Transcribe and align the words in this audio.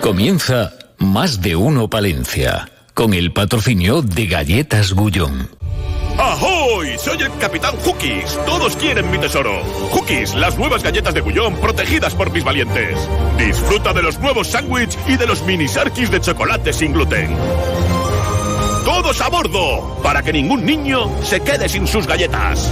Comienza 0.00 0.72
Más 0.98 1.40
de 1.40 1.56
Uno 1.56 1.90
Palencia, 1.90 2.70
con 2.94 3.14
el 3.14 3.32
patrocinio 3.32 4.00
de 4.00 4.26
Galletas 4.26 4.92
Gullón. 4.92 5.50
¡Ahoy! 6.16 6.96
Soy 6.98 7.20
el 7.20 7.36
Capitán 7.38 7.74
Hookies. 7.84 8.38
Todos 8.46 8.76
quieren 8.76 9.10
mi 9.10 9.18
tesoro. 9.18 9.60
Hookies, 9.92 10.34
las 10.34 10.56
nuevas 10.56 10.82
galletas 10.82 11.14
de 11.14 11.20
Gullón 11.20 11.56
protegidas 11.56 12.14
por 12.14 12.30
mis 12.30 12.44
valientes. 12.44 12.96
Disfruta 13.38 13.92
de 13.92 14.02
los 14.02 14.18
nuevos 14.20 14.48
sándwiches 14.48 14.98
y 15.08 15.16
de 15.16 15.26
los 15.26 15.42
mini 15.42 15.68
sarkis 15.68 16.10
de 16.10 16.20
chocolate 16.20 16.72
sin 16.72 16.92
gluten. 16.92 17.36
¡Todos 18.84 19.20
a 19.20 19.28
bordo! 19.28 19.98
Para 20.02 20.22
que 20.22 20.32
ningún 20.32 20.64
niño 20.64 21.10
se 21.22 21.40
quede 21.40 21.68
sin 21.68 21.86
sus 21.86 22.06
galletas. 22.06 22.70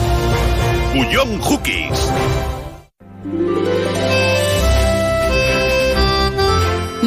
Gullón 0.94 1.40
Hookies. 1.40 2.10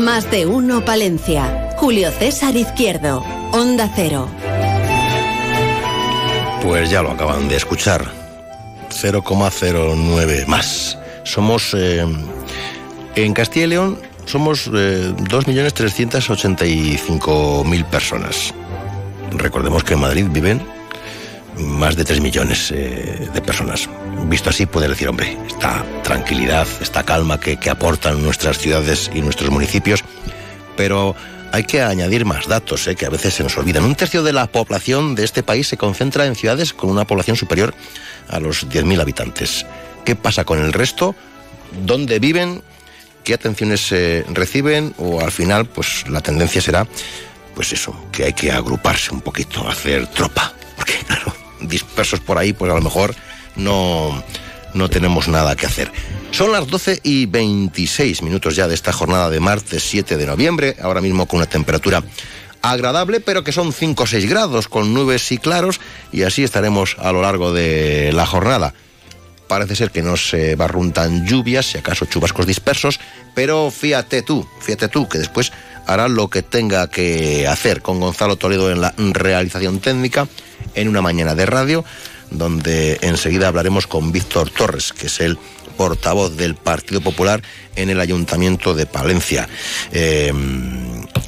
Más 0.10 0.26
de 0.32 0.48
uno 0.48 0.84
Palencia. 0.84 1.70
Julio 1.78 2.10
César 2.10 2.56
Izquierdo. 2.56 3.24
Onda 3.52 3.88
Cero. 3.96 4.28
Pues 6.64 6.90
ya 6.90 7.04
lo 7.04 7.12
acaban 7.12 7.48
de 7.48 7.58
escuchar. 7.58 8.12
0,09 8.90 10.48
más. 10.48 10.98
Somos 11.26 11.76
eh, 11.78 12.04
en 13.16 13.34
Castilla 13.36 13.68
y 13.68 13.70
León 13.70 14.00
somos 14.26 14.66
eh, 14.74 15.14
2.385.000 15.16 17.86
personas. 17.86 18.52
Recordemos 19.34 19.84
que 19.84 19.94
en 19.94 20.00
Madrid 20.00 20.26
viven 20.32 20.60
más 21.60 21.96
de 21.96 22.06
3 22.06 22.22
millones 22.22 22.72
eh, 22.72 23.30
de 23.34 23.42
personas. 23.42 23.90
Visto 24.26 24.50
así, 24.50 24.66
puede 24.66 24.88
decir, 24.88 25.08
hombre, 25.08 25.38
esta 25.48 25.86
tranquilidad, 26.04 26.68
esta 26.82 27.04
calma 27.04 27.40
que, 27.40 27.58
que 27.58 27.70
aportan 27.70 28.22
nuestras 28.24 28.58
ciudades 28.58 29.10
y 29.14 29.22
nuestros 29.22 29.50
municipios, 29.50 30.04
pero 30.76 31.16
hay 31.52 31.64
que 31.64 31.82
añadir 31.82 32.26
más 32.26 32.48
datos, 32.48 32.88
eh, 32.88 32.96
que 32.96 33.06
a 33.06 33.10
veces 33.10 33.34
se 33.34 33.44
nos 33.44 33.58
olvidan. 33.58 33.84
Un 33.84 33.96
tercio 33.96 34.24
de 34.24 34.34
la 34.34 34.48
población 34.48 35.16
de 35.16 35.24
este 35.24 35.44
país 35.44 35.68
se 35.68 35.78
concentra 35.78 36.26
en 36.26 36.36
ciudades 36.36 36.74
con 36.74 36.90
una 36.90 37.06
población 37.06 37.36
superior 37.36 37.74
a 38.28 38.40
los 38.40 38.68
10.000 38.68 39.02
habitantes. 39.02 39.66
¿Qué 40.06 40.16
pasa 40.16 40.46
con 40.46 40.60
el 40.60 40.74
resto? 40.74 41.16
¿Dónde 41.86 42.20
viven? 42.20 42.62
¿Qué 43.24 43.34
atenciones 43.34 43.92
eh, 43.92 44.26
reciben? 44.30 44.94
O 44.98 45.22
al 45.22 45.32
final, 45.32 45.66
pues 45.66 46.08
la 46.08 46.22
tendencia 46.22 46.62
será, 46.62 46.88
pues 47.56 47.74
eso, 47.74 47.96
que 48.12 48.26
hay 48.26 48.34
que 48.34 48.52
agruparse 48.52 49.14
un 49.14 49.22
poquito, 49.22 49.68
hacer 49.68 50.08
tropa. 50.08 50.54
Porque, 50.76 50.94
claro, 51.06 51.34
dispersos 51.62 52.20
por 52.20 52.38
ahí, 52.38 52.54
pues 52.54 52.72
a 52.72 52.76
lo 52.76 52.82
mejor 52.82 53.16
no, 53.56 54.24
no 54.74 54.90
tenemos 54.90 55.28
nada 55.28 55.56
que 55.56 55.66
hacer. 55.66 55.92
Son 56.32 56.52
las 56.52 56.68
12 56.68 57.00
y 57.04 57.26
26 57.26 58.22
minutos 58.22 58.56
ya 58.56 58.68
de 58.68 58.76
esta 58.76 58.94
jornada 58.94 59.30
de 59.30 59.40
martes 59.40 59.84
7 59.84 60.18
de 60.18 60.26
noviembre, 60.26 60.76
ahora 60.82 61.02
mismo 61.02 61.28
con 61.28 61.38
una 61.38 61.50
temperatura 61.50 62.04
agradable, 62.62 63.20
pero 63.20 63.44
que 63.44 63.52
son 63.52 63.74
5 63.74 64.04
o 64.04 64.08
6 64.08 64.30
grados, 64.30 64.68
con 64.68 64.94
nubes 64.94 65.32
y 65.32 65.38
claros, 65.38 65.80
y 66.12 66.24
así 66.24 66.44
estaremos 66.44 66.96
a 67.00 67.12
lo 67.12 67.22
largo 67.22 67.54
de 67.54 68.12
la 68.14 68.26
jornada. 68.26 68.74
Parece 69.48 69.76
ser 69.76 69.90
que 69.90 70.04
no 70.04 70.16
se 70.16 70.56
barruntan 70.56 71.26
lluvias, 71.26 71.66
si 71.66 71.78
acaso 71.78 72.06
chubascos 72.06 72.46
dispersos, 72.46 73.00
pero 73.34 73.72
fíjate 73.72 74.22
tú, 74.22 74.48
fíjate 74.62 74.90
tú, 74.90 75.10
que 75.10 75.18
después 75.18 75.52
hará 75.88 76.08
lo 76.08 76.30
que 76.30 76.44
tenga 76.44 76.88
que 76.90 77.48
hacer 77.48 77.82
con 77.82 78.00
Gonzalo 78.00 78.36
Toledo 78.36 78.70
en 78.70 78.82
la 78.82 78.94
realización 78.96 79.80
técnica, 79.80 80.28
en 80.76 80.88
una 80.88 81.02
mañana 81.02 81.36
de 81.36 81.46
radio, 81.46 81.86
donde 82.32 83.00
enseguida 83.02 83.48
hablaremos 83.48 83.88
con 83.88 84.12
Víctor 84.12 84.50
Torres, 84.50 84.94
que 84.94 85.08
es 85.08 85.20
el 85.20 85.38
portavoz 85.78 86.36
del 86.36 86.56
Partido 86.56 87.00
Popular 87.00 87.42
en 87.78 87.90
el 87.90 88.02
Ayuntamiento 88.02 88.74
de 88.74 88.86
Palencia. 88.86 89.48
Eh, 89.92 90.34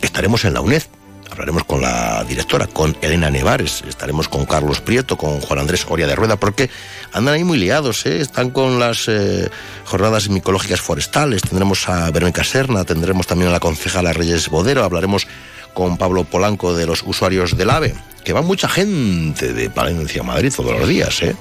estaremos 0.02 0.44
en 0.44 0.54
la 0.54 0.62
UNED. 0.62 0.84
Hablaremos 1.32 1.64
con 1.64 1.82
la 1.82 2.26
directora, 2.26 2.68
con 2.68 2.98
Elena 3.02 3.30
Nevares, 3.30 3.86
estaremos 3.88 4.28
con 4.28 4.46
Carlos 4.46 4.82
Prieto, 4.82 5.16
con 5.18 5.40
Juan 5.40 5.60
Andrés 5.60 5.86
Oria 5.88 6.06
de 6.06 6.14
Rueda, 6.14 6.36
porque 6.36 6.70
andan 7.14 7.36
ahí 7.36 7.46
muy 7.46 7.58
liados, 7.58 8.06
¿eh? 8.06 8.20
están 8.20 8.50
con 8.50 8.80
las 8.80 9.08
eh, 9.08 9.50
jornadas 9.86 10.28
micológicas 10.28 10.82
forestales, 10.82 11.42
tendremos 11.44 11.88
a 11.88 12.12
Verónica 12.12 12.44
Serna, 12.44 12.84
tendremos 12.84 13.28
también 13.28 13.48
a 13.48 13.54
la 13.54 13.62
concejala 13.62 14.12
Reyes 14.12 14.50
Bodero, 14.50 14.84
hablaremos 14.84 15.26
con 15.74 15.98
Pablo 15.98 16.24
Polanco 16.24 16.74
de 16.74 16.86
los 16.86 17.04
usuarios 17.04 17.58
del 17.58 17.70
AVE, 17.70 17.94
que 18.24 18.34
va 18.34 18.42
mucha 18.42 18.68
gente 18.70 19.54
de 19.54 19.70
Palencia 19.70 20.22
a 20.22 20.24
Madrid 20.24 20.54
todos 20.56 20.78
los 20.78 20.88
días. 20.88 21.22
¿eh? 21.24 21.36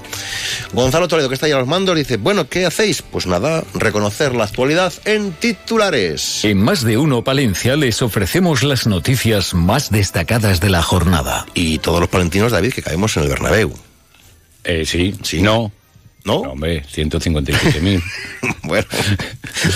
Gonzalo 0.73 1.07
Toledo, 1.07 1.27
que 1.29 1.35
está 1.35 1.45
ahí 1.45 1.51
a 1.51 1.57
los 1.59 1.67
mandos, 1.67 1.95
dice, 1.95 2.17
bueno, 2.17 2.47
¿qué 2.47 2.65
hacéis? 2.65 3.01
Pues 3.01 3.27
nada, 3.27 3.63
reconocer 3.73 4.33
la 4.33 4.45
actualidad 4.45 4.93
en 5.05 5.31
titulares. 5.33 6.43
En 6.45 6.57
Más 6.57 6.83
de 6.83 6.97
Uno 6.97 7.23
Palencia 7.23 7.75
les 7.75 8.01
ofrecemos 8.01 8.63
las 8.63 8.87
noticias 8.87 9.53
más 9.53 9.89
destacadas 9.91 10.59
de 10.59 10.69
la 10.69 10.81
jornada. 10.81 11.45
Y 11.53 11.79
todos 11.79 11.99
los 11.99 12.09
palentinos, 12.09 12.51
David, 12.51 12.73
que 12.73 12.81
caemos 12.81 13.15
en 13.17 13.23
el 13.23 13.29
Bernabéu. 13.29 13.73
Eh, 14.63 14.85
sí, 14.85 15.15
Sí. 15.23 15.41
no. 15.41 15.71
¿No? 16.23 16.43
No, 16.43 16.51
hombre, 16.51 16.83
157.000. 16.93 18.03
bueno, 18.63 18.85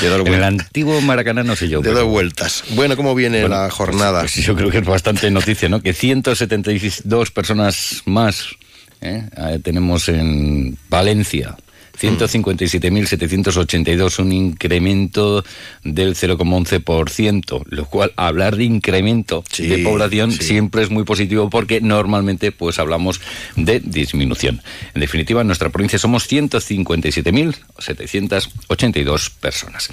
de 0.01 0.09
dos 0.09 0.28
en 0.28 0.33
el 0.33 0.44
antiguo 0.44 1.01
Maracaná 1.01 1.44
no 1.44 1.56
sé 1.56 1.67
yo. 1.69 1.81
Pero- 1.81 2.00
dos 2.00 2.07
vueltas. 2.07 2.63
Bueno, 2.72 2.95
¿cómo 2.95 3.16
viene 3.16 3.41
Bueno, 3.41 3.56
la 3.56 3.69
jornada? 3.69 4.22
Pues 4.22 4.35
yo 4.35 4.55
creo 4.55 4.69
que 4.69 4.78
es 4.79 4.85
bastante 4.85 5.31
noticia, 5.31 5.69
¿no? 5.69 5.81
Que 5.81 5.94
172 5.94 7.31
personas 7.31 8.03
más 8.05 8.55
¿eh? 9.01 9.23
Eh, 9.38 9.59
tenemos 9.63 10.09
en 10.09 10.78
Valencia. 10.89 11.55
157.782, 12.00 14.19
un 14.19 14.31
incremento 14.31 15.44
del 15.83 16.16
0,11%, 16.16 17.63
lo 17.69 17.85
cual 17.85 18.13
hablar 18.16 18.56
de 18.56 18.63
incremento 18.66 19.44
Sí, 19.51 19.67
de 19.67 19.79
población 19.79 20.31
sí. 20.31 20.44
siempre 20.44 20.84
es 20.84 20.89
muy 20.89 21.03
positivo 21.03 21.50
porque 21.50 21.81
normalmente 21.81 22.51
pues 22.51 22.79
hablamos 22.79 23.22
de 23.55 23.79
disminución. 23.79 24.61
En 24.94 25.01
definitiva, 25.01 25.41
en 25.41 25.47
nuestra 25.47 25.69
provincia 25.69 25.97
somos 26.00 26.29
157.782 26.31 29.31
personas. 29.39 29.89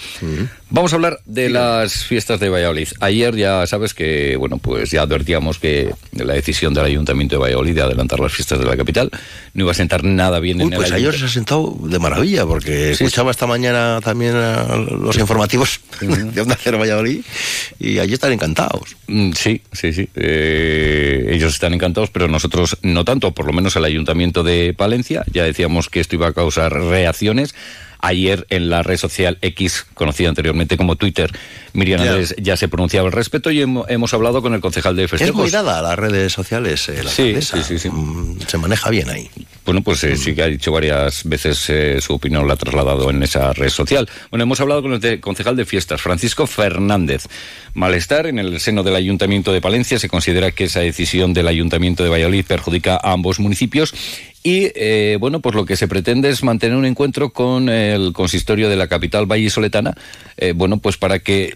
Vamos 0.70 0.92
a 0.92 0.96
hablar 0.96 1.20
de 1.26 1.50
las 1.50 2.04
fiestas 2.04 2.40
de 2.40 2.48
Valladolid. 2.48 2.88
Ayer 3.00 3.36
ya 3.36 3.66
sabes 3.66 3.94
que, 3.94 4.36
bueno, 4.36 4.58
pues 4.58 4.90
ya 4.90 5.02
advertíamos 5.02 5.58
que 5.58 5.90
la 6.12 6.34
decisión 6.34 6.74
del 6.74 6.84
Ayuntamiento 6.84 7.36
de 7.36 7.40
Valladolid 7.42 7.74
de 7.74 7.82
adelantar 7.82 8.20
las 8.20 8.32
fiestas 8.32 8.58
de 8.58 8.64
la 8.64 8.76
capital 8.76 9.10
no 9.54 9.64
iba 9.64 9.72
a 9.72 9.74
sentar 9.74 10.04
nada 10.04 10.38
bien 10.40 10.58
Uy, 10.58 10.64
en 10.66 10.72
el 10.72 10.78
pues 10.78 10.92
ayer 10.92 11.16
se 11.18 11.24
ha 11.26 11.28
sentado 11.28 11.76
de 11.92 11.98
maravilla, 11.98 12.44
porque 12.46 12.94
Sí, 12.96 13.04
escuchaba 13.04 13.30
esta 13.30 13.46
mañana 13.46 14.00
también 14.02 14.34
a 14.34 14.76
los 14.76 15.16
informativos 15.18 15.80
de 16.00 16.40
Onda 16.40 16.58
Cero 16.60 16.78
Valladolid 16.78 17.22
y 17.78 17.98
allí 17.98 18.14
están 18.14 18.32
encantados. 18.32 18.96
Mm, 19.06 19.32
Sí, 19.32 19.62
sí, 19.72 19.92
sí. 19.92 20.08
Eh, 20.14 21.28
ellos 21.30 21.52
están 21.54 21.74
encantados, 21.74 22.10
pero 22.10 22.28
nosotros 22.28 22.78
no 22.82 23.04
tanto, 23.04 23.32
por 23.32 23.46
lo 23.46 23.52
menos 23.52 23.76
el 23.76 23.84
Ayuntamiento 23.84 24.42
de 24.42 24.74
Palencia. 24.74 25.24
Ya 25.32 25.44
decíamos 25.44 25.88
que 25.88 26.00
esto 26.00 26.16
iba 26.16 26.28
a 26.28 26.32
causar 26.32 26.72
reacciones. 26.72 27.54
Ayer 28.04 28.46
en 28.50 28.68
la 28.68 28.82
red 28.82 28.96
social 28.96 29.38
X, 29.42 29.86
conocida 29.94 30.28
anteriormente 30.28 30.76
como 30.76 30.96
Twitter, 30.96 31.30
Miriam. 31.72 32.00
Andrés 32.00 32.34
ya 32.36 32.56
se 32.56 32.66
pronunciaba 32.66 33.06
al 33.06 33.12
respecto 33.12 33.50
y 33.52 33.60
hemo- 33.62 33.86
hemos 33.88 34.12
hablado 34.12 34.42
con 34.42 34.54
el 34.54 34.60
concejal 34.60 34.96
de 34.96 35.04
Es 35.04 35.10
festejos. 35.12 35.36
muy 35.36 35.50
dada 35.50 35.78
a 35.78 35.82
las 35.82 35.96
redes 35.96 36.32
sociales, 36.32 36.88
eh, 36.88 37.04
la 37.04 37.10
Sí, 37.10 37.36
sí, 37.40 37.62
sí, 37.62 37.78
sí. 37.78 37.88
Mm, 37.90 38.40
Se 38.48 38.58
maneja 38.58 38.90
bien 38.90 39.08
ahí. 39.08 39.30
Bueno, 39.64 39.82
pues 39.82 40.02
eh, 40.02 40.16
sí 40.16 40.34
que 40.34 40.42
ha 40.42 40.46
dicho 40.48 40.72
varias 40.72 41.22
veces 41.22 41.64
eh, 41.70 42.00
su 42.00 42.14
opinión, 42.14 42.48
la 42.48 42.54
ha 42.54 42.56
trasladado 42.56 43.08
en 43.08 43.22
esa 43.22 43.52
red 43.52 43.68
social. 43.70 44.08
Bueno, 44.30 44.42
hemos 44.42 44.60
hablado 44.60 44.82
con 44.82 44.92
el 44.94 45.00
de- 45.00 45.20
concejal 45.20 45.54
de 45.54 45.64
fiestas, 45.64 46.02
Francisco 46.02 46.48
Fernández. 46.48 47.26
Malestar 47.74 48.26
en 48.26 48.40
el 48.40 48.58
seno 48.58 48.82
del 48.82 48.96
Ayuntamiento 48.96 49.52
de 49.52 49.60
Palencia. 49.60 50.00
Se 50.00 50.08
considera 50.08 50.50
que 50.50 50.64
esa 50.64 50.80
decisión 50.80 51.32
del 51.34 51.46
Ayuntamiento 51.46 52.02
de 52.02 52.10
Valladolid 52.10 52.44
perjudica 52.44 52.96
a 52.96 53.12
ambos 53.12 53.38
municipios. 53.38 53.94
Y, 54.42 54.72
eh, 54.74 55.18
bueno, 55.20 55.40
pues 55.40 55.54
lo 55.54 55.64
que 55.64 55.76
se 55.76 55.86
pretende 55.86 56.28
es 56.28 56.42
mantener 56.42 56.76
un 56.76 56.84
encuentro 56.84 57.30
con 57.30 57.68
el 57.68 58.12
consistorio 58.12 58.68
de 58.68 58.76
la 58.76 58.88
capital 58.88 59.26
vallisoletana, 59.26 59.94
eh, 60.36 60.52
bueno, 60.52 60.78
pues 60.78 60.96
para 60.96 61.20
que... 61.20 61.54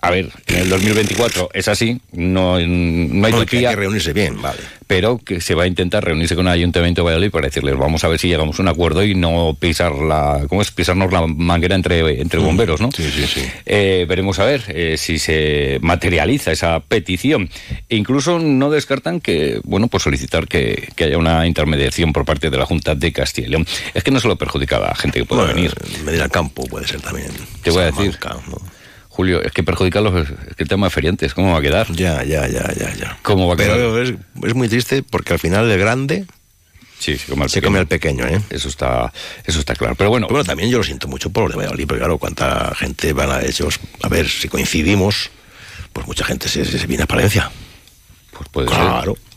mm, 0.00 0.06
A 0.06 0.10
ver, 0.10 0.30
en 0.46 0.56
el 0.56 0.68
2024 0.68 1.50
es 1.54 1.68
así, 1.68 2.00
no, 2.12 2.58
no 2.58 3.26
hay 3.26 3.32
Bueno, 3.32 3.46
que 3.46 3.58
hay 3.58 3.64
que 3.66 3.76
reunirse 3.76 4.12
bien, 4.12 4.40
vale. 4.40 4.58
pero 4.86 5.18
que 5.18 5.40
se 5.40 5.54
va 5.54 5.64
a 5.64 5.66
intentar 5.66 6.04
reunirse 6.04 6.34
con 6.34 6.46
el 6.46 6.52
Ayuntamiento 6.52 7.02
de 7.02 7.04
Valladolid 7.06 7.30
para 7.30 7.46
decirles 7.46 7.76
vamos 7.76 8.02
a 8.04 8.08
ver 8.08 8.18
si 8.18 8.28
llegamos 8.28 8.58
a 8.58 8.62
un 8.62 8.68
acuerdo 8.68 9.04
y 9.04 9.14
no 9.14 9.56
pisar 9.58 9.92
la 9.94 10.44
¿cómo 10.48 10.62
es? 10.62 10.70
pisarnos 10.70 11.12
la 11.12 11.26
manguera 11.26 11.74
entre, 11.76 12.20
entre 12.20 12.40
bomberos, 12.40 12.80
¿no? 12.80 12.88
Mm, 12.88 12.92
Sí, 12.92 13.10
sí, 13.10 13.26
sí. 13.26 13.42
Eh, 13.66 14.04
veremos 14.08 14.38
a 14.38 14.44
ver 14.44 14.62
eh, 14.68 14.96
si 14.98 15.18
se 15.18 15.78
materializa 15.82 16.50
esa 16.52 16.80
petición. 16.80 17.48
E 17.88 17.96
incluso 17.96 18.38
no 18.38 18.70
descartan 18.70 19.20
que, 19.20 19.60
bueno, 19.64 19.88
pues 19.88 20.02
solicitar 20.02 20.46
que, 20.48 20.88
que 20.96 21.04
haya 21.04 21.18
una 21.18 21.46
intermediación 21.46 22.12
por 22.12 22.24
parte 22.24 22.50
de 22.50 22.56
la 22.58 22.66
Junta 22.66 22.94
de 22.94 23.12
Castilla 23.12 23.46
y 23.48 23.50
León. 23.50 23.66
Es 23.94 24.02
que 24.02 24.10
no 24.10 24.18
solo 24.20 24.36
perjudica 24.36 24.76
a 24.76 24.80
la 24.80 24.94
gente 24.94 25.20
que 25.20 25.24
pueda 25.26 25.42
Bueno, 25.42 25.54
venir. 25.56 25.74
Medina 26.04 26.24
al 26.24 26.30
campo 26.30 26.64
puede 26.66 26.86
ser 26.86 27.00
también. 27.00 27.30
Te 27.62 27.70
voy 27.70 27.82
a 27.82 27.86
decir. 27.86 28.18
Julio, 29.12 29.42
es 29.42 29.52
que 29.52 29.62
perjudica 29.62 30.00
los, 30.00 30.28
es 30.28 30.54
que 30.56 30.62
el 30.62 30.68
tema 30.68 30.86
de 30.86 30.90
feriantes, 30.90 31.34
¿cómo 31.34 31.52
va 31.52 31.58
a 31.58 31.62
quedar? 31.62 31.90
Ya, 31.92 32.22
ya, 32.24 32.46
ya, 32.48 32.72
ya, 32.72 32.94
ya. 32.94 33.18
¿Cómo 33.22 33.46
va 33.48 33.54
a 33.54 33.56
quedar? 33.56 33.76
Pero 33.76 34.00
es, 34.02 34.14
es 34.44 34.54
muy 34.54 34.68
triste 34.68 35.02
porque 35.02 35.32
al 35.34 35.38
final 35.38 35.70
el 35.70 35.78
grande 35.78 36.24
Sí, 36.98 37.16
se 37.16 37.30
come 37.30 37.44
al 37.44 37.50
se 37.50 37.56
pequeño. 37.56 37.68
come 37.68 37.78
al 37.80 37.86
pequeño, 37.86 38.26
¿eh? 38.26 38.40
Eso 38.50 38.68
está, 38.68 39.10
eso 39.44 39.58
está 39.58 39.74
claro. 39.74 39.94
Pero 39.94 40.10
bueno, 40.10 40.26
Pero 40.26 40.36
bueno, 40.38 40.46
también 40.46 40.70
yo 40.70 40.78
lo 40.78 40.84
siento 40.84 41.08
mucho 41.08 41.30
por 41.30 41.44
lo 41.44 41.50
de 41.50 41.56
Valladolid, 41.56 41.86
porque 41.86 41.98
claro, 42.00 42.18
cuánta 42.18 42.74
gente 42.74 43.12
van 43.14 43.30
a 43.30 43.40
ellos. 43.42 43.80
A 44.02 44.08
ver 44.08 44.28
si 44.28 44.48
coincidimos 44.48 45.30
pues 45.92 46.06
mucha 46.06 46.24
gente 46.24 46.48
se, 46.48 46.64
se 46.64 46.86
viene 46.86 47.02
a 47.04 47.06
Palencia. 47.06 47.50
Pues 48.36 48.48
puede 48.50 48.68
Claro. 48.68 49.14
ser. 49.14 49.29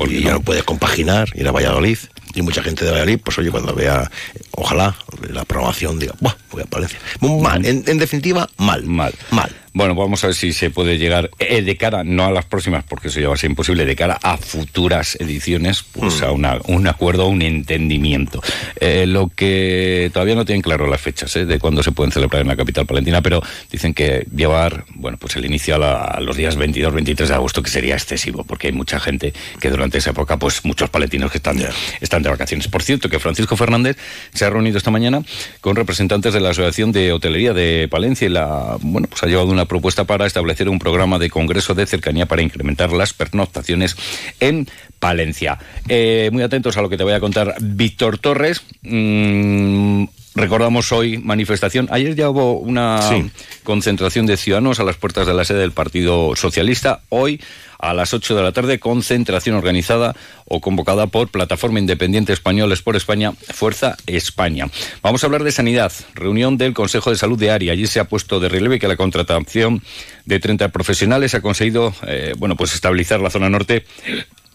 Porque 0.00 0.22
ya 0.22 0.32
no 0.32 0.40
puede 0.40 0.62
compaginar, 0.62 1.28
ir 1.34 1.46
a 1.46 1.52
Valladolid. 1.52 1.98
Y 2.34 2.40
mucha 2.40 2.62
gente 2.62 2.86
de 2.86 2.90
Valladolid, 2.90 3.20
pues 3.22 3.38
oye, 3.38 3.50
cuando 3.50 3.74
vea, 3.74 4.10
ojalá, 4.52 4.96
la 5.28 5.44
programación, 5.44 5.98
diga, 5.98 6.14
Buah, 6.20 6.34
voy 6.50 6.62
a 6.62 6.64
Palencia. 6.64 6.98
Mal, 7.20 7.66
en, 7.66 7.84
en 7.86 7.98
definitiva, 7.98 8.48
mal. 8.56 8.82
Mal. 8.84 9.12
Mal. 9.30 9.54
Bueno, 9.72 9.94
vamos 9.94 10.24
a 10.24 10.26
ver 10.26 10.34
si 10.34 10.52
se 10.52 10.70
puede 10.70 10.98
llegar 10.98 11.30
eh, 11.38 11.62
de 11.62 11.76
cara, 11.76 12.02
no 12.02 12.24
a 12.24 12.32
las 12.32 12.44
próximas, 12.44 12.82
porque 12.82 13.06
eso 13.06 13.20
ya 13.20 13.28
va 13.28 13.34
a 13.34 13.36
ser 13.38 13.50
imposible, 13.50 13.84
de 13.84 13.94
cara 13.94 14.18
a 14.20 14.36
futuras 14.36 15.16
ediciones, 15.20 15.84
pues 15.92 16.20
Mm. 16.20 16.24
a 16.24 16.32
una- 16.32 16.58
un 16.66 16.88
acuerdo, 16.88 17.28
un 17.28 17.40
entendimiento. 17.40 18.42
Eh, 18.80 19.06
lo 19.06 19.28
que 19.28 20.10
todavía 20.12 20.34
no 20.34 20.44
tienen 20.44 20.62
claro 20.62 20.88
las 20.88 21.00
fechas 21.00 21.34
eh, 21.36 21.46
de 21.46 21.58
cuándo 21.60 21.84
se 21.84 21.92
pueden 21.92 22.10
celebrar 22.10 22.42
en 22.42 22.48
la 22.48 22.56
capital 22.56 22.84
palentina, 22.84 23.22
pero 23.22 23.42
dicen 23.70 23.94
que 23.94 24.26
llevar, 24.34 24.86
bueno, 24.94 25.18
pues 25.18 25.36
el 25.36 25.44
inicio 25.44 25.76
a, 25.76 25.78
la- 25.78 26.04
a 26.04 26.20
los 26.20 26.36
días 26.36 26.56
22, 26.56 26.92
23 26.92 27.28
de 27.28 27.34
agosto, 27.36 27.62
que 27.62 27.70
sería 27.70 27.94
excesivo, 27.94 28.42
porque 28.42 28.66
hay 28.66 28.72
mucha 28.72 28.98
gente 28.98 29.32
que 29.60 29.70
durante 29.70 29.98
esa 29.98 30.10
época, 30.10 30.36
pues 30.36 30.64
muchos 30.64 30.90
palentinos 30.90 31.30
que 31.30 31.38
están, 31.38 31.56
de, 31.58 31.68
están 32.00 32.24
de 32.24 32.28
vacaciones. 32.30 32.66
Por 32.66 32.82
cierto, 32.82 33.08
que 33.08 33.20
Francisco 33.20 33.56
Fernández 33.56 33.96
se 34.34 34.44
ha 34.44 34.50
reunido 34.50 34.78
esta 34.78 34.90
mañana 34.90 35.22
con 35.60 35.76
representantes 35.76 36.34
de 36.34 36.40
la 36.40 36.50
Asociación 36.50 36.90
de 36.90 37.12
Hotelería 37.12 37.52
de 37.52 37.86
Palencia 37.88 38.26
y 38.26 38.30
la, 38.30 38.76
bueno, 38.80 39.06
pues 39.08 39.22
ha 39.22 39.26
llevado 39.26 39.46
una 39.48 39.59
propuesta 39.66 40.04
para 40.04 40.26
establecer 40.26 40.68
un 40.68 40.78
programa 40.78 41.18
de 41.18 41.30
congreso 41.30 41.74
de 41.74 41.86
cercanía 41.86 42.26
para 42.26 42.42
incrementar 42.42 42.92
las 42.92 43.12
pernoctaciones 43.12 43.96
en 44.40 44.68
Palencia. 44.98 45.58
Eh, 45.88 46.30
muy 46.32 46.42
atentos 46.42 46.76
a 46.76 46.82
lo 46.82 46.88
que 46.88 46.96
te 46.96 47.04
voy 47.04 47.14
a 47.14 47.20
contar 47.20 47.54
Víctor 47.60 48.18
Torres. 48.18 48.62
Mm, 48.82 50.04
recordamos 50.40 50.90
hoy 50.92 51.18
manifestación. 51.18 51.88
Ayer 51.90 52.14
ya 52.14 52.30
hubo 52.30 52.58
una 52.58 53.02
Sí. 53.02 53.30
concentración 53.62 54.26
de 54.26 54.36
ciudadanos 54.36 54.80
a 54.80 54.84
las 54.84 54.96
puertas 54.96 55.26
de 55.26 55.34
la 55.34 55.44
sede 55.44 55.58
del 55.60 55.72
Partido 55.72 56.34
Socialista. 56.34 57.02
Hoy 57.10 57.40
a 57.78 57.94
las 57.94 58.12
8 58.12 58.34
de 58.36 58.42
la 58.42 58.52
tarde, 58.52 58.78
concentración 58.78 59.56
organizada 59.56 60.14
o 60.44 60.60
convocada 60.60 61.06
por 61.06 61.28
Plataforma 61.28 61.78
Independiente 61.78 62.32
Españoles 62.32 62.82
por 62.82 62.96
España, 62.96 63.32
Fuerza 63.54 63.96
España. 64.06 64.66
Vamos 65.02 65.22
a 65.22 65.26
hablar 65.26 65.44
de 65.44 65.52
sanidad. 65.52 65.92
Reunión 66.14 66.58
del 66.58 66.74
Consejo 66.74 67.10
de 67.10 67.16
Salud 67.16 67.38
de 67.38 67.50
Ari. 67.50 67.70
Allí 67.70 67.86
se 67.86 68.00
ha 68.00 68.04
puesto 68.04 68.38
de 68.40 68.48
relieve 68.50 68.78
que 68.78 68.88
la 68.88 68.96
contratación 68.96 69.82
de 70.26 70.40
30 70.40 70.68
profesionales 70.68 71.34
ha 71.34 71.40
conseguido, 71.40 71.94
eh, 72.06 72.34
bueno, 72.38 72.56
pues 72.56 72.74
estabilizar 72.74 73.20
la 73.20 73.30
zona 73.30 73.48
norte 73.48 73.84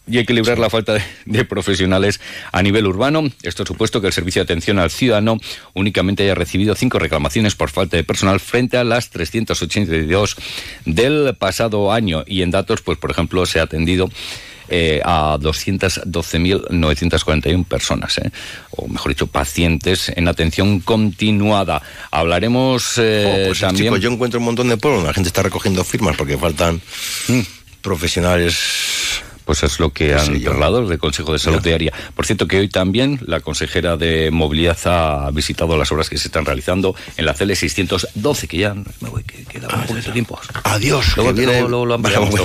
y 0.08 0.20
equilibrar 0.20 0.60
la 0.60 0.70
falta 0.70 0.94
de, 0.94 1.02
de 1.26 1.46
profesionales 1.46 2.20
a 2.52 2.62
nivel 2.62 2.86
urbano. 2.86 3.24
Esto 3.44 3.66
supuesto 3.66 4.02
que 4.02 4.08
el 4.08 4.14
Servicio 4.14 4.42
de 4.42 4.44
Atención 4.44 4.78
al 4.80 4.92
Ciudadano 4.92 5.38
únicamente 5.74 6.24
haya 6.24 6.36
recibido 6.36 6.76
cinco 6.76 7.00
reclamaciones 7.00 7.56
por 7.56 7.70
falta 7.72 7.98
de 7.98 8.04
personal 8.04 8.40
frente 8.40 8.78
a 8.78 8.84
las 8.84 9.10
382 9.10 10.36
del 10.86 11.36
pasado 11.38 11.92
año. 11.92 12.24
Y 12.28 12.42
en 12.44 12.52
datos, 12.52 12.82
pues 12.82 12.98
por 12.98 13.12
ejemplo, 13.12 13.46
se 13.46 13.60
ha 13.60 13.64
atendido 13.64 14.10
eh, 14.68 15.00
a 15.04 15.38
212.941 15.40 17.66
personas, 17.66 18.18
eh, 18.18 18.32
o 18.72 18.88
mejor 18.88 19.10
dicho, 19.12 19.28
pacientes 19.28 20.12
en 20.16 20.28
atención 20.28 20.80
continuada. 20.80 21.82
Hablaremos 22.12 22.98
eh, 22.98 23.26
Oh, 23.28 23.46
pues, 23.48 23.60
también... 23.60 23.86
chicos, 23.86 24.00
yo 24.02 24.12
encuentro 24.12 24.40
un 24.40 24.46
montón 24.46 24.68
de 24.70 24.78
pueblos, 24.78 25.04
la 25.04 25.14
gente 25.14 25.28
está 25.30 25.44
recogiendo 25.44 25.84
firmas 25.84 26.16
porque 26.18 26.38
faltan 26.38 26.82
Mm. 27.28 27.42
profesionales. 27.82 28.56
Pues 29.46 29.64
es 29.64 29.80
lo 29.80 29.92
que 29.92 30.14
han 30.14 30.42
trasladado 30.42 30.88
del 30.88 30.98
Consejo 31.00 31.32
de 31.34 31.40
Salud 31.40 31.58
Ya. 31.58 31.64
de 31.64 31.74
Área. 31.76 31.94
Por 32.16 32.26
cierto, 32.26 32.48
que 32.48 32.60
hoy 32.60 32.68
también 32.68 33.20
la 33.26 33.40
consejera 33.40 33.96
de 33.96 34.32
Movilidad 34.32 34.78
ha 34.86 35.30
visitado 35.32 35.78
las 35.78 35.92
obras 35.92 36.10
que 36.10 36.18
se 36.18 36.28
están 36.28 36.46
realizando 36.46 36.96
en 37.18 37.26
la 37.26 37.34
CL 37.34 37.54
612, 37.56 38.48
que 38.48 38.58
ya 38.58 38.74
me 38.74 39.10
voy, 39.10 39.24
que 39.24 39.46
queda 39.46 39.68
un 39.74 39.82
poquito 39.86 40.08
de 40.08 40.14
tiempo. 40.14 40.40
Adiós, 40.64 41.14
Luego 41.16 41.34
que 41.34 41.40
viene 41.40 41.54
luego- 41.62 41.86
luego 41.86 41.86
lo 41.86 41.96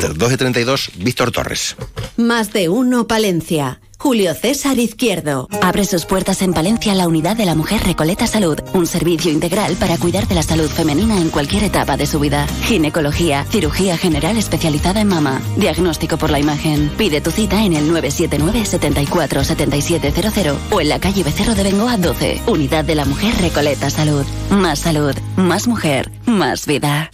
todo. 0.00 0.14
12.32, 0.14 0.90
Víctor 0.96 1.32
Torres. 1.32 1.76
Más 2.16 2.52
de 2.52 2.68
uno 2.68 3.06
Palencia. 3.06 3.80
Julio 4.00 4.32
César 4.32 4.78
Izquierdo. 4.78 5.46
Abre 5.60 5.84
sus 5.84 6.06
puertas 6.06 6.40
en 6.40 6.54
Palencia 6.54 6.94
la 6.94 7.06
unidad 7.06 7.36
de 7.36 7.44
la 7.44 7.54
mujer 7.54 7.82
Recoleta 7.84 8.26
Salud, 8.26 8.58
un 8.72 8.86
servicio 8.86 9.30
integral 9.30 9.76
para 9.76 9.98
cuidar 9.98 10.26
de 10.26 10.36
la 10.36 10.42
salud 10.42 10.70
femenina 10.70 11.20
en 11.20 11.28
cualquier 11.28 11.64
etapa 11.64 11.98
de 11.98 12.06
su 12.06 12.18
vida. 12.18 12.46
Ginecología, 12.62 13.44
cirugía 13.50 13.98
general 13.98 14.38
especializada 14.38 15.02
en 15.02 15.08
mama, 15.08 15.42
diagnóstico 15.58 16.16
por 16.16 16.30
la 16.30 16.38
imagen. 16.38 16.90
Pide 16.96 17.20
tu 17.20 17.30
cita 17.30 17.62
en 17.62 17.74
el 17.74 17.88
979 17.88 18.64
74 18.64 19.44
7700 19.44 20.56
o 20.70 20.80
en 20.80 20.88
la 20.88 20.98
calle 20.98 21.22
Becerro 21.22 21.54
de 21.54 21.64
Bengoa 21.64 21.98
12. 21.98 22.40
Unidad 22.46 22.86
de 22.86 22.94
la 22.94 23.04
mujer 23.04 23.34
Recoleta 23.42 23.90
Salud. 23.90 24.24
Más 24.48 24.78
salud, 24.78 25.14
más 25.36 25.68
mujer, 25.68 26.10
más 26.24 26.64
vida. 26.64 27.10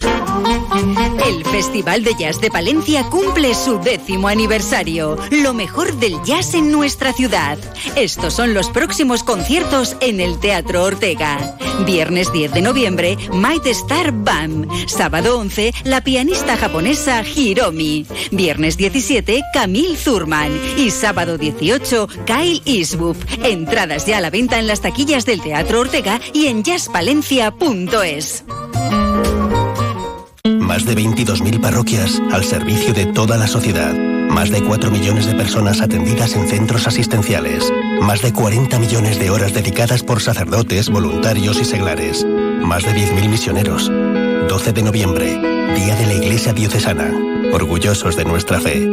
El 1.25 1.43
Festival 1.45 2.03
de 2.03 2.13
Jazz 2.13 2.39
de 2.39 2.51
Palencia 2.51 3.03
cumple 3.09 3.55
su 3.55 3.79
décimo 3.79 4.27
aniversario. 4.27 5.17
Lo 5.31 5.53
mejor 5.53 5.93
del 5.95 6.21
jazz 6.23 6.53
en 6.53 6.71
nuestra 6.77 7.11
ciudad. 7.11 7.57
Estos 7.95 8.35
son 8.35 8.53
los 8.53 8.69
próximos 8.69 9.23
conciertos 9.23 9.97
en 9.99 10.19
el 10.19 10.39
Teatro 10.39 10.83
Ortega. 10.83 11.57
Viernes 11.87 12.31
10 12.31 12.53
de 12.53 12.61
noviembre, 12.61 13.17
Might 13.33 13.65
Star 13.65 14.11
Bam. 14.11 14.67
Sábado 14.87 15.39
11, 15.39 15.73
la 15.85 16.01
pianista 16.01 16.55
japonesa 16.55 17.23
Hiromi. 17.23 18.05
Viernes 18.31 18.77
17, 18.77 19.43
Camille 19.53 19.97
Zurman. 19.97 20.51
Y 20.77 20.91
sábado 20.91 21.39
18, 21.39 22.07
Kyle 22.27 22.61
Eastwood. 22.65 23.17
Entradas 23.43 24.05
ya 24.05 24.19
a 24.19 24.21
la 24.21 24.29
venta 24.29 24.59
en 24.59 24.67
las 24.67 24.81
taquillas 24.81 25.25
del 25.25 25.41
Teatro 25.41 25.79
Ortega 25.79 26.21
y 26.31 26.45
en 26.45 26.63
jazzpalencia.es. 26.63 28.43
Más 30.45 30.85
de 30.85 30.95
22.000 30.95 31.59
parroquias 31.59 32.21
al 32.31 32.43
servicio 32.43 32.93
de 32.93 33.07
toda 33.07 33.35
la 33.37 33.47
sociedad. 33.47 34.16
Más 34.29 34.51
de 34.51 34.63
4 34.63 34.91
millones 34.91 35.25
de 35.25 35.35
personas 35.35 35.81
atendidas 35.81 36.35
en 36.35 36.47
centros 36.47 36.87
asistenciales. 36.87 37.71
Más 38.01 38.21
de 38.21 38.33
40 38.33 38.77
millones 38.79 39.19
de 39.19 39.29
horas 39.29 39.53
dedicadas 39.53 40.03
por 40.03 40.21
sacerdotes, 40.21 40.89
voluntarios 40.89 41.59
y 41.59 41.65
seglares. 41.65 42.25
Más 42.25 42.83
de 42.83 42.91
10.000 42.91 43.29
misioneros. 43.29 43.91
12 44.47 44.73
de 44.73 44.83
noviembre, 44.83 45.25
Día 45.75 45.95
de 45.95 46.05
la 46.05 46.13
Iglesia 46.13 46.53
Diocesana. 46.53 47.11
Orgullosos 47.53 48.15
de 48.15 48.25
nuestra 48.25 48.59
fe. 48.59 48.87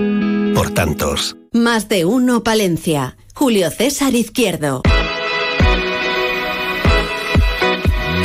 Por 0.55 0.71
tantos. 0.71 1.37
Más 1.53 1.89
de 1.89 2.05
uno 2.05 2.43
Palencia. 2.43 3.17
Julio 3.35 3.71
César 3.71 4.15
Izquierdo. 4.15 4.83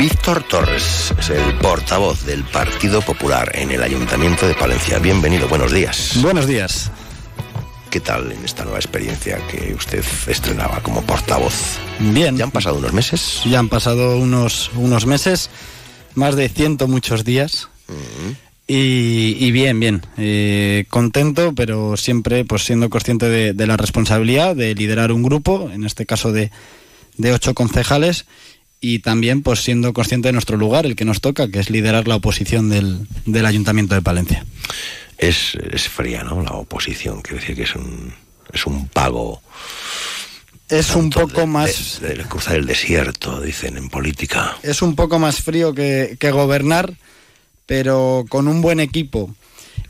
Víctor 0.00 0.42
Torres 0.44 1.12
es 1.18 1.28
el 1.28 1.54
portavoz 1.58 2.24
del 2.24 2.42
Partido 2.44 3.02
Popular 3.02 3.50
en 3.54 3.70
el 3.70 3.82
Ayuntamiento 3.82 4.48
de 4.48 4.54
Palencia. 4.54 4.98
Bienvenido, 4.98 5.46
buenos 5.46 5.72
días. 5.72 6.12
Buenos 6.22 6.46
días. 6.46 6.90
¿Qué 7.90 7.98
tal 7.98 8.30
en 8.30 8.44
esta 8.44 8.62
nueva 8.62 8.78
experiencia 8.78 9.38
que 9.48 9.74
usted 9.74 10.04
estrenaba 10.28 10.80
como 10.80 11.02
portavoz? 11.02 11.78
Bien. 11.98 12.36
¿Ya 12.36 12.44
han 12.44 12.52
pasado 12.52 12.78
unos 12.78 12.92
meses? 12.92 13.40
Ya 13.44 13.58
han 13.58 13.68
pasado 13.68 14.16
unos, 14.18 14.70
unos 14.76 15.06
meses, 15.06 15.50
más 16.14 16.36
de 16.36 16.48
ciento 16.48 16.86
muchos 16.86 17.24
días. 17.24 17.68
Y, 18.68 19.36
y 19.40 19.50
bien, 19.50 19.80
bien. 19.80 20.02
Eh, 20.18 20.84
contento, 20.88 21.52
pero 21.56 21.96
siempre 21.96 22.44
pues 22.44 22.62
siendo 22.62 22.90
consciente 22.90 23.28
de, 23.28 23.54
de 23.54 23.66
la 23.66 23.76
responsabilidad 23.76 24.54
de 24.54 24.76
liderar 24.76 25.10
un 25.10 25.24
grupo, 25.24 25.68
en 25.72 25.84
este 25.84 26.06
caso 26.06 26.30
de, 26.30 26.52
de 27.16 27.32
ocho 27.32 27.54
concejales, 27.54 28.26
y 28.80 29.00
también 29.00 29.42
pues 29.42 29.64
siendo 29.64 29.92
consciente 29.92 30.28
de 30.28 30.32
nuestro 30.32 30.56
lugar, 30.56 30.86
el 30.86 30.94
que 30.94 31.04
nos 31.04 31.20
toca, 31.20 31.48
que 31.48 31.58
es 31.58 31.70
liderar 31.70 32.06
la 32.06 32.14
oposición 32.14 32.68
del, 32.68 33.08
del 33.26 33.46
Ayuntamiento 33.46 33.96
de 33.96 34.02
Palencia. 34.02 34.46
Es, 35.20 35.54
es 35.70 35.88
fría, 35.88 36.24
¿no? 36.24 36.42
La 36.42 36.52
oposición, 36.52 37.20
quiere 37.20 37.40
decir 37.40 37.54
que 37.56 37.64
es 37.64 37.74
un, 37.74 38.12
es 38.52 38.64
un 38.66 38.88
pago. 38.88 39.42
Es 40.68 40.94
un 40.96 41.10
poco 41.10 41.40
de- 41.42 41.46
más... 41.46 42.00
de- 42.00 42.14
de 42.14 42.24
cruzar 42.24 42.56
el 42.56 42.64
desierto, 42.66 43.40
dicen 43.40 43.76
en 43.76 43.88
política. 43.90 44.56
es 44.62 44.82
un 44.82 44.94
poco 44.96 45.18
más 45.18 45.42
frío 45.42 45.74
que, 45.74 46.16
que 46.18 46.30
gobernar, 46.30 46.94
pero 47.66 48.24
con 48.28 48.48
un 48.48 48.62
buen 48.62 48.80
equipo 48.80 49.34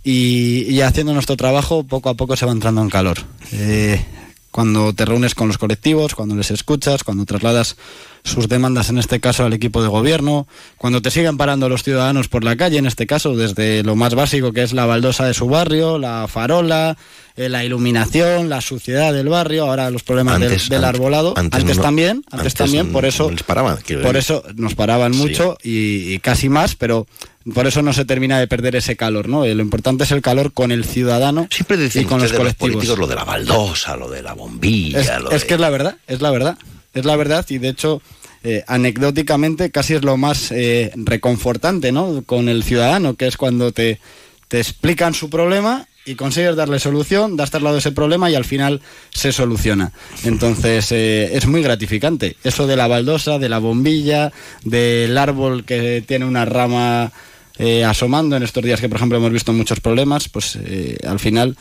y, 0.03 0.65
y 0.69 0.81
haciendo 0.81 1.13
nuestro 1.13 1.37
trabajo, 1.37 1.85
poco 1.85 2.09
a 2.09 2.15
poco 2.15 2.35
se 2.37 2.47
va 2.47 2.53
entrando 2.53 2.83
en 2.83 2.91
calor. 2.91 3.19
Eh, 3.53 4.03
cuando 4.51 4.93
te 4.93 5.05
reúnes 5.05 5.35
con 5.35 5.47
los 5.49 5.59
colectivos, 5.59 6.15
cuando 6.15 6.35
les 6.35 6.51
escuchas, 6.51 7.05
cuando 7.05 7.25
trasladas 7.25 7.77
sus 8.25 8.49
demandas, 8.49 8.91
en 8.91 8.99
este 8.99 9.21
caso 9.21 9.45
al 9.45 9.53
equipo 9.53 9.81
de 9.83 9.89
gobierno, 9.89 10.47
cuando 10.77 11.01
te 11.01 11.11
siguen 11.11 11.37
parando 11.37 11.69
los 11.69 11.83
ciudadanos 11.85 12.29
por 12.29 12.43
la 12.45 12.57
calle, 12.57 12.79
en 12.79 12.87
este 12.87 13.07
caso 13.07 13.37
desde 13.37 13.83
lo 13.83 13.97
más 13.97 14.15
básico 14.15 14.53
que 14.53 14.63
es 14.63 14.73
la 14.73 14.87
baldosa 14.87 15.25
de 15.27 15.35
su 15.35 15.47
barrio, 15.49 15.99
la 15.99 16.27
farola, 16.29 16.99
eh, 17.37 17.49
la 17.49 17.65
iluminación, 17.65 18.49
la 18.51 18.61
suciedad 18.61 19.13
del 19.15 19.29
barrio, 19.29 19.65
ahora 19.67 19.91
los 19.91 20.03
problemas 20.03 20.41
del- 20.41 20.51
Antes- 20.51 20.69
del, 20.69 20.85
antes- 20.85 20.95
arbolado, 21.01 21.35
antes 21.37 21.61
antes, 21.61 21.77
no- 21.77 21.83
también, 21.83 22.25
antes, 22.31 22.55
también, 22.55 22.93
por 22.93 23.05
eso 23.07 23.31
paraban, 23.47 23.79
por 24.03 24.17
nos 24.57 24.75
paraban 24.75 25.15
Sí. 25.15 25.19
mucho 25.21 25.57
y, 25.63 26.13
y 26.13 26.19
casi 26.19 26.49
más, 26.49 26.75
pero 26.75 27.07
por 27.55 27.67
eso 27.67 27.83
no 27.83 27.93
se 27.93 28.05
termina 28.05 28.39
de 28.39 28.47
perder 28.47 28.77
ese 28.77 28.97
calor, 28.97 29.29
¿no? 29.29 29.45
Eh, 29.45 29.55
Lo 29.55 29.63
importante 29.63 30.05
es 30.05 30.11
el 30.13 30.21
calor 30.23 30.53
con 30.53 30.73
el 30.73 30.85
ciudadano 30.85 31.49
Siempre 31.51 31.77
dicen 31.77 32.03
y 32.03 32.05
con 32.05 32.21
los 32.21 32.33
colectivos. 32.33 32.73
políticos 32.75 32.99
lo 32.99 33.07
de 33.07 33.15
la 33.15 33.25
baldosa, 33.25 33.97
lo 33.97 34.11
de 34.11 34.23
la 34.23 34.35
bombilla, 34.35 35.01
es, 35.01 35.23
lo 35.23 35.31
es 35.31 35.41
de- 35.43 35.47
que 35.47 35.55
es 35.55 35.61
la 35.61 35.71
verdad, 35.71 35.97
es 36.07 36.21
la 36.21 36.31
verdad, 36.31 36.59
es 36.95 37.05
la 37.05 37.17
verdad 37.17 37.47
y 37.49 37.59
de 37.59 37.69
hecho 37.71 38.03
eh, 38.43 38.65
anecdóticamente 38.67 39.71
casi 39.71 39.95
es 39.95 40.03
lo 40.05 40.17
más 40.17 40.51
eh, 40.53 40.93
reconfortante, 40.97 41.93
¿no? 41.93 42.23
Con 42.25 42.49
el 42.49 42.63
ciudadano, 42.65 43.15
que 43.15 43.27
es 43.27 43.37
cuando 43.37 43.73
te 43.73 44.01
te 44.49 44.59
explican 44.59 45.15
su 45.15 45.31
problema 45.31 45.87
y 46.05 46.17
consigues 46.17 46.57
darle 46.57 46.81
solución, 46.81 47.37
das 47.37 47.51
traslado 47.53 47.79
ese 47.79 47.93
problema 47.93 48.29
y 48.31 48.35
al 48.35 48.45
final 48.45 48.81
se 49.11 49.31
soluciona. 49.31 49.93
Entonces 50.25 50.91
eh, 50.91 51.37
es 51.37 51.47
muy 51.47 51.63
gratificante. 51.63 52.37
Eso 52.43 52.67
de 52.67 52.75
la 52.75 52.89
baldosa, 52.89 53.39
de 53.39 53.49
la 53.49 53.59
bombilla, 53.59 54.33
del 54.65 55.17
árbol 55.19 55.65
que 55.65 56.03
tiene 56.05 56.25
una 56.25 56.45
rama 56.47 57.13
eh, 57.61 57.85
asomando 57.85 58.37
en 58.37 58.43
estos 58.43 58.65
días 58.65 58.81
que 58.81 58.89
por 58.89 58.97
ejemplo 58.97 59.19
hemos 59.19 59.31
visto 59.33 59.53
muchos 59.53 59.81
problemas, 59.81 60.29
pues 60.29 60.57
eh, 60.65 60.97
al 61.07 61.19
final... 61.21 61.57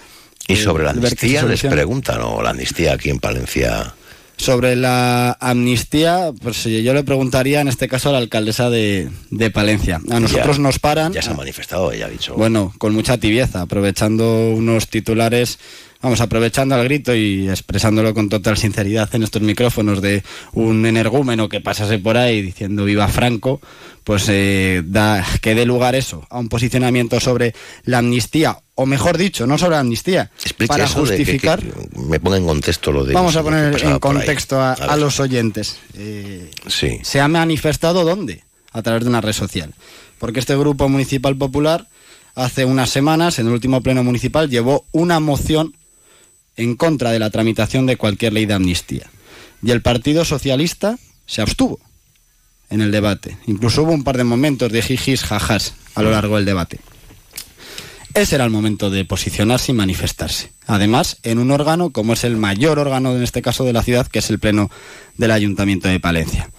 Y 0.47 0.55
sobre 0.55 0.83
la 0.85 0.91
amnistía 0.91 1.43
les 1.43 1.61
preguntan, 1.61 2.21
o 2.21 2.41
la 2.41 2.51
amnistía 2.51 2.93
aquí 2.93 3.09
en 3.11 3.19
Palencia. 3.19 3.93
Sobre 4.37 4.75
la 4.77 5.37
amnistía, 5.41 6.31
pues 6.41 6.65
eh, 6.65 6.81
yo 6.81 6.93
le 6.93 7.03
preguntaría 7.03 7.59
en 7.61 7.67
este 7.67 7.87
caso 7.89 8.09
a 8.09 8.13
la 8.13 8.17
alcaldesa 8.19 8.69
de, 8.69 9.09
de 9.29 9.51
Palencia. 9.51 9.99
A 10.09 10.19
nosotros 10.19 10.55
Ya- 10.57 10.63
nos 10.63 10.79
paran. 10.79 11.11
Ya 11.13 11.21
se 11.21 11.31
ha 11.31 11.33
manifestado, 11.33 11.91
ella 11.91 12.05
ha 12.05 12.09
dicho. 12.09 12.35
Bueno, 12.35 12.73
con 12.77 12.93
mucha 12.95 13.17
tibieza, 13.17 13.61
aprovechando 13.61 14.51
unos 14.51 14.87
titulares, 14.87 15.59
vamos, 16.01 16.21
aprovechando 16.21 16.75
al 16.75 16.83
grito 16.83 17.13
y 17.15 17.49
expresándolo 17.49 18.13
con 18.13 18.29
total 18.29 18.57
sinceridad 18.57 19.09
en 19.15 19.23
estos 19.23 19.41
micrófonos 19.41 20.01
de 20.01 20.23
un 20.53 20.85
energúmeno 20.85 21.49
que 21.49 21.61
pasase 21.61 21.99
por 21.99 22.17
ahí 22.17 22.41
diciendo 22.41 22.85
viva 22.85 23.07
Franco, 23.07 23.59
pues 24.03 24.25
eh, 24.29 24.81
da, 24.85 25.25
que 25.41 25.55
dé 25.55 25.65
lugar 25.65 25.95
eso, 25.95 26.25
a 26.29 26.39
un 26.39 26.49
posicionamiento 26.49 27.19
sobre 27.19 27.53
la 27.83 27.99
amnistía, 27.99 28.57
o 28.75 28.85
mejor 28.85 29.17
dicho, 29.17 29.45
no 29.45 29.57
sobre 29.57 29.71
la 29.75 29.81
amnistía, 29.81 30.31
Explique 30.43 30.67
para 30.69 30.85
de 30.85 30.89
que- 30.93 30.99
justificar... 30.99 31.59
que 31.59 31.99
me 31.99 32.19
ponga 32.19 32.37
en 32.37 32.45
contexto 32.45 32.91
lo 32.91 33.03
de. 33.05 33.13
Vamos 33.13 33.35
a 33.35 33.43
poner 33.43 33.75
en 33.83 33.99
contexto 33.99 34.59
a, 34.59 34.73
A 34.73 34.75
ver. 34.79 34.89
a 34.91 34.95
los 34.95 35.19
oyentes. 35.19 35.77
Eh, 35.95 36.49
Sí. 36.67 36.99
¿Se 37.03 37.19
ha 37.19 37.27
manifestado 37.27 38.03
dónde? 38.05 38.43
A 38.71 38.81
través 38.81 39.03
de 39.03 39.09
una 39.09 39.19
red 39.21 39.33
social. 39.33 39.73
Porque 40.17 40.39
este 40.39 40.55
grupo 40.55 40.87
municipal 40.89 41.35
popular 41.35 41.87
hace 42.35 42.63
unas 42.65 42.89
semanas, 42.89 43.37
en 43.39 43.47
el 43.47 43.53
último 43.53 43.81
pleno 43.81 44.03
municipal, 44.03 44.49
llevó 44.49 44.85
una 44.91 45.19
moción 45.19 45.73
en 46.59 46.75
contra 46.75 47.11
de 47.11 47.19
la 47.19 47.29
tramitación 47.29 47.85
de 47.85 47.95
cualquier 47.95 48.33
ley 48.33 48.45
de 48.45 48.53
amnistía. 48.53 49.09
Y 49.63 49.71
el 49.71 49.81
Partido 49.81 50.25
Socialista 50.25 50.97
se 51.25 51.41
abstuvo 51.41 51.79
en 52.69 52.81
el 52.81 52.91
debate. 52.91 53.37
Incluso 53.47 53.83
hubo 53.83 53.93
un 53.93 54.03
par 54.03 54.17
de 54.17 54.25
momentos 54.25 54.69
de 54.69 54.81
jijis, 54.81 55.23
jajas 55.23 55.73
a 55.95 56.03
lo 56.03 56.11
largo 56.11 56.35
del 56.35 56.43
debate. 56.43 56.81
Ese 58.13 58.35
era 58.35 58.43
el 58.43 58.51
momento 58.51 58.89
de 58.89 59.05
posicionarse 59.05 59.71
y 59.71 59.75
manifestarse. 59.75 60.51
Además, 60.67 61.17
en 61.23 61.39
un 61.39 61.51
órgano 61.51 61.91
como 61.91 62.11
es 62.11 62.25
el 62.25 62.35
mayor 62.35 62.77
órgano 62.77 63.15
en 63.15 63.23
este 63.23 63.41
caso 63.41 63.63
de 63.63 63.71
la 63.71 63.83
ciudad, 63.83 64.07
que 64.07 64.19
es 64.19 64.29
el 64.29 64.39
Pleno 64.39 64.69
del 65.15 65.31
Ayuntamiento 65.31 65.87
de 65.87 66.01
Palencia. 66.01 66.49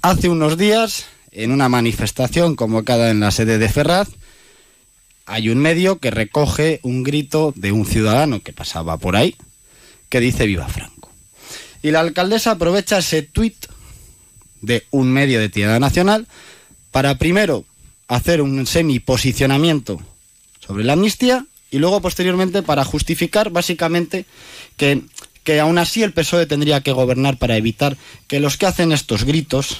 Hace 0.00 0.30
unos 0.30 0.56
días, 0.56 1.04
en 1.30 1.50
una 1.52 1.68
manifestación 1.68 2.56
convocada 2.56 3.10
en 3.10 3.20
la 3.20 3.30
sede 3.30 3.58
de 3.58 3.68
Ferraz, 3.68 4.08
hay 5.26 5.48
un 5.48 5.58
medio 5.58 5.98
que 5.98 6.10
recoge 6.10 6.80
un 6.82 7.02
grito 7.02 7.52
de 7.56 7.72
un 7.72 7.86
ciudadano 7.86 8.40
que 8.40 8.52
pasaba 8.52 8.96
por 8.98 9.16
ahí, 9.16 9.36
que 10.08 10.20
dice 10.20 10.46
Viva 10.46 10.68
Franco. 10.68 11.10
Y 11.82 11.90
la 11.90 12.00
alcaldesa 12.00 12.52
aprovecha 12.52 12.98
ese 12.98 13.22
tuit 13.22 13.66
de 14.60 14.84
un 14.90 15.10
medio 15.10 15.40
de 15.40 15.48
tirada 15.48 15.80
nacional 15.80 16.26
para 16.90 17.16
primero 17.18 17.64
hacer 18.08 18.40
un 18.42 18.66
semi-posicionamiento 18.66 20.00
sobre 20.60 20.84
la 20.84 20.92
amnistía 20.92 21.46
y 21.70 21.78
luego 21.78 22.00
posteriormente 22.00 22.62
para 22.62 22.84
justificar 22.84 23.50
básicamente 23.50 24.26
que, 24.76 25.02
que 25.42 25.58
aún 25.58 25.78
así 25.78 26.02
el 26.02 26.12
PSOE 26.12 26.46
tendría 26.46 26.82
que 26.82 26.92
gobernar 26.92 27.38
para 27.38 27.56
evitar 27.56 27.96
que 28.28 28.40
los 28.40 28.56
que 28.56 28.66
hacen 28.66 28.92
estos 28.92 29.24
gritos 29.24 29.78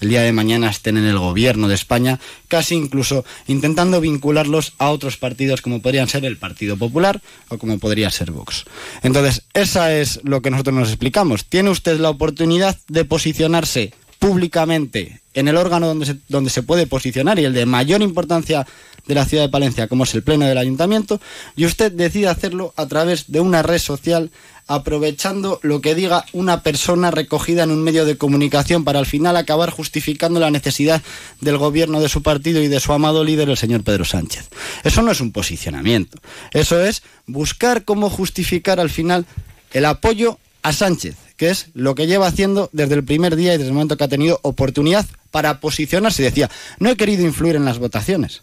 el 0.00 0.08
día 0.08 0.22
de 0.22 0.32
mañana 0.32 0.70
estén 0.70 0.96
en 0.96 1.04
el 1.04 1.18
gobierno 1.18 1.68
de 1.68 1.74
España, 1.74 2.18
casi 2.48 2.74
incluso 2.74 3.24
intentando 3.46 4.00
vincularlos 4.00 4.72
a 4.78 4.90
otros 4.90 5.16
partidos 5.16 5.62
como 5.62 5.82
podrían 5.82 6.08
ser 6.08 6.24
el 6.24 6.36
Partido 6.36 6.76
Popular 6.76 7.20
o 7.48 7.58
como 7.58 7.78
podría 7.78 8.10
ser 8.10 8.30
Vox. 8.30 8.64
Entonces, 9.02 9.42
esa 9.54 9.94
es 9.94 10.20
lo 10.24 10.42
que 10.42 10.50
nosotros 10.50 10.74
nos 10.74 10.88
explicamos. 10.88 11.44
Tiene 11.44 11.70
usted 11.70 11.98
la 11.98 12.10
oportunidad 12.10 12.78
de 12.88 13.04
posicionarse 13.04 13.92
públicamente 14.18 15.20
en 15.34 15.48
el 15.48 15.56
órgano 15.56 15.86
donde 15.86 16.06
se, 16.06 16.16
donde 16.28 16.50
se 16.50 16.62
puede 16.62 16.86
posicionar 16.86 17.38
y 17.38 17.44
el 17.44 17.54
de 17.54 17.66
mayor 17.66 18.02
importancia 18.02 18.66
de 19.06 19.14
la 19.14 19.24
ciudad 19.24 19.44
de 19.44 19.48
Palencia, 19.48 19.88
como 19.88 20.04
es 20.04 20.14
el 20.14 20.22
Pleno 20.22 20.46
del 20.46 20.58
Ayuntamiento, 20.58 21.20
y 21.56 21.64
usted 21.64 21.90
decide 21.90 22.28
hacerlo 22.28 22.72
a 22.76 22.86
través 22.86 23.30
de 23.32 23.40
una 23.40 23.62
red 23.62 23.78
social, 23.78 24.30
aprovechando 24.70 25.58
lo 25.62 25.80
que 25.80 25.96
diga 25.96 26.24
una 26.32 26.62
persona 26.62 27.10
recogida 27.10 27.64
en 27.64 27.72
un 27.72 27.82
medio 27.82 28.04
de 28.04 28.16
comunicación 28.16 28.84
para 28.84 29.00
al 29.00 29.06
final 29.06 29.36
acabar 29.36 29.70
justificando 29.70 30.38
la 30.38 30.52
necesidad 30.52 31.02
del 31.40 31.58
gobierno 31.58 32.00
de 32.00 32.08
su 32.08 32.22
partido 32.22 32.62
y 32.62 32.68
de 32.68 32.78
su 32.78 32.92
amado 32.92 33.24
líder, 33.24 33.50
el 33.50 33.56
señor 33.56 33.82
Pedro 33.82 34.04
Sánchez. 34.04 34.48
Eso 34.84 35.02
no 35.02 35.10
es 35.10 35.20
un 35.20 35.32
posicionamiento, 35.32 36.18
eso 36.52 36.80
es 36.80 37.02
buscar 37.26 37.84
cómo 37.84 38.08
justificar 38.10 38.78
al 38.78 38.90
final 38.90 39.26
el 39.72 39.86
apoyo 39.86 40.38
a 40.62 40.72
Sánchez, 40.72 41.16
que 41.36 41.50
es 41.50 41.66
lo 41.74 41.96
que 41.96 42.06
lleva 42.06 42.28
haciendo 42.28 42.70
desde 42.72 42.94
el 42.94 43.02
primer 43.02 43.34
día 43.34 43.54
y 43.54 43.58
desde 43.58 43.70
el 43.70 43.74
momento 43.74 43.96
que 43.96 44.04
ha 44.04 44.08
tenido 44.08 44.38
oportunidad 44.42 45.04
para 45.32 45.58
posicionarse. 45.58 46.22
Decía, 46.22 46.48
no 46.78 46.90
he 46.90 46.96
querido 46.96 47.24
influir 47.24 47.56
en 47.56 47.64
las 47.64 47.80
votaciones. 47.80 48.42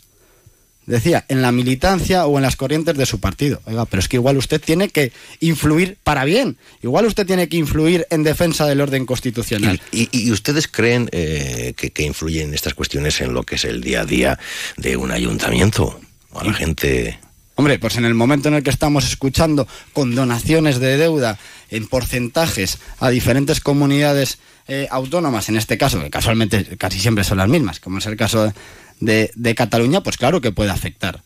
Decía, 0.87 1.25
en 1.27 1.41
la 1.41 1.51
militancia 1.51 2.25
o 2.25 2.37
en 2.37 2.43
las 2.43 2.55
corrientes 2.55 2.95
de 2.97 3.05
su 3.05 3.19
partido. 3.19 3.61
Oiga, 3.65 3.85
pero 3.85 3.99
es 3.99 4.07
que 4.07 4.15
igual 4.15 4.37
usted 4.37 4.59
tiene 4.61 4.87
que 4.89 5.11
influir 5.41 5.97
para 6.03 6.23
bien. 6.23 6.57
Igual 6.81 7.05
usted 7.05 7.27
tiene 7.27 7.49
que 7.49 7.57
influir 7.57 8.07
en 8.09 8.23
defensa 8.23 8.65
del 8.65 8.79
orden 8.81 9.05
constitucional. 9.05 9.81
¿Y, 9.91 10.03
y- 10.17 10.27
y 10.27 10.31
ustedes 10.31 10.67
creen 10.69 11.09
eh, 11.11 11.73
que, 11.75 11.91
que 11.91 12.03
influyen 12.03 12.53
estas 12.53 12.73
cuestiones 12.73 13.19
en 13.21 13.33
lo 13.33 13.43
que 13.43 13.55
es 13.55 13.65
el 13.65 13.81
día 13.81 14.01
a 14.01 14.05
día 14.05 14.39
de 14.77 14.95
un 14.97 15.11
ayuntamiento? 15.11 15.99
A 16.33 16.43
la 16.45 16.53
gente. 16.53 17.19
Hombre, 17.55 17.79
pues 17.79 17.97
en 17.97 18.05
el 18.05 18.13
momento 18.13 18.47
en 18.47 18.53
el 18.55 18.63
que 18.63 18.69
estamos 18.69 19.03
escuchando 19.05 19.67
condonaciones 19.91 20.79
de 20.79 20.95
deuda 20.95 21.37
en 21.69 21.87
porcentajes 21.87 22.77
a 22.99 23.09
diferentes 23.09 23.59
comunidades 23.59 24.37
eh, 24.67 24.87
autónomas, 24.91 25.49
en 25.49 25.57
este 25.57 25.77
caso, 25.77 25.99
que 26.01 26.09
casualmente 26.09 26.77
casi 26.77 26.99
siempre 26.99 27.23
son 27.23 27.37
las 27.37 27.47
mismas, 27.47 27.79
como 27.79 27.99
es 27.99 28.05
el 28.05 28.17
caso 28.17 28.53
de, 28.99 29.55
Cataluña, 29.55 30.01
pues 30.01 30.17
claro 30.17 30.41
que 30.41 30.51
puede 30.51 30.71
afectar. 30.71 31.21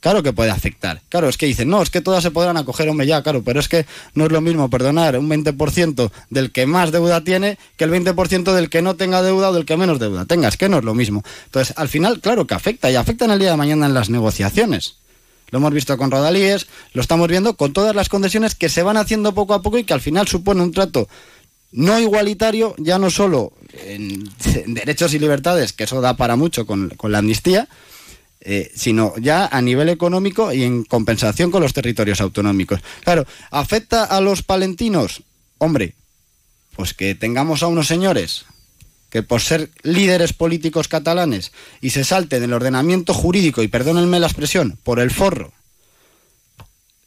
Claro 0.00 0.22
que 0.22 0.34
puede 0.34 0.50
afectar. 0.50 1.00
Claro, 1.08 1.30
es 1.30 1.38
que 1.38 1.46
dicen, 1.46 1.70
no, 1.70 1.80
es 1.80 1.88
que 1.88 2.02
todas 2.02 2.22
se 2.22 2.30
podrán 2.30 2.58
acoger, 2.58 2.88
hombre, 2.90 3.06
ya, 3.06 3.22
claro, 3.22 3.42
pero 3.42 3.58
es 3.58 3.68
que 3.68 3.86
no 4.12 4.26
es 4.26 4.32
lo 4.32 4.42
mismo 4.42 4.68
perdonar 4.68 5.18
un 5.18 5.30
20% 5.30 6.10
del 6.28 6.52
que 6.52 6.66
más 6.66 6.92
deuda 6.92 7.22
tiene 7.22 7.56
que 7.78 7.84
el 7.84 7.90
20% 7.90 8.52
del 8.52 8.68
que 8.68 8.82
no 8.82 8.96
tenga 8.96 9.22
deuda 9.22 9.48
o 9.48 9.52
del 9.54 9.64
que 9.64 9.78
menos 9.78 9.98
deuda 9.98 10.26
tenga. 10.26 10.48
Es 10.48 10.58
que 10.58 10.68
no 10.68 10.78
es 10.78 10.84
lo 10.84 10.94
mismo. 10.94 11.24
Entonces, 11.46 11.74
al 11.78 11.88
final, 11.88 12.20
claro 12.20 12.46
que 12.46 12.52
afecta 12.52 12.90
y 12.90 12.96
afecta 12.96 13.24
en 13.24 13.30
el 13.30 13.38
día 13.38 13.52
de 13.52 13.56
mañana 13.56 13.86
en 13.86 13.94
las 13.94 14.10
negociaciones. 14.10 14.96
Lo 15.50 15.58
hemos 15.58 15.72
visto 15.72 15.96
con 15.96 16.10
Rodalíes, 16.10 16.66
lo 16.92 17.00
estamos 17.00 17.28
viendo 17.28 17.56
con 17.56 17.72
todas 17.72 17.94
las 17.94 18.08
concesiones 18.08 18.54
que 18.54 18.68
se 18.68 18.82
van 18.82 18.96
haciendo 18.96 19.34
poco 19.34 19.54
a 19.54 19.62
poco 19.62 19.78
y 19.78 19.84
que 19.84 19.94
al 19.94 20.00
final 20.00 20.26
supone 20.26 20.62
un 20.62 20.72
trato 20.72 21.08
no 21.74 21.98
igualitario, 21.98 22.74
ya 22.78 22.98
no 22.98 23.10
solo 23.10 23.52
en, 23.72 24.30
derechos 24.66 25.12
y 25.12 25.18
libertades, 25.18 25.72
que 25.72 25.84
eso 25.84 26.00
da 26.00 26.16
para 26.16 26.36
mucho 26.36 26.66
con, 26.66 26.90
con 26.90 27.10
la 27.10 27.18
amnistía, 27.18 27.68
eh, 28.40 28.70
sino 28.76 29.14
ya 29.18 29.46
a 29.46 29.60
nivel 29.60 29.88
económico 29.88 30.52
y 30.52 30.62
en 30.62 30.84
compensación 30.84 31.50
con 31.50 31.62
los 31.62 31.72
territorios 31.72 32.20
autonómicos. 32.20 32.80
Claro, 33.02 33.26
¿afecta 33.50 34.04
a 34.04 34.20
los 34.20 34.42
palentinos? 34.42 35.22
Hombre, 35.58 35.94
pues 36.76 36.94
que 36.94 37.14
tengamos 37.14 37.62
a 37.62 37.66
unos 37.66 37.88
señores 37.88 38.44
que 39.10 39.22
por 39.22 39.40
ser 39.40 39.70
líderes 39.82 40.32
políticos 40.32 40.88
catalanes 40.88 41.52
y 41.80 41.90
se 41.90 42.04
salten 42.04 42.40
del 42.40 42.52
ordenamiento 42.52 43.14
jurídico, 43.14 43.62
y 43.62 43.68
perdónenme 43.68 44.20
la 44.20 44.26
expresión, 44.26 44.78
por 44.82 44.98
el 45.00 45.10
forro, 45.10 45.52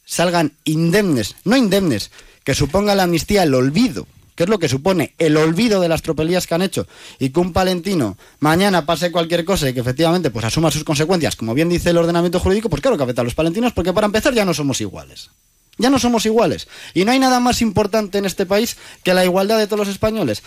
salgan 0.04 0.54
indemnes, 0.64 1.36
no 1.44 1.56
indemnes, 1.56 2.10
que 2.44 2.54
suponga 2.54 2.94
la 2.94 3.02
amnistía 3.02 3.42
el 3.42 3.54
olvido, 3.54 4.06
que 4.38 4.44
es 4.44 4.48
lo 4.48 4.60
que 4.60 4.68
supone 4.68 5.14
el 5.18 5.36
olvido 5.36 5.80
de 5.80 5.88
las 5.88 6.00
tropelías 6.00 6.46
que 6.46 6.54
han 6.54 6.62
hecho, 6.62 6.86
y 7.18 7.30
que 7.30 7.40
un 7.40 7.52
palentino 7.52 8.16
mañana 8.38 8.86
pase 8.86 9.10
cualquier 9.10 9.44
cosa 9.44 9.68
y 9.68 9.74
que 9.74 9.80
efectivamente 9.80 10.30
pues 10.30 10.44
asuma 10.44 10.70
sus 10.70 10.84
consecuencias, 10.84 11.34
como 11.34 11.54
bien 11.54 11.68
dice 11.68 11.90
el 11.90 11.96
ordenamiento 11.96 12.38
jurídico, 12.38 12.70
pues 12.70 12.80
claro 12.80 12.96
que 12.96 13.02
afecta 13.02 13.22
a 13.22 13.24
los 13.24 13.34
palentinos, 13.34 13.72
porque 13.72 13.92
para 13.92 14.06
empezar 14.06 14.32
ya 14.32 14.44
no 14.44 14.54
somos 14.54 14.80
iguales. 14.80 15.30
Ya 15.76 15.90
no 15.90 15.98
somos 15.98 16.24
iguales. 16.24 16.68
Y 16.94 17.04
no 17.04 17.10
hay 17.10 17.18
nada 17.18 17.40
más 17.40 17.62
importante 17.62 18.18
en 18.18 18.26
este 18.26 18.46
país 18.46 18.76
que 19.02 19.12
la 19.12 19.24
igualdad 19.24 19.58
de 19.58 19.66
todos 19.66 19.80
los 19.80 19.88
españoles 19.88 20.44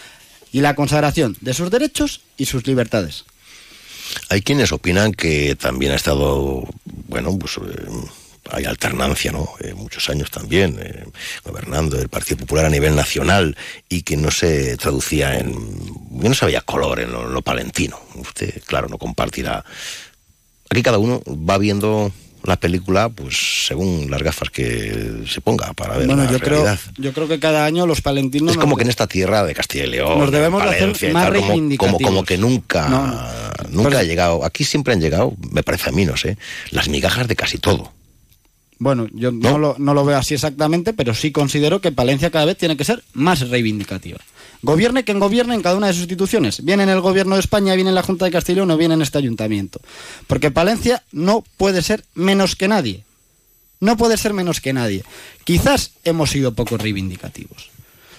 y 0.54 0.62
la 0.62 0.74
consagración 0.74 1.36
de 1.42 1.54
sus 1.54 1.70
derechos 1.70 2.22
y 2.38 2.46
sus 2.46 2.66
libertades. 2.68 3.26
Hay 4.30 4.42
quienes 4.42 4.72
opinan 4.72 5.12
que 5.12 5.58
también 5.58 5.92
ha 5.92 5.96
estado, 5.96 6.64
bueno, 7.10 7.38
pues 7.38 7.58
eh, 7.58 7.90
hay 8.52 8.66
alternancia, 8.66 9.32
¿no? 9.32 9.50
Eh, 9.60 9.74
muchos 9.74 10.10
años 10.10 10.30
también, 10.32 10.78
eh, 10.82 11.06
gobernando 11.44 12.00
el 12.00 12.10
Partido 12.10 12.38
Popular 12.38 12.66
a 12.66 12.70
nivel 12.70 12.96
nacional 12.96 13.56
y 13.90 14.02
que 14.04 14.18
no 14.18 14.32
se 14.32 14.78
traducía 14.78 15.38
en. 15.38 15.54
que 16.22 16.30
no 16.30 16.36
se 16.36 16.46
había 16.46 16.62
color 16.62 17.00
en 17.00 17.12
lo, 17.12 17.28
en 17.28 17.34
lo 17.34 17.42
palentino. 17.42 18.00
Usted, 18.16 18.62
claro, 18.66 18.88
no 18.90 18.98
compartirá. 18.98 19.64
Aquí 20.70 20.82
cada 20.84 20.98
uno 21.00 21.22
va 21.28 21.58
viendo 21.58 22.12
la 22.44 22.56
película, 22.58 23.10
pues 23.10 23.66
según 23.68 24.10
las 24.10 24.24
gafas 24.24 24.50
que 24.50 25.24
se 25.28 25.42
ponga 25.42 25.74
para 25.74 25.98
ver 25.98 26.08
Bueno, 26.08 26.24
la 26.24 26.32
yo 26.32 26.40
creo, 26.40 26.64
realidad. 26.64 26.80
yo 26.98 27.14
creo 27.14 27.28
que 27.28 27.40
cada 27.40 27.66
año 27.66 27.86
los 27.86 28.02
palentinos... 28.02 28.52
Es 28.54 28.58
como 28.58 28.76
que 28.78 28.84
en 28.84 28.90
esta 28.90 29.06
tierra 29.06 29.44
de 29.44 29.54
Castilla 29.54 29.84
y 29.86 29.90
León, 29.90 30.18
Nos 30.18 30.32
debemos 30.32 30.64
de 30.64 30.70
hacer 30.70 30.88
más 30.88 31.00
tal, 31.00 31.12
como, 31.12 31.20
como, 31.24 31.48
reivindicativos. 31.48 32.02
como 32.02 32.24
que 32.26 32.38
nunca, 32.40 32.90
No, 32.90 33.06
no. 33.08 33.84
nunca 33.84 34.00
ha 34.00 34.04
llegado. 34.04 34.44
Aquí 34.44 34.64
siempre 34.64 34.94
han 34.94 35.02
llegado, 35.02 35.36
me 35.52 35.62
parece 35.62 35.90
a 35.90 35.92
mí, 35.92 36.04
no 36.06 36.18
sé, 36.18 36.38
las 36.72 36.90
migajas 36.90 37.28
de 37.28 37.36
casi 37.36 37.60
todo. 37.60 37.94
Bueno, 38.82 39.06
yo 39.14 39.32
no, 39.32 39.60
lo, 39.60 39.76
no 39.78 39.94
lo 39.94 40.04
veo 40.04 40.18
así 40.18 40.34
exactamente, 40.34 40.92
pero 40.92 41.14
sí 41.14 41.32
considero 41.32 41.82
que 41.82 41.92
Palencia 41.92 42.32
cada 42.32 42.46
vez 42.46 42.58
tiene 42.58 42.76
que 42.76 42.84
ser 42.84 43.04
más 43.14 43.48
reivindicativa. 43.48 44.18
Gobierne 44.64 45.04
quien 45.04 45.20
gobierne 45.20 45.54
en 45.54 45.62
cada 45.62 45.78
una 45.78 45.86
de 45.86 45.94
sus 45.94 46.02
instituciones. 46.02 46.66
Viene 46.66 46.82
en 46.82 46.90
el 46.90 47.00
gobierno 47.00 47.36
de 47.36 47.42
España, 47.42 47.76
viene 47.76 47.92
en 47.92 47.96
la 47.96 48.02
Junta 48.02 48.28
de 48.28 48.56
León 48.56 48.72
o 48.72 48.78
viene 48.78 48.96
en 48.96 49.04
este 49.04 49.20
ayuntamiento. 49.20 49.80
Porque 50.26 50.50
Palencia 50.50 51.04
no 51.12 51.44
puede 51.58 51.84
ser 51.84 52.06
menos 52.16 52.56
que 52.56 52.68
nadie. 52.68 53.04
No 53.80 53.98
puede 53.98 54.18
ser 54.18 54.34
menos 54.34 54.62
que 54.62 54.74
nadie. 54.74 55.04
Quizás 55.44 55.92
hemos 56.04 56.32
sido 56.32 56.56
poco 56.56 56.78
reivindicativos. 56.78 57.71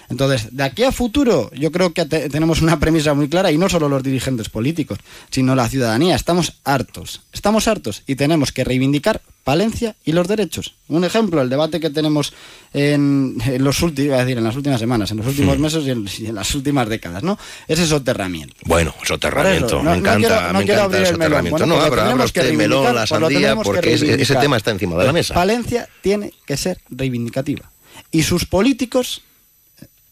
Entonces, 0.09 0.47
de 0.55 0.63
aquí 0.63 0.83
a 0.83 0.91
futuro, 0.91 1.49
yo 1.53 1.71
creo 1.71 1.93
que 1.93 2.05
te- 2.05 2.29
tenemos 2.29 2.61
una 2.61 2.79
premisa 2.79 3.13
muy 3.13 3.29
clara, 3.29 3.51
y 3.51 3.57
no 3.57 3.69
solo 3.69 3.87
los 3.89 4.03
dirigentes 4.03 4.49
políticos, 4.49 4.99
sino 5.31 5.55
la 5.55 5.67
ciudadanía. 5.69 6.15
Estamos 6.15 6.53
hartos, 6.63 7.21
estamos 7.31 7.67
hartos, 7.67 8.03
y 8.07 8.15
tenemos 8.15 8.51
que 8.51 8.63
reivindicar 8.63 9.21
Palencia 9.43 9.95
y 10.05 10.13
los 10.13 10.29
derechos. 10.29 10.75
Un 10.87 11.03
ejemplo, 11.03 11.41
el 11.41 11.49
debate 11.49 11.81
que 11.81 11.89
tenemos 11.89 12.33
en, 12.73 13.35
en 13.45 13.61
los 13.63 13.81
últimos, 13.81 14.17
decir, 14.19 14.37
en 14.37 14.43
las 14.45 14.55
últimas 14.55 14.79
semanas, 14.79 15.11
en 15.11 15.17
los 15.17 15.27
últimos 15.27 15.59
meses 15.59 15.83
y 15.85 15.89
en, 15.91 16.05
y 16.19 16.25
en 16.27 16.35
las 16.35 16.55
últimas 16.55 16.87
décadas, 16.87 17.23
¿no? 17.23 17.37
Ese 17.67 17.85
soterramiento. 17.85 18.55
Bueno, 18.65 18.95
soterramiento, 19.03 19.65
eso, 19.65 19.77
no- 19.77 19.83
me 19.83 19.89
no 19.89 19.95
encanta, 19.97 20.27
quiero- 20.27 20.53
no 20.53 20.59
me 20.59 20.65
quiero 20.65 20.79
encanta 20.79 20.83
abrir 20.83 20.99
el 21.01 21.13
soterramiento. 21.13 21.57
Bueno, 21.57 21.65
no, 21.75 22.17
que 22.17 22.23
usted 22.25 22.45
el 22.51 22.57
melón, 22.57 22.85
la 22.85 23.05
pues 23.05 23.09
sandía, 23.09 23.55
porque 23.57 23.93
ese, 23.93 24.35
tema 24.35 24.55
está 24.57 24.71
encima 24.71 24.95
de 24.97 25.05
la 25.05 25.11
mesa. 25.13 25.33
Palencia 25.33 25.89
tiene 26.01 26.31
que 26.45 26.55
ser 26.55 26.79
reivindicativa. 26.89 27.69
Y 28.11 28.23
sus 28.23 28.45
políticos, 28.45 29.23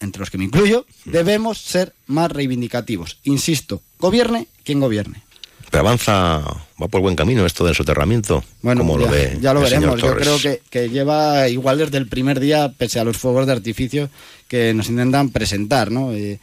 entre 0.01 0.20
los 0.20 0.29
que 0.29 0.38
me 0.38 0.43
incluyo, 0.46 0.86
Mm. 1.05 1.12
debemos 1.12 1.58
ser 1.60 1.93
más 2.08 2.31
reivindicativos. 2.31 3.17
Insisto, 3.24 3.81
gobierne 4.00 4.48
quien 4.63 4.79
gobierne. 4.79 5.24
Pero 5.70 5.81
avanza, 5.88 6.39
va 6.81 6.88
por 6.89 7.00
buen 7.00 7.15
camino 7.15 7.46
esto 7.46 7.63
del 7.65 7.74
soterramiento. 7.75 8.43
Bueno, 8.62 8.81
como 8.81 9.00
ya, 9.00 9.53
lo 9.53 9.62
ya 9.62 9.70
veremos. 9.77 10.01
Yo 10.01 10.15
creo 10.17 10.38
que, 10.38 10.62
que 10.70 10.89
lleva 10.89 11.48
igual 11.48 11.77
desde 11.77 11.98
el 11.98 12.08
primer 12.10 12.41
día, 12.41 12.74
pese 12.77 13.00
a 13.00 13.05
los 13.05 13.15
fuegos 13.15 13.46
de 13.46 13.53
artificio 13.53 14.10
que 14.50 14.74
nos 14.74 14.89
intentan 14.89 15.29
presentar, 15.29 15.89
¿no? 15.89 16.12
Eh, 16.12 16.39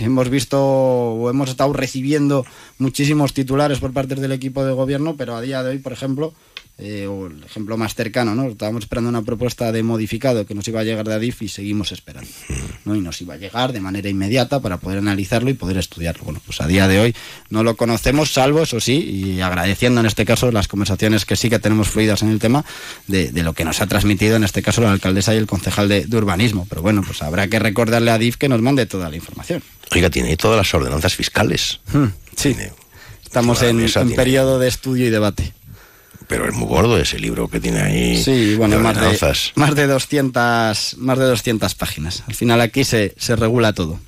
hemos 0.00 0.28
visto 0.28 0.60
o 0.60 1.30
hemos 1.30 1.50
estado 1.50 1.72
recibiendo 1.72 2.44
muchísimos 2.78 3.32
titulares 3.32 3.78
por 3.78 3.92
parte 3.92 4.16
del 4.16 4.32
equipo 4.32 4.64
de 4.64 4.72
gobierno, 4.72 5.14
pero 5.16 5.36
a 5.36 5.40
día 5.40 5.62
de 5.62 5.70
hoy, 5.70 5.78
por 5.78 5.92
ejemplo, 5.92 6.34
eh, 6.78 7.06
o 7.08 7.26
el 7.26 7.42
ejemplo 7.42 7.76
más 7.76 7.94
cercano, 7.96 8.34
¿no? 8.36 8.48
Estábamos 8.48 8.84
esperando 8.84 9.08
una 9.10 9.22
propuesta 9.22 9.72
de 9.72 9.82
modificado 9.82 10.46
que 10.46 10.54
nos 10.54 10.66
iba 10.68 10.80
a 10.80 10.84
llegar 10.84 11.06
de 11.08 11.14
Adif 11.14 11.42
y 11.42 11.48
seguimos 11.48 11.90
esperando, 11.90 12.30
¿no? 12.84 12.94
Y 12.94 13.00
nos 13.00 13.20
iba 13.20 13.34
a 13.34 13.36
llegar 13.36 13.72
de 13.72 13.80
manera 13.80 14.08
inmediata 14.08 14.60
para 14.60 14.76
poder 14.78 14.98
analizarlo 14.98 15.50
y 15.50 15.54
poder 15.54 15.76
estudiarlo. 15.78 16.22
Bueno, 16.24 16.40
pues 16.46 16.60
a 16.60 16.66
día 16.68 16.86
de 16.86 17.00
hoy 17.00 17.16
no 17.50 17.64
lo 17.64 17.76
conocemos, 17.76 18.32
salvo, 18.32 18.62
eso 18.62 18.78
sí, 18.80 18.94
y 18.98 19.40
agradeciendo 19.40 20.00
en 20.00 20.06
este 20.06 20.24
caso 20.24 20.52
las 20.52 20.68
conversaciones 20.68 21.24
que 21.24 21.34
sí 21.36 21.50
que 21.50 21.58
tenemos 21.58 21.88
fluidas 21.88 22.22
en 22.22 22.28
el 22.30 22.38
tema 22.38 22.64
de, 23.08 23.32
de 23.32 23.42
lo 23.42 23.54
que 23.54 23.64
nos 23.64 23.80
ha 23.80 23.86
transmitido 23.88 24.36
en 24.36 24.44
este 24.44 24.62
caso 24.62 24.80
la 24.80 24.92
alcaldesa 24.92 25.34
y 25.34 25.38
el 25.38 25.46
concejal 25.46 25.88
de, 25.88 26.06
de 26.06 26.16
urbanismo. 26.16 26.66
Pero 26.68 26.82
bueno, 26.82 27.02
pues 27.04 27.22
habrá 27.22 27.48
que 27.48 27.58
recordarle 27.58 28.10
a 28.10 28.14
Adif 28.14 28.36
que 28.36 28.48
nos 28.48 28.62
mande 28.62 28.86
toda 28.86 29.10
la 29.10 29.16
información. 29.16 29.62
Oiga, 29.90 30.10
tiene 30.10 30.36
todas 30.36 30.56
las 30.58 30.72
ordenanzas 30.74 31.14
fiscales. 31.16 31.80
Sí, 32.36 32.54
Tiene- 32.54 32.72
estamos 33.24 33.62
en, 33.62 33.80
en 33.80 34.14
periodo 34.14 34.58
de 34.60 34.68
estudio 34.68 35.06
y 35.06 35.10
debate. 35.10 35.52
Pero 36.28 36.48
es 36.48 36.54
muy 36.54 36.68
gordo 36.68 36.98
ese 36.98 37.18
libro 37.18 37.48
que 37.48 37.58
tiene 37.58 37.80
ahí. 37.80 38.22
Sí, 38.22 38.54
bueno, 38.56 38.76
de 38.76 38.82
más 38.82 39.00
de, 39.00 39.36
más 39.54 39.74
de 39.74 39.86
200 39.86 40.96
más 40.98 41.18
de 41.18 41.24
200 41.24 41.74
páginas. 41.74 42.22
Al 42.26 42.34
final 42.34 42.60
aquí 42.60 42.84
se, 42.84 43.14
se 43.16 43.34
regula 43.34 43.72
todo. 43.72 43.98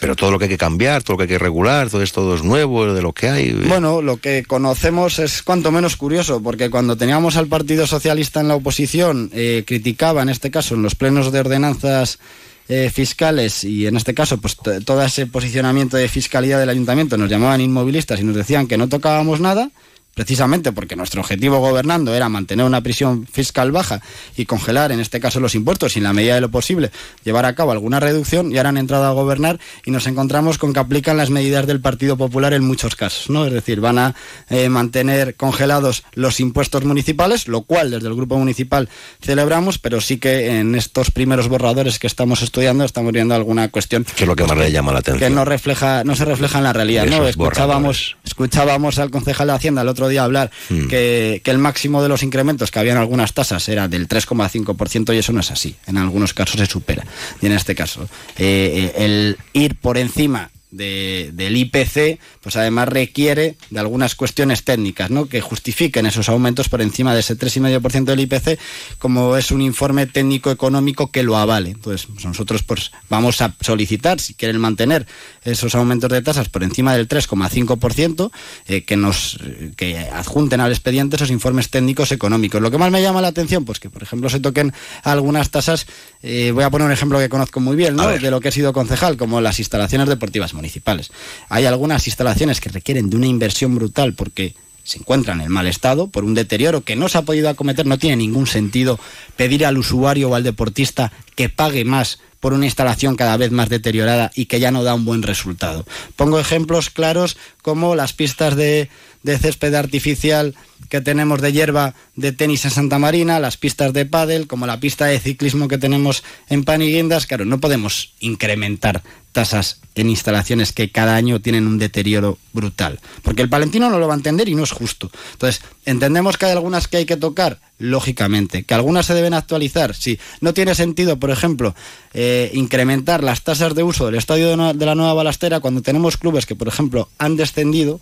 Pero 0.00 0.14
todo 0.14 0.30
lo 0.30 0.38
que 0.38 0.44
hay 0.44 0.50
que 0.50 0.58
cambiar, 0.58 1.02
todo 1.02 1.14
lo 1.14 1.18
que 1.18 1.22
hay 1.24 1.28
que 1.28 1.38
regular, 1.38 1.90
todo 1.90 2.02
esto 2.02 2.34
es 2.34 2.44
nuevo 2.44 2.92
de 2.92 3.02
lo 3.02 3.12
que 3.12 3.28
hay. 3.28 3.52
Bueno, 3.52 4.00
lo 4.00 4.18
que 4.18 4.44
conocemos 4.44 5.18
es 5.18 5.42
cuanto 5.42 5.72
menos 5.72 5.96
curioso, 5.96 6.40
porque 6.40 6.70
cuando 6.70 6.96
teníamos 6.96 7.36
al 7.36 7.48
Partido 7.48 7.86
Socialista 7.86 8.40
en 8.40 8.48
la 8.48 8.54
oposición, 8.54 9.30
eh, 9.34 9.64
criticaba 9.66 10.22
en 10.22 10.28
este 10.28 10.50
caso 10.50 10.76
en 10.76 10.82
los 10.82 10.94
plenos 10.94 11.32
de 11.32 11.40
ordenanzas 11.40 12.20
eh, 12.68 12.90
fiscales 12.92 13.64
y 13.64 13.86
en 13.86 13.96
este 13.96 14.12
caso 14.12 14.36
pues 14.36 14.56
todo 14.84 15.02
ese 15.02 15.26
posicionamiento 15.26 15.96
de 15.96 16.06
fiscalidad 16.06 16.60
del 16.60 16.68
ayuntamiento 16.68 17.16
nos 17.16 17.30
llamaban 17.30 17.62
inmovilistas 17.62 18.20
y 18.20 18.24
nos 18.24 18.36
decían 18.36 18.66
que 18.66 18.76
no 18.76 18.90
tocábamos 18.90 19.40
nada 19.40 19.70
precisamente 20.14 20.72
porque 20.72 20.96
nuestro 20.96 21.20
objetivo 21.20 21.58
gobernando 21.60 22.14
era 22.14 22.28
mantener 22.28 22.66
una 22.66 22.80
prisión 22.80 23.26
fiscal 23.26 23.70
baja 23.70 24.00
y 24.36 24.46
congelar 24.46 24.90
en 24.90 25.00
este 25.00 25.20
caso 25.20 25.38
los 25.38 25.54
impuestos 25.54 25.94
y 25.94 25.98
en 25.98 26.04
la 26.04 26.12
medida 26.12 26.34
de 26.34 26.40
lo 26.40 26.50
posible 26.50 26.90
llevar 27.24 27.44
a 27.44 27.54
cabo 27.54 27.70
alguna 27.70 28.00
reducción 28.00 28.50
y 28.50 28.56
ahora 28.56 28.70
han 28.70 28.78
entrado 28.78 29.04
a 29.04 29.12
gobernar 29.12 29.60
y 29.84 29.92
nos 29.92 30.06
encontramos 30.08 30.58
con 30.58 30.72
que 30.72 30.80
aplican 30.80 31.16
las 31.16 31.30
medidas 31.30 31.66
del 31.66 31.80
Partido 31.80 32.16
Popular 32.16 32.52
en 32.52 32.64
muchos 32.64 32.96
casos, 32.96 33.30
¿no? 33.30 33.46
Es 33.46 33.52
decir, 33.52 33.80
van 33.80 33.98
a 33.98 34.14
eh, 34.48 34.68
mantener 34.68 35.36
congelados 35.36 36.02
los 36.14 36.40
impuestos 36.40 36.84
municipales, 36.84 37.46
lo 37.46 37.62
cual 37.62 37.90
desde 37.92 38.08
el 38.08 38.14
grupo 38.14 38.36
municipal 38.36 38.88
celebramos, 39.22 39.78
pero 39.78 40.00
sí 40.00 40.18
que 40.18 40.58
en 40.58 40.74
estos 40.74 41.10
primeros 41.10 41.48
borradores 41.48 41.98
que 41.98 42.06
estamos 42.06 42.42
estudiando 42.42 42.84
estamos 42.84 43.12
viendo 43.12 43.34
alguna 43.34 43.68
cuestión 43.68 44.04
¿Qué 44.04 44.24
es 44.24 44.28
lo 44.28 44.36
que 44.36 44.44
más 44.44 44.58
le 44.58 44.72
llama 44.72 44.92
la 44.92 45.02
que 45.02 45.10
atención? 45.10 45.34
no 45.34 45.44
refleja 45.44 46.02
no 46.04 46.16
se 46.16 46.24
refleja 46.24 46.58
en 46.58 46.64
la 46.64 46.72
realidad 46.72 47.06
no 47.06 47.26
escuchábamos 47.26 48.16
escuchábamos 48.24 48.98
al 48.98 49.10
concejal 49.10 49.48
de 49.48 49.52
hacienda 49.54 49.82
el 49.82 49.88
otro 49.88 50.07
día 50.08 50.24
hablar 50.24 50.50
Hmm. 50.68 50.88
que, 50.88 51.40
que 51.44 51.50
el 51.50 51.58
máximo 51.58 52.02
de 52.02 52.08
los 52.08 52.22
incrementos 52.22 52.70
que 52.70 52.78
había 52.78 52.92
en 52.92 52.98
algunas 52.98 53.32
tasas 53.32 53.68
era 53.68 53.88
del 53.88 54.08
3,5% 54.08 55.14
y 55.14 55.18
eso 55.18 55.32
no 55.32 55.40
es 55.40 55.50
así 55.50 55.76
en 55.86 55.96
algunos 55.96 56.34
casos 56.34 56.60
se 56.60 56.66
supera 56.66 57.04
y 57.40 57.46
en 57.46 57.52
este 57.52 57.74
caso 57.74 58.08
eh, 58.36 58.92
eh, 58.96 59.04
el 59.04 59.38
ir 59.52 59.76
por 59.76 59.98
encima 59.98 60.50
de- 60.70 61.30
del 61.32 61.56
IPC, 61.56 62.18
pues 62.42 62.56
además 62.56 62.88
requiere 62.88 63.56
de 63.70 63.80
algunas 63.80 64.14
cuestiones 64.14 64.64
técnicas, 64.64 65.10
¿no? 65.10 65.26
Que 65.26 65.40
justifiquen 65.40 66.06
esos 66.06 66.28
aumentos 66.28 66.68
por 66.68 66.82
encima 66.82 67.14
de 67.14 67.20
ese 67.20 67.36
3,5% 67.36 68.04
del 68.04 68.20
IPC, 68.20 68.58
como 68.98 69.36
es 69.36 69.50
un 69.50 69.62
informe 69.62 70.06
técnico 70.06 70.50
económico 70.50 71.10
que 71.10 71.22
lo 71.22 71.36
avale. 71.36 71.70
Entonces, 71.70 72.06
pues 72.12 72.24
nosotros 72.24 72.62
pues 72.62 72.90
vamos 73.08 73.40
a 73.40 73.54
solicitar, 73.60 74.20
si 74.20 74.34
quieren 74.34 74.58
mantener 74.60 75.06
esos 75.44 75.74
aumentos 75.74 76.10
de 76.10 76.22
tasas 76.22 76.48
por 76.48 76.62
encima 76.62 76.94
del 76.94 77.08
3,5%, 77.08 78.30
eh, 78.66 78.84
que 78.84 78.96
nos 78.96 79.38
que 79.76 79.98
adjunten 79.98 80.60
al 80.60 80.70
expediente 80.72 81.16
esos 81.16 81.30
informes 81.30 81.70
técnicos 81.70 82.12
económicos. 82.12 82.60
Lo 82.60 82.70
que 82.70 82.78
más 82.78 82.90
me 82.90 83.02
llama 83.02 83.20
la 83.22 83.28
atención, 83.28 83.64
pues 83.64 83.80
que 83.80 83.90
por 83.90 84.02
ejemplo 84.02 84.28
se 84.28 84.40
toquen 84.40 84.72
algunas 85.02 85.50
tasas, 85.50 85.86
eh, 86.22 86.50
voy 86.52 86.64
a 86.64 86.70
poner 86.70 86.86
un 86.86 86.92
ejemplo 86.92 87.18
que 87.18 87.28
conozco 87.28 87.60
muy 87.60 87.76
bien, 87.76 87.94
¿no? 87.94 88.08
De 88.08 88.30
lo 88.30 88.40
que 88.40 88.48
he 88.48 88.52
sido 88.52 88.72
concejal, 88.72 89.16
como 89.16 89.40
las 89.40 89.58
instalaciones 89.58 90.08
deportivas 90.08 90.54
municipales. 90.54 91.10
Hay 91.48 91.64
algunas 91.64 92.06
instalaciones 92.06 92.60
que 92.60 92.70
requieren 92.70 93.10
de 93.10 93.16
una 93.16 93.26
inversión 93.26 93.74
brutal 93.74 94.14
porque 94.14 94.54
se 94.82 94.98
encuentran 94.98 95.40
en 95.42 95.52
mal 95.52 95.66
estado 95.66 96.08
por 96.08 96.24
un 96.24 96.34
deterioro 96.34 96.80
que 96.80 96.96
no 96.96 97.08
se 97.08 97.18
ha 97.18 97.22
podido 97.22 97.50
acometer, 97.50 97.86
no 97.86 97.98
tiene 97.98 98.16
ningún 98.16 98.46
sentido 98.46 98.98
pedir 99.36 99.66
al 99.66 99.76
usuario 99.76 100.30
o 100.30 100.34
al 100.34 100.42
deportista 100.42 101.12
que 101.34 101.50
pague 101.50 101.84
más 101.84 102.18
por 102.40 102.52
una 102.52 102.66
instalación 102.66 103.16
cada 103.16 103.36
vez 103.36 103.50
más 103.50 103.68
deteriorada 103.68 104.30
y 104.34 104.46
que 104.46 104.60
ya 104.60 104.70
no 104.70 104.82
da 104.82 104.94
un 104.94 105.04
buen 105.04 105.22
resultado. 105.22 105.84
Pongo 106.16 106.38
ejemplos 106.38 106.90
claros 106.90 107.36
como 107.62 107.94
las 107.94 108.12
pistas 108.12 108.56
de, 108.56 108.88
césped 109.24 109.74
artificial 109.74 110.54
que 110.88 111.00
tenemos 111.00 111.40
de 111.40 111.52
hierba 111.52 111.94
de 112.14 112.32
tenis 112.32 112.64
en 112.64 112.70
Santa 112.70 112.98
Marina, 112.98 113.40
las 113.40 113.56
pistas 113.56 113.92
de 113.92 114.06
pádel, 114.06 114.46
como 114.46 114.66
la 114.66 114.80
pista 114.80 115.06
de 115.06 115.18
ciclismo 115.18 115.68
que 115.68 115.76
tenemos 115.76 116.22
en 116.48 116.64
Paniguindas, 116.64 117.26
claro, 117.26 117.44
no 117.44 117.58
podemos 117.58 118.14
incrementar 118.20 119.02
tasas 119.38 119.78
en 119.94 120.10
instalaciones 120.10 120.72
que 120.72 120.90
cada 120.90 121.14
año 121.14 121.40
tienen 121.40 121.66
un 121.68 121.78
deterioro 121.78 122.38
brutal, 122.52 122.98
porque 123.22 123.42
el 123.42 123.48
palentino 123.48 123.88
no 123.88 123.98
lo 124.00 124.08
va 124.08 124.14
a 124.14 124.16
entender 124.16 124.48
y 124.48 124.54
no 124.56 124.64
es 124.64 124.72
justo. 124.72 125.10
Entonces, 125.32 125.60
entendemos 125.84 126.36
que 126.36 126.46
hay 126.46 126.52
algunas 126.52 126.88
que 126.88 126.96
hay 126.96 127.06
que 127.06 127.16
tocar, 127.16 127.60
lógicamente, 127.78 128.64
que 128.64 128.74
algunas 128.74 129.06
se 129.06 129.14
deben 129.14 129.34
actualizar, 129.34 129.94
sí. 129.94 130.18
No 130.40 130.54
tiene 130.54 130.74
sentido, 130.74 131.18
por 131.20 131.30
ejemplo, 131.30 131.74
eh, 132.14 132.50
incrementar 132.54 133.22
las 133.22 133.42
tasas 133.44 133.76
de 133.76 133.84
uso 133.84 134.06
del 134.06 134.16
estadio 134.16 134.48
de, 134.48 134.56
no- 134.56 134.74
de 134.74 134.86
la 134.86 134.96
Nueva 134.96 135.14
Balastera 135.14 135.60
cuando 135.60 135.82
tenemos 135.82 136.16
clubes 136.16 136.44
que, 136.46 136.56
por 136.56 136.66
ejemplo, 136.66 137.08
han 137.18 137.36
descendido, 137.36 138.00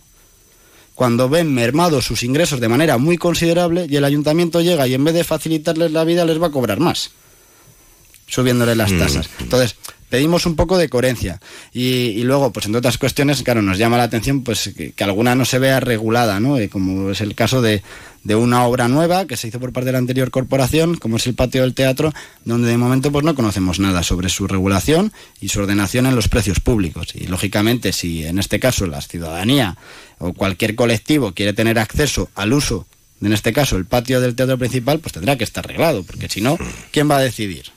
cuando 0.95 1.29
ven 1.29 1.53
mermados 1.53 2.05
sus 2.05 2.23
ingresos 2.23 2.59
de 2.59 2.67
manera 2.67 2.97
muy 2.97 3.17
considerable 3.17 3.85
y 3.87 3.95
el 3.95 4.05
ayuntamiento 4.05 4.61
llega 4.61 4.87
y 4.87 4.95
en 4.95 5.03
vez 5.03 5.13
de 5.13 5.23
facilitarles 5.23 5.91
la 5.91 6.03
vida 6.03 6.25
les 6.25 6.41
va 6.41 6.47
a 6.47 6.51
cobrar 6.51 6.79
más, 6.79 7.11
subiéndole 8.27 8.75
las 8.75 8.91
Mm. 8.91 8.99
tasas. 8.99 9.29
Entonces, 9.39 9.75
pedimos 10.09 10.45
un 10.45 10.55
poco 10.55 10.77
de 10.77 10.89
coherencia 10.89 11.39
y, 11.73 11.83
y 11.83 12.23
luego, 12.23 12.51
pues 12.51 12.65
entre 12.65 12.79
otras 12.79 12.97
cuestiones, 12.97 13.43
claro, 13.43 13.61
nos 13.61 13.77
llama 13.77 13.97
la 13.97 14.03
atención 14.03 14.43
pues 14.43 14.71
que, 14.75 14.91
que 14.91 15.03
alguna 15.03 15.35
no 15.35 15.45
se 15.45 15.59
vea 15.59 15.79
regulada, 15.79 16.39
¿no? 16.39 16.57
Eh, 16.57 16.69
como 16.69 17.11
es 17.11 17.21
el 17.21 17.35
caso 17.35 17.61
de, 17.61 17.83
de 18.23 18.35
una 18.35 18.65
obra 18.65 18.87
nueva 18.87 19.25
que 19.25 19.37
se 19.37 19.47
hizo 19.47 19.59
por 19.59 19.73
parte 19.73 19.87
de 19.87 19.91
la 19.93 19.97
anterior 19.99 20.31
corporación, 20.31 20.95
como 20.95 21.17
es 21.17 21.27
el 21.27 21.35
patio 21.35 21.61
del 21.61 21.73
teatro, 21.73 22.13
donde 22.45 22.69
de 22.69 22.77
momento 22.77 23.11
pues 23.11 23.23
no 23.25 23.35
conocemos 23.35 23.79
nada 23.79 24.03
sobre 24.03 24.29
su 24.29 24.47
regulación 24.47 25.11
y 25.39 25.49
su 25.49 25.59
ordenación 25.59 26.05
en 26.05 26.15
los 26.15 26.27
precios 26.27 26.59
públicos. 26.59 27.09
Y 27.13 27.27
lógicamente, 27.27 27.93
si 27.93 28.25
en 28.25 28.39
este 28.39 28.59
caso 28.59 28.87
la 28.87 29.01
ciudadanía 29.01 29.77
o 30.19 30.33
cualquier 30.33 30.75
colectivo 30.75 31.33
quiere 31.33 31.53
tener 31.53 31.79
acceso 31.79 32.29
al 32.35 32.53
uso 32.53 32.87
en 33.21 33.33
este 33.33 33.51
caso 33.51 33.77
el 33.77 33.85
patio 33.85 34.21
del 34.21 34.35
teatro 34.35 34.57
principal, 34.57 34.99
pues 34.99 35.13
tendrá 35.13 35.37
que 35.37 35.43
estar 35.43 35.65
arreglado, 35.65 36.03
porque 36.03 36.29
si 36.29 36.41
no, 36.41 36.57
¿quién 36.91 37.09
va 37.09 37.17
a 37.17 37.21
decidir? 37.21 37.71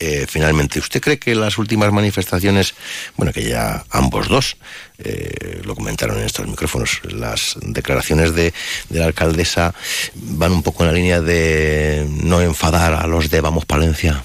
Eh, 0.00 0.26
finalmente, 0.28 0.80
¿usted 0.80 1.00
cree 1.00 1.18
que 1.18 1.34
las 1.34 1.56
últimas 1.58 1.92
manifestaciones, 1.92 2.74
bueno, 3.16 3.32
que 3.32 3.48
ya 3.48 3.84
ambos 3.90 4.28
dos 4.28 4.56
eh, 4.98 5.62
lo 5.64 5.74
comentaron 5.74 6.18
en 6.18 6.24
estos 6.24 6.46
micrófonos, 6.46 7.00
las 7.04 7.56
declaraciones 7.62 8.34
de, 8.34 8.52
de, 8.88 8.98
la 8.98 9.06
alcaldesa 9.06 9.74
van 10.14 10.52
un 10.52 10.62
poco 10.62 10.82
en 10.82 10.88
la 10.88 10.94
línea 10.94 11.20
de 11.20 12.06
no 12.22 12.40
enfadar 12.40 12.94
a 12.94 13.06
los 13.06 13.30
de 13.30 13.40
Vamos 13.40 13.66
Palencia? 13.66 14.24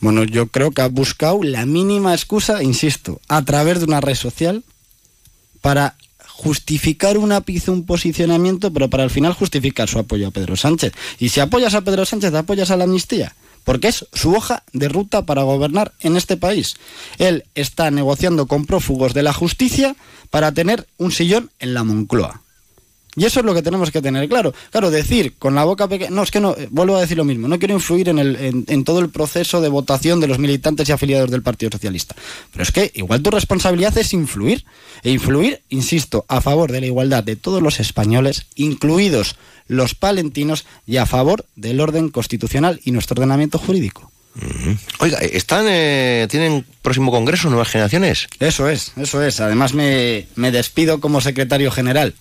Bueno, 0.00 0.24
yo 0.24 0.48
creo 0.48 0.70
que 0.70 0.82
ha 0.82 0.88
buscado 0.88 1.42
la 1.42 1.64
mínima 1.66 2.12
excusa, 2.12 2.62
insisto, 2.62 3.20
a 3.28 3.44
través 3.44 3.78
de 3.78 3.84
una 3.84 4.00
red 4.00 4.14
social 4.14 4.64
para 5.60 5.96
justificar 6.26 7.18
un 7.18 7.32
ápice, 7.32 7.70
un 7.70 7.84
posicionamiento, 7.84 8.72
pero 8.72 8.88
para 8.88 9.02
al 9.02 9.10
final 9.10 9.32
justificar 9.32 9.88
su 9.88 9.98
apoyo 9.98 10.28
a 10.28 10.30
Pedro 10.30 10.56
Sánchez. 10.56 10.92
Y 11.18 11.30
si 11.30 11.40
apoyas 11.40 11.74
a 11.74 11.80
Pedro 11.80 12.04
Sánchez, 12.04 12.32
apoyas 12.34 12.70
a 12.70 12.76
la 12.76 12.84
amnistía 12.84 13.34
porque 13.64 13.88
es 13.88 14.06
su 14.12 14.34
hoja 14.34 14.62
de 14.72 14.88
ruta 14.88 15.26
para 15.26 15.42
gobernar 15.42 15.92
en 16.00 16.16
este 16.16 16.36
país. 16.36 16.76
Él 17.18 17.44
está 17.54 17.90
negociando 17.90 18.46
con 18.46 18.66
prófugos 18.66 19.14
de 19.14 19.22
la 19.22 19.32
justicia 19.32 19.96
para 20.30 20.52
tener 20.52 20.86
un 20.96 21.12
sillón 21.12 21.50
en 21.58 21.74
la 21.74 21.84
Moncloa. 21.84 22.42
Y 23.18 23.24
eso 23.24 23.40
es 23.40 23.46
lo 23.46 23.52
que 23.52 23.62
tenemos 23.62 23.90
que 23.90 24.00
tener 24.00 24.28
claro. 24.28 24.54
Claro, 24.70 24.90
decir 24.90 25.34
con 25.38 25.54
la 25.54 25.64
boca 25.64 25.88
pequeña. 25.88 26.10
No, 26.10 26.22
es 26.22 26.30
que 26.30 26.40
no, 26.40 26.54
vuelvo 26.70 26.96
a 26.96 27.00
decir 27.00 27.16
lo 27.16 27.24
mismo. 27.24 27.48
No 27.48 27.58
quiero 27.58 27.74
influir 27.74 28.08
en, 28.08 28.18
el, 28.18 28.36
en, 28.36 28.64
en, 28.68 28.84
todo 28.84 29.00
el 29.00 29.10
proceso 29.10 29.60
de 29.60 29.68
votación 29.68 30.20
de 30.20 30.28
los 30.28 30.38
militantes 30.38 30.88
y 30.88 30.92
afiliados 30.92 31.30
del 31.30 31.42
Partido 31.42 31.70
Socialista. 31.72 32.14
Pero 32.52 32.62
es 32.62 32.70
que 32.70 32.92
igual 32.94 33.22
tu 33.22 33.30
responsabilidad 33.30 33.96
es 33.98 34.12
influir. 34.12 34.64
E 35.02 35.10
influir, 35.10 35.62
insisto, 35.68 36.24
a 36.28 36.40
favor 36.40 36.70
de 36.70 36.80
la 36.80 36.86
igualdad 36.86 37.24
de 37.24 37.36
todos 37.36 37.62
los 37.62 37.80
españoles, 37.80 38.46
incluidos 38.54 39.36
los 39.66 39.94
palentinos, 39.94 40.64
y 40.86 40.96
a 40.96 41.06
favor 41.06 41.44
del 41.56 41.80
orden 41.80 42.08
constitucional 42.08 42.80
y 42.84 42.92
nuestro 42.92 43.14
ordenamiento 43.14 43.58
jurídico. 43.58 44.10
Oiga, 45.00 45.18
¿están, 45.18 45.66
eh, 45.68 46.26
¿tienen 46.30 46.64
próximo 46.82 47.10
congreso 47.10 47.48
Nuevas 47.48 47.68
Generaciones? 47.68 48.28
Eso 48.40 48.68
es, 48.68 48.92
eso 48.96 49.22
es. 49.22 49.40
Además 49.40 49.74
me, 49.74 50.26
me, 50.36 50.50
despido 50.50 51.00
como 51.00 51.20
secretario 51.20 51.70
general 51.70 52.14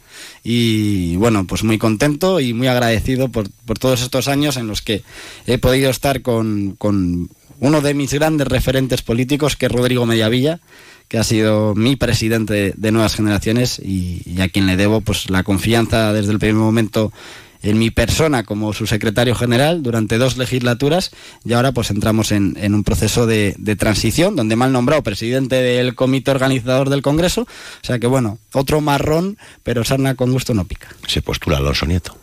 y 0.43 1.15
bueno, 1.17 1.45
pues 1.45 1.63
muy 1.63 1.77
contento 1.77 2.39
y 2.39 2.53
muy 2.53 2.67
agradecido 2.67 3.29
por, 3.29 3.49
por 3.65 3.77
todos 3.77 4.01
estos 4.01 4.27
años 4.27 4.57
en 4.57 4.67
los 4.67 4.81
que 4.81 5.03
he 5.45 5.57
podido 5.57 5.89
estar 5.89 6.21
con, 6.21 6.75
con 6.77 7.29
uno 7.59 7.81
de 7.81 7.93
mis 7.93 8.13
grandes 8.13 8.47
referentes 8.47 9.01
políticos, 9.01 9.55
que 9.55 9.67
es 9.67 9.71
Rodrigo 9.71 10.05
Mediavilla, 10.05 10.59
que 11.07 11.17
ha 11.17 11.23
sido 11.23 11.75
mi 11.75 11.95
presidente 11.95 12.53
de, 12.53 12.73
de 12.75 12.91
Nuevas 12.91 13.15
Generaciones 13.15 13.79
y, 13.79 14.21
y 14.25 14.41
a 14.41 14.49
quien 14.49 14.67
le 14.67 14.75
debo 14.75 15.01
pues 15.01 15.29
la 15.29 15.43
confianza 15.43 16.13
desde 16.13 16.31
el 16.31 16.39
primer 16.39 16.55
momento 16.55 17.13
en 17.61 17.77
mi 17.79 17.91
persona 17.91 18.43
como 18.43 18.73
su 18.73 18.87
secretario 18.87 19.35
general 19.35 19.83
durante 19.83 20.17
dos 20.17 20.37
legislaturas 20.37 21.11
y 21.45 21.53
ahora 21.53 21.71
pues 21.71 21.91
entramos 21.91 22.31
en, 22.31 22.55
en 22.59 22.73
un 22.73 22.83
proceso 22.83 23.25
de, 23.25 23.55
de, 23.57 23.75
transición 23.75 24.35
donde 24.35 24.55
mal 24.55 24.71
nombrado 24.71 25.03
presidente 25.03 25.55
del 25.55 25.95
comité 25.95 26.31
organizador 26.31 26.89
del 26.89 27.01
Congreso, 27.01 27.41
o 27.41 27.85
sea 27.85 27.99
que 27.99 28.07
bueno, 28.07 28.39
otro 28.53 28.81
marrón, 28.81 29.37
pero 29.63 29.83
sarna 29.83 30.15
con 30.15 30.31
gusto 30.31 30.53
no 30.53 30.65
pica. 30.65 30.87
Se 31.07 31.21
postula 31.21 31.57
Alonso 31.57 31.85
Nieto. 31.85 32.17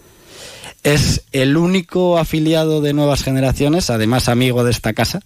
Es 0.83 1.23
el 1.33 1.57
único 1.57 2.19
afiliado 2.19 2.83
de 2.83 2.93
nuevas 2.93 3.23
generaciones, 3.23 3.89
además 3.89 4.29
amigo 4.29 4.65
de 4.65 4.71
esta 4.71 4.93
casa, 4.93 5.21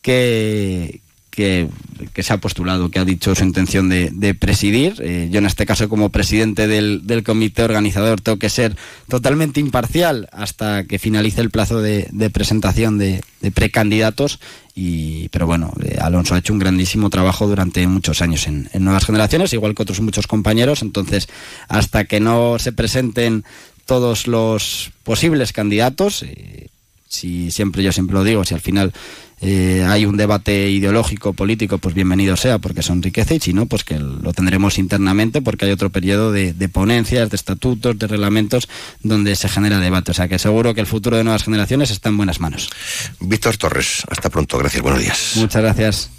que, 0.00 1.00
que, 1.36 1.68
se 2.16 2.32
ha 2.32 2.38
postulado, 2.38 2.90
que 2.90 2.98
ha 2.98 3.04
dicho 3.04 3.34
su 3.34 3.44
intención 3.44 3.88
de, 3.90 4.34
presidir. 4.34 4.96
Eh, 5.00 5.28
yo 5.30 5.38
en 5.38 5.46
este 5.46 5.66
caso 5.66 5.88
como 5.88 6.08
presidente 6.08 6.66
del, 6.66 7.22
comité 7.24 7.62
organizador 7.62 8.20
tengo 8.20 8.38
que 8.38 8.48
ser 8.48 8.74
totalmente 9.06 9.60
imparcial 9.60 10.28
hasta 10.32 10.84
que 10.84 10.98
finalice 10.98 11.42
el 11.42 11.50
plazo 11.50 11.82
de, 11.82 12.30
presentación 12.32 12.96
de, 12.98 13.22
precandidatos. 13.54 14.40
Y, 14.74 15.28
pero 15.28 15.46
bueno, 15.46 15.72
eh, 15.84 15.98
Alonso 16.00 16.34
ha 16.34 16.38
hecho 16.38 16.52
un 16.52 16.58
grandísimo 16.58 17.10
trabajo 17.10 17.46
durante 17.46 17.86
muchos 17.86 18.20
años 18.22 18.46
en, 18.46 18.68
en 18.72 18.84
nuevas 18.84 19.04
generaciones, 19.04 19.52
igual 19.52 19.74
que 19.74 19.82
otros 19.82 20.00
muchos 20.00 20.26
compañeros. 20.26 20.82
Entonces, 20.82 21.28
hasta 21.68 22.04
que 22.04 22.18
no 22.18 22.58
se 22.58 22.72
presenten 22.72 23.44
todos 23.84 24.26
los 24.26 24.90
posibles 25.04 25.52
candidatos, 25.52 26.22
eh, 26.22 26.68
si 27.08 27.50
siempre 27.50 27.82
yo 27.82 27.92
siempre 27.92 28.14
lo 28.14 28.24
digo, 28.24 28.44
si 28.44 28.54
al 28.54 28.60
final 28.60 28.92
eh, 29.40 29.84
hay 29.86 30.06
un 30.06 30.16
debate 30.16 30.70
ideológico, 30.70 31.34
político, 31.34 31.78
pues 31.78 31.94
bienvenido 31.94 32.36
sea, 32.36 32.58
porque 32.58 32.80
eso 32.80 32.92
enriquece, 32.92 33.36
y 33.36 33.40
si 33.40 33.52
no, 33.52 33.66
pues 33.66 33.84
que 33.84 33.98
lo 33.98 34.32
tendremos 34.32 34.78
internamente, 34.78 35.42
porque 35.42 35.66
hay 35.66 35.72
otro 35.72 35.90
periodo 35.90 36.32
de, 36.32 36.54
de, 36.54 36.68
ponencias, 36.68 37.28
de 37.28 37.36
estatutos, 37.36 37.98
de 37.98 38.06
reglamentos, 38.06 38.68
donde 39.02 39.36
se 39.36 39.48
genera 39.48 39.78
debate. 39.78 40.12
O 40.12 40.14
sea 40.14 40.28
que 40.28 40.38
seguro 40.38 40.74
que 40.74 40.80
el 40.80 40.86
futuro 40.86 41.16
de 41.16 41.24
nuevas 41.24 41.44
generaciones 41.44 41.90
está 41.90 42.08
en 42.08 42.16
buenas 42.16 42.40
manos. 42.40 42.70
Víctor 43.20 43.56
Torres, 43.58 44.02
hasta 44.08 44.30
pronto, 44.30 44.58
gracias, 44.58 44.82
buenos 44.82 45.00
días. 45.00 45.32
Muchas 45.36 45.62
gracias. 45.62 46.10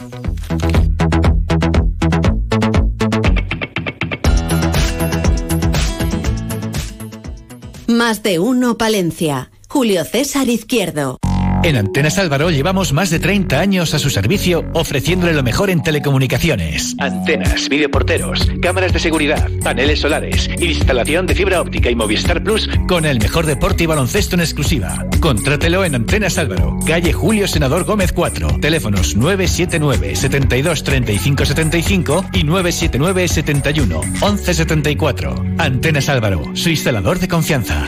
Más 7.88 8.22
de 8.22 8.38
uno, 8.38 8.78
Palencia. 8.78 9.50
Julio 9.70 10.06
César 10.06 10.48
Izquierdo. 10.48 11.18
En 11.64 11.76
Antenas 11.76 12.18
Álvaro 12.18 12.50
llevamos 12.50 12.94
más 12.94 13.10
de 13.10 13.20
30 13.20 13.60
años 13.60 13.94
a 13.94 14.00
su 14.00 14.10
servicio 14.10 14.64
ofreciéndole 14.74 15.34
lo 15.34 15.44
mejor 15.44 15.70
en 15.70 15.84
telecomunicaciones. 15.84 16.96
Antenas, 17.00 17.68
videoporteros, 17.68 18.48
cámaras 18.62 18.94
de 18.94 19.00
seguridad, 19.00 19.50
paneles 19.64 20.00
solares, 20.00 20.50
instalación 20.62 21.26
de 21.26 21.36
fibra 21.36 21.60
óptica 21.60 21.90
y 21.90 21.96
Movistar 21.96 22.42
Plus 22.44 22.70
con 22.88 23.06
el 23.06 23.20
mejor 23.20 23.46
deporte 23.46 23.84
y 23.84 23.88
baloncesto 23.88 24.36
en 24.36 24.42
exclusiva. 24.42 25.06
Contrátelo 25.20 25.84
en 25.84 25.96
Antenas 25.96 26.38
Álvaro, 26.38 26.78
calle 26.86 27.12
Julio 27.12 27.48
Senador 27.48 27.84
Gómez 27.84 28.14
4, 28.14 28.60
teléfonos 28.62 29.16
979 29.18 30.16
72 30.16 30.84
35 30.84 31.46
75 31.46 32.26
y 32.34 32.44
979 32.44 33.28
71 33.28 34.02
11 34.22 34.54
74. 34.54 35.36
Antenas 35.58 36.08
Álvaro, 36.08 36.44
su 36.54 36.70
instalador 36.70 37.20
de 37.20 37.28
confianza. 37.28 37.86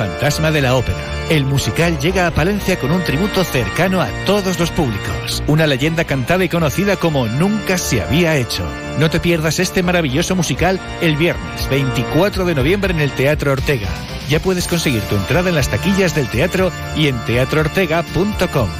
El 0.00 0.08
fantasma 0.08 0.50
de 0.50 0.62
la 0.62 0.76
ópera. 0.76 0.96
El 1.28 1.44
musical 1.44 1.98
llega 1.98 2.26
a 2.26 2.30
Palencia 2.30 2.78
con 2.78 2.90
un 2.90 3.04
tributo 3.04 3.44
cercano 3.44 4.00
a 4.00 4.08
todos 4.24 4.58
los 4.58 4.70
públicos. 4.70 5.42
Una 5.46 5.66
leyenda 5.66 6.04
cantada 6.04 6.42
y 6.42 6.48
conocida 6.48 6.96
como 6.96 7.26
nunca 7.26 7.76
se 7.76 8.00
había 8.00 8.34
hecho. 8.36 8.64
No 8.98 9.10
te 9.10 9.20
pierdas 9.20 9.58
este 9.58 9.82
maravilloso 9.82 10.34
musical 10.34 10.80
el 11.02 11.18
viernes 11.18 11.68
24 11.68 12.46
de 12.46 12.54
noviembre 12.54 12.94
en 12.94 13.00
el 13.00 13.10
Teatro 13.12 13.52
Ortega. 13.52 13.88
Ya 14.30 14.40
puedes 14.40 14.68
conseguir 14.68 15.02
tu 15.02 15.16
entrada 15.16 15.50
en 15.50 15.54
las 15.54 15.68
taquillas 15.68 16.14
del 16.14 16.28
teatro 16.28 16.72
y 16.96 17.08
en 17.08 17.18
teatroortega.com. 17.26 18.70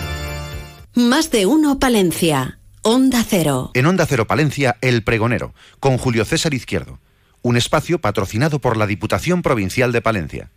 Más 0.94 1.30
de 1.30 1.44
uno 1.44 1.78
Palencia. 1.78 2.60
Onda 2.80 3.22
Cero. 3.28 3.72
En 3.74 3.84
Onda 3.84 4.06
Cero 4.06 4.26
Palencia, 4.26 4.78
El 4.80 5.04
Pregonero, 5.04 5.52
con 5.80 5.98
Julio 5.98 6.24
César 6.24 6.54
Izquierdo. 6.54 6.98
Un 7.42 7.58
espacio 7.58 8.00
patrocinado 8.00 8.58
por 8.58 8.78
la 8.78 8.86
Diputación 8.86 9.42
Provincial 9.42 9.92
de 9.92 10.00
Palencia. 10.00 10.50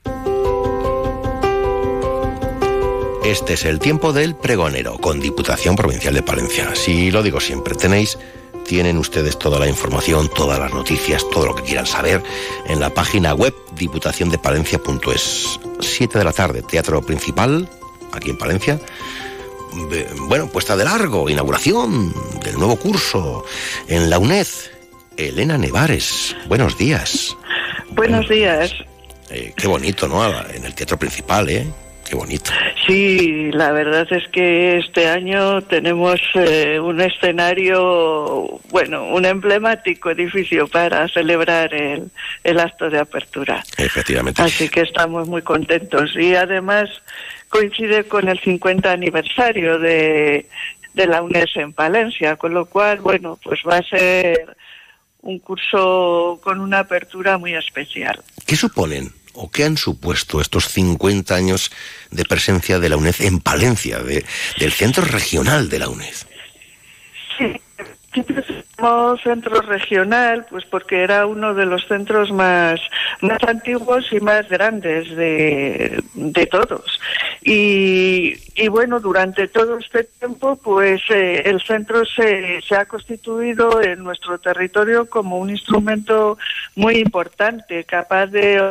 Este 3.24 3.54
es 3.54 3.64
el 3.64 3.80
tiempo 3.80 4.12
del 4.12 4.36
pregonero 4.36 4.98
con 4.98 5.22
Diputación 5.22 5.78
Provincial 5.78 6.14
de 6.14 6.22
Palencia. 6.22 6.76
Si 6.76 7.10
lo 7.10 7.24
digo 7.24 7.40
siempre, 7.40 7.74
tenéis, 7.74 8.20
tienen 8.68 8.98
ustedes 8.98 9.40
toda 9.40 9.60
la 9.60 9.68
información, 9.70 10.28
todas 10.28 10.60
las 10.60 10.74
noticias, 10.74 11.24
todo 11.32 11.46
lo 11.46 11.56
que 11.56 11.64
quieran 11.64 11.86
saber 11.86 12.22
en 12.68 12.82
la 12.82 12.90
página 12.90 13.34
web 13.34 13.54
diputaciondepalencia.es. 13.78 15.60
7 15.80 16.18
de 16.18 16.24
la 16.26 16.34
tarde, 16.34 16.64
teatro 16.64 17.02
principal, 17.02 17.70
aquí 18.12 18.32
en 18.32 18.38
Palencia. 18.38 18.78
Bueno, 20.28 20.50
puesta 20.50 20.76
de 20.76 20.84
largo, 20.84 21.30
inauguración 21.30 22.14
del 22.44 22.58
nuevo 22.58 22.76
curso 22.76 23.46
en 23.88 24.10
la 24.10 24.20
UNED. 24.20 24.48
Elena 25.16 25.58
Nevares, 25.58 26.36
buenos 26.48 26.78
días. 26.78 27.38
Buenos 27.92 28.28
días. 28.28 28.74
Eh, 29.30 29.54
qué 29.56 29.68
bonito, 29.68 30.10
¿no? 30.10 30.28
En 30.50 30.66
el 30.66 30.76
teatro 30.76 31.00
principal, 31.00 31.50
¿eh? 31.50 31.66
Qué 32.13 32.17
bonito. 32.17 32.52
Sí, 32.86 33.49
la 33.54 33.71
verdad 33.71 34.06
es 34.12 34.28
que 34.30 34.78
este 34.78 35.10
año 35.10 35.63
tenemos 35.63 36.21
eh, 36.36 36.80
un 36.80 37.02
escenario, 37.02 38.62
bueno, 38.69 39.08
un 39.08 39.26
emblemático 39.26 40.12
edificio 40.12 40.67
para 40.67 41.08
celebrar 41.08 41.73
el, 41.73 42.12
el, 42.43 42.60
acto 42.60 42.91
de 42.91 42.99
apertura. 42.99 43.63
Efectivamente. 43.80 44.43
Así 44.43 44.69
que 44.69 44.82
estamos 44.82 45.28
muy 45.28 45.41
contentos. 45.41 46.15
Y 46.15 46.36
además 46.36 46.88
coincide 47.49 48.04
con 48.04 48.28
el 48.28 48.39
50 48.39 48.91
aniversario 48.91 49.80
de, 49.80 50.47
de 50.93 51.08
la 51.08 51.23
UNES 51.23 51.56
en 51.56 51.73
Palencia, 51.73 52.36
con 52.36 52.54
lo 52.54 52.67
cual, 52.67 52.99
bueno, 52.99 53.39
pues 53.43 53.62
va 53.67 53.78
a 53.78 53.89
ser 53.89 54.56
un 55.23 55.39
curso 55.39 56.39
con 56.43 56.60
una 56.60 56.78
apertura 56.78 57.39
muy 57.39 57.56
especial. 57.56 58.21
¿Qué 58.45 58.56
suponen 58.56 59.23
o 59.34 59.50
qué 59.50 59.65
han 59.65 59.78
supuesto 59.78 60.41
estos 60.41 60.67
50 60.69 61.36
años 61.36 61.72
de 62.12 62.26
presencia 62.26 62.80
de 62.80 62.89
la 62.89 62.98
UNED 62.98 63.15
en 63.19 63.39
Palencia, 63.39 64.00
de, 64.00 64.26
del 64.60 64.72
centro 64.72 65.04
regional 65.06 65.69
de 65.69 65.80
la 65.80 65.89
UNED? 65.89 66.13
Sí, 67.38 67.54
centro 69.24 69.62
regional, 69.62 70.46
pues 70.50 70.65
porque 70.65 71.02
era 71.02 71.26
uno 71.26 71.54
de 71.54 71.65
los 71.65 71.88
centros 71.88 72.32
más, 72.32 72.80
más 73.22 73.38
antiguos 73.48 74.12
y 74.12 74.19
más 74.19 74.48
grandes 74.50 75.15
de, 75.15 76.04
de 76.13 76.46
todos. 76.48 77.00
Y, 77.41 78.36
y, 78.56 78.67
bueno, 78.67 79.00
durante 79.00 79.48
todo 79.48 79.78
este 79.78 80.04
tiempo, 80.04 80.56
pues 80.58 81.02
eh, 81.10 81.43
el 81.46 81.62
centro 81.62 82.06
se, 82.06 82.62
se 82.62 82.76
ha 82.76 82.86
constituido 82.86 83.82
en 83.82 84.04
nuestro 84.04 84.38
territorio 84.38 85.10
como 85.10 85.38
un 85.38 85.50
instrumento 85.50 86.38
muy 86.76 86.98
importante, 86.98 87.84
capaz 87.84 88.28
de 88.28 88.62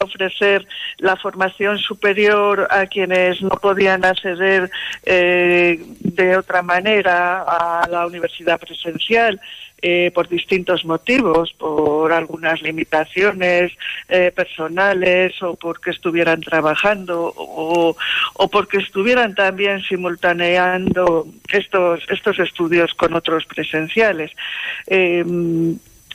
ofrecer 0.00 0.66
la 0.98 1.16
formación 1.16 1.78
superior 1.78 2.66
a 2.70 2.86
quienes 2.86 3.42
no 3.42 3.50
podían 3.50 4.04
acceder 4.04 4.70
eh, 5.04 5.82
de 6.00 6.36
otra 6.36 6.62
manera 6.62 7.42
a 7.42 7.88
la 7.88 8.06
universidad 8.06 8.58
presencial. 8.58 9.40
Eh, 9.82 10.10
por 10.14 10.28
distintos 10.28 10.84
motivos, 10.84 11.54
por 11.54 12.12
algunas 12.12 12.60
limitaciones 12.60 13.72
eh, 14.10 14.30
personales 14.30 15.42
o 15.42 15.54
porque 15.54 15.88
estuvieran 15.88 16.42
trabajando 16.42 17.32
o, 17.34 17.96
o, 18.34 18.48
porque 18.48 18.76
estuvieran 18.76 19.34
también 19.34 19.80
simultaneando 19.80 21.28
estos, 21.48 22.00
estos 22.10 22.38
estudios 22.40 22.92
con 22.92 23.14
otros 23.14 23.46
presenciales. 23.46 24.32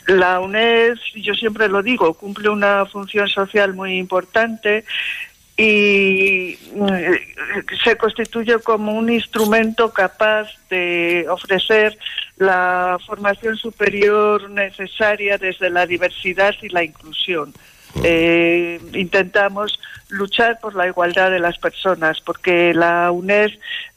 La 0.08 0.40
UNED, 0.40 0.98
yo 1.16 1.34
siempre 1.34 1.68
lo 1.68 1.82
digo, 1.82 2.14
cumple 2.14 2.50
una 2.50 2.86
función 2.86 3.28
social 3.28 3.74
muy 3.74 3.98
importante 3.98 4.86
y 5.58 6.58
eh, 6.92 7.22
se 7.84 7.96
constituye 7.98 8.60
como 8.60 8.94
un 8.94 9.10
instrumento 9.10 9.92
capaz 9.92 10.50
de 10.70 11.26
ofrecer 11.30 11.98
la 12.38 12.98
formación 13.06 13.56
superior 13.56 14.50
necesaria 14.50 15.38
desde 15.38 15.70
la 15.70 15.86
diversidad 15.86 16.54
y 16.62 16.70
la 16.70 16.84
inclusión. 16.84 17.54
Eh, 18.04 18.80
intentamos 18.94 19.80
luchar 20.10 20.60
por 20.60 20.76
la 20.76 20.88
igualdad 20.88 21.32
de 21.32 21.40
las 21.40 21.58
personas, 21.58 22.22
porque 22.22 22.74
la 22.74 23.12
UNED 23.12 23.52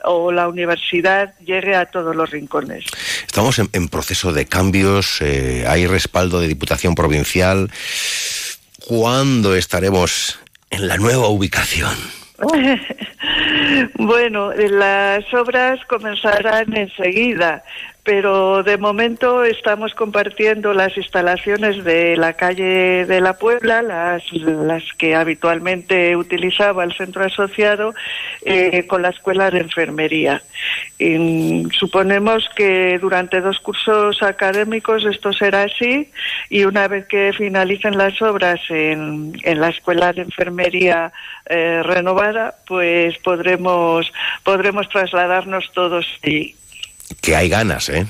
o 0.05 0.33
la 0.33 0.49
universidad 0.49 1.35
llegue 1.45 1.75
a 1.75 1.87
todos 1.87 2.15
los 2.15 2.31
rincones. 2.31 2.85
Estamos 3.27 3.59
en, 3.59 3.89
proceso 3.89 4.33
de 4.33 4.47
cambios, 4.47 5.21
eh, 5.21 5.65
hay 5.67 5.87
respaldo 5.87 6.41
de 6.41 6.49
Diputación 6.49 6.95
Provincial. 6.95 7.71
¿Cuándo 8.87 9.55
estaremos 9.55 10.39
en 10.71 10.89
la 10.89 10.97
nueva 10.97 11.29
ubicación? 11.29 11.97
bueno, 13.95 14.53
las 14.53 15.25
obras 15.35 15.81
comenzarán 15.87 16.77
enseguida 16.77 17.65
pero 18.09 18.63
de 18.63 18.79
momento 18.79 19.45
estamos 19.45 19.93
compartiendo 19.93 20.73
las 20.73 20.97
instalaciones 20.97 21.85
de 21.85 22.17
la 22.17 22.33
calle 22.33 23.05
de 23.05 23.21
la 23.21 23.35
Puebla, 23.35 23.83
las, 23.83 24.23
las 24.33 24.83
que 24.97 25.15
habitualmente 25.15 26.17
utilizaba 26.17 26.85
el 26.85 26.95
centro 26.95 27.27
asociado, 27.27 27.93
eh, 28.47 28.87
con 28.87 29.03
la 29.03 29.11
escuela 29.11 29.51
de 29.51 29.59
enfermería. 29.59 30.43
Suponemos 31.79 32.49
que 32.57 32.99
durante 32.99 33.43
dos 33.43 33.61
cursos 33.61 34.23
académicos 34.23 35.05
esto 35.05 35.35
será 35.35 35.65
así 35.65 36.11
y 36.49 36.65
una 36.65 36.89
vez 36.89 37.07
que 37.09 37.35
finalicen 37.37 37.99
las 37.99 38.23
obras 38.23 38.59
en, 38.71 39.35
la 39.45 39.69
escuela 39.69 40.15
de 40.15 40.23
enfermería 40.23 41.13
eh, 41.45 41.83
renovada, 41.85 42.55
pues 42.67 43.19
podremos, 43.19 44.11
podremos 44.45 44.89
trasladarnos 44.89 45.71
todos 45.75 46.07
y 46.25 46.55
que 47.21 47.37
hay 47.37 47.49
ganas, 47.49 47.89
¿eh? 47.89 48.07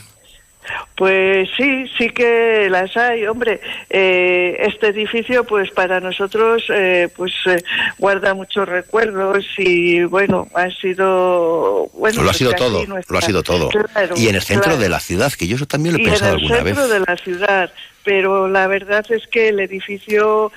Pues 0.96 1.48
sí, 1.56 1.86
sí 1.96 2.10
que 2.10 2.68
las 2.70 2.96
hay, 2.96 3.24
hombre. 3.26 3.60
Eh, 3.88 4.56
este 4.66 4.88
edificio, 4.88 5.44
pues 5.44 5.70
para 5.70 6.00
nosotros, 6.00 6.64
eh, 6.70 7.08
pues 7.16 7.32
eh, 7.46 7.62
guarda 7.98 8.34
muchos 8.34 8.68
recuerdos 8.68 9.44
y 9.58 10.02
bueno, 10.04 10.48
ha 10.54 10.70
sido 10.70 11.88
bueno. 11.94 12.22
Lo 12.22 12.30
ha 12.30 12.34
sido 12.34 12.52
todo, 12.52 12.84
lo 12.86 13.18
ha 13.18 13.22
sido 13.22 13.42
todo. 13.42 13.70
y 14.16 14.28
en 14.28 14.34
el 14.34 14.42
centro 14.42 14.76
de 14.76 14.88
la 14.88 15.00
ciudad, 15.00 15.32
que 15.32 15.46
yo 15.46 15.56
eso 15.56 15.66
también 15.66 15.96
lo 15.96 16.02
he 16.02 16.04
pensado 16.04 16.34
alguna 16.34 16.62
vez. 16.62 16.62
En 16.62 16.68
el 16.68 16.74
centro 16.74 16.88
de 16.88 17.00
la 17.00 17.16
ciudad, 17.16 17.72
pero 18.02 18.48
la 18.48 18.66
verdad 18.66 19.06
es 19.10 19.26
que 19.28 19.48
el 19.48 19.60
edificio, 19.60 20.50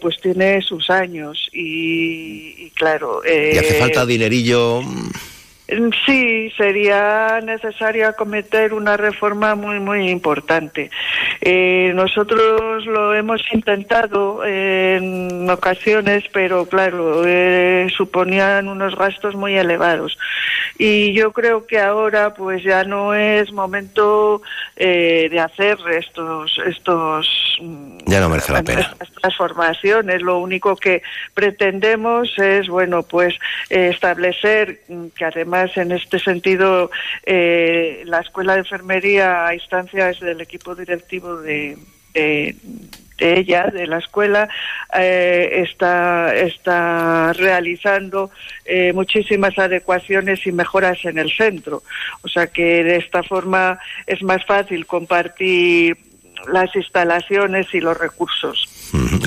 pues 0.00 0.20
tiene 0.20 0.60
sus 0.60 0.90
años 0.90 1.48
y, 1.52 2.66
y 2.66 2.70
claro. 2.74 3.22
y 3.24 3.56
hace 3.56 3.78
falta 3.78 4.04
dinerillo. 4.04 4.82
Mm. 5.68 5.90
Sí, 6.06 6.50
sería 6.56 7.40
necesario 7.42 8.08
acometer 8.08 8.72
una 8.72 8.96
reforma 8.96 9.54
muy, 9.54 9.78
muy 9.80 10.08
importante. 10.08 10.90
Eh, 11.42 11.92
nosotros 11.94 12.86
lo 12.86 13.14
hemos 13.14 13.42
intentado 13.52 14.44
en 14.44 15.48
ocasiones, 15.50 16.24
pero 16.32 16.66
claro, 16.66 17.22
eh, 17.26 17.88
suponían 17.94 18.68
unos 18.68 18.96
gastos 18.96 19.34
muy 19.34 19.56
elevados. 19.56 20.16
Y 20.78 21.12
yo 21.12 21.32
creo 21.32 21.66
que 21.66 21.78
ahora, 21.78 22.32
pues 22.34 22.62
ya 22.62 22.84
no 22.84 23.12
es 23.12 23.52
momento 23.52 24.40
eh, 24.76 25.28
de 25.30 25.40
hacer 25.40 25.76
estos, 25.98 26.58
estos. 26.66 27.58
Ya 28.06 28.20
no 28.20 28.28
merece 28.28 28.52
la 28.52 28.62
pena. 28.62 28.94
Transformaciones. 29.20 30.22
Lo 30.22 30.38
único 30.38 30.76
que 30.76 31.02
pretendemos 31.34 32.38
es, 32.38 32.68
bueno, 32.68 33.02
pues 33.02 33.34
establecer 33.68 34.80
que 35.16 35.24
además 35.24 35.57
en 35.76 35.92
este 35.92 36.18
sentido, 36.18 36.90
eh, 37.24 38.02
la 38.04 38.20
Escuela 38.20 38.54
de 38.54 38.60
Enfermería 38.60 39.46
a 39.46 39.54
instancias 39.54 40.20
del 40.20 40.40
equipo 40.40 40.74
directivo 40.74 41.36
de, 41.36 41.76
ella, 43.18 43.66
de 43.72 43.86
la 43.86 43.98
escuela, 43.98 44.48
eh, 44.94 45.64
está, 45.66 46.34
está 46.34 47.32
realizando 47.32 48.30
eh, 48.64 48.92
muchísimas 48.92 49.58
adecuaciones 49.58 50.46
y 50.46 50.52
mejoras 50.52 51.04
en 51.04 51.18
el 51.18 51.30
centro. 51.30 51.82
O 52.22 52.28
sea 52.28 52.46
que 52.46 52.84
de 52.84 52.96
esta 52.96 53.22
forma 53.22 53.78
es 54.06 54.22
más 54.22 54.44
fácil 54.46 54.86
compartir 54.86 55.96
las 56.46 56.74
instalaciones 56.76 57.66
y 57.74 57.80
los 57.80 57.98
recursos. 57.98 58.68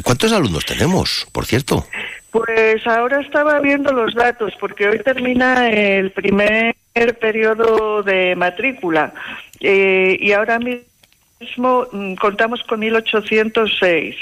¿Cuántos 0.04 0.32
alumnos 0.32 0.66
tenemos, 0.66 1.28
por 1.32 1.46
cierto? 1.46 1.86
Pues 2.32 2.88
ahora 2.88 3.22
estaba 3.22 3.60
viendo 3.60 3.92
los 3.92 4.16
datos, 4.16 4.54
porque 4.60 4.88
hoy 4.88 5.00
termina 5.00 5.70
el 5.70 6.12
primer 6.12 6.76
periodo 7.20 8.04
de 8.04 8.36
matrícula 8.36 9.14
eh, 9.60 10.18
y 10.20 10.32
ahora 10.32 10.60
mismo 10.60 10.91
mm, 11.58 12.16
contamos 12.16 12.64
con 12.64 12.82
1.806. 12.82 14.16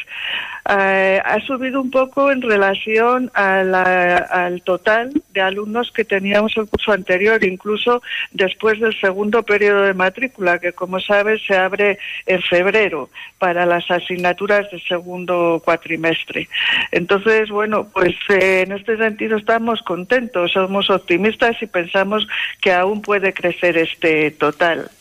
Eh, 0.71 1.21
ha 1.23 1.39
subido 1.41 1.81
un 1.81 1.89
poco 1.89 2.31
en 2.31 2.41
relación 2.41 3.31
al 3.33 4.61
total 4.63 5.09
de 5.33 5.41
alumnos 5.41 5.91
que 5.91 6.05
teníamos 6.05 6.55
el 6.57 6.67
curso 6.67 6.91
anterior, 6.91 7.43
incluso 7.43 8.03
después 8.31 8.79
del 8.79 8.99
segundo 8.99 9.41
periodo 9.41 9.81
de 9.83 9.93
matrícula, 9.93 10.59
que 10.59 10.73
como 10.73 10.99
sabes 10.99 11.41
se 11.47 11.57
abre 11.57 11.97
en 12.27 12.41
febrero 12.41 13.09
para 13.39 13.65
las 13.65 13.89
asignaturas 13.89 14.69
del 14.69 14.81
segundo 14.83 15.61
cuatrimestre. 15.63 16.49
Entonces, 16.91 17.49
bueno, 17.49 17.87
pues 17.91 18.15
eh, 18.29 18.61
en 18.61 18.73
este 18.73 18.97
sentido 18.97 19.37
estamos 19.37 19.81
contentos, 19.81 20.51
somos 20.51 20.89
optimistas 20.89 21.55
y 21.61 21.65
pensamos 21.65 22.27
que 22.61 22.73
aún 22.73 23.01
puede 23.01 23.33
crecer 23.33 23.77
este 23.77 24.31
total. 24.31 24.91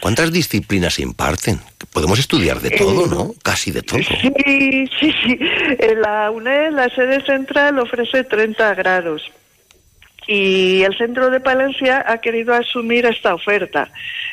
¿Cuántas 0.00 0.32
disciplinas 0.32 0.94
se 0.94 1.02
imparten? 1.02 1.60
Podemos 1.92 2.18
estudiar 2.18 2.60
de 2.60 2.70
todo, 2.70 3.06
¿no? 3.06 3.34
Casi 3.42 3.70
de 3.70 3.82
todo. 3.82 3.98
Sí, 3.98 4.88
sí, 4.98 5.12
sí. 5.24 5.38
La 5.96 6.30
UNED, 6.30 6.72
la 6.72 6.88
sede 6.88 7.24
central, 7.24 7.78
ofrece 7.78 8.24
30 8.24 8.74
grados 8.74 9.22
y 10.26 10.82
el 10.82 10.96
centro 10.96 11.28
de 11.28 11.40
Palencia 11.40 12.04
ha 12.06 12.18
querido 12.18 12.54
asumir 12.54 13.04
esta 13.04 13.34
oferta. 13.34 13.90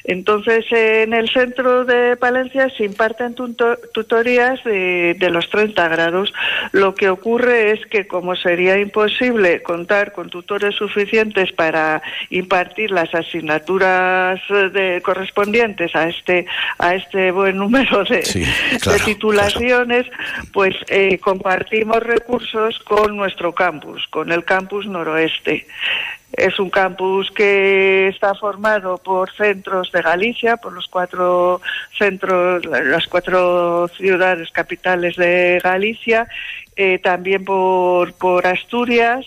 Entonces, 0.07 0.65
en 0.71 1.13
el 1.13 1.29
centro 1.29 1.83
de 1.83 2.15
Palencia 2.15 2.69
se 2.69 2.85
imparten 2.85 3.35
tutorías 3.35 4.63
de, 4.63 5.15
de, 5.19 5.29
los 5.29 5.49
30 5.49 5.85
grados. 5.89 6.33
Lo 6.71 6.95
que 6.95 7.09
ocurre 7.09 7.71
es 7.71 7.85
que, 7.87 8.07
como 8.07 8.35
sería 8.35 8.79
imposible 8.79 9.61
contar 9.61 10.13
con 10.13 10.29
tutores 10.29 10.75
suficientes 10.75 11.51
para 11.51 12.01
impartir 12.29 12.91
las 12.91 13.13
asignaturas 13.13 14.39
de, 14.49 15.01
correspondientes 15.03 15.93
a 15.95 16.07
este 16.07 16.45
a 16.79 16.95
este 16.95 17.31
buen 17.31 17.57
número 17.63 18.03
de, 18.05 18.23
titulaciones, 19.03 20.05
pues 20.53 20.75
eh, 20.87 21.17
compartimos 21.19 22.01
recursos 22.01 22.79
con 22.79 23.17
nuestro 23.17 23.53
campus, 23.53 24.07
con 24.09 24.31
el 24.31 24.45
campus 24.45 24.85
noroeste. 24.87 25.67
Es 26.33 26.59
un 26.59 26.69
campus 26.69 27.31
que 27.31 28.09
está 28.09 28.35
formado 28.35 28.97
por 28.97 29.31
centros 29.33 29.91
de 29.91 30.01
Galicia, 30.01 30.57
por 30.57 30.73
los 30.73 30.87
cuatro 30.87 31.61
centros, 31.97 32.63
las 32.65 33.07
cuatro 33.07 33.87
ciudades 33.87 34.51
capitales 34.51 35.15
de 35.15 35.59
Galicia, 35.63 36.27
eh, 36.75 36.99
también 36.99 37.43
por, 37.43 38.13
por 38.13 38.45
Asturias, 38.45 39.25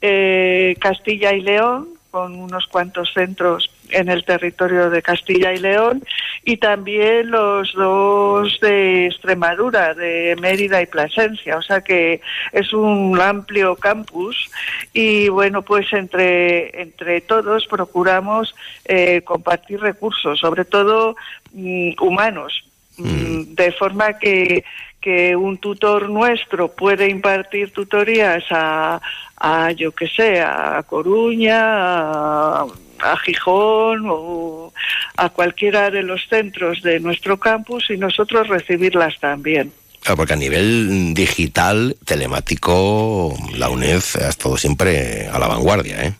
eh, 0.00 0.74
Castilla 0.80 1.32
y 1.32 1.42
León, 1.42 1.88
con 2.10 2.34
unos 2.34 2.66
cuantos 2.66 3.12
centros 3.12 3.70
en 3.90 4.08
el 4.08 4.24
territorio 4.24 4.90
de 4.90 5.02
Castilla 5.02 5.52
y 5.52 5.58
León 5.58 6.04
y 6.44 6.56
también 6.56 7.30
los 7.30 7.72
dos 7.74 8.58
de 8.60 9.06
Extremadura, 9.06 9.94
de 9.94 10.36
Mérida 10.40 10.80
y 10.80 10.86
Plasencia. 10.86 11.56
O 11.56 11.62
sea 11.62 11.80
que 11.80 12.20
es 12.52 12.72
un 12.72 13.20
amplio 13.20 13.76
campus. 13.76 14.50
Y 14.92 15.28
bueno, 15.28 15.62
pues 15.62 15.92
entre, 15.92 16.80
entre 16.80 17.20
todos 17.20 17.66
procuramos 17.66 18.54
eh, 18.84 19.22
compartir 19.22 19.80
recursos, 19.80 20.40
sobre 20.40 20.64
todo 20.64 21.16
mm, 21.52 21.92
humanos, 22.00 22.64
mm, 22.96 23.54
de 23.54 23.72
forma 23.72 24.18
que 24.18 24.64
que 25.00 25.36
un 25.36 25.58
tutor 25.58 26.10
nuestro 26.10 26.72
puede 26.72 27.08
impartir 27.08 27.72
tutorías 27.72 28.44
a, 28.50 29.00
a 29.36 29.72
yo 29.72 29.92
que 29.92 30.08
sé, 30.08 30.40
a 30.40 30.82
Coruña, 30.82 31.60
a, 31.60 32.66
a 33.02 33.16
Gijón 33.16 34.04
o 34.08 34.72
a 35.16 35.28
cualquiera 35.30 35.90
de 35.90 36.02
los 36.02 36.26
centros 36.28 36.82
de 36.82 37.00
nuestro 37.00 37.38
campus 37.38 37.90
y 37.90 37.96
nosotros 37.96 38.48
recibirlas 38.48 39.18
también. 39.18 39.72
Claro, 40.00 40.16
porque 40.16 40.34
a 40.34 40.36
nivel 40.36 41.12
digital, 41.14 41.96
telemático, 42.04 43.36
la 43.54 43.68
UNED 43.68 44.02
ha 44.22 44.28
estado 44.28 44.56
siempre 44.56 45.28
a 45.28 45.38
la 45.38 45.48
vanguardia, 45.48 46.04
¿eh? 46.04 46.14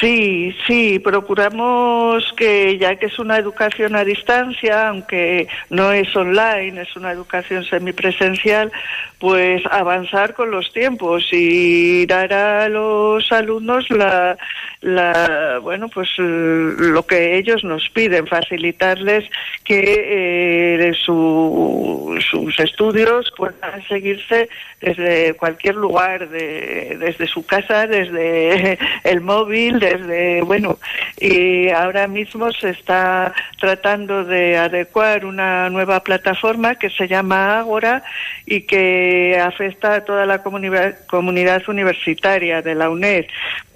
Sí, 0.00 0.56
sí, 0.66 0.98
procuramos 0.98 2.32
que 2.36 2.78
ya 2.78 2.96
que 2.96 3.06
es 3.06 3.18
una 3.20 3.38
educación 3.38 3.94
a 3.94 4.04
distancia, 4.04 4.88
aunque 4.88 5.46
no 5.70 5.92
es 5.92 6.14
online, 6.16 6.82
es 6.82 6.96
una 6.96 7.12
educación 7.12 7.64
semipresencial, 7.64 8.72
pues 9.20 9.62
avanzar 9.70 10.34
con 10.34 10.50
los 10.50 10.72
tiempos 10.72 11.28
y 11.30 12.06
dar 12.06 12.32
a 12.32 12.68
los 12.68 13.30
alumnos 13.30 13.88
la, 13.90 14.36
la 14.80 15.60
bueno, 15.62 15.88
pues 15.88 16.08
lo 16.18 17.06
que 17.06 17.36
ellos 17.36 17.62
nos 17.62 17.88
piden, 17.90 18.26
facilitarles 18.26 19.30
que 19.62 20.80
eh, 20.80 20.92
su, 21.04 22.18
sus 22.30 22.58
estudios 22.58 23.32
puedan 23.36 23.86
seguirse 23.86 24.48
desde 24.80 25.34
cualquier 25.34 25.74
lugar, 25.74 26.28
de, 26.28 26.96
desde 26.98 27.26
su 27.26 27.44
casa, 27.44 27.86
desde 27.86 28.78
el 29.04 29.20
móvil, 29.20 29.67
desde, 29.72 30.42
bueno, 30.42 30.78
y 31.20 31.68
ahora 31.70 32.06
mismo 32.06 32.50
se 32.52 32.70
está 32.70 33.32
tratando 33.60 34.24
de 34.24 34.56
adecuar 34.56 35.24
una 35.24 35.68
nueva 35.70 36.02
plataforma 36.02 36.76
que 36.76 36.90
se 36.90 37.08
llama 37.08 37.58
Agora 37.58 38.02
y 38.46 38.62
que 38.62 39.38
afecta 39.40 39.94
a 39.94 40.04
toda 40.04 40.26
la 40.26 40.42
comunidad, 40.42 40.96
comunidad 41.06 41.62
universitaria 41.68 42.62
de 42.62 42.74
la 42.74 42.90
UNED. 42.90 43.26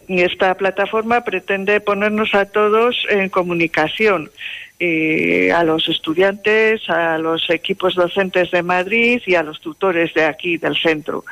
Esta 0.09 0.55
plataforma 0.55 1.23
pretende 1.23 1.81
ponernos 1.81 2.35
a 2.35 2.47
todos 2.47 2.97
en 3.09 3.29
comunicación 3.29 4.31
eh, 4.85 5.53
a 5.53 5.63
los 5.63 5.89
estudiantes, 5.89 6.91
a 6.91 7.17
los 7.17 7.49
equipos 7.51 7.95
docentes 7.95 8.51
de 8.51 8.65
Madrid 8.65 9.23
y 9.25 9.37
a 9.37 9.45
los 9.45 9.61
tutores 9.61 10.13
de 10.13 10.25
aquí, 10.25 10.57
del 10.57 10.77
centro. 10.77 11.25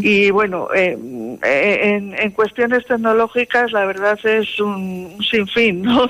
Y 0.00 0.30
bueno, 0.30 0.68
eh, 0.72 0.96
en, 1.42 2.14
en, 2.16 2.30
cuestiones 2.30 2.86
tecnológicas 2.86 3.72
la 3.72 3.84
verdad 3.84 4.16
es 4.24 4.60
un, 4.60 5.18
sinfín 5.28 5.82
¿no? 5.82 6.06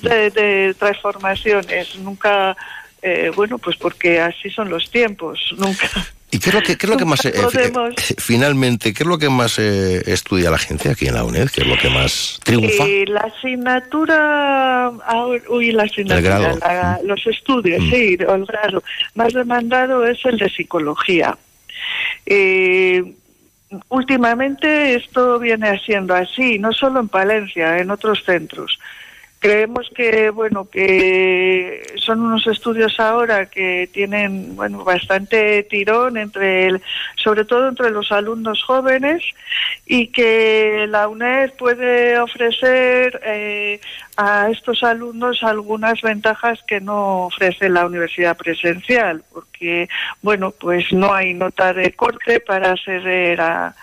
de, 0.00 0.30
de 0.30 0.74
transformaciones. 0.78 1.98
Nunca 1.98 2.56
eh, 3.02 3.32
bueno, 3.34 3.58
pues 3.58 3.76
porque 3.76 4.20
así 4.20 4.48
son 4.50 4.70
los 4.70 4.90
tiempos, 4.90 5.38
nunca. 5.58 5.88
¿Y 6.34 6.40
qué 6.40 6.48
es 6.48 6.54
lo 6.56 6.62
que, 6.62 6.76
qué 6.76 6.86
es 6.86 6.90
lo 6.90 6.96
que 6.96 7.04
más, 7.04 7.24
eh, 7.26 7.32
eh, 7.32 7.72
finalmente, 8.18 8.92
qué 8.92 9.04
es 9.04 9.08
lo 9.08 9.18
que 9.18 9.28
más 9.28 9.56
eh, 9.60 10.02
estudia 10.06 10.50
la 10.50 10.58
gente 10.58 10.90
aquí 10.90 11.06
en 11.06 11.14
la 11.14 11.22
UNED? 11.22 11.48
¿Qué 11.48 11.60
es 11.60 11.66
lo 11.68 11.78
que 11.78 11.88
más 11.88 12.40
triunfa? 12.42 12.84
Eh, 12.86 13.04
la 13.06 13.20
asignatura, 13.20 14.86
ah, 14.86 15.26
uy, 15.48 15.70
la 15.70 15.84
asignatura, 15.84 16.56
la, 16.56 17.00
los 17.04 17.24
estudios, 17.24 17.80
mm. 17.80 17.88
sí, 17.88 18.18
el 18.18 18.46
grado 18.46 18.82
más 19.14 19.32
demandado 19.32 20.04
es 20.04 20.18
el 20.24 20.36
de 20.38 20.50
psicología. 20.50 21.38
últimamente 23.90 24.96
esto 24.96 25.38
viene 25.38 25.78
siendo 25.86 26.16
así, 26.16 26.58
no 26.58 26.72
solo 26.72 26.98
en 26.98 27.08
Palencia, 27.10 27.78
en 27.78 27.92
otros 27.92 28.24
centros 28.24 28.76
creemos 29.44 29.90
que 29.94 30.30
bueno 30.30 30.70
que 30.70 31.82
son 31.96 32.22
unos 32.22 32.46
estudios 32.46 32.98
ahora 32.98 33.44
que 33.44 33.90
tienen 33.92 34.56
bueno 34.56 34.84
bastante 34.84 35.62
tirón 35.64 36.16
entre 36.16 36.68
el, 36.68 36.82
sobre 37.22 37.44
todo 37.44 37.68
entre 37.68 37.90
los 37.90 38.10
alumnos 38.10 38.62
jóvenes 38.62 39.22
y 39.84 40.06
que 40.06 40.86
la 40.88 41.08
UNED 41.08 41.52
puede 41.58 42.18
ofrecer 42.18 43.20
eh, 43.22 43.80
a 44.16 44.48
estos 44.48 44.82
alumnos 44.82 45.42
algunas 45.42 46.00
ventajas 46.00 46.62
que 46.66 46.80
no 46.80 47.26
ofrece 47.26 47.68
la 47.68 47.84
universidad 47.84 48.38
presencial 48.38 49.24
porque 49.30 49.90
bueno 50.22 50.52
pues 50.52 50.90
no 50.90 51.12
hay 51.12 51.34
nota 51.34 51.74
de 51.74 51.92
corte 51.92 52.40
para 52.40 52.70
acceder 52.70 53.42
a 53.42 53.74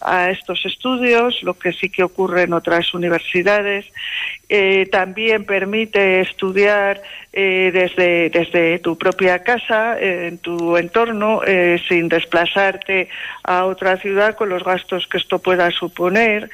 a 0.00 0.30
estos 0.30 0.64
estudios, 0.64 1.42
lo 1.42 1.54
que 1.54 1.72
sí 1.72 1.88
que 1.88 2.02
ocurre 2.02 2.42
en 2.42 2.52
otras 2.52 2.94
universidades. 2.94 3.86
Eh, 4.48 4.86
también 4.90 5.44
permite 5.44 6.20
estudiar 6.20 7.02
eh, 7.32 7.70
desde, 7.72 8.30
desde 8.30 8.78
tu 8.78 8.96
propia 8.96 9.42
casa, 9.42 9.98
eh, 9.98 10.28
en 10.28 10.38
tu 10.38 10.76
entorno, 10.76 11.40
sin 11.88 12.08
desplazarte 12.08 13.08
a 13.42 13.64
otra 13.64 13.96
ciudad 13.96 14.34
con 14.34 14.48
los 14.48 14.64
gastos 14.64 15.06
que 15.06 15.18
esto 15.18 15.38
pueda 15.38 15.70
suponer 15.70 16.50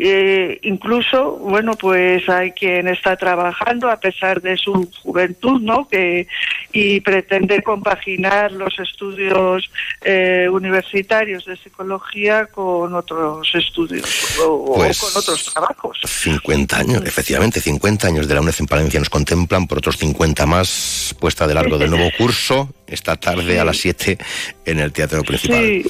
eh, 0.00 0.60
incluso, 0.62 1.32
bueno, 1.38 1.74
pues 1.74 2.28
hay 2.28 2.52
quien 2.52 2.86
está 2.86 3.16
trabajando 3.16 3.90
a 3.90 3.98
pesar 3.98 4.40
de 4.40 4.56
su 4.56 4.88
juventud, 5.02 5.60
¿no? 5.60 5.88
Que, 5.88 6.28
y 6.72 7.00
pretende 7.00 7.62
compaginar 7.64 8.52
los 8.52 8.78
estudios 8.78 9.68
eh, 10.02 10.48
universitarios 10.52 11.44
de 11.46 11.56
psicología 11.56 12.46
con 12.46 12.94
otros 12.94 13.48
estudios 13.54 14.38
o, 14.40 14.74
pues, 14.76 15.02
o, 15.02 15.06
con 15.06 15.20
otros 15.20 15.52
trabajos. 15.52 15.98
50 16.04 16.78
años, 16.78 17.02
efectivamente, 17.04 17.60
50 17.60 18.06
años 18.06 18.28
de 18.28 18.34
la 18.34 18.40
UNED 18.40 18.54
en 18.60 18.66
Palencia 18.66 19.00
nos 19.00 19.10
contemplan, 19.10 19.66
por 19.66 19.78
otros 19.78 19.96
50 19.96 20.46
más, 20.46 21.16
puesta 21.18 21.48
de 21.48 21.54
largo 21.54 21.76
del 21.76 21.90
nuevo 21.90 22.10
curso, 22.16 22.72
esta 22.86 23.16
tarde 23.16 23.58
a 23.58 23.64
las 23.64 23.78
7 23.78 24.16
en 24.64 24.78
el 24.78 24.92
Teatro 24.92 25.22
Principal. 25.24 25.58
Sí. 25.58 25.84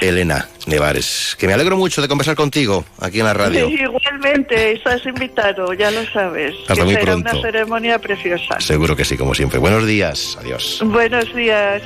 Elena 0.00 0.48
Nevares, 0.66 1.36
que 1.38 1.46
me 1.46 1.54
alegro 1.54 1.76
mucho 1.76 2.02
de 2.02 2.08
conversar 2.08 2.36
contigo 2.36 2.84
aquí 3.00 3.20
en 3.20 3.26
la 3.26 3.34
radio. 3.34 3.68
Sí, 3.68 3.74
igualmente, 3.74 4.72
estás 4.72 5.04
invitado, 5.06 5.72
ya 5.72 5.90
lo 5.90 6.04
sabes. 6.06 6.54
Hasta 6.62 6.74
que 6.74 6.84
muy 6.84 6.94
será 6.94 7.04
pronto. 7.04 7.30
una 7.30 7.42
ceremonia 7.42 7.98
preciosa. 7.98 8.60
Seguro 8.60 8.94
que 8.94 9.04
sí, 9.04 9.16
como 9.16 9.34
siempre. 9.34 9.58
Buenos 9.58 9.86
días, 9.86 10.36
adiós. 10.40 10.82
Buenos 10.84 11.34
días. 11.34 11.82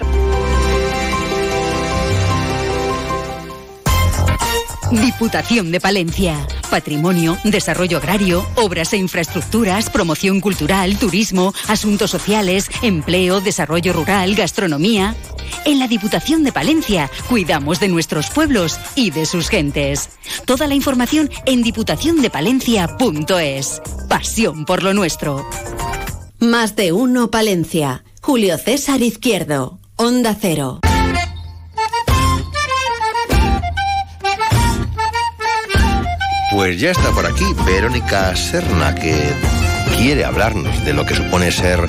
Diputación 4.92 5.72
de 5.72 5.80
Palencia. 5.80 6.36
Patrimonio, 6.70 7.38
desarrollo 7.44 7.96
agrario, 7.96 8.46
obras 8.56 8.92
e 8.92 8.98
infraestructuras, 8.98 9.88
promoción 9.88 10.40
cultural, 10.40 10.98
turismo, 10.98 11.54
asuntos 11.68 12.10
sociales, 12.10 12.70
empleo, 12.82 13.40
desarrollo 13.40 13.94
rural, 13.94 14.34
gastronomía. 14.34 15.14
En 15.64 15.78
la 15.78 15.88
Diputación 15.88 16.44
de 16.44 16.52
Palencia 16.52 17.10
cuidamos 17.28 17.80
de 17.80 17.88
nuestros 17.88 18.28
pueblos 18.30 18.78
y 18.94 19.10
de 19.10 19.26
sus 19.26 19.48
gentes. 19.48 20.10
Toda 20.44 20.66
la 20.66 20.74
información 20.74 21.30
en 21.46 21.62
diputaciondepalencia.es. 21.62 23.82
Pasión 24.08 24.64
por 24.64 24.82
lo 24.82 24.94
nuestro. 24.94 25.46
Más 26.38 26.76
de 26.76 26.92
uno 26.92 27.30
Palencia. 27.30 28.04
Julio 28.20 28.58
César 28.58 29.02
Izquierdo. 29.02 29.80
Onda 29.96 30.36
Cero. 30.40 30.80
Pues 36.52 36.78
ya 36.78 36.90
está 36.90 37.10
por 37.12 37.24
aquí 37.24 37.44
Verónica 37.64 38.36
Serna, 38.36 38.94
que 38.94 39.16
quiere 39.96 40.24
hablarnos 40.24 40.84
de 40.84 40.92
lo 40.92 41.06
que 41.06 41.14
supone 41.14 41.50
ser 41.50 41.88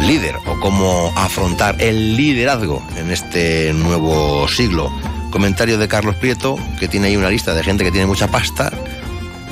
líder 0.00 0.36
o 0.46 0.58
cómo 0.60 1.12
afrontar 1.16 1.80
el 1.80 2.16
liderazgo 2.16 2.82
en 2.96 3.10
este 3.10 3.72
nuevo 3.72 4.46
siglo. 4.48 4.92
Comentario 5.30 5.78
de 5.78 5.88
Carlos 5.88 6.16
Prieto, 6.16 6.56
que 6.78 6.88
tiene 6.88 7.08
ahí 7.08 7.16
una 7.16 7.30
lista 7.30 7.54
de 7.54 7.62
gente 7.62 7.84
que 7.84 7.90
tiene 7.90 8.06
mucha 8.06 8.28
pasta. 8.28 8.72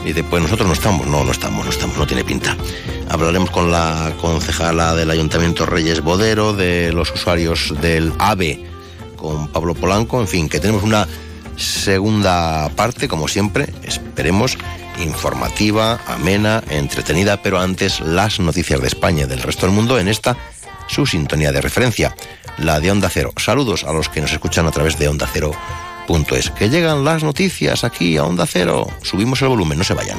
Y 0.05 0.13
después 0.13 0.43
nosotros 0.43 0.69
no 0.69 0.75
estamos, 0.75 1.07
no, 1.07 1.25
no 1.25 1.33
estamos, 1.33 1.65
no 1.65 1.71
estamos, 1.71 1.97
no 1.97 2.07
tiene 2.07 2.25
pinta. 2.25 2.57
Hablaremos 3.09 3.51
con 3.51 3.71
la 3.71 4.13
concejala 4.21 4.95
del 4.95 5.11
Ayuntamiento 5.11 5.67
Reyes 5.67 6.01
Bodero, 6.01 6.53
de 6.53 6.93
los 6.93 7.13
usuarios 7.13 7.75
del 7.81 8.13
AVE, 8.19 8.65
con 9.17 9.49
Pablo 9.49 9.75
Polanco, 9.75 10.21
en 10.21 10.29
fin, 10.29 10.49
que 10.49 10.61
tenemos 10.61 10.83
una 10.83 11.07
segunda 11.57 12.69
parte, 12.77 13.09
como 13.09 13.29
siempre, 13.29 13.73
esperemos, 13.83 14.57
informativa, 14.99 16.01
amena, 16.07 16.63
entretenida, 16.71 17.43
pero 17.43 17.59
antes 17.59 18.01
las 18.01 18.41
noticias 18.41 18.81
de 18.81 18.89
España 18.89 19.25
y 19.25 19.29
del 19.29 19.43
resto 19.43 19.67
del 19.67 19.75
mundo 19.75 19.99
en 19.99 20.09
esta 20.09 20.37
su 20.87 21.07
sintonía 21.07 21.53
de 21.53 21.61
referencia, 21.61 22.15
la 22.59 22.81
de 22.81 22.91
Onda 22.91 23.09
Cero. 23.11 23.33
Saludos 23.37 23.85
a 23.85 23.93
los 23.93 24.09
que 24.09 24.21
nos 24.21 24.33
escuchan 24.33 24.67
a 24.67 24.71
través 24.71 24.99
de 24.99 25.09
Onda 25.09 25.29
Cero. 25.33 25.53
Que 26.57 26.71
llegan 26.71 27.05
las 27.05 27.25
noticias 27.25 27.83
aquí 27.83 28.17
a 28.17 28.25
Onda 28.25 28.47
Cero. 28.47 28.87
Subimos 29.03 29.43
el 29.43 29.49
volumen, 29.49 29.79
no 29.79 29.85
se 29.85 29.95
vayan. 29.95 30.19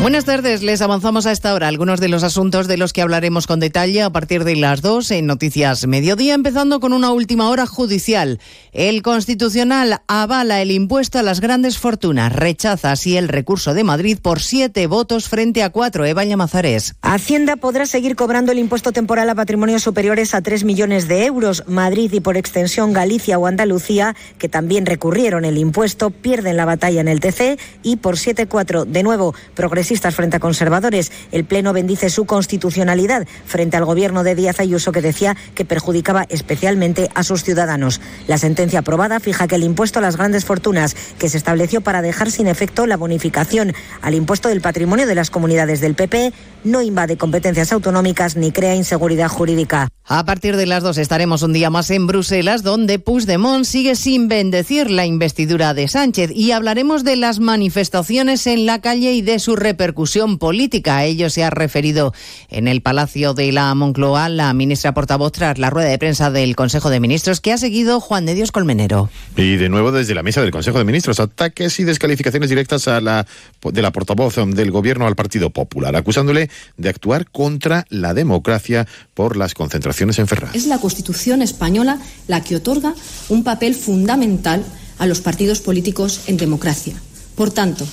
Buenas 0.00 0.24
tardes, 0.24 0.62
les 0.62 0.80
avanzamos 0.80 1.26
a 1.26 1.32
esta 1.32 1.52
hora 1.52 1.66
algunos 1.66 1.98
de 1.98 2.08
los 2.08 2.22
asuntos 2.22 2.68
de 2.68 2.76
los 2.76 2.92
que 2.92 3.02
hablaremos 3.02 3.48
con 3.48 3.58
detalle 3.58 4.00
a 4.02 4.10
partir 4.10 4.44
de 4.44 4.54
las 4.54 4.80
2 4.80 5.10
en 5.10 5.26
Noticias 5.26 5.88
Mediodía, 5.88 6.34
empezando 6.34 6.78
con 6.78 6.92
una 6.92 7.10
última 7.10 7.50
hora 7.50 7.66
judicial. 7.66 8.38
El 8.72 9.02
Constitucional 9.02 10.00
avala 10.06 10.62
el 10.62 10.70
impuesto 10.70 11.18
a 11.18 11.22
las 11.22 11.40
grandes 11.40 11.78
fortunas, 11.78 12.32
rechaza 12.32 12.92
así 12.92 13.16
el 13.16 13.26
recurso 13.26 13.74
de 13.74 13.82
Madrid 13.82 14.18
por 14.22 14.40
siete 14.40 14.86
votos 14.86 15.28
frente 15.28 15.64
a 15.64 15.70
cuatro. 15.70 16.04
Eva 16.04 16.24
Llamazares. 16.24 16.94
Hacienda 17.02 17.56
podrá 17.56 17.84
seguir 17.84 18.14
cobrando 18.14 18.52
el 18.52 18.60
impuesto 18.60 18.92
temporal 18.92 19.28
a 19.28 19.34
patrimonios 19.34 19.82
superiores 19.82 20.32
a 20.32 20.42
3 20.42 20.62
millones 20.62 21.08
de 21.08 21.26
euros. 21.26 21.64
Madrid 21.66 22.12
y 22.12 22.20
por 22.20 22.36
extensión 22.36 22.92
Galicia 22.92 23.36
o 23.36 23.46
Andalucía, 23.46 24.14
que 24.38 24.48
también 24.48 24.86
recurrieron 24.86 25.44
el 25.44 25.58
impuesto, 25.58 26.10
pierden 26.10 26.56
la 26.56 26.66
batalla 26.66 27.00
en 27.00 27.08
el 27.08 27.18
TC 27.18 27.58
y 27.82 27.96
por 27.96 28.14
7-4 28.14 28.84
de 28.84 29.02
nuevo 29.02 29.34
progresivamente 29.54 29.87
frente 29.96 30.36
a 30.36 30.40
conservadores. 30.40 31.10
El 31.32 31.44
Pleno 31.44 31.72
bendice 31.72 32.10
su 32.10 32.26
constitucionalidad 32.26 33.26
frente 33.46 33.76
al 33.76 33.84
gobierno 33.84 34.22
de 34.22 34.34
Díaz 34.34 34.60
Ayuso 34.60 34.92
que 34.92 35.00
decía 35.00 35.36
que 35.54 35.64
perjudicaba 35.64 36.26
especialmente 36.28 37.08
a 37.14 37.22
sus 37.22 37.42
ciudadanos. 37.42 38.00
La 38.26 38.38
sentencia 38.38 38.80
aprobada 38.80 39.18
fija 39.18 39.48
que 39.48 39.54
el 39.54 39.62
impuesto 39.62 39.98
a 39.98 40.02
las 40.02 40.16
grandes 40.16 40.44
fortunas, 40.44 40.94
que 41.18 41.28
se 41.28 41.38
estableció 41.38 41.80
para 41.80 42.02
dejar 42.02 42.30
sin 42.30 42.48
efecto 42.48 42.86
la 42.86 42.96
bonificación 42.96 43.72
al 44.02 44.14
impuesto 44.14 44.48
del 44.48 44.60
patrimonio 44.60 45.06
de 45.06 45.14
las 45.14 45.30
comunidades 45.30 45.80
del 45.80 45.94
PP, 45.94 46.32
no 46.64 46.82
invade 46.82 47.16
competencias 47.16 47.72
autonómicas 47.72 48.36
ni 48.36 48.52
crea 48.52 48.74
inseguridad 48.74 49.28
jurídica. 49.28 49.88
A 50.10 50.24
partir 50.24 50.56
de 50.56 50.64
las 50.64 50.82
dos 50.82 50.96
estaremos 50.96 51.42
un 51.42 51.52
día 51.52 51.68
más 51.68 51.90
en 51.90 52.06
Bruselas, 52.06 52.62
donde 52.62 52.98
Puigdemont 52.98 53.66
sigue 53.66 53.94
sin 53.94 54.26
bendecir 54.28 54.90
la 54.90 55.04
investidura 55.04 55.74
de 55.74 55.86
Sánchez 55.86 56.30
y 56.34 56.52
hablaremos 56.52 57.04
de 57.04 57.16
las 57.16 57.40
manifestaciones 57.40 58.46
en 58.46 58.64
la 58.64 58.80
calle 58.80 59.12
y 59.12 59.20
de 59.20 59.38
su 59.38 59.54
repercusión 59.54 60.38
política. 60.38 60.96
A 60.96 61.04
ello 61.04 61.28
se 61.28 61.44
ha 61.44 61.50
referido 61.50 62.14
en 62.48 62.68
el 62.68 62.80
Palacio 62.80 63.34
de 63.34 63.52
la 63.52 63.74
Moncloa 63.74 64.30
la 64.30 64.54
ministra 64.54 64.94
portavoz 64.94 65.32
tras 65.32 65.58
la 65.58 65.68
rueda 65.68 65.90
de 65.90 65.98
prensa 65.98 66.30
del 66.30 66.56
Consejo 66.56 66.88
de 66.88 67.00
Ministros 67.00 67.42
que 67.42 67.52
ha 67.52 67.58
seguido 67.58 68.00
Juan 68.00 68.24
de 68.24 68.34
Dios 68.34 68.50
Colmenero. 68.50 69.10
Y 69.36 69.56
de 69.56 69.68
nuevo 69.68 69.92
desde 69.92 70.14
la 70.14 70.22
mesa 70.22 70.40
del 70.40 70.50
Consejo 70.52 70.78
de 70.78 70.84
Ministros, 70.84 71.20
ataques 71.20 71.78
y 71.80 71.84
descalificaciones 71.84 72.48
directas 72.48 72.88
a 72.88 73.02
la, 73.02 73.26
de 73.62 73.82
la 73.82 73.92
portavoz 73.92 74.36
del 74.36 74.70
Gobierno 74.70 75.06
al 75.06 75.16
Partido 75.16 75.50
Popular, 75.50 75.94
acusándole 75.94 76.47
de 76.76 76.88
actuar 76.88 77.30
contra 77.30 77.86
la 77.88 78.14
democracia 78.14 78.86
por 79.14 79.36
las 79.36 79.54
concentraciones 79.54 80.18
en 80.18 80.26
Ferraz. 80.26 80.54
Es 80.54 80.66
la 80.66 80.78
Constitución 80.78 81.42
española 81.42 81.98
la 82.26 82.42
que 82.42 82.56
otorga 82.56 82.94
un 83.28 83.44
papel 83.44 83.74
fundamental 83.74 84.64
a 84.98 85.06
los 85.06 85.20
partidos 85.20 85.60
políticos 85.60 86.22
en 86.26 86.36
democracia. 86.36 86.94
Por 87.34 87.50
tanto, 87.50 87.86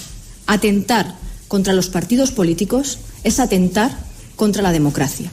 atentar 0.47 1.15
contra 1.47 1.73
los 1.73 1.89
partidos 1.89 2.31
políticos 2.31 2.99
es 3.23 3.39
atentar 3.39 3.97
contra 4.35 4.61
la 4.61 4.71
democracia. 4.71 5.31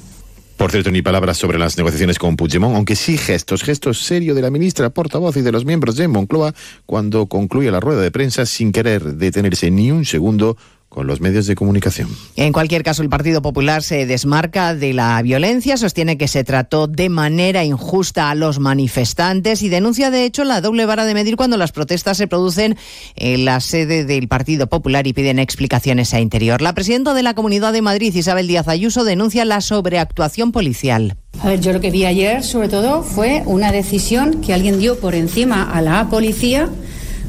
Por 0.56 0.70
cierto, 0.70 0.92
ni 0.92 1.02
palabras 1.02 1.38
sobre 1.38 1.58
las 1.58 1.76
negociaciones 1.76 2.20
con 2.20 2.36
Puigdemont, 2.36 2.76
aunque 2.76 2.94
sí 2.94 3.18
gestos, 3.18 3.64
gestos 3.64 3.98
serios 3.98 4.36
de 4.36 4.42
la 4.42 4.50
ministra 4.50 4.90
portavoz 4.90 5.36
y 5.36 5.40
de 5.40 5.50
los 5.50 5.64
miembros 5.64 5.96
de 5.96 6.06
Moncloa 6.06 6.54
cuando 6.86 7.26
concluye 7.26 7.70
la 7.72 7.80
rueda 7.80 8.00
de 8.00 8.12
prensa 8.12 8.46
sin 8.46 8.70
querer 8.70 9.16
detenerse 9.16 9.72
ni 9.72 9.90
un 9.90 10.04
segundo 10.04 10.56
con 10.92 11.06
los 11.06 11.22
medios 11.22 11.46
de 11.46 11.54
comunicación. 11.54 12.10
En 12.36 12.52
cualquier 12.52 12.82
caso, 12.82 13.02
el 13.02 13.08
Partido 13.08 13.40
Popular 13.40 13.82
se 13.82 14.04
desmarca 14.04 14.74
de 14.74 14.92
la 14.92 15.22
violencia, 15.22 15.78
sostiene 15.78 16.18
que 16.18 16.28
se 16.28 16.44
trató 16.44 16.86
de 16.86 17.08
manera 17.08 17.64
injusta 17.64 18.28
a 18.28 18.34
los 18.34 18.58
manifestantes 18.58 19.62
y 19.62 19.70
denuncia, 19.70 20.10
de 20.10 20.26
hecho, 20.26 20.44
la 20.44 20.60
doble 20.60 20.84
vara 20.84 21.06
de 21.06 21.14
medir 21.14 21.36
cuando 21.36 21.56
las 21.56 21.72
protestas 21.72 22.18
se 22.18 22.26
producen 22.26 22.76
en 23.16 23.46
la 23.46 23.60
sede 23.60 24.04
del 24.04 24.28
Partido 24.28 24.66
Popular 24.66 25.06
y 25.06 25.14
piden 25.14 25.38
explicaciones 25.38 26.12
a 26.12 26.20
Interior. 26.20 26.60
La 26.60 26.74
presidenta 26.74 27.14
de 27.14 27.22
la 27.22 27.32
Comunidad 27.32 27.72
de 27.72 27.80
Madrid, 27.80 28.14
Isabel 28.14 28.46
Díaz 28.46 28.68
Ayuso, 28.68 29.04
denuncia 29.04 29.46
la 29.46 29.62
sobreactuación 29.62 30.52
policial. 30.52 31.16
A 31.40 31.48
ver, 31.48 31.60
yo 31.62 31.72
lo 31.72 31.80
que 31.80 31.90
vi 31.90 32.04
ayer, 32.04 32.42
sobre 32.42 32.68
todo, 32.68 33.02
fue 33.02 33.42
una 33.46 33.72
decisión 33.72 34.42
que 34.42 34.52
alguien 34.52 34.78
dio 34.78 35.00
por 35.00 35.14
encima 35.14 35.72
a 35.72 35.80
la 35.80 36.10
policía 36.10 36.68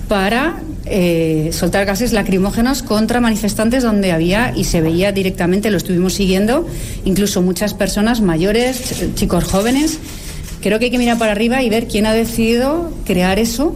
para 0.08 0.62
eh, 0.86 1.49
soltar 1.54 1.86
gases 1.86 2.14
lacrimógenos 2.14 2.84
contra 2.84 3.22
manifestantes 3.22 3.84
donde 3.84 4.12
había 4.12 4.54
y 4.56 4.66
se 4.66 4.82
veía 4.82 5.12
directamente, 5.12 5.72
lo 5.72 5.78
estuvimos 5.78 6.14
siguiendo, 6.14 6.68
incluso 7.06 7.41
muchas 7.41 7.74
personas 7.74 8.22
mayores, 8.22 9.14
chicos 9.16 9.43
jóvenes. 9.45 9.99
Creo 10.62 10.80
que 10.80 10.86
hay 10.86 10.91
que 10.91 10.97
mirar 10.97 11.18
para 11.18 11.32
arriba 11.32 11.62
y 11.62 11.70
ver 11.70 11.88
quién 11.88 12.06
ha 12.06 12.14
decidido 12.14 12.91
crear 13.06 13.39
eso 13.39 13.76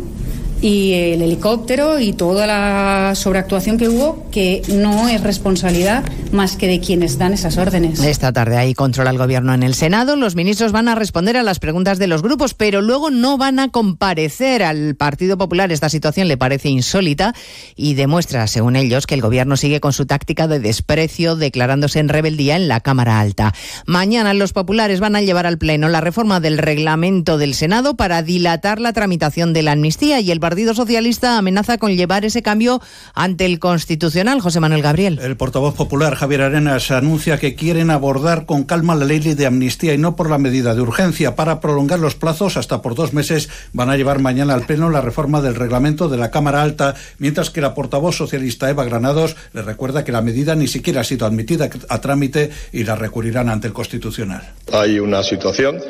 y 0.62 0.93
el 0.93 1.22
helicóptero 1.22 1.99
y 1.99 2.14
toda 2.14 2.47
la 2.47 3.14
sobreactuación 3.16 3.78
que 3.78 3.89
hubo, 3.89 4.26
que 4.32 4.62
no 4.70 5.08
es 5.08 5.22
responsabilidad 5.22 6.03
más 6.32 6.55
que 6.55 6.68
de 6.68 6.80
quienes 6.80 7.18
dan 7.18 7.34
esas 7.34 7.58
órdenes. 7.58 7.99
Esta 7.99 8.34
tarde 8.34 8.58
hay 8.58 8.74
control 8.74 9.08
al 9.08 9.18
gobierno 9.18 9.53
en 9.53 9.64
el 9.64 9.76
Senado. 9.76 10.16
Los 10.16 10.36
ministros 10.36 10.72
van 10.72 10.88
a 10.88 10.95
responder 10.95 11.38
a 11.38 11.43
las 11.43 11.60
preguntas 11.60 11.99
de 11.99 12.08
los 12.08 12.22
grupos, 12.22 12.53
pero 12.53 12.82
luego 12.82 13.10
no 13.12 13.38
van 13.38 13.60
a 13.60 13.70
comparecer 13.70 14.64
al 14.64 14.95
Partido 14.95 15.38
Popular. 15.38 15.72
Esta 15.72 15.89
situación 15.89 16.28
le 16.28 16.38
parece 16.38 16.70
insólita 16.70 17.34
y 17.76 17.93
demuestra, 17.93 18.47
según 18.47 18.76
ellos, 18.76 19.08
que 19.08 19.16
el 19.16 19.22
gobierno 19.22 19.58
sigue 19.58 19.80
con 19.80 19.93
su 19.93 20.05
táctica 20.05 20.47
de 20.47 20.60
desprecio, 20.60 21.36
declarándose 21.36 21.99
en 21.99 22.10
rebeldía 22.10 22.55
en 22.55 22.68
la 22.68 22.80
Cámara 22.80 23.20
Alta. 23.20 23.53
Mañana 23.86 24.34
los 24.34 24.53
populares 24.53 24.99
van 24.99 25.16
a 25.16 25.22
llevar 25.22 25.45
al 25.45 25.58
Pleno 25.58 25.89
la 25.89 26.01
reforma 26.01 26.39
del 26.39 26.58
reglamento 26.58 27.38
del 27.38 27.53
Senado 27.53 27.95
para 27.95 28.22
dilatar 28.22 28.80
la 28.80 28.93
tramitación 28.93 29.53
de 29.53 29.64
la 29.64 29.74
amnistía 29.74 30.20
y 30.20 30.32
el 30.32 30.39
Partido 30.47 30.73
Socialista 30.73 31.37
amenaza 31.37 31.77
con 31.77 31.93
llevar 31.93 32.23
ese 32.23 32.41
cambio 32.41 32.81
ante 33.13 33.43
el 33.43 33.59
Constitucional. 33.59 34.39
José 34.39 34.61
Manuel 34.61 34.81
Gabriel. 34.81 35.19
El 35.21 35.35
portavoz 35.35 35.75
popular 35.75 36.15
Javier 36.15 36.43
Arenas 36.43 36.89
anuncia 36.89 37.37
que 37.37 37.53
quieren 37.53 37.91
abordar 37.91 38.45
con 38.45 38.63
calma 38.63 38.95
la 38.95 39.03
ley 39.03 39.19
de 39.19 39.45
amnistía 39.45 39.93
y 39.93 39.97
no 39.97 40.15
por 40.15 40.29
la 40.29 40.37
medida 40.37 40.73
de 40.73 40.79
urgencia. 40.79 41.35
Para 41.35 41.59
prolongar 41.59 41.99
los 41.99 42.15
plazos 42.15 42.55
hasta 42.55 42.81
por 42.81 42.95
dos 42.95 43.11
meses 43.11 43.49
van 43.73 43.89
a 43.89 43.97
llevar 43.97 44.19
mañana 44.19 44.53
al 44.53 44.65
Pleno 44.65 44.89
la 44.89 45.01
reforma 45.01 45.41
del 45.41 45.55
reglamento 45.55 46.07
de 46.07 46.15
la 46.15 46.31
Cámara 46.31 46.61
Alta, 46.61 46.95
mientras 47.17 47.49
que 47.49 47.59
la 47.59 47.73
portavoz 47.73 48.15
socialista 48.15 48.69
Eva 48.69 48.85
Granados 48.85 49.35
le 49.51 49.63
recuerda 49.63 50.05
que 50.05 50.13
la 50.13 50.21
medida 50.21 50.55
ni 50.55 50.69
siquiera 50.69 51.01
ha 51.01 51.03
sido 51.03 51.25
admitida 51.25 51.69
a 51.89 51.99
trámite 51.99 52.51
y 52.71 52.85
la 52.85 52.95
recurrirán 52.95 53.49
ante 53.49 53.67
el 53.67 53.73
Constitucional. 53.73 54.53
Hay 54.71 54.97
una 54.97 55.23
situación 55.23 55.81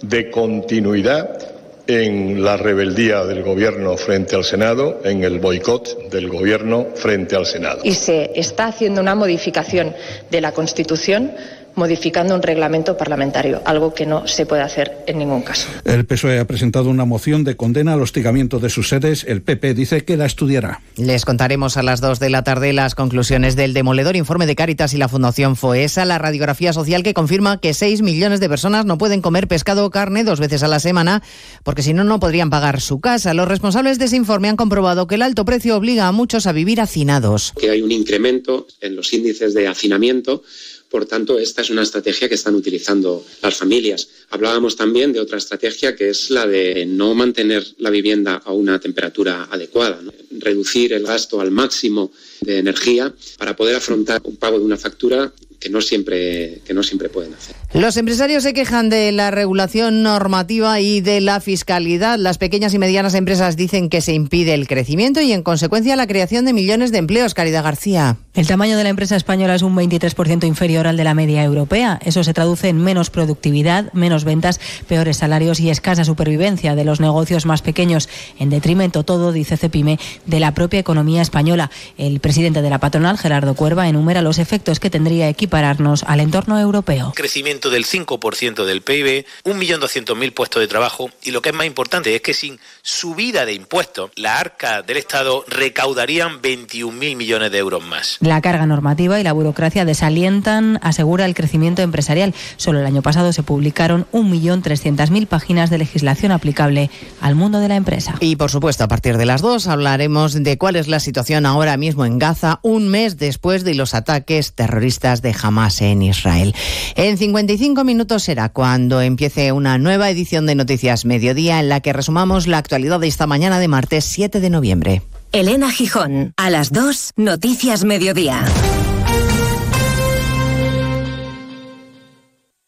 de 0.00 0.30
continuidad 0.30 1.55
en 1.86 2.42
la 2.42 2.56
rebeldía 2.56 3.24
del 3.24 3.42
gobierno 3.42 3.96
frente 3.96 4.34
al 4.34 4.44
Senado, 4.44 5.00
en 5.04 5.22
el 5.24 5.38
boicot 5.38 6.10
del 6.10 6.28
gobierno 6.28 6.88
frente 6.94 7.36
al 7.36 7.46
Senado. 7.46 7.80
Y 7.84 7.92
se 7.92 8.32
está 8.34 8.66
haciendo 8.66 9.00
una 9.00 9.14
modificación 9.14 9.94
de 10.30 10.40
la 10.40 10.52
Constitución 10.52 11.32
modificando 11.76 12.34
un 12.34 12.42
reglamento 12.42 12.96
parlamentario, 12.96 13.62
algo 13.64 13.94
que 13.94 14.06
no 14.06 14.26
se 14.26 14.46
puede 14.46 14.62
hacer 14.62 15.04
en 15.06 15.18
ningún 15.18 15.42
caso. 15.42 15.68
El 15.84 16.04
PSOE 16.04 16.38
ha 16.38 16.46
presentado 16.46 16.90
una 16.90 17.04
moción 17.04 17.44
de 17.44 17.56
condena 17.56 17.92
al 17.92 18.02
hostigamiento 18.02 18.58
de 18.58 18.70
sus 18.70 18.88
sedes. 18.88 19.24
El 19.24 19.42
PP 19.42 19.74
dice 19.74 20.04
que 20.04 20.16
la 20.16 20.26
estudiará. 20.26 20.80
Les 20.96 21.24
contaremos 21.24 21.76
a 21.76 21.82
las 21.82 22.00
2 22.00 22.18
de 22.18 22.30
la 22.30 22.42
tarde 22.42 22.72
las 22.72 22.94
conclusiones 22.94 23.56
del 23.56 23.74
demoledor 23.74 24.16
informe 24.16 24.46
de 24.46 24.56
Cáritas 24.56 24.94
y 24.94 24.98
la 24.98 25.08
Fundación 25.08 25.56
FOESA, 25.56 26.04
la 26.04 26.18
radiografía 26.18 26.72
social 26.72 27.02
que 27.02 27.14
confirma 27.14 27.60
que 27.60 27.74
6 27.74 28.02
millones 28.02 28.40
de 28.40 28.48
personas 28.48 28.86
no 28.86 28.98
pueden 28.98 29.20
comer 29.20 29.48
pescado 29.48 29.84
o 29.84 29.90
carne 29.90 30.24
dos 30.24 30.40
veces 30.40 30.62
a 30.62 30.68
la 30.68 30.80
semana 30.80 31.22
porque 31.62 31.82
si 31.82 31.92
no, 31.92 32.04
no 32.04 32.20
podrían 32.20 32.50
pagar 32.50 32.80
su 32.80 33.00
casa. 33.00 33.34
Los 33.34 33.48
responsables 33.48 33.98
de 33.98 34.06
ese 34.06 34.16
informe 34.16 34.48
han 34.48 34.56
comprobado 34.56 35.06
que 35.06 35.16
el 35.16 35.22
alto 35.22 35.44
precio 35.44 35.76
obliga 35.76 36.08
a 36.08 36.12
muchos 36.12 36.46
a 36.46 36.52
vivir 36.52 36.80
hacinados. 36.80 37.52
Que 37.58 37.70
hay 37.70 37.82
un 37.82 37.92
incremento 37.92 38.66
en 38.80 38.96
los 38.96 39.12
índices 39.12 39.54
de 39.54 39.68
hacinamiento 39.68 40.42
por 40.90 41.06
tanto, 41.06 41.38
esta 41.38 41.62
es 41.62 41.70
una 41.70 41.82
estrategia 41.82 42.28
que 42.28 42.36
están 42.36 42.54
utilizando 42.54 43.24
las 43.42 43.56
familias. 43.56 44.08
Hablábamos 44.30 44.76
también 44.76 45.12
de 45.12 45.20
otra 45.20 45.38
estrategia 45.38 45.96
que 45.96 46.10
es 46.10 46.30
la 46.30 46.46
de 46.46 46.86
no 46.86 47.14
mantener 47.14 47.66
la 47.78 47.90
vivienda 47.90 48.40
a 48.44 48.52
una 48.52 48.78
temperatura 48.78 49.48
adecuada, 49.50 50.00
reducir 50.30 50.92
el 50.92 51.04
gasto 51.04 51.40
al 51.40 51.50
máximo 51.50 52.12
de 52.40 52.58
energía 52.58 53.12
para 53.38 53.56
poder 53.56 53.76
afrontar 53.76 54.20
un 54.24 54.36
pago 54.36 54.58
de 54.58 54.64
una 54.64 54.76
factura 54.76 55.32
que 55.58 55.70
no 55.70 55.80
siempre 55.80 56.60
que 56.66 56.74
no 56.74 56.82
siempre 56.82 57.08
pueden 57.08 57.34
hacer. 57.34 57.56
Los 57.72 57.96
empresarios 57.96 58.42
se 58.42 58.52
quejan 58.52 58.88
de 58.88 59.10
la 59.12 59.30
regulación 59.30 60.02
normativa 60.02 60.80
y 60.80 61.00
de 61.00 61.20
la 61.20 61.40
fiscalidad. 61.40 62.18
Las 62.18 62.38
pequeñas 62.38 62.74
y 62.74 62.78
medianas 62.78 63.14
empresas 63.14 63.56
dicen 63.56 63.88
que 63.88 64.00
se 64.00 64.12
impide 64.12 64.54
el 64.54 64.68
crecimiento 64.68 65.20
y 65.20 65.32
en 65.32 65.42
consecuencia 65.42 65.96
la 65.96 66.06
creación 66.06 66.44
de 66.44 66.52
millones 66.52 66.92
de 66.92 66.98
empleos. 66.98 67.34
Caridad 67.34 67.64
García. 67.64 68.18
El 68.36 68.46
tamaño 68.46 68.76
de 68.76 68.82
la 68.84 68.90
empresa 68.90 69.16
española 69.16 69.54
es 69.54 69.62
un 69.62 69.74
23% 69.74 70.46
inferior 70.46 70.86
al 70.86 70.98
de 70.98 71.04
la 71.04 71.14
media 71.14 71.42
europea. 71.42 71.98
Eso 72.04 72.22
se 72.22 72.34
traduce 72.34 72.68
en 72.68 72.76
menos 72.76 73.08
productividad, 73.08 73.90
menos 73.94 74.24
ventas, 74.24 74.60
peores 74.86 75.16
salarios 75.16 75.58
y 75.58 75.70
escasa 75.70 76.04
supervivencia 76.04 76.74
de 76.74 76.84
los 76.84 77.00
negocios 77.00 77.46
más 77.46 77.62
pequeños, 77.62 78.10
en 78.38 78.50
detrimento 78.50 79.04
todo, 79.04 79.32
dice 79.32 79.56
Cepime, 79.56 79.98
de 80.26 80.38
la 80.38 80.52
propia 80.52 80.78
economía 80.78 81.22
española. 81.22 81.70
El 81.96 82.20
presidente 82.20 82.60
de 82.60 82.68
la 82.68 82.78
patronal, 82.78 83.16
Gerardo 83.16 83.54
Cuerva, 83.54 83.88
enumera 83.88 84.20
los 84.20 84.38
efectos 84.38 84.80
que 84.80 84.90
tendría 84.90 85.30
equipararnos 85.30 86.02
al 86.02 86.20
entorno 86.20 86.60
europeo. 86.60 87.14
Crecimiento 87.16 87.70
del 87.70 87.86
5% 87.86 88.66
del 88.66 88.82
PIB, 88.82 89.24
1.200.000 89.46 90.34
puestos 90.34 90.60
de 90.60 90.68
trabajo 90.68 91.08
y 91.22 91.30
lo 91.30 91.40
que 91.40 91.48
es 91.48 91.54
más 91.54 91.66
importante 91.66 92.14
es 92.14 92.20
que 92.20 92.34
sin 92.34 92.60
subida 92.82 93.46
de 93.46 93.54
impuestos, 93.54 94.10
la 94.14 94.38
arca 94.38 94.82
del 94.82 94.98
Estado 94.98 95.42
recaudarían 95.48 96.42
21.000 96.42 97.16
millones 97.16 97.50
de 97.50 97.56
euros 97.56 97.82
más. 97.82 98.18
La 98.26 98.40
carga 98.40 98.66
normativa 98.66 99.20
y 99.20 99.22
la 99.22 99.32
burocracia 99.32 99.84
desalientan, 99.84 100.80
asegura 100.82 101.26
el 101.26 101.34
crecimiento 101.36 101.82
empresarial. 101.82 102.34
Solo 102.56 102.80
el 102.80 102.86
año 102.86 103.00
pasado 103.00 103.32
se 103.32 103.44
publicaron 103.44 104.04
1.300.000 104.12 105.28
páginas 105.28 105.70
de 105.70 105.78
legislación 105.78 106.32
aplicable 106.32 106.90
al 107.20 107.36
mundo 107.36 107.60
de 107.60 107.68
la 107.68 107.76
empresa. 107.76 108.16
Y 108.18 108.34
por 108.34 108.50
supuesto, 108.50 108.82
a 108.82 108.88
partir 108.88 109.16
de 109.16 109.26
las 109.26 109.42
dos 109.42 109.68
hablaremos 109.68 110.32
de 110.42 110.58
cuál 110.58 110.74
es 110.74 110.88
la 110.88 110.98
situación 110.98 111.46
ahora 111.46 111.76
mismo 111.76 112.04
en 112.04 112.18
Gaza, 112.18 112.58
un 112.62 112.88
mes 112.88 113.16
después 113.16 113.62
de 113.62 113.76
los 113.76 113.94
ataques 113.94 114.54
terroristas 114.54 115.22
de 115.22 115.32
Hamas 115.40 115.80
en 115.80 116.02
Israel. 116.02 116.52
En 116.96 117.18
55 117.18 117.84
minutos 117.84 118.24
será 118.24 118.48
cuando 118.48 119.02
empiece 119.02 119.52
una 119.52 119.78
nueva 119.78 120.10
edición 120.10 120.46
de 120.46 120.56
Noticias 120.56 121.04
Mediodía 121.04 121.60
en 121.60 121.68
la 121.68 121.78
que 121.78 121.92
resumamos 121.92 122.48
la 122.48 122.58
actualidad 122.58 122.98
de 122.98 123.06
esta 123.06 123.28
mañana 123.28 123.60
de 123.60 123.68
martes 123.68 124.04
7 124.04 124.40
de 124.40 124.50
noviembre. 124.50 125.02
Elena 125.32 125.70
Gijón, 125.70 126.32
a 126.36 126.50
las 126.50 126.72
2, 126.72 127.12
Noticias 127.16 127.84
Mediodía. 127.84 128.44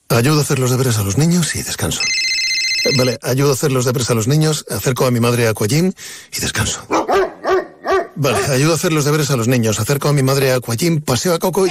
Ayudo 0.08 0.38
a 0.38 0.42
hacer 0.42 0.58
los 0.58 0.70
deberes 0.70 0.98
a 0.98 1.02
los 1.02 1.18
niños 1.18 1.54
y 1.54 1.62
descanso. 1.62 2.00
Vale, 2.96 3.18
ayudo 3.22 3.50
a 3.50 3.54
hacer 3.54 3.72
los 3.72 3.84
deberes 3.84 4.10
a 4.10 4.14
los 4.14 4.28
niños, 4.28 4.64
acerco 4.70 5.06
a 5.06 5.10
mi 5.10 5.20
madre 5.20 5.46
a 5.46 5.50
Aquagym 5.50 5.92
y 6.36 6.40
descanso. 6.40 6.86
Vale, 8.16 8.38
ayudo 8.52 8.72
a 8.72 8.74
hacer 8.74 8.92
los 8.92 9.04
deberes 9.04 9.30
a 9.30 9.36
los 9.36 9.48
niños, 9.48 9.78
acerco 9.78 10.08
a 10.08 10.12
mi 10.12 10.22
madre 10.22 10.52
a 10.52 10.56
Aquagym, 10.56 11.00
paseo 11.00 11.34
a 11.34 11.38
Coco 11.38 11.66
y... 11.66 11.70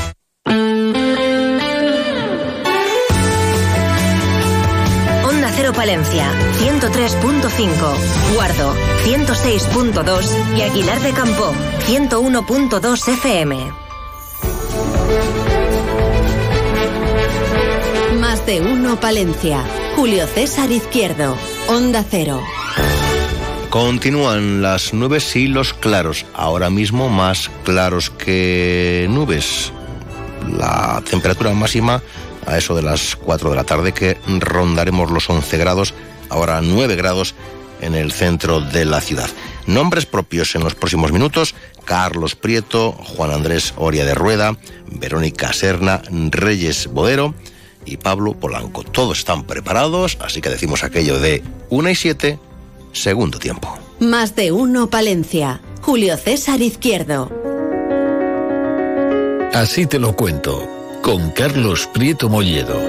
Palencia, 5.73 6.31
103.5, 6.59 8.33
Guardo, 8.35 8.75
106.2 9.03 10.57
y 10.57 10.61
Aguilar 10.61 10.99
de 11.01 11.11
Campo, 11.11 11.53
101.2 11.87 13.07
FM. 13.07 13.71
Más 18.19 18.45
de 18.45 18.61
uno 18.61 18.99
Palencia. 18.99 19.63
Julio 19.95 20.27
César 20.27 20.71
Izquierdo. 20.71 21.35
Onda 21.67 22.03
Cero. 22.09 22.41
Continúan 23.69 24.61
las 24.61 24.93
nubes 24.93 25.35
y 25.35 25.47
los 25.47 25.73
claros, 25.73 26.25
ahora 26.33 26.69
mismo 26.69 27.09
más 27.09 27.49
claros 27.63 28.09
que 28.09 29.07
nubes. 29.09 29.71
La 30.57 31.01
temperatura 31.09 31.53
máxima 31.53 32.01
a 32.45 32.57
eso 32.57 32.75
de 32.75 32.81
las 32.81 33.15
4 33.15 33.49
de 33.49 33.55
la 33.55 33.63
tarde 33.63 33.93
que 33.93 34.17
rondaremos 34.39 35.11
los 35.11 35.29
11 35.29 35.57
grados, 35.57 35.93
ahora 36.29 36.61
9 36.61 36.95
grados 36.95 37.35
en 37.81 37.95
el 37.95 38.11
centro 38.11 38.61
de 38.61 38.85
la 38.85 39.01
ciudad. 39.01 39.29
Nombres 39.65 40.05
propios 40.05 40.55
en 40.55 40.63
los 40.63 40.75
próximos 40.75 41.11
minutos, 41.11 41.55
Carlos 41.85 42.35
Prieto, 42.35 42.91
Juan 42.91 43.31
Andrés 43.31 43.73
Oria 43.77 44.05
de 44.05 44.13
Rueda, 44.13 44.57
Verónica 44.87 45.53
Serna, 45.53 46.01
Reyes 46.29 46.87
Bodero 46.87 47.33
y 47.85 47.97
Pablo 47.97 48.33
Polanco. 48.33 48.83
Todos 48.83 49.19
están 49.19 49.43
preparados, 49.43 50.17
así 50.21 50.41
que 50.41 50.49
decimos 50.49 50.83
aquello 50.83 51.19
de 51.19 51.43
1 51.69 51.89
y 51.89 51.95
7, 51.95 52.39
segundo 52.93 53.39
tiempo. 53.39 53.77
Más 53.99 54.35
de 54.35 54.51
uno 54.51 54.89
Palencia. 54.89 55.61
Julio 55.81 56.17
César 56.17 56.61
Izquierdo. 56.61 57.31
Así 59.53 59.85
te 59.85 59.99
lo 59.99 60.15
cuento, 60.15 60.67
con 61.01 61.31
Carlos 61.31 61.87
Prieto 61.87 62.29
Molledo. 62.29 62.79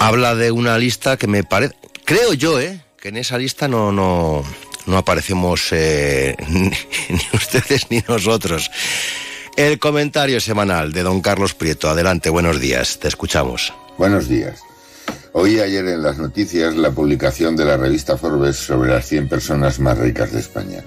Habla 0.00 0.34
de 0.34 0.50
una 0.50 0.76
lista 0.78 1.16
que 1.16 1.26
me 1.26 1.44
parece, 1.44 1.74
creo 2.04 2.34
yo, 2.34 2.60
¿eh? 2.60 2.80
que 3.00 3.08
en 3.08 3.16
esa 3.16 3.38
lista 3.38 3.68
no, 3.68 3.92
no, 3.92 4.44
no 4.86 4.96
aparecemos 4.96 5.68
eh, 5.72 6.36
ni, 6.48 6.70
ni 6.70 7.22
ustedes 7.32 7.90
ni 7.90 8.02
nosotros. 8.06 8.70
El 9.56 9.78
comentario 9.78 10.40
semanal 10.40 10.92
de 10.92 11.02
don 11.02 11.20
Carlos 11.20 11.54
Prieto. 11.54 11.88
Adelante, 11.88 12.28
buenos 12.28 12.60
días, 12.60 12.98
te 12.98 13.08
escuchamos. 13.08 13.72
Buenos 13.96 14.28
días. 14.28 14.60
Oí 15.32 15.60
ayer 15.60 15.86
en 15.86 16.02
las 16.02 16.18
noticias 16.18 16.76
la 16.76 16.90
publicación 16.90 17.56
de 17.56 17.64
la 17.64 17.76
revista 17.76 18.16
Forbes 18.16 18.56
sobre 18.56 18.90
las 18.90 19.06
100 19.06 19.28
personas 19.28 19.78
más 19.80 19.98
ricas 19.98 20.32
de 20.32 20.40
España. 20.40 20.84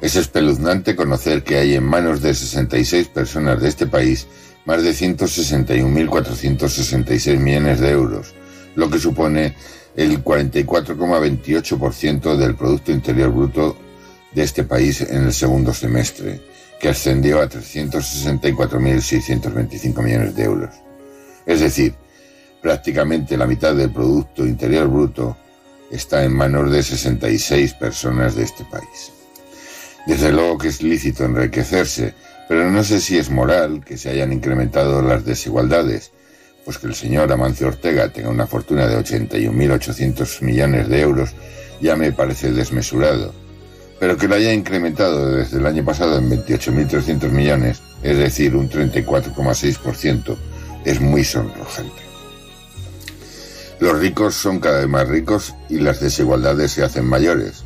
Es 0.00 0.16
espeluznante 0.16 0.96
conocer 0.96 1.42
que 1.42 1.58
hay 1.58 1.74
en 1.74 1.84
manos 1.84 2.22
de 2.22 2.32
66 2.32 3.08
personas 3.08 3.60
de 3.60 3.68
este 3.68 3.86
país 3.86 4.26
más 4.64 4.82
de 4.82 4.92
161.466 4.92 7.38
millones 7.38 7.80
de 7.80 7.90
euros, 7.90 8.32
lo 8.76 8.88
que 8.88 8.98
supone 8.98 9.54
el 9.96 10.24
44,28% 10.24 12.36
del 12.36 12.54
Producto 12.54 12.92
Interior 12.92 13.30
Bruto 13.30 13.76
de 14.32 14.42
este 14.42 14.64
país 14.64 15.02
en 15.02 15.24
el 15.24 15.34
segundo 15.34 15.74
semestre, 15.74 16.40
que 16.78 16.88
ascendió 16.88 17.40
a 17.40 17.48
364.625 17.48 20.02
millones 20.02 20.34
de 20.34 20.44
euros. 20.44 20.70
Es 21.44 21.60
decir, 21.60 21.94
prácticamente 22.62 23.36
la 23.36 23.46
mitad 23.46 23.74
del 23.74 23.90
Producto 23.90 24.46
Interior 24.46 24.88
Bruto 24.88 25.36
está 25.90 26.24
en 26.24 26.32
manos 26.32 26.70
de 26.70 26.82
66 26.82 27.74
personas 27.74 28.34
de 28.34 28.44
este 28.44 28.64
país. 28.64 29.12
Desde 30.10 30.32
luego 30.32 30.58
que 30.58 30.66
es 30.66 30.82
lícito 30.82 31.24
enriquecerse, 31.24 32.14
pero 32.48 32.68
no 32.68 32.82
sé 32.82 33.00
si 33.00 33.16
es 33.16 33.30
moral 33.30 33.84
que 33.84 33.96
se 33.96 34.10
hayan 34.10 34.32
incrementado 34.32 35.02
las 35.02 35.24
desigualdades, 35.24 36.10
pues 36.64 36.78
que 36.78 36.88
el 36.88 36.96
señor 36.96 37.30
Amancio 37.30 37.68
Ortega 37.68 38.08
tenga 38.08 38.28
una 38.28 38.48
fortuna 38.48 38.88
de 38.88 38.98
81.800 38.98 40.42
millones 40.42 40.88
de 40.88 41.00
euros 41.00 41.30
ya 41.80 41.94
me 41.94 42.10
parece 42.10 42.50
desmesurado, 42.50 43.32
pero 44.00 44.16
que 44.16 44.26
lo 44.26 44.34
haya 44.34 44.52
incrementado 44.52 45.30
desde 45.30 45.58
el 45.58 45.66
año 45.66 45.84
pasado 45.84 46.18
en 46.18 46.28
28.300 46.28 47.30
millones, 47.30 47.80
es 48.02 48.18
decir, 48.18 48.56
un 48.56 48.68
34,6%, 48.68 50.36
es 50.86 51.00
muy 51.00 51.22
sonrojante. 51.22 52.02
Los 53.78 53.96
ricos 53.96 54.34
son 54.34 54.58
cada 54.58 54.80
vez 54.80 54.88
más 54.88 55.06
ricos 55.06 55.54
y 55.68 55.78
las 55.78 56.00
desigualdades 56.00 56.72
se 56.72 56.82
hacen 56.82 57.06
mayores. 57.06 57.62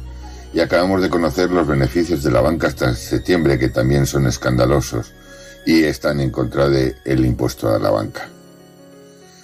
Y 0.55 0.61
acabamos 0.61 1.03
de 1.03 1.11
conocer 1.11 1.51
los 1.51 1.67
beneficios 1.67 2.23
de 2.23 2.31
la 2.31 2.41
banca 2.41 2.69
hasta 2.69 2.95
septiembre, 2.95 3.59
que 3.59 3.71
también 3.71 4.07
son 4.07 4.29
escandalosos 4.29 5.13
y 5.67 5.83
están 5.83 6.21
en 6.21 6.31
contra 6.31 6.69
del 6.69 6.95
el 7.05 7.27
impuesto 7.27 7.75
a 7.75 7.79
la 7.81 7.91
banca. 7.91 8.29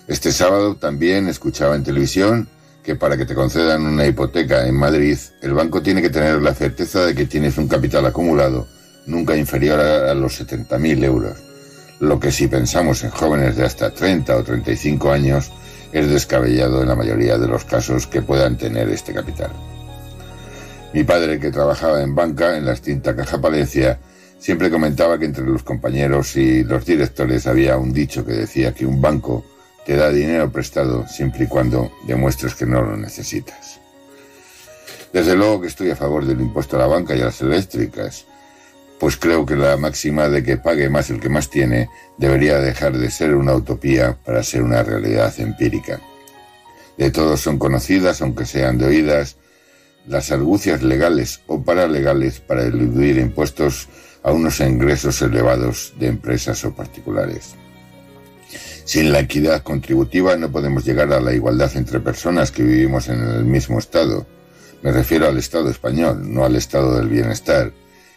Este 0.06 0.30
sábado 0.30 0.76
también 0.76 1.26
escuchaba 1.26 1.74
en 1.74 1.82
televisión 1.82 2.48
que 2.84 2.94
para 2.94 3.16
que 3.16 3.26
te 3.26 3.34
concedan 3.34 3.86
una 3.86 4.06
hipoteca 4.06 4.66
en 4.66 4.76
Madrid, 4.76 5.18
el 5.42 5.52
banco 5.52 5.82
tiene 5.82 6.00
que 6.00 6.10
tener 6.10 6.40
la 6.40 6.54
certeza 6.54 7.04
de 7.04 7.14
que 7.14 7.26
tienes 7.26 7.58
un 7.58 7.66
capital 7.66 8.06
acumulado 8.06 8.68
nunca 9.06 9.36
inferior 9.36 9.80
a, 9.80 10.14
los 10.14 10.40
70.000 10.40 11.04
euros, 11.04 11.38
lo 11.98 12.20
que 12.20 12.30
si 12.30 12.46
pensamos 12.46 13.02
en 13.02 13.10
jóvenes 13.10 13.56
de 13.56 13.64
hasta 13.64 13.90
30 13.90 14.36
o 14.36 14.44
35 14.44 15.10
años, 15.10 15.50
es 15.92 16.08
descabellado 16.08 16.82
en 16.82 16.88
la 16.88 16.94
mayoría 16.94 17.36
de 17.36 17.48
los 17.48 17.64
casos 17.64 18.06
que 18.06 18.22
puedan 18.22 18.56
tener 18.56 18.88
este 18.90 19.12
capital. 19.12 19.50
Mi 20.92 21.04
padre, 21.04 21.38
que 21.38 21.52
trabajaba 21.52 22.02
en 22.02 22.14
banca 22.14 22.56
en 22.56 22.64
la 22.64 22.72
extinta 22.72 23.14
Caja 23.14 23.40
Palencia, 23.40 24.00
siempre 24.40 24.70
comentaba 24.70 25.18
que 25.18 25.26
entre 25.26 25.44
los 25.44 25.62
compañeros 25.62 26.34
y 26.36 26.64
los 26.64 26.84
directores 26.84 27.46
había 27.46 27.76
un 27.76 27.92
dicho 27.92 28.26
que 28.26 28.32
decía 28.32 28.74
que 28.74 28.86
un 28.86 29.00
banco 29.00 29.44
te 29.86 29.96
da 29.96 30.10
dinero 30.10 30.50
prestado 30.50 31.06
siempre 31.06 31.44
y 31.44 31.46
cuando 31.46 31.92
demuestres 32.06 32.54
que 32.56 32.66
no 32.66 32.82
lo 32.82 32.96
necesitas. 32.96 33.80
Desde 35.12 35.36
luego 35.36 35.60
que 35.60 35.68
estoy 35.68 35.90
a 35.90 35.96
favor 35.96 36.24
del 36.24 36.40
impuesto 36.40 36.76
a 36.76 36.80
la 36.80 36.86
banca 36.86 37.14
y 37.14 37.20
a 37.20 37.26
las 37.26 37.40
eléctricas, 37.40 38.26
pues 38.98 39.16
creo 39.16 39.46
que 39.46 39.56
la 39.56 39.76
máxima 39.76 40.28
de 40.28 40.42
que 40.42 40.56
pague 40.56 40.90
más 40.90 41.08
el 41.10 41.20
que 41.20 41.28
más 41.28 41.50
tiene 41.50 41.88
debería 42.18 42.58
dejar 42.58 42.98
de 42.98 43.10
ser 43.10 43.34
una 43.34 43.54
utopía 43.54 44.16
para 44.24 44.42
ser 44.42 44.62
una 44.62 44.82
realidad 44.82 45.32
empírica. 45.38 46.00
De 46.98 47.10
todos 47.10 47.40
son 47.40 47.58
conocidas, 47.58 48.20
aunque 48.20 48.44
sean 48.44 48.76
de 48.76 48.86
oídas, 48.86 49.36
las 50.10 50.32
argucias 50.32 50.82
legales 50.82 51.40
o 51.46 51.62
paralegales 51.62 52.40
para 52.40 52.64
eludir 52.64 53.16
impuestos 53.16 53.88
a 54.24 54.32
unos 54.32 54.58
ingresos 54.58 55.22
elevados 55.22 55.94
de 56.00 56.08
empresas 56.08 56.64
o 56.64 56.74
particulares. 56.74 57.54
Sin 58.84 59.12
la 59.12 59.20
equidad 59.20 59.62
contributiva 59.62 60.36
no 60.36 60.50
podemos 60.50 60.84
llegar 60.84 61.12
a 61.12 61.20
la 61.20 61.32
igualdad 61.32 61.70
entre 61.76 62.00
personas 62.00 62.50
que 62.50 62.64
vivimos 62.64 63.08
en 63.08 63.22
el 63.22 63.44
mismo 63.44 63.78
Estado. 63.78 64.26
Me 64.82 64.90
refiero 64.90 65.28
al 65.28 65.38
Estado 65.38 65.70
español, 65.70 66.34
no 66.34 66.44
al 66.44 66.56
Estado 66.56 66.96
del 66.96 67.08
bienestar, 67.08 67.72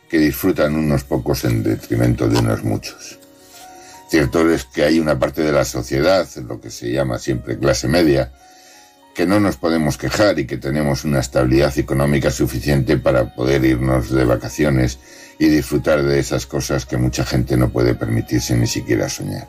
que 0.09 0.17
disfrutan 0.17 0.75
unos 0.75 1.03
pocos 1.03 1.45
en 1.45 1.61
detrimento 1.61 2.27
de 2.27 2.39
unos 2.39 2.63
muchos. 2.63 3.19
Cierto 4.09 4.49
es 4.49 4.65
que 4.65 4.83
hay 4.83 4.99
una 4.99 5.19
parte 5.19 5.43
de 5.43 5.51
la 5.51 5.63
sociedad, 5.63 6.27
lo 6.47 6.59
que 6.59 6.71
se 6.71 6.91
llama 6.91 7.19
siempre 7.19 7.59
clase 7.59 7.87
media, 7.87 8.33
que 9.13 9.25
no 9.27 9.39
nos 9.39 9.57
podemos 9.57 9.97
quejar 9.97 10.39
y 10.39 10.47
que 10.47 10.57
tenemos 10.57 11.03
una 11.03 11.19
estabilidad 11.19 11.77
económica 11.77 12.31
suficiente 12.31 12.97
para 12.97 13.35
poder 13.35 13.63
irnos 13.63 14.09
de 14.09 14.25
vacaciones 14.25 14.99
y 15.37 15.47
disfrutar 15.47 16.03
de 16.03 16.19
esas 16.19 16.45
cosas 16.45 16.85
que 16.85 16.97
mucha 16.97 17.25
gente 17.25 17.57
no 17.57 17.69
puede 17.69 17.95
permitirse 17.95 18.55
ni 18.55 18.67
siquiera 18.67 19.09
soñar. 19.09 19.47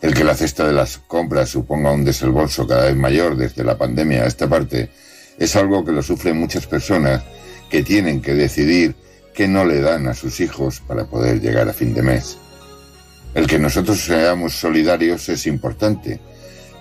El 0.00 0.14
que 0.14 0.24
la 0.24 0.34
cesta 0.34 0.66
de 0.66 0.72
las 0.72 0.98
compras 0.98 1.48
suponga 1.48 1.90
un 1.90 2.04
desembolso 2.04 2.66
cada 2.66 2.84
vez 2.84 2.96
mayor 2.96 3.36
desde 3.36 3.64
la 3.64 3.76
pandemia 3.76 4.22
a 4.22 4.26
esta 4.26 4.48
parte 4.48 4.90
es 5.38 5.56
algo 5.56 5.84
que 5.84 5.92
lo 5.92 6.02
sufren 6.02 6.38
muchas 6.38 6.66
personas 6.66 7.22
que 7.70 7.82
tienen 7.82 8.20
que 8.20 8.34
decidir 8.34 8.94
qué 9.34 9.48
no 9.48 9.64
le 9.64 9.80
dan 9.80 10.06
a 10.08 10.14
sus 10.14 10.40
hijos 10.40 10.80
para 10.80 11.06
poder 11.06 11.40
llegar 11.40 11.68
a 11.68 11.72
fin 11.72 11.94
de 11.94 12.02
mes. 12.02 12.38
El 13.34 13.46
que 13.46 13.58
nosotros 13.58 14.00
seamos 14.00 14.54
solidarios 14.54 15.28
es 15.28 15.46
importante, 15.46 16.20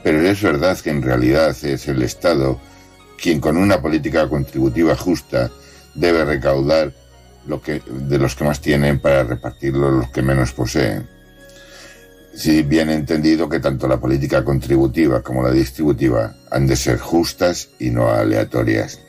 pero 0.03 0.21
es 0.21 0.41
verdad 0.41 0.77
que 0.79 0.89
en 0.89 1.01
realidad 1.01 1.55
es 1.63 1.87
el 1.87 2.01
Estado 2.01 2.59
quien 3.17 3.39
con 3.39 3.57
una 3.57 3.81
política 3.81 4.29
contributiva 4.29 4.95
justa 4.95 5.51
debe 5.95 6.23
recaudar 6.23 6.93
lo 7.47 7.61
que, 7.61 7.81
de 7.85 8.19
los 8.19 8.35
que 8.35 8.43
más 8.43 8.61
tienen 8.61 8.99
para 8.99 9.23
repartirlo 9.23 9.89
los 9.91 10.09
que 10.09 10.21
menos 10.21 10.53
poseen. 10.53 11.09
Si 12.35 12.61
bien 12.61 12.89
entendido 12.89 13.49
que 13.49 13.59
tanto 13.59 13.87
la 13.87 13.99
política 13.99 14.43
contributiva 14.43 15.23
como 15.23 15.41
la 15.41 15.51
distributiva 15.51 16.35
han 16.51 16.67
de 16.67 16.75
ser 16.75 16.99
justas 16.99 17.69
y 17.79 17.89
no 17.89 18.09
aleatorias. 18.09 18.99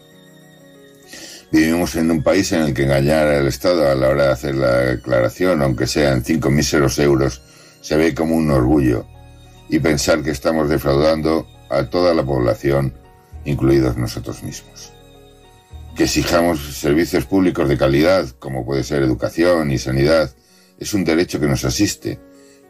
Vivimos 1.50 1.94
en 1.96 2.10
un 2.10 2.22
país 2.22 2.52
en 2.52 2.62
el 2.62 2.74
que 2.74 2.84
engañar 2.84 3.26
al 3.26 3.46
Estado 3.46 3.90
a 3.90 3.94
la 3.94 4.08
hora 4.08 4.26
de 4.26 4.32
hacer 4.32 4.54
la 4.54 4.76
declaración, 4.78 5.62
aunque 5.62 5.86
sean 5.86 6.24
cinco 6.24 6.50
míseros 6.50 6.98
euros, 6.98 7.42
se 7.80 7.96
ve 7.96 8.14
como 8.14 8.34
un 8.34 8.50
orgullo 8.50 9.06
y 9.68 9.78
pensar 9.78 10.22
que 10.22 10.30
estamos 10.30 10.68
defraudando 10.68 11.46
a 11.68 11.84
toda 11.84 12.14
la 12.14 12.24
población, 12.24 12.94
incluidos 13.44 13.96
nosotros 13.96 14.42
mismos. 14.42 14.92
Que 15.94 16.04
exijamos 16.04 16.78
servicios 16.78 17.24
públicos 17.24 17.68
de 17.68 17.76
calidad, 17.76 18.28
como 18.38 18.64
puede 18.64 18.84
ser 18.84 19.02
educación 19.02 19.70
y 19.70 19.78
sanidad, 19.78 20.30
es 20.78 20.94
un 20.94 21.04
derecho 21.04 21.40
que 21.40 21.46
nos 21.46 21.64
asiste, 21.64 22.18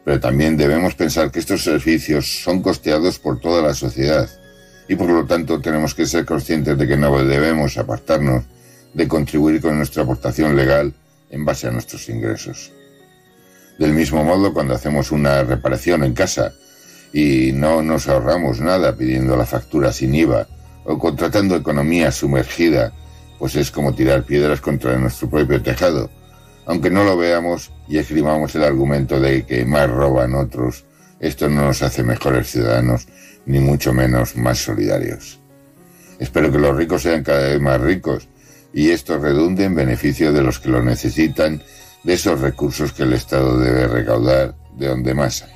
pero 0.05 0.18
también 0.18 0.57
debemos 0.57 0.94
pensar 0.94 1.30
que 1.30 1.38
estos 1.38 1.62
servicios 1.62 2.42
son 2.42 2.62
costeados 2.62 3.18
por 3.18 3.40
toda 3.40 3.61
la 3.62 3.74
sociedad 3.74 4.28
y 4.88 4.96
por 4.96 5.11
lo 5.11 5.26
tanto 5.26 5.61
tenemos 5.61 5.94
que 5.94 6.07
ser 6.07 6.24
conscientes 6.24 6.78
de 6.78 6.88
que 6.88 6.96
no 6.96 7.22
debemos 7.22 7.76
apartarnos 7.76 8.44
de 8.94 9.07
contribuir 9.07 9.61
con 9.61 9.76
nuestra 9.76 10.03
aportación 10.03 10.57
legal 10.57 10.94
en 11.30 11.44
base 11.44 11.68
a 11.68 11.70
nuestros 11.70 12.09
ingresos. 12.09 12.72
Del 13.78 13.92
mismo 13.92 14.24
modo, 14.24 14.55
cuando 14.55 14.74
hacemos 14.74 15.12
una 15.12 15.44
reparación 15.44 16.03
en 16.05 16.14
casa 16.14 16.55
y 17.13 17.53
no 17.53 17.83
nos 17.83 18.09
ahorramos 18.09 18.61
nada 18.61 18.97
pidiendo 18.97 19.37
la 19.37 19.47
factura 19.47 19.93
sin 19.93 20.15
IVA 20.15 20.47
o 20.85 20.99
contratando 20.99 21.57
economía 21.57 22.11
sumergida, 22.13 22.93
pues 23.39 23.57
es 23.57 23.71
como 23.71 23.95
tirar 23.95 24.25
piedras 24.25 24.61
contra 24.61 24.97
nuestro 24.99 25.29
propio 25.29 25.63
tejado, 25.63 26.11
aunque 26.67 26.91
no 26.91 27.05
lo 27.05 27.17
veamos 27.17 27.73
y 27.89 27.99
escribamos 27.99 28.55
el 28.55 28.65
argumento 28.65 29.21
de 29.21 29.45
que 29.45 29.65
más 29.65 29.91
roban 29.91 30.35
otros, 30.35 30.85
esto 31.21 31.49
no 31.49 31.65
nos 31.65 31.83
hace 31.83 32.03
mejores 32.03 32.51
ciudadanos, 32.51 33.07
ni 33.47 33.59
mucho 33.59 33.93
menos 33.93 34.37
más 34.37 34.59
solidarios. 34.59 35.41
Espero 36.19 36.51
que 36.51 36.59
los 36.59 36.77
ricos 36.77 37.03
sean 37.03 37.23
cada 37.23 37.49
vez 37.49 37.61
más 37.61 37.81
ricos 37.81 38.29
y 38.73 38.91
esto 38.91 39.19
redunde 39.19 39.65
en 39.65 39.75
beneficio 39.75 40.33
de 40.33 40.43
los 40.43 40.59
que 40.59 40.69
lo 40.69 40.83
necesitan, 40.83 41.63
de 42.05 42.15
esos 42.15 42.41
recursos 42.41 42.93
que 42.93 43.05
el 43.05 43.13
Estado 43.13 43.59
debe 43.59 43.87
recaudar 43.89 44.55
de 44.77 44.89
donde 44.89 45.15
más 45.15 45.43
hay. 45.43 45.53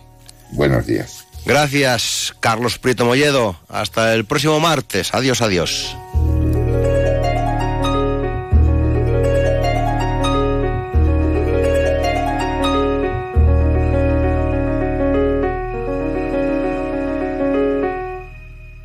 Buenos 0.53 0.87
días. 0.87 1.22
Gracias, 1.45 2.35
Carlos 2.41 2.79
Prieto 2.79 3.05
Molledo. 3.05 3.57
Hasta 3.69 4.15
el 4.15 4.25
próximo 4.25 4.61
martes. 4.61 5.15
Adiós, 5.15 5.43
adiós. 5.43 5.97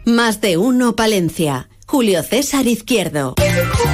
Más 0.06 0.42
de 0.42 0.58
uno 0.58 0.96
Palencia. 0.96 1.70
Julio 1.90 2.22
César 2.22 2.68
Izquierdo. 2.68 3.36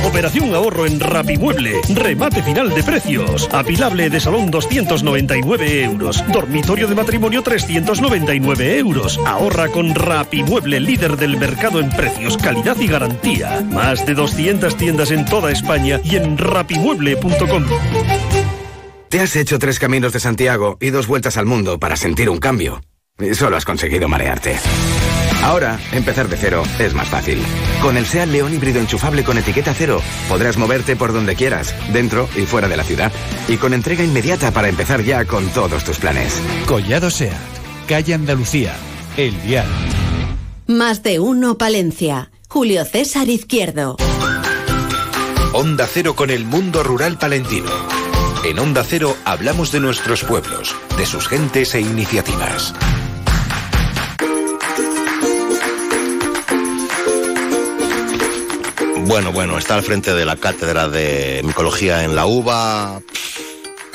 Operación 0.03 0.53
ahorro 0.55 0.87
en 0.87 0.99
Rapimueble. 0.99 1.79
Remate 1.93 2.41
final 2.41 2.73
de 2.73 2.83
precios. 2.83 3.47
Apilable 3.51 4.09
de 4.09 4.19
salón 4.19 4.49
299 4.49 5.83
euros. 5.83 6.23
Dormitorio 6.33 6.87
de 6.87 6.95
matrimonio 6.95 7.43
399 7.43 8.79
euros. 8.79 9.19
Ahorra 9.25 9.69
con 9.69 9.93
Rapimueble, 9.93 10.79
líder 10.79 11.17
del 11.17 11.37
mercado 11.37 11.79
en 11.79 11.91
precios, 11.91 12.35
calidad 12.37 12.77
y 12.79 12.87
garantía. 12.87 13.61
Más 13.61 14.05
de 14.07 14.15
200 14.15 14.75
tiendas 14.75 15.11
en 15.11 15.25
toda 15.25 15.51
España 15.51 16.01
y 16.03 16.15
en 16.15 16.37
rapimueble.com. 16.37 17.65
Te 19.07 19.19
has 19.19 19.35
hecho 19.35 19.59
tres 19.59 19.77
caminos 19.77 20.13
de 20.13 20.19
Santiago 20.19 20.77
y 20.81 20.89
dos 20.89 21.05
vueltas 21.05 21.37
al 21.37 21.45
mundo 21.45 21.79
para 21.79 21.95
sentir 21.95 22.31
un 22.31 22.39
cambio. 22.39 22.81
Y 23.19 23.35
solo 23.35 23.55
has 23.55 23.65
conseguido 23.65 24.09
marearte. 24.09 24.57
Ahora, 25.43 25.77
empezar 25.91 26.29
de 26.29 26.37
cero 26.37 26.63
es 26.79 26.93
más 26.93 27.09
fácil. 27.09 27.43
Con 27.81 27.97
el 27.97 28.05
SEAT 28.05 28.29
León 28.29 28.53
híbrido 28.53 28.79
enchufable 28.79 29.25
con 29.25 29.37
etiqueta 29.37 29.73
cero, 29.73 30.01
podrás 30.29 30.57
moverte 30.57 30.95
por 30.95 31.11
donde 31.11 31.35
quieras, 31.35 31.75
dentro 31.91 32.29
y 32.35 32.45
fuera 32.45 32.69
de 32.69 32.77
la 32.77 32.83
ciudad. 32.83 33.11
Y 33.49 33.57
con 33.57 33.73
entrega 33.73 34.05
inmediata 34.05 34.51
para 34.51 34.69
empezar 34.69 35.03
ya 35.03 35.25
con 35.25 35.45
todos 35.49 35.83
tus 35.83 35.99
planes. 35.99 36.41
Collado 36.65 37.09
SEAT, 37.09 37.33
calle 37.87 38.13
Andalucía, 38.13 38.73
El 39.17 39.35
Vial. 39.35 39.67
Más 40.65 41.03
de 41.03 41.19
uno 41.19 41.57
Palencia. 41.57 42.31
Julio 42.47 42.85
César 42.85 43.27
Izquierdo. 43.27 43.97
Onda 45.51 45.87
Cero 45.91 46.15
con 46.15 46.29
el 46.29 46.45
mundo 46.45 46.83
rural 46.83 47.17
palentino. 47.17 47.69
En 48.45 48.59
Onda 48.59 48.83
Cero 48.83 49.17
hablamos 49.25 49.71
de 49.71 49.81
nuestros 49.81 50.23
pueblos, 50.23 50.75
de 50.97 51.05
sus 51.05 51.27
gentes 51.27 51.75
e 51.75 51.81
iniciativas. 51.81 52.73
Bueno, 59.05 59.31
bueno, 59.33 59.57
está 59.57 59.75
al 59.75 59.83
frente 59.83 60.13
de 60.13 60.25
la 60.25 60.37
cátedra 60.37 60.87
de 60.87 61.41
micología 61.43 62.03
en 62.03 62.15
la 62.15 62.25
UBA, 62.25 63.01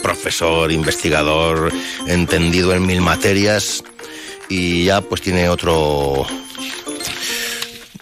profesor, 0.02 0.70
investigador, 0.70 1.72
entendido 2.06 2.74
en 2.74 2.86
mil 2.86 3.00
materias 3.00 3.82
y 4.48 4.84
ya 4.84 5.00
pues 5.00 5.22
tiene 5.22 5.48
otro 5.48 6.26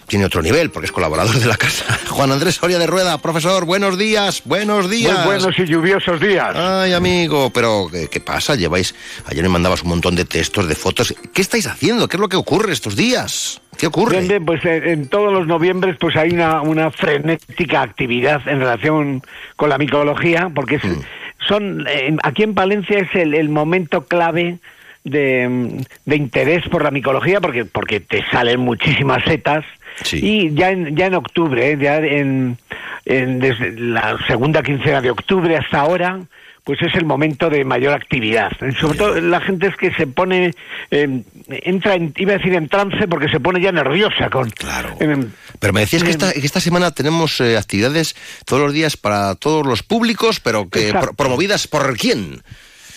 tiene 0.07 0.25
otro 0.25 0.41
nivel 0.41 0.69
porque 0.69 0.87
es 0.87 0.91
colaborador 0.91 1.39
de 1.39 1.45
la 1.45 1.55
casa. 1.55 1.97
Juan 2.09 2.31
Andrés 2.31 2.55
Soria 2.55 2.77
de 2.77 2.87
Rueda, 2.87 3.17
profesor, 3.19 3.65
buenos 3.65 3.97
días, 3.97 4.41
buenos 4.43 4.89
días. 4.89 5.17
Muy 5.17 5.37
buenos 5.37 5.57
y 5.59 5.65
lluviosos 5.65 6.19
días. 6.19 6.55
Ay, 6.55 6.93
amigo, 6.93 7.49
pero 7.51 7.87
¿qué, 7.89 8.09
qué 8.09 8.19
pasa? 8.19 8.55
Lleváis, 8.55 8.93
ayer 9.25 9.43
me 9.43 9.49
mandabas 9.49 9.81
un 9.83 9.89
montón 9.89 10.15
de 10.15 10.25
textos, 10.25 10.67
de 10.67 10.75
fotos. 10.75 11.15
¿Qué 11.33 11.41
estáis 11.41 11.67
haciendo? 11.67 12.07
¿Qué 12.07 12.17
es 12.17 12.21
lo 12.21 12.29
que 12.29 12.37
ocurre 12.37 12.73
estos 12.73 12.95
días? 12.95 13.61
¿Qué 13.77 13.87
ocurre? 13.87 14.17
Bien, 14.17 14.27
bien, 14.27 14.45
pues 14.45 14.63
en, 14.65 14.87
en 14.87 15.07
todos 15.07 15.31
los 15.33 15.47
noviembres 15.47 15.95
pues 15.99 16.15
hay 16.15 16.31
una, 16.31 16.61
una 16.61 16.91
frenética 16.91 17.81
actividad 17.81 18.41
en 18.47 18.59
relación 18.59 19.21
con 19.55 19.69
la 19.69 19.77
micología, 19.77 20.49
porque 20.53 20.75
es, 20.75 20.81
son 21.47 21.85
eh, 21.87 22.15
aquí 22.23 22.43
en 22.43 22.53
Palencia 22.55 22.99
es 22.99 23.13
el, 23.15 23.33
el 23.35 23.49
momento 23.49 24.05
clave 24.05 24.57
de, 25.03 25.83
de 26.05 26.15
interés 26.15 26.67
por 26.69 26.83
la 26.83 26.91
micología, 26.91 27.39
porque, 27.39 27.65
porque 27.65 27.99
te 27.99 28.23
salen 28.31 28.59
muchísimas 28.59 29.23
setas. 29.23 29.63
Y 30.17 30.53
ya 30.53 30.69
en, 30.71 30.95
ya 30.95 31.05
en 31.07 31.15
octubre, 31.15 31.71
eh, 31.71 31.77
ya 31.79 31.97
en, 31.97 32.57
en- 33.05 33.39
desde 33.39 33.71
la 33.79 34.17
segunda 34.27 34.61
quincena 34.61 35.01
de 35.01 35.09
octubre 35.11 35.55
hasta 35.55 35.79
ahora, 35.79 36.19
pues 36.67 36.81
es 36.81 36.93
el 36.95 37.05
momento 37.05 37.49
de 37.49 37.63
mayor 37.63 37.93
actividad. 37.93 38.51
Eh, 38.61 38.73
Sobre 38.77 38.97
todo 38.97 39.21
la 39.21 39.39
gente 39.39 39.67
es 39.67 39.75
que 39.77 39.89
se 39.93 40.05
pone, 40.05 40.51
eh, 40.91 41.21
entra, 41.47 41.95
en, 41.95 42.13
iba 42.17 42.33
a 42.33 42.37
decir 42.39 42.53
en 42.55 42.67
trance, 42.67 43.07
porque 43.07 43.29
se 43.29 43.39
pone 43.39 43.61
ya 43.61 43.71
nerviosa 43.71 44.29
con... 44.29 44.51
em, 44.99 45.29
Pero 45.61 45.71
me 45.71 45.79
decías 45.79 46.03
que 46.03 46.09
esta, 46.09 46.33
que 46.33 46.45
esta 46.45 46.59
semana 46.59 46.91
tenemos 46.91 47.39
eh, 47.39 47.55
actividades 47.57 48.17
todos 48.45 48.61
los 48.63 48.73
días 48.73 48.97
para 48.97 49.35
todos 49.35 49.65
los 49.65 49.81
públicos, 49.81 50.41
pero 50.41 50.67
que 50.69 50.91
pro- 50.91 51.13
promovidas 51.13 51.67
por 51.67 51.95
quién. 51.97 52.41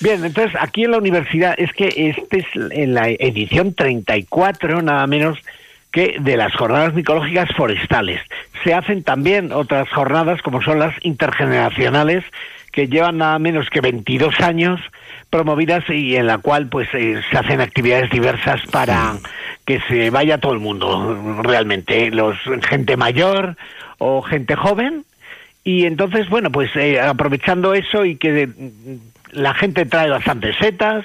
Bien, 0.00 0.24
entonces 0.24 0.58
aquí 0.60 0.82
en 0.82 0.90
la 0.90 0.98
universidad 0.98 1.54
es 1.56 1.72
que 1.72 1.86
este 2.18 2.38
es 2.40 2.46
en 2.72 2.94
la 2.94 3.08
edición 3.08 3.74
34, 3.74 4.82
nada 4.82 5.06
menos, 5.06 5.38
que 5.92 6.16
de 6.18 6.36
las 6.36 6.52
jornadas 6.56 6.92
micológicas 6.94 7.48
forestales. 7.56 8.20
Se 8.64 8.74
hacen 8.74 9.04
también 9.04 9.52
otras 9.52 9.88
jornadas 9.90 10.42
como 10.42 10.60
son 10.60 10.80
las 10.80 10.94
intergeneracionales 11.02 12.24
que 12.72 12.88
llevan 12.88 13.18
nada 13.18 13.38
menos 13.38 13.68
que 13.70 13.80
22 13.80 14.40
años 14.40 14.80
promovidas 15.28 15.84
y 15.88 16.16
en 16.16 16.26
la 16.26 16.38
cual 16.38 16.68
pues 16.68 16.88
eh, 16.92 17.20
se 17.30 17.38
hacen 17.38 17.60
actividades 17.60 18.10
diversas 18.10 18.60
para 18.70 19.14
que 19.64 19.80
se 19.88 20.10
vaya 20.10 20.38
todo 20.38 20.52
el 20.52 20.58
mundo 20.58 21.42
realmente 21.42 22.10
los 22.10 22.36
gente 22.68 22.96
mayor 22.96 23.56
o 23.98 24.22
gente 24.22 24.56
joven. 24.56 25.04
Y 25.62 25.84
entonces 25.86 26.28
bueno 26.28 26.50
pues 26.50 26.74
eh, 26.76 27.00
aprovechando 27.00 27.74
eso 27.74 28.04
y 28.04 28.16
que 28.16 28.48
la 29.32 29.54
gente 29.54 29.86
trae 29.86 30.10
bastantes 30.10 30.56
setas 30.56 31.04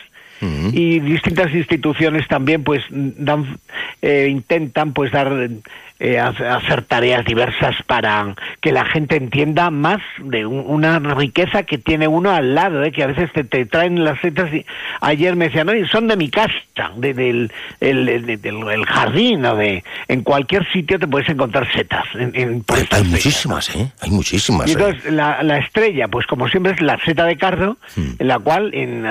y 0.74 0.99
distintas 0.99 1.51
instituciones 1.53 2.28
también 2.28 2.63
pues 2.63 2.84
dan 2.89 3.57
eh, 4.01 4.28
intentan 4.30 4.93
pues 4.93 5.11
dar 5.11 5.49
eh, 5.98 6.20
hacer 6.20 6.82
tareas 6.84 7.24
diversas 7.24 7.76
para 7.88 8.36
que 8.60 8.74
la 8.74 8.84
gente 8.84 9.16
entienda 9.16 9.70
más 9.70 10.02
de 10.18 10.46
una 10.46 11.00
riqueza 11.00 11.64
que 11.64 11.78
tiene 11.78 12.06
uno 12.08 12.32
al 12.32 12.54
lado, 12.54 12.84
¿eh? 12.84 12.91
que 12.91 13.04
a 13.04 13.08
veces 13.08 13.32
te, 13.32 13.66
traen 13.66 14.04
las 14.04 14.20
setas. 14.20 14.54
Y 14.54 14.66
ayer 15.00 15.38
me 15.38 15.46
decían, 15.46 15.70
oye, 15.70 15.88
son 15.88 16.10
de 16.10 16.18
mi 16.18 16.30
casa, 16.30 16.52
de, 16.98 17.14
del 17.14 17.52
el, 17.80 18.86
jardín 18.86 19.46
o 19.46 19.56
de... 19.56 19.86
En 20.10 20.24
cualquier 20.24 20.70
sitio 20.74 21.00
te 21.00 21.08
puedes 21.08 21.30
encontrar 21.30 21.72
setas. 21.72 22.04
hay, 22.14 23.04
muchísimas, 23.06 23.74
¿eh? 23.74 23.89
Hay 24.02 24.12
muchísimas. 24.12 24.68
Y 24.68 24.74
entonces, 24.74 25.12
la, 25.14 25.43
la, 25.43 25.60
estrella, 25.60 26.10
pues 26.10 26.28
como 26.28 26.50
siempre, 26.50 26.74
es 26.74 26.82
la 26.82 27.00
seta 27.06 27.26
de 27.26 27.38
cardo, 27.38 27.78
hmm. 27.96 28.16
en 28.20 28.28
la 28.28 28.39
cual 28.39 28.74
en, 28.74 29.06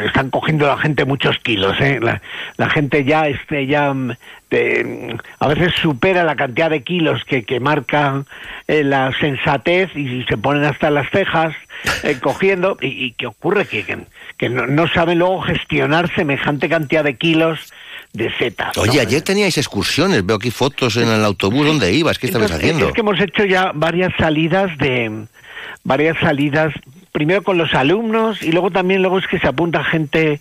están 0.00 0.30
cogiendo 0.30 0.66
la 0.66 0.78
gente 0.78 1.04
muchos 1.04 1.38
kilos, 1.40 1.78
¿eh? 1.80 1.98
La, 2.00 2.22
la 2.56 2.70
gente 2.70 3.04
ya, 3.04 3.28
este, 3.28 3.66
ya 3.66 3.92
mm, 4.54 5.18
a 5.38 5.48
veces 5.48 5.72
supera 5.80 6.24
la 6.24 6.36
cantidad 6.36 6.70
de 6.70 6.82
kilos 6.82 7.22
que, 7.24 7.44
que 7.44 7.60
marca 7.60 8.24
eh, 8.66 8.84
la 8.84 9.12
sensatez 9.18 9.94
y 9.96 10.24
se 10.24 10.36
ponen 10.36 10.64
hasta 10.64 10.90
las 10.90 11.10
cejas 11.10 11.54
eh, 12.02 12.18
cogiendo. 12.22 12.76
¿Y, 12.80 13.12
qué 13.12 13.26
ocurre? 13.26 13.66
Que, 13.66 13.84
que, 14.36 14.48
no, 14.48 14.88
saben 14.88 15.18
luego 15.18 15.42
gestionar 15.42 16.14
semejante 16.14 16.68
cantidad 16.68 17.04
de 17.04 17.16
kilos 17.16 17.72
de 18.12 18.32
setas. 18.36 18.76
Oye, 18.78 19.00
ayer 19.00 19.22
teníais 19.22 19.58
excursiones, 19.58 20.24
veo 20.24 20.36
aquí 20.36 20.50
fotos 20.50 20.96
en 20.96 21.08
el 21.08 21.24
autobús, 21.24 21.66
¿dónde 21.66 21.92
ibas? 21.92 22.18
¿Qué 22.18 22.26
estabas 22.26 22.52
haciendo? 22.52 22.88
Es 22.88 22.94
que 22.94 23.00
hemos 23.00 23.20
hecho 23.20 23.44
ya 23.44 23.72
varias 23.74 24.12
salidas 24.16 24.76
de... 24.78 25.26
varias 25.82 26.16
salidas 26.20 26.72
primero 27.10 27.42
con 27.42 27.58
los 27.58 27.72
alumnos 27.74 28.42
y 28.42 28.50
luego 28.50 28.70
también 28.70 29.00
luego 29.00 29.18
es 29.18 29.26
que 29.26 29.38
se 29.38 29.46
apunta 29.46 29.84
gente 29.84 30.40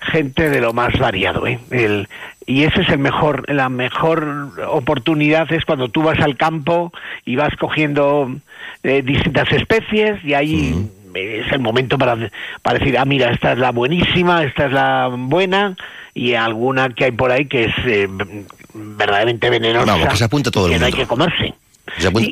gente 0.00 0.48
de 0.48 0.60
lo 0.60 0.72
más 0.72 0.98
variado 0.98 1.46
¿eh? 1.46 1.58
el, 1.70 2.08
y 2.46 2.62
ese 2.62 2.82
es 2.82 2.88
el 2.88 2.98
mejor 2.98 3.44
la 3.52 3.68
mejor 3.68 4.52
oportunidad 4.68 5.52
es 5.52 5.64
cuando 5.64 5.88
tú 5.88 6.02
vas 6.02 6.18
al 6.20 6.36
campo 6.36 6.92
y 7.24 7.36
vas 7.36 7.54
cogiendo 7.56 8.30
eh, 8.82 9.02
distintas 9.02 9.50
especies 9.52 10.24
y 10.24 10.34
ahí 10.34 10.88
es 11.14 11.50
el 11.52 11.58
momento 11.58 11.98
para, 11.98 12.30
para 12.62 12.78
decir 12.78 12.96
ah 12.98 13.04
mira 13.04 13.32
esta 13.32 13.52
es 13.52 13.58
la 13.58 13.72
buenísima 13.72 14.44
esta 14.44 14.66
es 14.66 14.72
la 14.72 15.10
buena 15.12 15.76
y 16.14 16.34
alguna 16.34 16.90
que 16.90 17.06
hay 17.06 17.12
por 17.12 17.32
ahí 17.32 17.46
que 17.46 17.64
es 17.64 17.74
eh, 17.84 18.08
verdaderamente 18.74 19.50
venenosa 19.50 19.96
no, 19.96 20.08
que 20.08 20.16
se 20.16 20.24
apunta 20.24 20.50
todo 20.50 20.66
el 20.66 20.72
que 20.72 20.78
mundo. 20.78 20.90
no 20.90 20.94
hay 20.94 21.02
que 21.02 21.08
comerse 21.08 21.54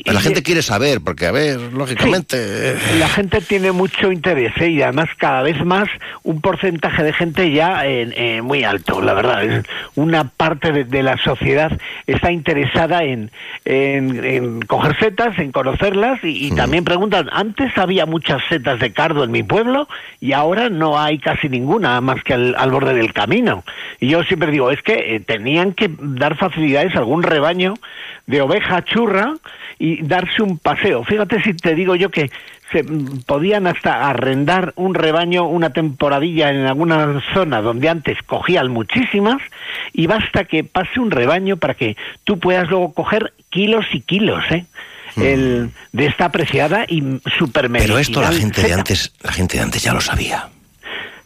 la 0.04 0.20
gente 0.20 0.42
quiere 0.42 0.62
saber, 0.62 1.00
porque, 1.04 1.26
a 1.26 1.32
ver, 1.32 1.58
lógicamente... 1.72 2.76
la 2.98 3.08
gente 3.08 3.40
tiene 3.40 3.72
mucho 3.72 4.10
interés 4.10 4.52
¿eh? 4.60 4.70
y 4.70 4.82
además 4.82 5.08
cada 5.16 5.42
vez 5.42 5.64
más 5.64 5.88
un 6.22 6.40
porcentaje 6.40 7.02
de 7.02 7.12
gente 7.12 7.52
ya 7.52 7.82
eh, 7.86 8.42
muy 8.42 8.64
alto, 8.64 9.00
la 9.00 9.14
verdad. 9.14 9.64
Una 9.94 10.24
parte 10.24 10.84
de, 10.84 11.02
la 11.02 11.16
sociedad 11.18 11.72
está 12.06 12.32
interesada 12.32 13.04
en, 13.04 13.30
en, 13.64 14.62
coger 14.62 14.98
setas, 14.98 15.38
en 15.38 15.52
conocerlas 15.52 16.18
y, 16.22 16.50
mm. 16.50 16.56
también 16.56 16.84
preguntan, 16.84 17.28
antes 17.32 17.76
había 17.76 18.06
muchas 18.06 18.42
setas 18.48 18.80
de 18.80 18.92
cardo 18.92 19.24
en 19.24 19.30
mi 19.30 19.42
pueblo 19.42 19.88
y 20.20 20.32
ahora 20.32 20.68
no 20.68 20.98
hay 20.98 21.18
casi 21.18 21.48
ninguna 21.48 22.00
más 22.00 22.22
que 22.24 22.34
al, 22.34 22.70
borde 22.70 22.94
del 22.94 23.12
camino. 23.12 23.64
Y 24.00 24.08
yo 24.08 24.22
siempre 24.24 24.50
digo, 24.50 24.70
es 24.70 24.82
que 24.82 25.16
eh, 25.16 25.20
tenían 25.20 25.72
que 25.72 25.90
dar 25.98 26.36
facilidades 26.36 26.94
a 26.96 26.98
algún 26.98 27.22
rebaño 27.22 27.74
de 28.26 28.40
oveja 28.40 28.84
churra 28.84 29.34
y 29.78 30.02
darse 30.02 30.42
un 30.42 30.58
paseo. 30.58 31.04
Fíjate 31.04 31.42
si 31.42 31.54
te 31.54 31.74
digo 31.74 31.94
yo 31.96 32.10
que 32.10 32.30
se 32.72 32.84
podían 33.26 33.66
hasta 33.66 34.08
arrendar 34.08 34.72
un 34.76 34.94
rebaño 34.94 35.44
una 35.44 35.70
temporadilla 35.70 36.50
en 36.50 36.66
alguna 36.66 37.22
zona 37.32 37.60
donde 37.60 37.88
antes 37.88 38.18
cogían 38.26 38.70
muchísimas 38.70 39.40
y 39.92 40.06
basta 40.06 40.44
que 40.44 40.64
pase 40.64 40.98
un 40.98 41.10
rebaño 41.10 41.56
para 41.56 41.74
que 41.74 41.96
tú 42.24 42.38
puedas 42.38 42.68
luego 42.68 42.92
coger 42.92 43.32
kilos 43.50 43.84
y 43.92 44.00
kilos, 44.00 44.42
¿eh? 44.50 44.64
Mm. 45.16 45.22
El, 45.22 45.70
de 45.92 46.06
esta 46.06 46.24
apreciada 46.24 46.86
y 46.88 47.20
super 47.38 47.70
Pero 47.70 47.98
esto 47.98 48.20
la 48.20 48.32
gente 48.32 48.62
de 48.62 48.72
antes, 48.72 49.12
la 49.22 49.32
gente 49.32 49.58
de 49.58 49.62
antes 49.62 49.82
ya 49.82 49.92
lo 49.92 50.00
sabía. 50.00 50.48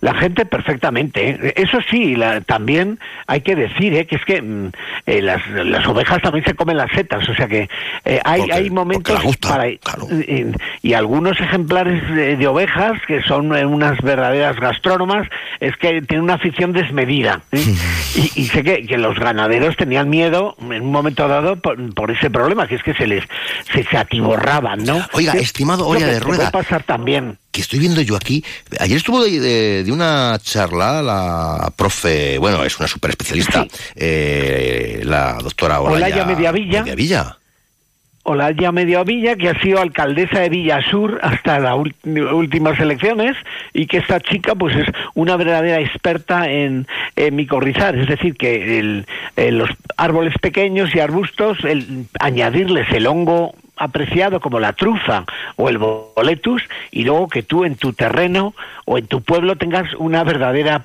La 0.00 0.14
gente 0.14 0.46
perfectamente. 0.46 1.30
¿eh? 1.30 1.54
Eso 1.56 1.78
sí, 1.90 2.16
también 2.46 3.00
hay 3.26 3.40
que 3.40 3.56
decir 3.56 3.94
¿eh? 3.94 4.06
que 4.06 4.16
es 4.16 4.24
que 4.24 4.40
mm, 4.40 4.70
eh, 5.06 5.22
las, 5.22 5.46
las, 5.48 5.86
ovejas 5.86 6.22
también 6.22 6.44
se 6.44 6.54
comen 6.54 6.76
las 6.76 6.90
setas, 6.92 7.28
o 7.28 7.34
sea 7.34 7.48
que 7.48 7.68
eh, 8.04 8.20
hay, 8.24 8.48
hay 8.50 8.70
momentos 8.70 9.20
para... 9.38 9.68
Y, 9.68 10.94
algunos 10.94 11.38
ejemplares 11.40 12.02
de, 12.14 12.46
ovejas, 12.48 13.00
que 13.06 13.22
son 13.22 13.52
unas 13.52 14.00
verdaderas 14.00 14.58
gastrónomas, 14.58 15.28
es 15.60 15.76
que 15.76 16.02
tienen 16.02 16.24
una 16.24 16.34
afición 16.34 16.72
desmedida. 16.72 17.42
y, 17.52 18.46
sé 18.46 18.64
que, 18.64 18.84
que, 18.86 18.98
los 18.98 19.16
ganaderos 19.18 19.76
tenían 19.76 20.08
miedo 20.08 20.56
en 20.60 20.82
un 20.82 20.90
momento 20.90 21.28
dado 21.28 21.56
por, 21.60 22.10
ese 22.10 22.30
problema, 22.30 22.66
que 22.66 22.76
es 22.76 22.82
que 22.82 22.94
se 22.94 23.06
les 23.06 23.24
se, 23.72 23.84
se 23.84 23.96
atiborraban, 23.96 24.84
¿no? 24.84 25.04
Oiga, 25.12 25.34
estimado 25.34 25.86
Oria 25.86 26.06
de 26.06 26.20
Rueda... 26.20 26.50
Puede 26.50 26.50
pasar 26.50 26.82
también 26.82 27.38
que 27.58 27.62
estoy 27.62 27.80
viendo 27.80 28.00
yo 28.02 28.14
aquí. 28.14 28.44
Ayer 28.78 28.98
estuvo 28.98 29.24
de, 29.24 29.84
una 29.90 30.38
charla 30.40 31.02
la 31.02 31.72
profe, 31.74 32.38
bueno, 32.38 32.62
es 32.62 32.78
una 32.78 32.86
super 32.86 33.10
especialista, 33.10 33.66
eh, 33.96 35.00
la 35.04 35.38
doctora 35.42 35.80
Olaya, 35.80 36.06
Olaya 36.06 36.24
Mediavilla. 36.24 36.82
Mediavilla. 36.82 37.36
Olaya 38.22 38.70
Mediavilla, 38.70 39.34
que 39.34 39.48
ha 39.48 39.60
sido 39.60 39.80
alcaldesa 39.80 40.38
de 40.38 40.50
Villasur 40.50 41.18
hasta 41.20 41.58
las 41.58 41.74
últimas 41.74 42.78
elecciones 42.78 43.36
y 43.72 43.86
que 43.86 43.96
esta 43.96 44.20
chica 44.20 44.54
pues 44.54 44.76
es 44.76 44.86
una 45.14 45.36
verdadera 45.36 45.80
experta 45.80 46.48
en, 46.48 46.86
micorrizar, 47.32 47.96
es 47.96 48.06
decir, 48.06 48.36
que 48.36 49.04
los 49.50 49.70
árboles 49.96 50.34
pequeños 50.40 50.94
y 50.94 51.00
arbustos, 51.00 51.58
el, 51.64 52.06
añadirles 52.20 52.88
el 52.92 53.08
hongo 53.08 53.54
apreciado 53.78 54.40
como 54.40 54.60
la 54.60 54.72
trufa 54.72 55.24
o 55.56 55.68
el 55.68 55.78
boletus 55.78 56.62
y 56.90 57.04
luego 57.04 57.28
que 57.28 57.42
tú 57.42 57.64
en 57.64 57.76
tu 57.76 57.92
terreno 57.92 58.54
o 58.84 58.98
en 58.98 59.06
tu 59.06 59.22
pueblo 59.22 59.56
tengas 59.56 59.92
una 59.94 60.24
verdadera 60.24 60.82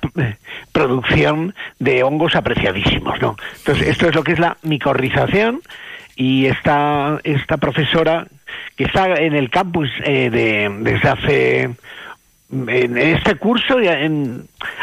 producción 0.72 1.54
de 1.78 2.02
hongos 2.02 2.34
apreciadísimos, 2.36 3.20
¿no? 3.20 3.36
Entonces, 3.58 3.88
esto 3.88 4.08
es 4.08 4.14
lo 4.14 4.24
que 4.24 4.32
es 4.32 4.38
la 4.38 4.56
micorrización 4.62 5.60
y 6.16 6.46
esta, 6.46 7.20
esta 7.24 7.56
profesora 7.56 8.26
que 8.76 8.84
está 8.84 9.14
en 9.14 9.34
el 9.34 9.50
campus 9.50 9.90
eh, 10.04 10.30
de, 10.30 10.70
desde 10.80 11.08
hace 11.08 11.70
en 12.50 12.98
este 12.98 13.34
curso 13.36 13.80
ya 13.80 13.98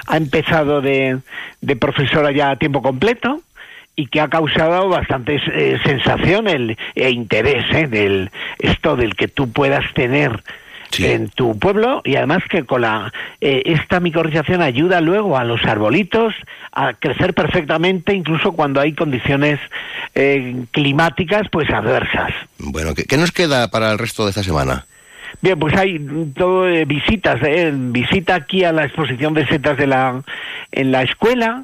ha 0.07 0.17
empezado 0.17 0.81
de, 0.81 1.19
de 1.61 1.75
profesora 1.75 2.31
ya 2.31 2.51
a 2.51 2.55
tiempo 2.57 2.81
completo 2.81 3.41
y 3.95 4.07
que 4.07 4.21
ha 4.21 4.29
causado 4.29 4.89
bastante 4.89 5.41
eh, 5.53 5.79
sensación 5.83 6.47
el, 6.47 6.77
e 6.95 7.09
interés 7.09 7.65
¿eh? 7.73 7.87
del 7.87 8.31
esto 8.59 8.95
del 8.95 9.15
que 9.15 9.27
tú 9.27 9.51
puedas 9.51 9.83
tener 9.93 10.41
en 10.99 11.29
tu 11.29 11.57
pueblo 11.57 12.01
y 12.03 12.15
además 12.15 12.43
que 12.49 12.65
con 12.65 12.81
la 12.81 13.13
eh, 13.39 13.63
esta 13.65 13.99
micorrización 13.99 14.61
ayuda 14.61 15.01
luego 15.01 15.37
a 15.37 15.43
los 15.43 15.63
arbolitos 15.63 16.33
a 16.71 16.93
crecer 16.93 17.33
perfectamente 17.33 18.13
incluso 18.13 18.51
cuando 18.51 18.81
hay 18.81 18.93
condiciones 18.93 19.59
eh, 20.15 20.65
climáticas 20.71 21.47
pues 21.51 21.69
adversas. 21.69 22.33
Bueno, 22.57 22.93
¿qué, 22.93 23.17
nos 23.17 23.31
queda 23.31 23.69
para 23.71 23.91
el 23.91 23.99
resto 23.99 24.25
de 24.25 24.31
esta 24.31 24.43
semana? 24.43 24.85
Bien, 25.41 25.57
pues 25.57 25.75
hay 25.75 25.97
todo 26.35 26.63
visitas, 26.85 27.39
visita 27.73 28.35
aquí 28.35 28.63
a 28.63 28.73
la 28.73 28.83
exposición 28.83 29.33
de 29.33 29.47
setas 29.47 29.77
de 29.77 29.87
la 29.87 30.21
en 30.71 30.91
la 30.91 31.03
escuela, 31.03 31.63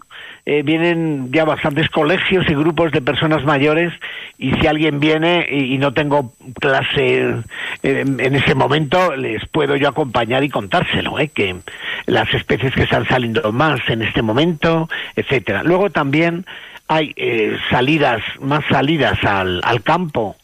eh, 0.49 0.63
vienen 0.63 1.29
ya 1.33 1.43
bastantes 1.43 1.89
colegios 1.89 2.45
y 2.47 2.55
grupos 2.55 2.93
de 2.93 3.01
personas 3.01 3.43
mayores 3.43 3.91
y 4.37 4.53
si 4.53 4.65
alguien 4.65 5.01
viene 5.01 5.45
y, 5.51 5.77
no 5.77 5.91
tengo 5.91 6.31
clase 6.61 7.35
eh, 7.83 8.05
en 8.05 8.33
ese 8.33 8.55
momento, 8.55 9.13
les 9.17 9.45
puedo 9.49 9.75
yo 9.75 9.89
acompañar 9.89 10.45
y 10.45 10.49
contárselo, 10.49 11.19
¿eh? 11.19 11.27
que 11.27 11.57
las 12.05 12.33
especies 12.33 12.73
que 12.73 12.83
están 12.83 13.05
saliendo 13.09 13.51
más 13.51 13.81
en 13.89 14.01
este 14.01 14.21
momento, 14.21 14.87
etcétera. 15.17 15.63
Luego 15.63 15.89
también 15.89 16.45
hay 16.87 17.11
eh, 17.17 17.57
salidas, 17.69 18.21
más 18.39 18.63
salidas 18.69 19.21
al, 19.25 19.59
al 19.65 19.83
campo 19.83 20.37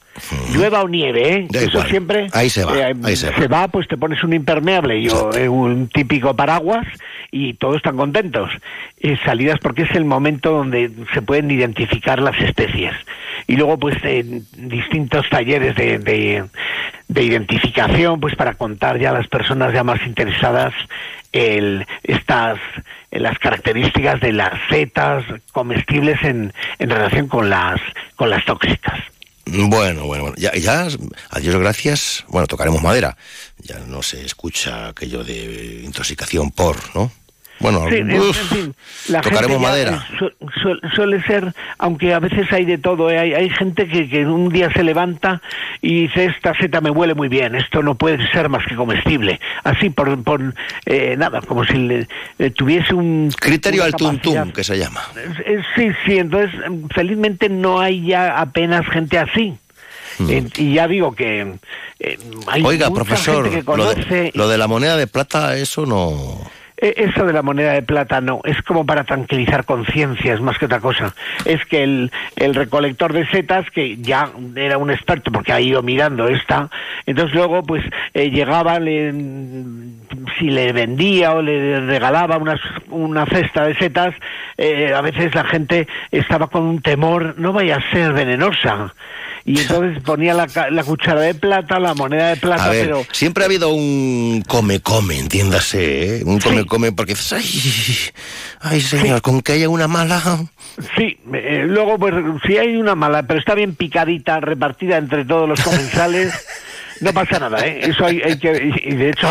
llueva 0.54 0.84
o 0.84 0.89
nieve, 0.89 1.34
¿eh? 1.34 1.47
Eso 1.54 1.82
siempre 1.84 2.28
ahí 2.34 2.49
se 2.49 2.64
va, 2.66 2.74
ahí 2.74 3.16
se, 3.16 3.47
va. 3.47 3.68
pues 3.70 3.88
te 3.88 3.97
pones 3.97 4.24
un 4.24 4.34
impermeable 4.34 4.99
y 4.99 5.10
un 5.10 5.88
típico 5.88 6.36
paraguas 6.36 6.86
y 7.34 7.56
todos 7.56 7.78
están 7.78 7.98
contentos. 7.98 8.52
Eh, 9.00 9.18
salidas 9.26 9.60
porque 9.60 9.82
es 9.82 9.92
el 9.96 10.06
momento 10.06 10.52
donde 10.52 10.92
se 11.14 11.22
pueden 11.24 11.50
identificar 11.50 12.22
las 12.22 12.40
especies. 12.40 12.94
Y 13.48 13.56
luego, 13.56 13.80
pues, 13.80 13.98
en 14.04 14.46
distintos 14.56 15.28
talleres 15.30 15.76
de, 15.76 15.98
de, 15.98 16.46
de 17.08 17.24
identificación, 17.24 18.20
pues, 18.20 18.36
para 18.36 18.54
contar 18.54 19.00
ya 19.00 19.10
a 19.10 19.14
las 19.14 19.28
personas 19.28 19.74
ya 19.74 19.84
más 19.84 20.00
interesadas 20.06 20.74
el, 21.32 21.86
estas 22.04 22.60
las 23.10 23.38
características 23.40 24.22
de 24.22 24.32
las 24.32 24.54
setas 24.70 25.24
comestibles 25.52 26.22
en, 26.24 26.54
en 26.80 26.90
relación 26.90 27.28
con 27.28 27.50
las 27.50 27.82
con 28.16 28.30
las 28.30 28.46
tóxicas. 28.46 29.00
Bueno, 29.46 30.06
bueno, 30.06 30.24
bueno. 30.24 30.36
Ya, 30.38 30.54
ya, 30.54 30.88
a 31.30 31.40
Dios 31.40 31.56
gracias, 31.58 32.26
bueno, 32.30 32.48
tocaremos 32.48 32.82
madera. 32.82 33.18
Ya 33.58 33.80
no 33.80 34.02
se 34.02 34.24
escucha 34.24 34.90
aquello 34.90 35.24
de 35.24 35.82
intoxicación 35.84 36.52
por, 36.52 36.78
¿no? 36.96 37.12
Bueno, 37.60 37.86
Sí, 37.88 37.95
en- 37.97 38.20
uf, 38.20 38.38
en 38.51 38.58
fin, 38.58 38.76
la 39.10 39.22
tocaremos 39.22 39.51
gente 39.51 39.68
madera. 39.68 40.08
su- 40.20 40.32
su- 40.62 40.89
suele 40.95 41.24
ser, 41.24 41.54
aunque 41.78 42.14
a 42.14 42.20
veces 42.20 42.51
hay 42.51 42.66
de 42.66 42.78
todo, 42.78 43.10
eh, 43.10 43.18
hay, 43.20 43.34
hay 43.34 43.49
gente 43.51 43.88
que, 43.88 44.10
que 44.10 44.26
un 44.26 44.49
día 44.49 44.70
se 44.74 44.84
levanta 44.84 45.41
y 45.82 46.01
dice, 46.08 46.26
esta 46.26 46.54
seta 46.56 46.82
me 46.82 46.89
huele 46.89 47.14
muy 47.14 47.30
bien, 47.30 47.56
esto 47.56 47.82
no 47.82 47.95
puede 47.95 48.28
ser 48.32 48.49
más 48.49 48.66
que 48.68 48.76
comestible. 48.76 49.39
Así, 49.64 49.89
por, 49.91 50.22
por 50.24 50.54
eh, 50.86 51.16
nada, 51.18 51.41
como 51.41 51.64
si 51.64 51.74
le, 51.74 52.08
eh, 52.39 52.49
tuviese 52.49 52.93
un... 52.95 53.32
Criterio 53.39 53.84
al 53.86 53.93
tum 53.95 54.16
capacidad. 54.18 54.43
tum, 54.43 54.51
que 54.51 54.64
se 54.64 54.78
llama. 54.78 55.01
Sí, 55.76 55.89
sí, 56.06 56.18
entonces 56.18 56.51
felizmente 56.93 57.47
no 57.49 57.80
hay 57.80 58.06
ya 58.06 58.41
apenas 58.41 58.86
gente 58.88 59.18
así. 59.20 59.54
Eh, 60.28 60.43
y 60.58 60.74
ya 60.74 60.88
digo 60.88 61.14
que 61.16 61.56
eh, 61.99 62.18
hay. 62.47 62.62
Oiga, 62.64 62.89
mucha 62.89 63.04
profesor, 63.04 63.43
gente 63.45 63.49
que 63.58 63.62
lo 63.62 63.66
conoce 63.66 64.32
lo 64.36 64.47
de 64.49 64.58
la 64.58 64.68
moneda 64.68 64.97
de 64.97 65.08
plata, 65.08 65.56
eso 65.56 65.86
no... 65.86 66.39
eh, 66.84 66.94
Eso 66.98 67.26
de 67.26 67.34
la 67.34 67.42
moneda 67.42 67.72
de 67.72 67.82
plata 67.82 68.22
no, 68.22 68.42
es 68.44 68.62
como 68.62 68.86
para 68.86 69.04
tranquilizar 69.04 69.66
conciencias 69.66 70.42
más 70.42 70.58
que 70.58 70.66
otra 70.66 70.80
cosa. 70.80 71.16
Es 71.46 71.66
que 71.66 71.84
el, 71.84 72.12
el 72.36 72.54
recolector 72.54 73.14
de 73.14 73.26
setas, 73.28 73.70
que 73.72 73.98
ya 73.98 74.30
era 74.56 74.78
un 74.78 74.92
experto 74.92 75.32
porque 75.32 75.54
ha 75.54 75.62
ido 75.62 75.82
mirando 75.82 76.28
esta, 76.28 76.70
entonces 77.06 77.34
luego 77.34 77.64
pues 77.64 77.84
eh, 78.14 78.30
llegaba, 78.30 78.80
le, 78.80 79.14
si 80.38 80.50
le 80.50 80.74
vendía 80.74 81.34
o 81.34 81.42
le 81.42 81.80
regalaba 81.80 82.38
unas, 82.38 82.60
una 82.90 83.26
cesta 83.26 83.66
de 83.66 83.76
setas, 83.76 84.14
eh, 84.58 84.94
a 84.94 85.02
veces 85.02 85.34
la 85.34 85.46
gente 85.46 85.88
estaba 86.12 86.48
con 86.48 86.64
un 86.64 86.82
temor, 86.82 87.36
no 87.38 87.54
vaya 87.54 87.78
a 87.78 87.92
ser 87.92 88.14
venenosa. 88.14 88.94
Y 89.46 89.60
entonces 89.60 90.02
ponía 90.04 90.34
la, 90.34 90.48
la 90.72 90.84
cuchara 90.84 91.20
de 91.22 91.36
plata, 91.36 91.78
la 91.78 91.94
moneda 91.94 92.30
de 92.30 92.38
plata, 92.38 92.66
A 92.66 92.70
ver, 92.70 92.86
pero 92.86 93.06
siempre 93.12 93.44
ha 93.44 93.48
habido 93.48 93.70
un 93.70 94.41
come-come, 94.48 95.20
entiéndase, 95.20 96.20
¿eh? 96.20 96.24
Un 96.24 96.39
come-come, 96.39 96.94
porque 96.94 97.14
dices, 97.14 97.34
ay, 97.34 97.46
ay, 98.62 98.82
señor, 98.82 99.22
con 99.22 99.41
que 99.41 99.54
haya 99.54 99.68
una 99.68 99.89
mala... 99.89 100.22
Sí, 100.98 101.20
eh, 101.34 101.66
luego 101.68 102.00
pues 102.00 102.14
si 102.48 102.58
hay 102.58 102.78
una 102.78 102.96
mala, 102.96 103.24
pero 103.24 103.39
está 103.39 103.54
bien 103.54 103.76
picadita, 103.76 104.39
repartida 104.39 104.98
entre 104.98 105.26
todos 105.26 105.48
los 105.48 105.62
comensales, 105.62 106.34
no 107.02 107.14
pasa 107.14 107.38
nada, 107.38 107.66
¿eh? 107.68 107.82
Eso 107.84 108.06
hay, 108.06 108.22
hay 108.22 108.39
que... 108.39 108.72
Y 108.86 108.96
de 108.96 109.10
hecho, 109.10 109.28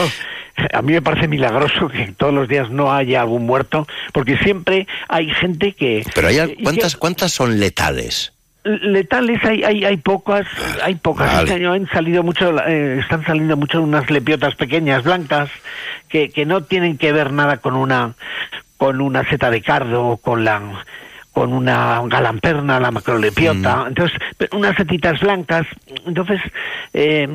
a 0.74 0.82
mí 0.82 0.92
me 0.92 1.00
parece 1.00 1.26
milagroso 1.26 1.88
que 1.88 2.12
todos 2.16 2.34
los 2.34 2.48
días 2.48 2.70
no 2.70 2.92
haya 2.92 3.22
algún 3.22 3.46
muerto, 3.46 3.86
porque 4.12 4.36
siempre 4.38 4.86
hay 5.08 5.30
gente 5.30 5.72
que... 5.72 6.04
Pero 6.14 6.28
hay, 6.28 6.56
¿cuántas, 6.62 6.96
¿cuántas 6.96 7.32
son 7.32 7.58
letales? 7.58 8.34
Letales 8.64 9.44
hay 9.44 9.64
hay 9.64 9.84
hay 9.84 9.96
pocas 9.96 10.46
hay 10.82 10.94
pocas 10.94 11.26
Vale. 11.28 11.40
este 11.44 11.54
año 11.54 11.72
han 11.72 11.88
salido 11.88 12.22
mucho 12.22 12.56
eh, 12.66 12.98
están 13.00 13.24
saliendo 13.24 13.56
mucho 13.56 13.82
unas 13.82 14.08
lepiotas 14.10 14.54
pequeñas 14.54 15.02
blancas 15.04 15.50
que, 16.08 16.30
que 16.30 16.46
no 16.46 16.62
tienen 16.62 16.96
que 16.98 17.12
ver 17.12 17.32
nada 17.32 17.56
con 17.56 17.74
una 17.74 18.14
con 18.76 19.00
una 19.00 19.28
seta 19.28 19.50
de 19.50 19.62
cardo 19.62 20.04
o 20.06 20.16
con 20.18 20.44
la 20.44 20.60
con 21.32 21.54
una 21.54 21.98
galamperna, 22.08 22.78
la 22.78 22.90
macrolepiota, 22.90 23.86
entonces 23.88 24.18
pero 24.36 24.54
unas 24.58 24.76
setitas 24.76 25.18
blancas, 25.20 25.66
entonces 26.06 26.38
eh, 26.92 27.26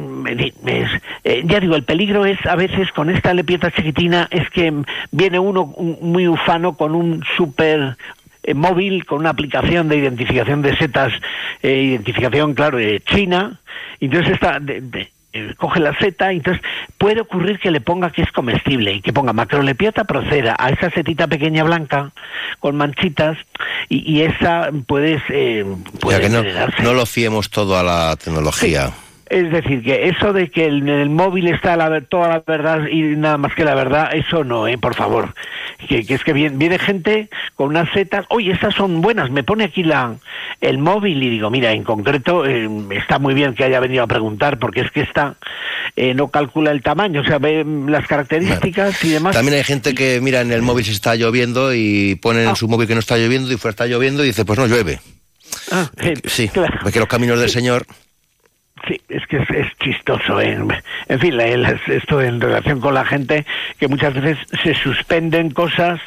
es- 0.67 1.01
eh, 1.23 1.41
ya 1.45 1.59
digo 1.59 1.75
el 1.75 1.83
peligro 1.83 2.23
es 2.23 2.37
a 2.45 2.55
veces 2.55 2.91
con 2.91 3.09
esta 3.09 3.33
lepiota 3.33 3.71
chiquitina 3.71 4.27
es 4.29 4.47
que 4.51 4.71
viene 5.11 5.39
uno 5.39 5.63
un- 5.75 5.97
muy 6.01 6.27
ufano 6.27 6.77
con 6.77 6.93
un 6.93 7.23
super 7.35 7.97
eh, 8.47 8.53
móvil 8.55 9.05
con 9.05 9.19
una 9.19 9.29
aplicación 9.29 9.87
de 9.89 9.97
identificación 9.97 10.61
de 10.63 10.75
setas, 10.77 11.13
eh, 11.61 11.81
identificación, 11.83 12.53
claro, 12.55 12.77
de 12.77 13.01
China, 13.05 13.59
entonces 13.99 14.33
está, 14.33 14.59
de- 14.59 14.81
de- 14.81 15.11
eh, 15.33 15.53
coge 15.57 15.79
la 15.81 15.93
seta, 15.99 16.31
y 16.33 16.37
entonces 16.37 16.63
puede 16.97 17.21
ocurrir 17.21 17.59
que 17.59 17.69
le 17.69 17.81
ponga 17.81 18.09
que 18.11 18.21
es 18.23 18.31
comestible 18.31 18.93
y 18.93 19.01
que 19.01 19.11
ponga 19.13 19.33
macrolepiota 19.33 20.05
procera 20.05 20.55
a 20.57 20.69
esa 20.69 20.89
setita 20.89 21.27
pequeña 21.27 21.63
blanca 21.63 22.11
con 22.59 22.77
manchitas 22.77 23.37
y, 23.89 24.09
y 24.11 24.21
esa 24.23 24.71
puedes, 24.87 25.21
eh, 25.29 25.63
O 25.65 25.99
puede 25.99 26.17
sea, 26.19 26.25
que 26.27 26.33
no, 26.33 26.39
envenenarse. 26.39 26.81
no 26.81 26.93
lo 26.93 27.05
fiemos 27.05 27.49
todo 27.51 27.77
a 27.77 27.83
la 27.83 28.15
tecnología. 28.15 28.91
Es 29.29 29.51
decir, 29.51 29.83
que 29.83 30.07
eso 30.09 30.31
de 30.33 30.49
que 30.49 30.65
en 30.65 30.87
el 30.89 31.09
móvil 31.09 31.47
está 31.47 31.75
la, 31.75 32.01
toda 32.01 32.29
la 32.29 32.43
verdad 32.45 32.87
y 32.87 33.01
nada 33.15 33.37
más 33.37 33.53
que 33.55 33.63
la 33.65 33.75
verdad, 33.75 34.09
eso 34.13 34.43
no, 34.43 34.67
¿eh? 34.67 34.77
por 34.77 34.95
favor. 34.95 35.33
Que, 35.89 36.05
que 36.05 36.13
es 36.15 36.23
que 36.23 36.33
viene, 36.33 36.55
viene 36.57 36.79
gente 36.79 37.29
con 37.55 37.67
unas 37.69 37.89
setas, 37.91 38.25
oye, 38.29 38.51
estas 38.51 38.73
son 38.73 39.01
buenas, 39.01 39.29
me 39.29 39.43
pone 39.43 39.63
aquí 39.65 39.83
la, 39.83 40.15
el 40.61 40.77
móvil 40.77 41.21
y 41.21 41.29
digo, 41.29 41.49
mira, 41.49 41.71
en 41.73 41.83
concreto 41.83 42.45
eh, 42.45 42.69
está 42.91 43.19
muy 43.19 43.33
bien 43.33 43.53
que 43.53 43.63
haya 43.63 43.79
venido 43.79 44.03
a 44.03 44.07
preguntar 44.07 44.57
porque 44.59 44.81
es 44.81 44.91
que 44.91 45.01
esta 45.01 45.35
eh, 45.95 46.13
no 46.13 46.29
calcula 46.29 46.71
el 46.71 46.81
tamaño, 46.81 47.21
o 47.21 47.23
sea, 47.25 47.37
ve 47.37 47.63
mm, 47.63 47.89
las 47.89 48.07
características 48.07 49.03
y 49.03 49.09
demás. 49.09 49.35
También 49.35 49.57
hay 49.57 49.63
gente 49.63 49.93
que 49.93 50.19
mira 50.21 50.41
en 50.41 50.51
el 50.51 50.61
móvil 50.61 50.85
si 50.85 50.91
está 50.91 51.15
lloviendo 51.15 51.73
y 51.73 52.15
pone 52.15 52.45
Ah. 52.45 52.49
en 52.51 52.55
su 52.55 52.67
móvil 52.67 52.87
que 52.87 52.93
no 52.93 52.99
está 52.99 53.17
lloviendo 53.17 53.51
y 53.51 53.57
fuera 53.57 53.71
está 53.71 53.85
lloviendo 53.87 54.23
y 54.23 54.27
dice, 54.27 54.45
pues 54.45 54.57
no 54.57 54.67
llueve. 54.67 54.99
Ah, 55.71 55.89
eh, 55.97 56.13
Sí, 56.25 56.47
claro. 56.49 56.73
ve 56.83 56.91
que 56.91 56.99
los 56.99 57.07
caminos 57.07 57.39
del 57.39 57.49
Señor... 57.49 57.85
Sí, 58.87 59.01
es 59.09 59.25
que 59.27 59.37
es, 59.37 59.49
es 59.49 59.67
chistoso. 59.83 60.39
¿eh? 60.39 60.57
En 61.09 61.19
fin, 61.19 61.37
esto 61.87 62.21
en 62.21 62.39
relación 62.39 62.79
con 62.79 62.93
la 62.93 63.03
gente, 63.05 63.45
que 63.79 63.87
muchas 63.87 64.13
veces 64.13 64.37
se 64.63 64.73
suspenden 64.75 65.49
cosas, 65.51 65.99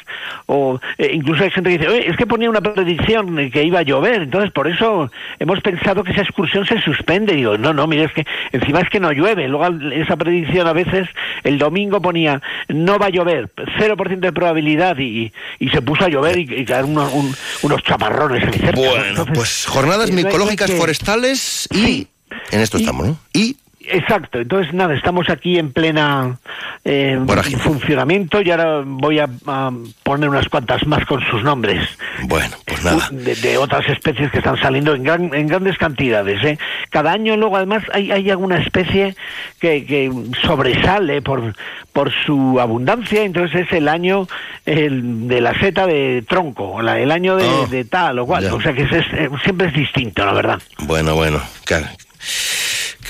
o 0.47 0.79
eh, 0.97 1.11
incluso 1.13 1.43
hay 1.43 1.51
gente 1.51 1.69
que 1.69 1.77
dice, 1.77 1.89
"Oye, 1.89 2.09
es 2.09 2.17
que 2.17 2.25
ponía 2.25 2.49
una 2.49 2.61
predicción 2.61 3.49
que 3.51 3.63
iba 3.63 3.79
a 3.79 3.83
llover, 3.83 4.23
entonces 4.23 4.51
por 4.51 4.67
eso 4.67 5.11
hemos 5.39 5.61
pensado 5.61 6.03
que 6.03 6.11
esa 6.11 6.21
excursión 6.21 6.65
se 6.65 6.81
suspende. 6.81 7.33
Y 7.33 7.37
digo, 7.37 7.57
no, 7.57 7.73
no, 7.73 7.85
mire, 7.87 8.05
es 8.05 8.11
que 8.13 8.25
encima 8.51 8.79
es 8.81 8.89
que 8.89 8.99
no 8.99 9.11
llueve. 9.11 9.47
Luego 9.47 9.67
esa 9.93 10.15
predicción 10.15 10.67
a 10.67 10.73
veces, 10.73 11.07
el 11.43 11.57
domingo 11.59 12.01
ponía, 12.01 12.41
no 12.67 12.97
va 12.97 13.07
a 13.07 13.09
llover, 13.09 13.49
0% 13.77 14.19
de 14.19 14.31
probabilidad, 14.33 14.97
y, 14.97 15.31
y 15.59 15.69
se 15.69 15.81
puso 15.81 16.05
a 16.05 16.09
llover 16.09 16.37
y, 16.39 16.41
y 16.53 16.65
caer 16.65 16.85
unos, 16.85 17.11
un- 17.13 17.35
unos 17.63 17.83
chaparrones. 17.83 18.43
en 18.43 18.53
cerca, 18.53 18.71
¿no? 18.71 18.77
Bueno, 18.81 19.05
Entonces, 19.05 19.33
pues 19.35 19.65
jornadas 19.67 20.11
micológicas 20.11 20.69
que- 20.71 20.77
forestales 20.77 21.67
y... 21.73 22.07
En 22.51 22.59
esto 22.61 22.77
estamos, 22.77 23.07
¿no? 23.07 23.17
Y 23.33 23.57
Exacto, 23.83 24.39
entonces 24.39 24.71
nada, 24.75 24.93
estamos 24.93 25.27
aquí 25.27 25.57
en 25.57 25.73
plena 25.73 26.37
eh, 26.85 27.19
funcionamiento 27.57 28.39
y 28.39 28.51
ahora 28.51 28.83
voy 28.85 29.17
a, 29.17 29.27
a 29.47 29.71
poner 30.03 30.29
unas 30.29 30.47
cuantas 30.49 30.85
más 30.85 31.03
con 31.07 31.19
sus 31.31 31.43
nombres 31.43 31.81
bueno, 32.25 32.55
pues 32.65 32.83
nada. 32.83 33.09
de, 33.11 33.33
de 33.35 33.57
otras 33.57 33.89
especies 33.89 34.29
que 34.31 34.37
están 34.37 34.55
saliendo 34.57 34.93
en, 34.93 35.01
gran- 35.03 35.33
en 35.33 35.47
grandes 35.47 35.79
cantidades. 35.79 36.43
¿eh? 36.45 36.59
Cada 36.91 37.11
año 37.11 37.35
luego 37.37 37.57
además 37.57 37.83
hay, 37.91 38.11
hay 38.11 38.29
alguna 38.29 38.57
especie 38.59 39.15
que, 39.59 39.83
que 39.83 40.11
sobresale 40.45 41.23
por, 41.23 41.55
por 41.91 42.11
su 42.25 42.59
abundancia, 42.59 43.23
entonces 43.23 43.61
es 43.65 43.73
el 43.73 43.87
año 43.87 44.27
el, 44.67 45.27
de 45.27 45.41
la 45.41 45.59
seta 45.59 45.87
de 45.87 46.23
tronco, 46.29 46.83
la- 46.83 46.99
el 46.99 47.11
año 47.11 47.35
de, 47.35 47.45
Oh, 47.47 47.65
de 47.65 47.83
tal 47.85 48.19
o 48.19 48.27
cual, 48.27 48.43
ya. 48.43 48.53
o 48.53 48.61
sea 48.61 48.73
que 48.73 48.83
es- 48.83 48.91
es- 48.93 49.13
eh, 49.13 49.29
siempre 49.43 49.67
es 49.69 49.73
distinto, 49.73 50.23
la 50.23 50.33
verdad. 50.33 50.61
Bueno, 50.83 51.15
bueno, 51.15 51.41
claro. 51.65 51.87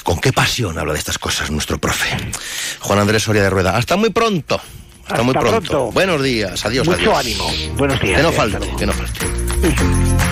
Con 0.03 0.19
qué 0.19 0.33
pasión 0.33 0.77
habla 0.77 0.93
de 0.93 0.99
estas 0.99 1.17
cosas 1.17 1.51
nuestro 1.51 1.77
profe. 1.79 2.09
Juan 2.79 2.99
Andrés 2.99 3.23
Soria 3.23 3.43
de 3.43 3.49
Rueda. 3.49 3.77
Hasta 3.77 3.97
muy 3.97 4.09
pronto. 4.09 4.59
Hasta, 5.07 5.23
muy 5.23 5.33
pronto. 5.33 5.51
pronto. 5.61 5.91
Buenos 5.91 6.23
días. 6.23 6.65
Adiós. 6.65 6.87
Mucho 6.87 7.15
adiós. 7.15 7.19
ánimo. 7.19 7.51
Buenos 7.77 8.01
días. 8.01 8.17
Que 8.17 8.23
no 8.23 8.31
falte, 8.31 8.59
luego. 8.59 8.77
que 8.77 8.85
no 8.85 8.93
falte. 8.93 10.31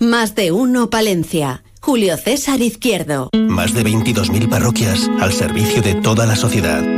Más 0.00 0.34
de 0.34 0.52
uno 0.52 0.90
Palencia. 0.90 1.62
Julio 1.80 2.16
César 2.16 2.60
Izquierdo. 2.60 3.30
Más 3.34 3.72
de 3.72 3.84
22.000 3.84 4.48
parroquias 4.48 5.08
al 5.20 5.32
servicio 5.32 5.82
de 5.82 5.94
toda 5.94 6.26
la 6.26 6.36
sociedad. 6.36 6.97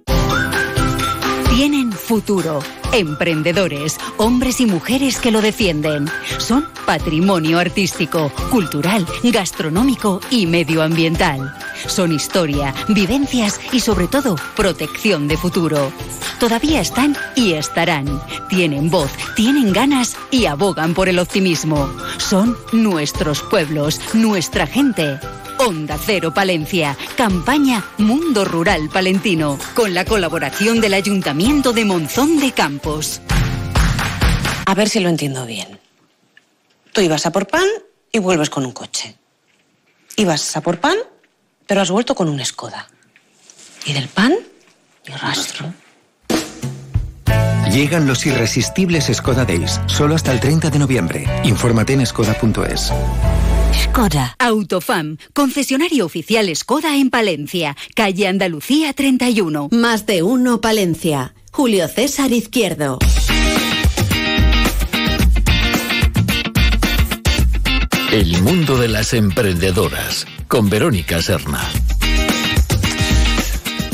Tienen 1.55 1.91
futuro. 1.91 2.59
Emprendedores, 2.93 3.97
hombres 4.17 4.61
y 4.61 4.65
mujeres 4.65 5.17
que 5.17 5.31
lo 5.31 5.41
defienden. 5.41 6.09
Son 6.37 6.65
patrimonio 6.85 7.59
artístico, 7.59 8.31
cultural, 8.49 9.05
gastronómico 9.23 10.21
y 10.29 10.45
medioambiental. 10.45 11.53
Son 11.87 12.13
historia, 12.13 12.73
vivencias 12.87 13.59
y 13.73 13.81
sobre 13.81 14.07
todo 14.07 14.35
protección 14.55 15.27
de 15.27 15.37
futuro. 15.37 15.91
Todavía 16.39 16.81
están 16.81 17.17
y 17.35 17.53
estarán. 17.53 18.21
Tienen 18.49 18.89
voz, 18.89 19.11
tienen 19.35 19.73
ganas 19.73 20.15
y 20.31 20.45
abogan 20.45 20.93
por 20.93 21.09
el 21.09 21.19
optimismo. 21.19 21.91
Son 22.17 22.57
nuestros 22.71 23.41
pueblos, 23.41 23.99
nuestra 24.13 24.67
gente. 24.67 25.19
Onda 25.61 25.99
Cero 26.03 26.33
Palencia, 26.33 26.97
campaña 27.15 27.85
Mundo 27.99 28.45
Rural 28.45 28.89
Palentino, 28.89 29.59
con 29.75 29.93
la 29.93 30.05
colaboración 30.05 30.81
del 30.81 30.95
Ayuntamiento 30.95 31.71
de 31.71 31.85
Monzón 31.85 32.39
de 32.39 32.51
Campos. 32.51 33.21
A 34.65 34.73
ver 34.73 34.89
si 34.89 34.99
lo 34.99 35.09
entiendo 35.09 35.45
bien. 35.45 35.79
Tú 36.91 37.01
ibas 37.01 37.27
a 37.27 37.31
por 37.31 37.45
pan 37.45 37.67
y 38.11 38.17
vuelves 38.17 38.49
con 38.49 38.65
un 38.65 38.71
coche. 38.71 39.15
Ibas 40.15 40.57
a 40.57 40.61
por 40.61 40.79
pan, 40.79 40.97
pero 41.67 41.81
has 41.81 41.91
vuelto 41.91 42.15
con 42.15 42.27
un 42.27 42.43
Skoda. 42.43 42.87
Y 43.85 43.93
del 43.93 44.07
pan, 44.07 44.33
ni 45.07 45.13
rastro. 45.13 45.71
Llegan 47.71 48.07
los 48.07 48.25
irresistibles 48.25 49.11
Skoda 49.13 49.45
Days, 49.45 49.79
solo 49.85 50.15
hasta 50.15 50.31
el 50.31 50.39
30 50.39 50.71
de 50.71 50.79
noviembre. 50.79 51.27
Infórmate 51.43 51.93
en 51.93 52.03
skoda.es. 52.03 52.91
Skoda. 53.73 54.35
Autofam, 54.39 55.17
concesionario 55.33 56.05
oficial 56.05 56.49
Skoda 56.55 56.95
en 56.97 57.09
Palencia, 57.09 57.75
calle 57.95 58.27
Andalucía 58.27 58.93
31. 58.93 59.69
Más 59.71 60.05
de 60.05 60.23
uno 60.23 60.61
Palencia. 60.61 61.33
Julio 61.51 61.87
César 61.87 62.31
Izquierdo. 62.31 62.99
El 68.11 68.41
mundo 68.41 68.77
de 68.77 68.89
las 68.89 69.13
emprendedoras, 69.13 70.25
con 70.47 70.69
Verónica 70.69 71.21
Serna. 71.21 71.61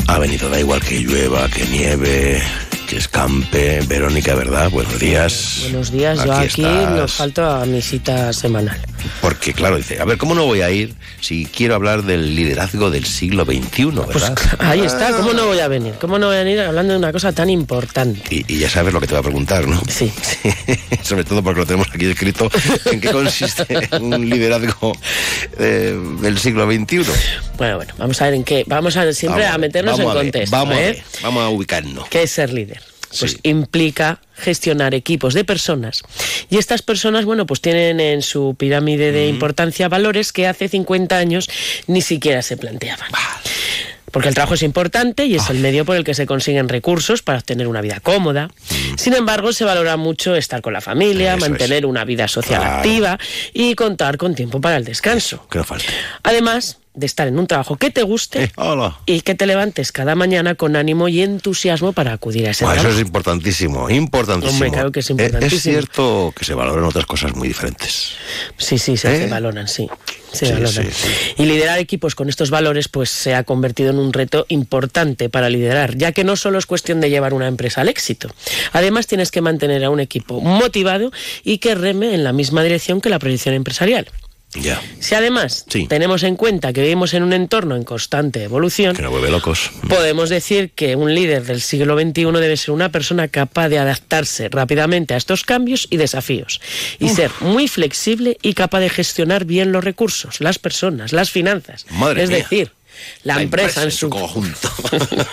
Ha 0.08 0.18
venido, 0.18 0.48
da 0.48 0.58
igual 0.58 0.80
que 0.80 1.00
llueva, 1.00 1.48
que 1.48 1.64
nieve, 1.66 2.42
que 2.88 2.96
escampe. 2.96 3.80
Verónica, 3.86 4.34
¿verdad? 4.34 4.70
Buenos 4.70 4.98
días. 4.98 5.58
Buenos 5.62 5.92
días, 5.92 6.24
yo 6.24 6.32
aquí 6.32 6.46
estás. 6.46 6.90
nos 6.90 7.12
falta 7.12 7.64
mi 7.66 7.80
cita 7.82 8.32
semanal. 8.32 8.76
Porque, 9.20 9.52
claro, 9.52 9.76
dice, 9.76 10.00
a 10.00 10.04
ver, 10.04 10.18
¿cómo 10.18 10.34
no 10.34 10.44
voy 10.44 10.62
a 10.62 10.70
ir 10.70 10.94
si 11.20 11.46
quiero 11.46 11.74
hablar 11.74 12.02
del 12.02 12.34
liderazgo 12.34 12.90
del 12.90 13.04
siglo 13.04 13.44
XXI, 13.44 13.84
verdad? 13.86 14.38
Ahí 14.58 14.80
está, 14.80 15.12
¿cómo 15.12 15.32
no 15.32 15.46
voy 15.46 15.60
a 15.60 15.68
venir? 15.68 15.94
¿Cómo 16.00 16.18
no 16.18 16.26
voy 16.26 16.36
a 16.36 16.44
venir 16.44 16.60
hablando 16.60 16.92
de 16.92 16.98
una 16.98 17.12
cosa 17.12 17.32
tan 17.32 17.50
importante? 17.50 18.22
Y, 18.30 18.52
y 18.52 18.58
ya 18.58 18.70
sabes 18.70 18.92
lo 18.92 19.00
que 19.00 19.06
te 19.06 19.14
voy 19.14 19.20
a 19.20 19.22
preguntar, 19.22 19.66
¿no? 19.66 19.80
Sí. 19.88 20.12
Sobre 21.02 21.24
todo 21.24 21.42
porque 21.42 21.60
lo 21.60 21.66
tenemos 21.66 21.88
aquí 21.92 22.06
escrito 22.06 22.50
en 22.86 23.00
qué 23.00 23.10
consiste 23.10 23.88
un 24.00 24.28
liderazgo 24.28 24.92
eh, 25.58 25.98
del 26.20 26.38
siglo 26.38 26.70
XXI. 26.70 27.02
Bueno, 27.56 27.76
bueno, 27.76 27.94
vamos 27.98 28.20
a 28.20 28.24
ver 28.26 28.34
en 28.34 28.44
qué. 28.44 28.64
Vamos 28.66 28.96
a 28.96 29.12
siempre 29.12 29.42
Vamos 29.42 29.54
a 29.54 29.58
meternos 29.58 29.98
en 29.98 30.08
a 30.08 30.14
ver, 30.14 30.22
contexto. 30.24 30.56
Vamos 30.56 30.74
a 30.74 30.80
¿eh? 30.80 30.84
ver, 30.84 31.02
vamos 31.22 31.42
a 31.42 31.48
ubicarnos. 31.48 32.08
¿Qué 32.08 32.22
es 32.22 32.30
ser 32.30 32.52
líder? 32.52 32.80
Pues 33.18 33.38
implica 33.42 34.20
gestionar 34.34 34.94
equipos 34.94 35.34
de 35.34 35.44
personas. 35.44 36.02
Y 36.50 36.58
estas 36.58 36.82
personas, 36.82 37.24
bueno, 37.24 37.46
pues 37.46 37.60
tienen 37.60 38.00
en 38.00 38.22
su 38.22 38.54
pirámide 38.58 39.12
de 39.12 39.28
importancia 39.28 39.88
valores 39.88 40.32
que 40.32 40.46
hace 40.46 40.68
50 40.68 41.16
años 41.16 41.48
ni 41.86 42.02
siquiera 42.02 42.42
se 42.42 42.56
planteaban. 42.56 43.08
Porque 44.10 44.28
el 44.28 44.34
trabajo 44.34 44.54
es 44.54 44.62
importante 44.62 45.26
y 45.26 45.34
es 45.34 45.50
el 45.50 45.58
medio 45.58 45.84
por 45.84 45.94
el 45.94 46.02
que 46.02 46.14
se 46.14 46.24
consiguen 46.24 46.68
recursos 46.68 47.20
para 47.22 47.38
obtener 47.40 47.68
una 47.68 47.82
vida 47.82 48.00
cómoda. 48.00 48.50
Sin 48.96 49.12
embargo, 49.14 49.52
se 49.52 49.64
valora 49.64 49.98
mucho 49.98 50.34
estar 50.34 50.62
con 50.62 50.72
la 50.72 50.80
familia, 50.80 51.34
Eso 51.34 51.44
es. 51.44 51.50
mantener 51.50 51.84
una 51.84 52.04
vida 52.06 52.26
social 52.26 52.60
Claro. 52.60 52.76
activa 52.76 53.18
y 53.52 53.74
contar 53.74 54.16
con 54.16 54.34
tiempo 54.34 54.60
para 54.62 54.76
el 54.78 54.84
descanso. 54.84 55.46
Falte. 55.64 55.86
Además 56.22 56.78
de 56.98 57.06
estar 57.06 57.28
en 57.28 57.38
un 57.38 57.46
trabajo 57.46 57.76
que 57.76 57.90
te 57.90 58.02
guste 58.02 58.44
Eh, 58.44 58.50
y 59.06 59.20
que 59.22 59.34
te 59.34 59.46
levantes 59.46 59.92
cada 59.92 60.14
mañana 60.14 60.54
con 60.54 60.76
ánimo 60.76 61.08
y 61.08 61.22
entusiasmo 61.22 61.92
para 61.92 62.12
acudir 62.12 62.46
a 62.46 62.50
ese 62.50 62.64
Buah, 62.64 62.74
eso 62.74 62.82
trabajo. 62.82 63.00
es 63.00 63.06
importantísimo, 63.06 63.90
importantísimo. 63.90 64.52
Hombre, 64.56 64.70
claro 64.70 64.92
que 64.92 65.00
es 65.00 65.10
Eh, 65.10 65.12
importantísimo. 65.12 65.56
Es 65.56 65.62
cierto 65.62 66.32
que 66.36 66.44
se 66.44 66.54
valoran 66.54 66.84
otras 66.84 67.06
cosas 67.06 67.34
muy 67.34 67.48
diferentes. 67.48 68.12
Sí, 68.56 68.78
sí, 68.78 68.96
se, 68.96 69.14
¿Eh? 69.14 69.18
se 69.24 69.26
valoran, 69.28 69.68
sí. 69.68 69.88
Se 70.32 70.46
Sí, 70.46 70.52
valoran. 70.52 70.72
sí, 70.74 70.82
sí. 70.92 71.08
Y 71.38 71.46
liderar 71.46 71.78
equipos 71.78 72.14
con 72.14 72.28
estos 72.28 72.50
valores 72.50 72.88
pues 72.88 73.08
se 73.10 73.34
ha 73.34 73.44
convertido 73.44 73.90
en 73.90 73.98
un 73.98 74.12
reto 74.12 74.44
importante 74.48 75.28
para 75.30 75.48
liderar, 75.48 75.96
ya 75.96 76.12
que 76.12 76.24
no 76.24 76.36
solo 76.36 76.58
es 76.58 76.66
cuestión 76.66 77.00
de 77.00 77.08
llevar 77.10 77.32
una 77.32 77.46
empresa 77.48 77.80
al 77.80 77.88
éxito. 77.88 78.28
Además 78.72 79.06
tienes 79.06 79.30
que 79.30 79.40
mantener 79.40 79.84
a 79.84 79.90
un 79.90 80.00
equipo 80.00 80.40
motivado 80.40 81.10
y 81.44 81.58
que 81.58 81.74
reme 81.74 82.14
en 82.14 82.24
la 82.24 82.32
misma 82.32 82.62
dirección 82.62 83.00
que 83.00 83.08
la 83.08 83.18
proyección 83.18 83.54
empresarial. 83.54 84.08
Si 85.00 85.14
además 85.14 85.64
Sí. 85.68 85.86
tenemos 85.86 86.22
en 86.22 86.34
cuenta 86.36 86.72
que 86.72 86.80
vivimos 86.80 87.12
en 87.14 87.22
un 87.22 87.32
entorno 87.34 87.76
en 87.76 87.84
constante 87.84 88.42
evolución, 88.42 88.96
Que 88.96 89.06
vuelve 89.06 89.30
locos. 89.30 89.70
Podemos 89.88 90.30
decir 90.30 90.70
que 90.74 90.96
un 90.96 91.14
líder 91.14 91.44
del 91.44 91.60
siglo 91.60 91.98
XXI 91.98 92.24
debe 92.40 92.56
ser 92.56 92.70
una 92.70 92.90
persona 92.90 93.28
capaz 93.28 93.68
de 93.68 93.78
adaptarse 93.78 94.48
rápidamente 94.48 95.14
a 95.14 95.16
estos 95.18 95.44
cambios 95.44 95.86
y 95.90 95.98
desafíos 95.98 96.60
y 96.98 97.10
ser 97.10 97.30
muy 97.40 97.68
flexible 97.68 98.38
y 98.42 98.54
capaz 98.54 98.80
de 98.80 98.88
gestionar 98.88 99.44
bien 99.44 99.70
los 99.70 99.84
recursos, 99.84 100.40
las 100.40 100.58
personas, 100.58 101.12
las 101.12 101.30
finanzas. 101.30 101.84
Madre 101.90 102.22
es 102.22 102.30
mía. 102.30 102.38
decir, 102.38 102.72
la, 103.22 103.40
empresa, 103.40 103.82
en 103.82 103.90
su 103.90 104.08
conjunto. 104.10 104.70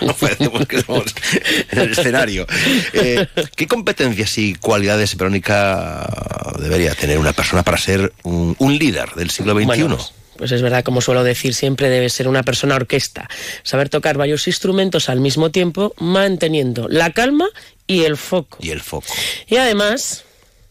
no 0.40 0.66
que 0.66 0.82
somos 0.82 1.14
en 1.70 1.78
el 1.78 1.92
escenario. 1.92 2.46
Eh, 2.92 3.26
¿Qué 3.54 3.66
competencias 3.66 4.36
y 4.38 4.54
cualidades, 4.54 5.16
Verónica, 5.16 6.06
debería 6.58 6.94
tener 6.94 7.18
una 7.18 7.32
persona 7.32 7.62
para 7.62 7.78
ser 7.78 8.12
un, 8.22 8.56
un 8.58 8.78
líder 8.78 9.10
del 9.14 9.30
siglo 9.30 9.54
XXI? 9.54 9.64
Bueno, 9.64 9.96
pues, 9.96 10.12
pues 10.36 10.52
es 10.52 10.62
verdad, 10.62 10.84
como 10.84 11.00
suelo 11.00 11.24
decir 11.24 11.54
siempre, 11.54 11.88
debe 11.88 12.08
ser 12.10 12.28
una 12.28 12.42
persona 12.42 12.76
orquesta. 12.76 13.28
Saber 13.62 13.88
tocar 13.88 14.16
varios 14.16 14.46
instrumentos 14.46 15.08
al 15.08 15.20
mismo 15.20 15.50
tiempo, 15.50 15.94
manteniendo 15.98 16.88
la 16.88 17.12
calma 17.12 17.48
y 17.86 18.04
el 18.04 18.16
foco. 18.16 18.58
y 18.60 18.70
el 18.70 18.80
foco. 18.80 19.12
Y 19.46 19.56
además, 19.56 20.24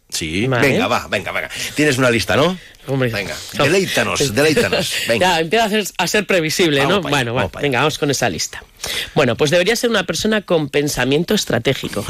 Sí, 0.10 0.48
Vale. 0.48 0.70
venga, 0.70 0.88
va, 0.88 1.08
venga, 1.10 1.32
venga. 1.32 1.50
Tienes 1.76 1.98
una 1.98 2.10
lista, 2.10 2.36
¿no? 2.36 2.58
Hombre, 2.88 3.10
Venga, 3.10 3.36
deleítanos, 3.58 4.34
deleítanos. 4.34 4.94
Venga. 5.08 5.28
Ya, 5.28 5.40
empieza 5.40 5.66
a 5.66 5.70
ser, 5.70 5.86
a 5.98 6.08
ser 6.08 6.28
previsible, 6.28 6.80
Vamos 6.82 6.92
¿no? 6.92 7.08
allá, 7.08 7.10
bueno, 7.10 7.34
vamos 7.34 7.52
va, 7.56 7.62
venga, 7.62 7.80
vamos 7.80 7.98
con 7.98 8.12
esa 8.12 8.30
lista. 8.30 8.64
Bueno, 9.16 9.36
pues 9.36 9.50
debería 9.50 9.76
ser 9.76 9.90
una 9.90 10.04
persona 10.04 10.42
con 10.44 10.70
pensamiento 10.70 11.34
estratégico, 11.34 12.06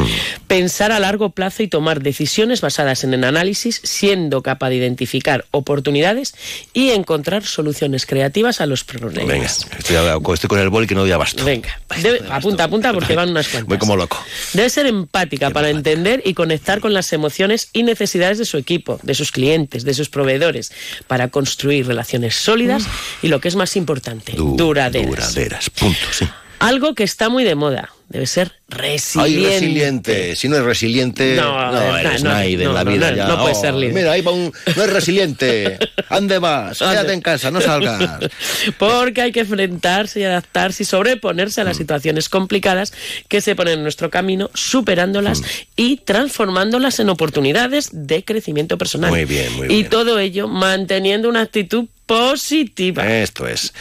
pensar 0.47 0.91
a 0.91 0.99
largo 0.99 1.29
plazo 1.29 1.63
y 1.63 1.69
tomar 1.69 2.01
decisiones 2.01 2.59
basadas 2.59 3.03
en 3.05 3.13
el 3.13 3.23
análisis, 3.23 3.79
siendo 3.83 4.41
capaz 4.43 4.69
de 4.69 4.75
identificar 4.75 5.45
oportunidades 5.51 6.35
y 6.73 6.89
encontrar 6.89 7.45
soluciones 7.45 8.05
creativas 8.05 8.59
a 8.59 8.65
los 8.65 8.83
problemas. 8.83 9.27
Venga, 9.27 9.45
estoy, 9.45 10.33
estoy 10.33 10.47
con 10.49 10.59
el 10.59 10.69
boli 10.69 10.85
que 10.87 10.95
no 10.95 11.01
doy 11.01 11.11
abasto. 11.11 11.45
Venga, 11.45 11.79
debe- 12.01 12.21
apunta, 12.29 12.65
apunta 12.65 12.91
porque 12.91 13.15
van 13.15 13.29
unas 13.29 13.47
cuantas. 13.47 13.69
Voy 13.69 13.77
como 13.77 13.95
loco. 13.95 14.21
Debe 14.51 14.69
ser 14.69 14.85
empática 14.85 15.51
para 15.51 15.69
entender 15.69 16.21
y 16.25 16.33
conectar 16.33 16.81
con 16.81 16.93
las 16.93 17.13
emociones 17.13 17.69
y 17.71 17.83
necesidades 17.83 18.37
de 18.37 18.43
su 18.45 18.57
equipo, 18.57 18.99
de 19.01 19.13
sus 19.15 19.31
clientes, 19.31 19.85
de 19.85 19.93
sus 19.93 20.09
proveedores, 20.09 20.64
para 21.07 21.29
construir 21.29 21.87
relaciones 21.87 22.35
sólidas 22.35 22.85
y 23.21 23.27
lo 23.27 23.39
que 23.39 23.47
es 23.47 23.55
más 23.55 23.75
importante, 23.75 24.33
Du- 24.33 24.55
duraderas. 24.57 25.09
Duraderas, 25.33 25.69
punto, 25.69 25.99
sí. 26.11 26.27
Algo 26.65 26.95
que 26.95 27.03
está 27.03 27.29
muy 27.29 27.43
de 27.43 27.55
moda, 27.55 27.91
debe 28.09 28.25
ser 28.27 28.51
resiliente. 28.69 29.47
Ay, 29.47 29.53
resiliente. 29.59 30.35
Si 30.35 30.47
no 30.49 30.57
es 30.57 30.63
resiliente, 30.63 31.35
No, 31.35 31.71
no, 31.71 31.97
eres 31.97 32.23
no, 32.23 32.31
nadie 32.31 32.57
no, 32.57 32.63
en 32.63 32.73
la 32.73 32.83
vida 32.83 33.11
no, 33.11 33.17
ya. 33.17 33.27
no 33.27 33.39
puedes 33.41 33.57
Oh, 33.57 33.61
ser 33.61 33.73
líder. 33.75 33.93
Mira, 33.93 34.11
ahí 34.11 34.21
va 34.21 34.31
un... 34.31 34.51
No 34.75 34.83
es 34.83 34.89
resiliente. 34.91 35.77
Ande 36.09 36.39
más, 36.39 36.79
quédate 36.79 37.13
en 37.13 37.21
casa, 37.21 37.51
no 37.51 37.61
salgas. 37.61 38.19
Porque 38.77 39.21
hay 39.21 39.31
que 39.31 39.41
enfrentarse 39.41 40.19
y 40.19 40.23
adaptarse 40.23 40.83
y 40.83 40.85
sobreponerse 40.85 41.61
a 41.61 41.63
Mm. 41.63 41.67
las 41.67 41.77
situaciones 41.77 42.29
complicadas 42.29 42.93
que 43.27 43.41
se 43.41 43.55
ponen 43.55 43.75
en 43.75 43.83
nuestro 43.83 44.09
camino, 44.09 44.49
superándolas 44.53 45.41
Mm. 45.41 45.45
y 45.75 45.97
transformándolas 45.97 46.99
en 46.99 47.09
oportunidades 47.09 47.89
de 47.91 48.23
crecimiento 48.23 48.77
personal. 48.77 49.09
Muy 49.11 49.25
bien, 49.25 49.53
muy 49.53 49.65
y 49.65 49.69
bien. 49.69 49.89
todo 49.89 50.19
ello 50.19 50.47
manteniendo 50.47 51.29
una 51.29 51.41
actitud 51.41 51.85
positiva. 52.05 53.07
Esto 53.07 53.47
es. 53.47 53.73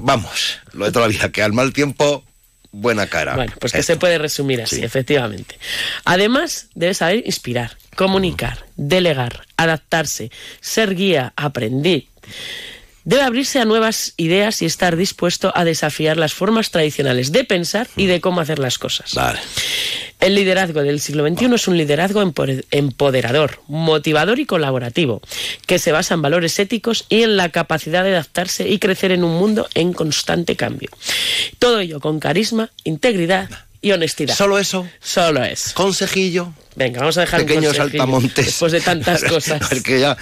Vamos, 0.00 0.58
lo 0.72 0.84
de 0.86 0.92
toda 0.92 1.06
la 1.06 1.12
vida, 1.12 1.30
que 1.30 1.42
al 1.42 1.52
mal 1.52 1.72
tiempo, 1.72 2.24
buena 2.72 3.06
cara. 3.06 3.36
Bueno, 3.36 3.52
pues 3.60 3.72
que 3.72 3.82
se 3.82 3.96
puede 3.96 4.18
resumir 4.18 4.62
así, 4.62 4.82
efectivamente. 4.82 5.58
Además, 6.04 6.68
debe 6.74 6.94
saber 6.94 7.22
inspirar, 7.26 7.76
comunicar, 7.94 8.66
delegar, 8.76 9.46
adaptarse, 9.56 10.30
ser 10.60 10.94
guía, 10.94 11.32
aprender. 11.36 12.04
Debe 13.04 13.22
abrirse 13.22 13.58
a 13.58 13.64
nuevas 13.64 14.14
ideas 14.16 14.62
y 14.62 14.66
estar 14.66 14.96
dispuesto 14.96 15.52
a 15.54 15.64
desafiar 15.64 16.16
las 16.16 16.34
formas 16.34 16.70
tradicionales 16.70 17.32
de 17.32 17.44
pensar 17.44 17.88
y 17.96 18.06
de 18.06 18.20
cómo 18.20 18.40
hacer 18.40 18.58
las 18.58 18.78
cosas. 18.78 19.14
Vale. 19.14 19.40
El 20.20 20.36
liderazgo 20.36 20.82
del 20.82 21.00
siglo 21.00 21.26
XXI 21.26 21.54
es 21.54 21.66
un 21.66 21.76
liderazgo 21.76 22.22
empoder- 22.22 22.64
empoderador, 22.70 23.60
motivador 23.66 24.38
y 24.38 24.46
colaborativo, 24.46 25.20
que 25.66 25.80
se 25.80 25.90
basa 25.90 26.14
en 26.14 26.22
valores 26.22 26.56
éticos 26.60 27.06
y 27.08 27.22
en 27.22 27.36
la 27.36 27.48
capacidad 27.48 28.04
de 28.04 28.10
adaptarse 28.10 28.68
y 28.68 28.78
crecer 28.78 29.10
en 29.10 29.24
un 29.24 29.36
mundo 29.36 29.68
en 29.74 29.92
constante 29.92 30.54
cambio. 30.54 30.90
Todo 31.58 31.80
ello 31.80 31.98
con 31.98 32.20
carisma, 32.20 32.70
integridad 32.84 33.48
y 33.82 33.92
honestidad. 33.92 34.34
¿Solo 34.34 34.58
eso? 34.58 34.88
Solo 35.02 35.44
eso. 35.44 35.72
Consejillo. 35.74 36.54
Venga, 36.74 37.00
vamos 37.00 37.18
a 37.18 37.22
dejar 37.22 37.40
Pequeños 37.44 37.76
saltamontes. 37.76 38.46
Después 38.46 38.72
de 38.72 38.80
tantas 38.80 39.22
cosas. 39.28 39.60
Porque 39.68 40.00
ya, 40.00 40.16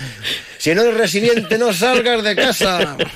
si 0.59 0.75
no 0.75 0.83
eres 0.83 0.97
resiliente, 0.97 1.59
no 1.59 1.73
salgas 1.73 2.25
de 2.25 2.35
casa. 2.35 2.97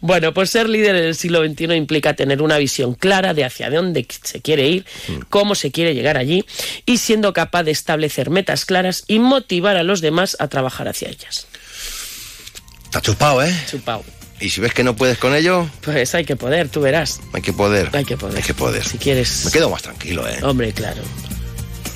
Bueno, 0.00 0.34
pues 0.34 0.50
ser 0.50 0.68
líder 0.68 0.96
en 0.96 1.04
el 1.04 1.14
siglo 1.14 1.44
XXI 1.46 1.74
implica 1.74 2.14
tener 2.14 2.42
una 2.42 2.58
visión 2.58 2.94
clara 2.94 3.32
de 3.32 3.44
hacia 3.44 3.70
dónde 3.70 4.06
se 4.22 4.40
quiere 4.42 4.68
ir, 4.68 4.84
Mm. 5.08 5.20
cómo 5.30 5.54
se 5.54 5.70
quiere 5.70 5.94
llegar 5.94 6.18
allí 6.18 6.44
y 6.84 6.98
siendo 6.98 7.32
capaz 7.32 7.62
de 7.62 7.70
establecer 7.70 8.28
metas 8.30 8.64
claras 8.64 9.04
y 9.06 9.18
motivar 9.20 9.76
a 9.76 9.82
los 9.84 10.00
demás 10.00 10.36
a 10.40 10.48
trabajar 10.48 10.88
hacia 10.88 11.08
ellas. 11.08 11.46
Está 12.84 13.00
chupado, 13.00 13.42
¿eh? 13.44 13.54
Chupao. 13.70 14.04
Y 14.40 14.48
si 14.50 14.60
ves 14.60 14.72
que 14.72 14.82
no 14.84 14.96
puedes 14.96 15.18
con 15.18 15.34
ello, 15.34 15.68
Pues 15.82 16.14
hay 16.14 16.24
que 16.24 16.34
poder, 16.36 16.68
tú 16.68 16.80
verás. 16.80 17.20
hay 17.32 17.42
que 17.42 17.52
poder. 17.52 17.90
Hay 17.92 18.04
que 18.04 18.16
poder. 18.16 18.36
Hay 18.38 18.42
que 18.42 18.54
poder. 18.54 18.84
Si 18.84 18.96
quieres. 18.98 19.44
Me 19.44 19.50
quedo 19.50 19.68
más 19.70 19.82
tranquilo, 19.82 20.26
¿eh? 20.26 20.38
Hombre, 20.42 20.72
claro. 20.72 21.02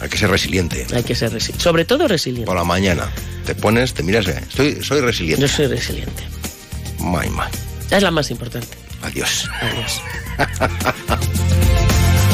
Hay 0.00 0.08
que 0.10 0.18
ser 0.18 0.28
resiliente. 0.30 0.86
Hay 0.94 1.02
que 1.02 1.14
ser 1.14 1.32
resiliente. 1.32 1.62
Sobre 1.64 1.84
todo 1.86 2.06
resiliente. 2.06 2.46
Por 2.46 2.56
la 2.56 2.64
mañana 2.64 3.10
te 3.46 3.54
pones, 3.54 3.94
te 3.94 4.02
miras, 4.02 4.26
eh, 4.28 4.38
estoy, 4.46 4.82
soy 4.82 5.00
resiliente. 5.00 5.40
Yo 5.42 5.48
soy 5.48 5.66
resiliente. 5.68 6.22
May, 6.98 7.30
may. 7.30 7.48
Es 7.90 8.02
la 8.02 8.10
más 8.10 8.30
importante. 8.30 8.68
Adiós. 9.02 9.48
Adiós. 9.60 10.00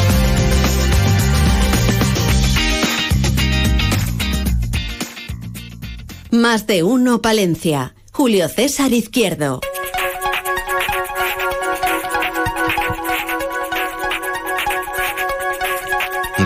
Más 6.31 6.67
de 6.67 6.83
uno 6.83 7.21
Palencia. 7.23 7.95
Julio 8.13 8.49
César 8.49 8.93
Izquierdo. 8.93 9.61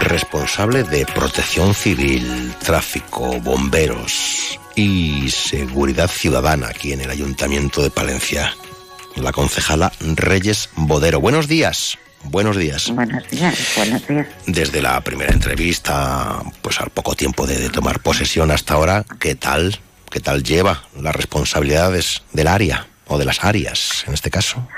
Responsable 0.04 0.82
de 0.84 1.06
protección 1.06 1.74
civil, 1.74 2.54
tráfico, 2.62 3.40
bomberos 3.40 4.60
y 4.76 5.30
seguridad 5.30 6.08
ciudadana 6.08 6.68
aquí 6.68 6.92
en 6.92 7.00
el 7.00 7.10
Ayuntamiento 7.10 7.82
de 7.82 7.90
Palencia. 7.90 8.54
La 9.16 9.32
concejala 9.32 9.92
Reyes 10.00 10.68
Bodero. 10.76 11.20
Buenos 11.20 11.48
días. 11.48 11.98
Buenos 12.24 12.56
días. 12.58 12.90
Buenos 12.90 13.28
días, 13.30 13.72
buenos 13.76 14.06
días. 14.06 14.26
Desde 14.46 14.82
la 14.82 15.00
primera 15.00 15.32
entrevista, 15.32 16.42
pues 16.60 16.80
al 16.80 16.90
poco 16.90 17.14
tiempo 17.14 17.46
de, 17.46 17.58
de 17.58 17.70
tomar 17.70 18.00
posesión 18.00 18.50
hasta 18.50 18.74
ahora, 18.74 19.04
¿qué 19.18 19.34
tal? 19.34 19.78
¿Qué 20.10 20.20
tal 20.20 20.42
lleva 20.42 20.84
las 21.00 21.16
responsabilidades 21.16 22.22
del 22.32 22.48
área 22.48 22.86
o 23.06 23.18
de 23.18 23.24
las 23.24 23.42
áreas 23.42 24.04
en 24.06 24.14
este 24.14 24.30
caso? 24.30 24.68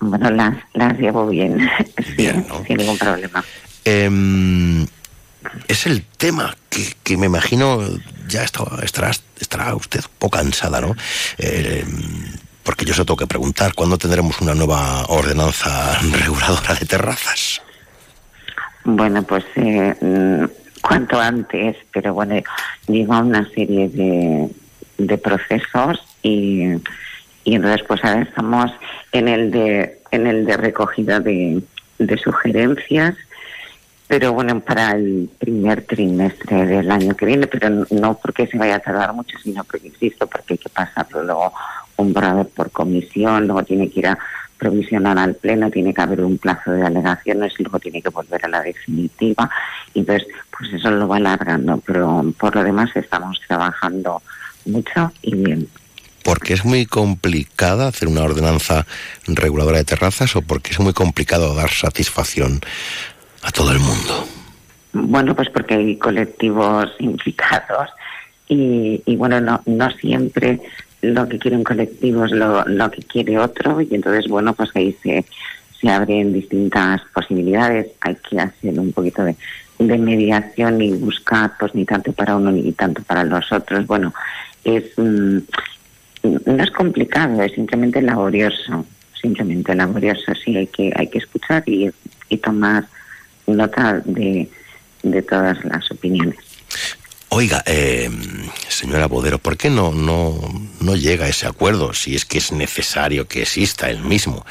Bueno, 0.00 0.30
las, 0.30 0.54
las 0.72 0.98
llevo 0.98 1.26
bien, 1.28 1.58
sí, 2.16 2.28
sin 2.66 2.76
ningún 2.78 2.96
problema. 2.96 3.44
Em, 3.84 4.86
es 5.68 5.86
el 5.86 6.02
tema 6.02 6.56
que, 6.68 7.16
me 7.16 7.26
imagino 7.26 7.80
ya 8.28 8.42
estará, 8.42 9.10
estará 9.38 9.74
usted 9.74 10.00
un 10.00 10.18
poco 10.18 10.38
cansada, 10.38 10.80
¿no? 10.80 10.94
Eh, 11.38 11.84
porque 12.62 12.84
yo 12.84 12.94
se 12.94 13.04
tengo 13.04 13.16
que 13.16 13.26
preguntar, 13.26 13.74
¿cuándo 13.74 13.98
tendremos 13.98 14.40
una 14.40 14.54
nueva 14.54 15.04
ordenanza 15.08 15.98
reguladora 16.12 16.74
de 16.74 16.86
terrazas? 16.86 17.62
Bueno, 18.84 19.22
pues 19.22 19.44
eh, 19.56 20.46
cuanto 20.80 21.18
antes, 21.18 21.76
pero 21.92 22.14
bueno, 22.14 22.40
lleva 22.86 23.20
una 23.20 23.48
serie 23.50 23.88
de, 23.88 25.18
procesos 25.18 25.98
y, 26.22 26.64
y 27.44 27.54
entonces 27.54 27.82
pues 27.88 28.04
ahora 28.04 28.22
estamos 28.22 28.70
en 29.12 29.28
el 29.28 29.50
de 29.50 29.98
en 30.10 30.26
el 30.26 30.44
de 30.44 30.56
recogida 30.56 31.20
de 31.20 31.62
sugerencias 32.22 33.16
pero 34.10 34.32
bueno 34.32 34.58
para 34.58 34.90
el 34.90 35.30
primer 35.38 35.82
trimestre 35.82 36.66
del 36.66 36.90
año 36.90 37.14
que 37.14 37.26
viene 37.26 37.46
pero 37.46 37.86
no 37.90 38.18
porque 38.18 38.48
se 38.48 38.58
vaya 38.58 38.74
a 38.74 38.80
tardar 38.80 39.12
mucho 39.12 39.38
sino 39.38 39.62
porque 39.62 39.86
insisto 39.86 40.26
porque 40.26 40.54
hay 40.54 40.58
que 40.58 40.68
pasarlo 40.68 41.22
luego 41.22 41.52
un 41.96 42.12
borrador 42.12 42.48
por 42.48 42.72
comisión 42.72 43.46
luego 43.46 43.62
tiene 43.62 43.88
que 43.88 44.00
ir 44.00 44.08
a 44.08 44.18
provisional 44.58 45.16
al 45.16 45.36
pleno 45.36 45.70
tiene 45.70 45.94
que 45.94 46.00
haber 46.00 46.22
un 46.22 46.38
plazo 46.38 46.72
de 46.72 46.84
alegaciones 46.84 47.52
luego 47.60 47.78
tiene 47.78 48.02
que 48.02 48.08
volver 48.08 48.44
a 48.44 48.48
la 48.48 48.62
definitiva. 48.62 49.48
Y 49.94 50.00
entonces 50.00 50.26
pues 50.58 50.72
eso 50.72 50.90
lo 50.90 51.06
va 51.06 51.18
alargando 51.18 51.80
pero 51.86 52.24
por 52.36 52.56
lo 52.56 52.64
demás 52.64 52.90
estamos 52.96 53.40
trabajando 53.46 54.20
mucho 54.66 55.12
y 55.22 55.36
bien. 55.36 55.68
¿Porque 56.24 56.52
es 56.52 56.64
muy 56.64 56.84
complicada 56.84 57.86
hacer 57.86 58.08
una 58.08 58.22
ordenanza 58.22 58.86
reguladora 59.26 59.78
de 59.78 59.84
terrazas 59.84 60.34
o 60.36 60.42
porque 60.42 60.72
es 60.72 60.80
muy 60.80 60.92
complicado 60.92 61.54
dar 61.54 61.70
satisfacción 61.70 62.60
a 63.42 63.50
todo 63.50 63.72
el 63.72 63.78
mundo? 63.80 64.26
Bueno, 64.92 65.34
pues 65.34 65.48
porque 65.50 65.74
hay 65.74 65.96
colectivos 65.96 66.90
implicados 66.98 67.88
y, 68.48 69.02
y 69.06 69.16
bueno, 69.16 69.40
no, 69.40 69.62
no 69.66 69.90
siempre 69.92 70.60
lo 71.02 71.28
que 71.28 71.38
quiere 71.38 71.56
un 71.56 71.64
colectivo 71.64 72.24
es 72.24 72.32
lo, 72.32 72.90
que 72.90 73.02
quiere 73.02 73.38
otro 73.38 73.80
y 73.80 73.88
entonces, 73.94 74.28
bueno, 74.28 74.54
pues 74.54 74.70
ahí 74.74 74.94
se, 75.02 75.24
se 75.80 75.88
abren 75.88 76.32
distintas 76.32 77.00
posibilidades. 77.14 77.88
Hay 78.00 78.16
que 78.16 78.38
hacer 78.38 78.78
un 78.78 78.92
poquito 78.92 79.24
de, 79.24 79.36
mediación 79.78 80.82
y 80.82 80.92
buscar, 80.92 81.52
pues 81.58 81.74
ni 81.74 81.86
tanto 81.86 82.12
para 82.12 82.36
uno 82.36 82.52
ni 82.52 82.70
tanto 82.72 83.02
para 83.02 83.24
los 83.24 83.50
otros. 83.50 83.86
Bueno, 83.86 84.12
es 84.62 84.84
mm, 84.98 85.38
no 86.22 86.62
es 86.62 86.70
complicado, 86.72 87.42
es 87.42 87.52
simplemente 87.52 88.02
laborioso, 88.02 88.84
simplemente 89.18 89.74
laborioso. 89.74 90.34
Sí, 90.44 90.54
hay 90.54 90.66
que 90.66 90.92
hay 90.94 91.06
que 91.06 91.18
escuchar 91.18 91.62
y, 91.66 91.90
y 92.28 92.36
tomar 92.36 92.84
nota 93.56 94.00
de, 94.04 94.48
de 95.02 95.22
todas 95.22 95.64
las 95.64 95.90
opiniones. 95.90 96.38
Oiga, 97.32 97.62
eh, 97.64 98.10
señora 98.68 99.06
Bodero, 99.06 99.38
¿por 99.38 99.56
qué 99.56 99.70
no, 99.70 99.92
no, 99.92 100.34
no 100.80 100.96
llega 100.96 101.26
a 101.26 101.28
ese 101.28 101.46
acuerdo, 101.46 101.94
si 101.94 102.16
es 102.16 102.24
que 102.24 102.38
es 102.38 102.50
necesario 102.50 103.28
que 103.28 103.42
exista 103.42 103.88
el 103.88 104.00
mismo, 104.00 104.44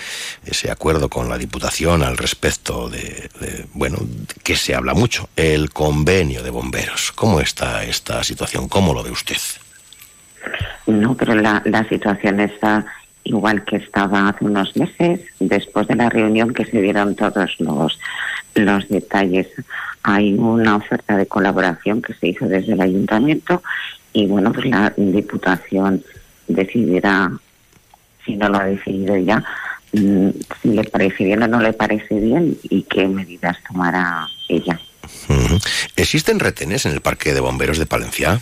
ese 0.46 0.72
acuerdo 0.72 1.10
con 1.10 1.28
la 1.28 1.38
Diputación 1.38 2.04
al 2.04 2.16
respecto 2.16 2.88
de, 2.90 3.30
de, 3.42 3.66
bueno, 3.74 3.98
que 4.44 4.56
se 4.56 4.76
habla 4.76 4.94
mucho, 4.94 5.28
el 5.36 5.72
convenio 5.72 6.42
de 6.42 6.52
bomberos? 6.52 7.12
¿Cómo 7.12 7.42
está 7.42 7.84
esta 7.84 8.24
situación? 8.24 8.70
¿Cómo 8.70 8.94
lo 8.94 9.04
ve 9.04 9.12
usted? 9.12 9.36
No, 10.88 11.18
pero 11.18 11.36
la, 11.36 11.62
la 11.66 11.88
situación 11.90 12.40
está 12.40 12.86
igual 13.26 13.66
que 13.66 13.76
estaba 13.76 14.30
hace 14.30 14.46
unos 14.46 14.76
meses, 14.78 15.20
después 15.40 15.86
de 15.88 15.96
la 15.96 16.10
reunión 16.10 16.54
que 16.54 16.64
se 16.64 16.82
dieron 16.82 17.14
todos 17.16 17.60
los, 17.60 18.00
los 18.66 18.88
detalles. 18.90 19.48
Hay 20.04 20.34
una 20.34 20.76
oferta 20.76 21.18
de 21.18 21.28
colaboración 21.28 22.02
que 22.02 22.14
se 22.14 22.28
hizo 22.28 22.48
desde 22.48 22.74
el 22.74 22.82
ayuntamiento 22.82 23.62
y 24.14 24.28
bueno, 24.28 24.52
pues 24.52 24.66
la 24.66 24.94
Diputación 24.98 26.04
decidirá, 26.48 27.32
si 28.26 28.36
no 28.36 28.50
lo 28.50 28.58
ha 28.58 28.66
decidido 28.66 29.16
ya, 29.18 29.44
mm, 29.94 30.30
si 30.62 30.70
le 30.70 30.84
parece 30.86 31.24
bien 31.26 31.44
o 31.44 31.48
no 31.48 31.60
le 31.60 31.74
parece 31.74 32.20
bien 32.20 32.58
y 32.64 32.84
qué 32.84 33.08
medidas 33.08 33.58
tomará 33.68 34.28
ella. 34.48 34.80
¿Existen 35.96 36.40
retenes 36.40 36.86
en 36.86 36.94
el 36.94 37.02
Parque 37.02 37.34
de 37.34 37.40
Bomberos 37.40 37.78
de 37.78 37.86
Palencia? 37.86 38.40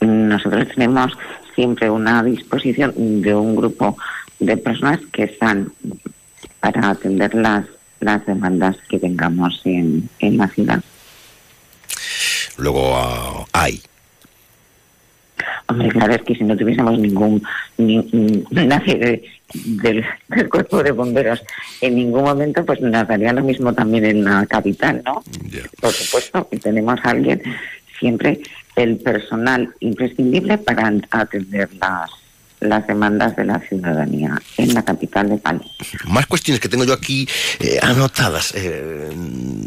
Nosotros 0.00 0.68
tenemos 0.68 1.12
siempre 1.54 1.90
una 1.90 2.22
disposición 2.22 3.22
de 3.22 3.34
un 3.34 3.54
grupo 3.56 3.96
de 4.38 4.56
personas 4.56 5.00
que 5.12 5.24
están 5.24 5.72
para 6.60 6.90
atender 6.90 7.34
las, 7.34 7.66
las 8.02 8.24
demandas 8.26 8.76
que 8.88 8.98
tengamos 8.98 9.60
en, 9.64 10.08
en 10.18 10.36
la 10.36 10.48
ciudad. 10.48 10.82
Luego 12.58 12.96
ah, 12.96 13.44
hay. 13.52 13.80
Hombre, 15.68 15.88
claro, 15.88 16.14
es 16.14 16.22
que 16.22 16.34
si 16.34 16.44
no 16.44 16.56
tuviésemos 16.56 16.98
ningún, 16.98 17.42
ni- 17.78 18.08
ni- 18.12 18.44
nadie 18.66 18.96
de- 18.96 19.24
del, 19.54 20.04
del 20.28 20.48
cuerpo 20.48 20.82
de 20.82 20.92
bomberos 20.92 21.42
en 21.80 21.94
ningún 21.96 22.24
momento, 22.24 22.64
pues 22.64 22.80
nos 22.80 23.06
daría 23.08 23.32
lo 23.32 23.42
mismo 23.42 23.72
también 23.72 24.04
en 24.04 24.24
la 24.24 24.44
capital, 24.46 25.02
¿no? 25.04 25.22
Por 25.80 25.92
supuesto, 25.92 26.48
que 26.48 26.58
tenemos 26.58 26.98
a 27.02 27.10
alguien, 27.10 27.42
siempre 27.98 28.40
el 28.76 28.96
personal 28.98 29.70
imprescindible 29.80 30.58
para 30.58 30.92
atender 31.10 31.68
las, 31.80 32.10
las 32.62 32.86
demandas 32.86 33.36
de 33.36 33.44
la 33.44 33.58
ciudadanía 33.60 34.40
en 34.56 34.74
la 34.74 34.82
capital 34.82 35.28
de 35.28 35.38
Palencia. 35.38 35.98
Más 36.06 36.26
cuestiones 36.26 36.60
que 36.60 36.68
tengo 36.68 36.84
yo 36.84 36.94
aquí 36.94 37.28
eh, 37.60 37.78
anotadas. 37.82 38.54
Eh, 38.56 39.10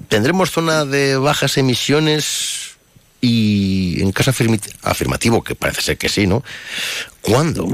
¿Tendremos 0.07 0.51
zona 0.51 0.85
de 0.85 1.17
bajas 1.17 1.57
emisiones 1.57 2.75
y 3.21 4.01
en 4.01 4.11
caso 4.11 4.31
afirmativo, 4.83 5.43
que 5.43 5.55
parece 5.55 5.81
ser 5.81 5.97
que 5.97 6.09
sí, 6.09 6.27
¿no? 6.27 6.43
¿Cuándo? 7.21 7.67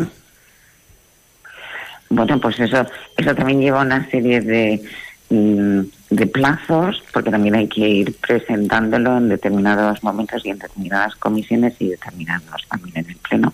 Bueno, 2.10 2.40
pues 2.40 2.60
eso, 2.60 2.86
eso 3.18 3.36
también 3.36 3.62
lleva 3.62 3.82
una 3.82 4.10
serie 4.10 4.42
de, 4.42 4.82
mm, 5.30 5.82
de 6.10 6.28
plazos, 6.28 7.04
porque 7.14 7.32
también 7.32 7.56
hay 7.56 7.68
que 7.68 7.88
ir 7.88 8.16
presentándolo 8.16 9.18
en 9.18 9.30
determinados 9.30 10.04
momentos 10.04 10.46
y 10.46 10.50
en 10.50 10.60
determinadas 10.60 11.16
comisiones 11.16 11.74
y 11.80 11.90
determinados 11.90 12.68
también 12.70 12.98
en 12.98 13.10
el 13.10 13.18
Pleno. 13.18 13.54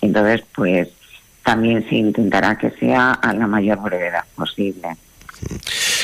Entonces, 0.00 0.42
pues 0.54 0.88
también 1.48 1.82
se 1.88 1.94
intentará 1.94 2.58
que 2.58 2.68
sea 2.72 3.12
a 3.12 3.32
la 3.32 3.46
mayor 3.46 3.80
brevedad 3.80 4.22
posible. 4.36 4.88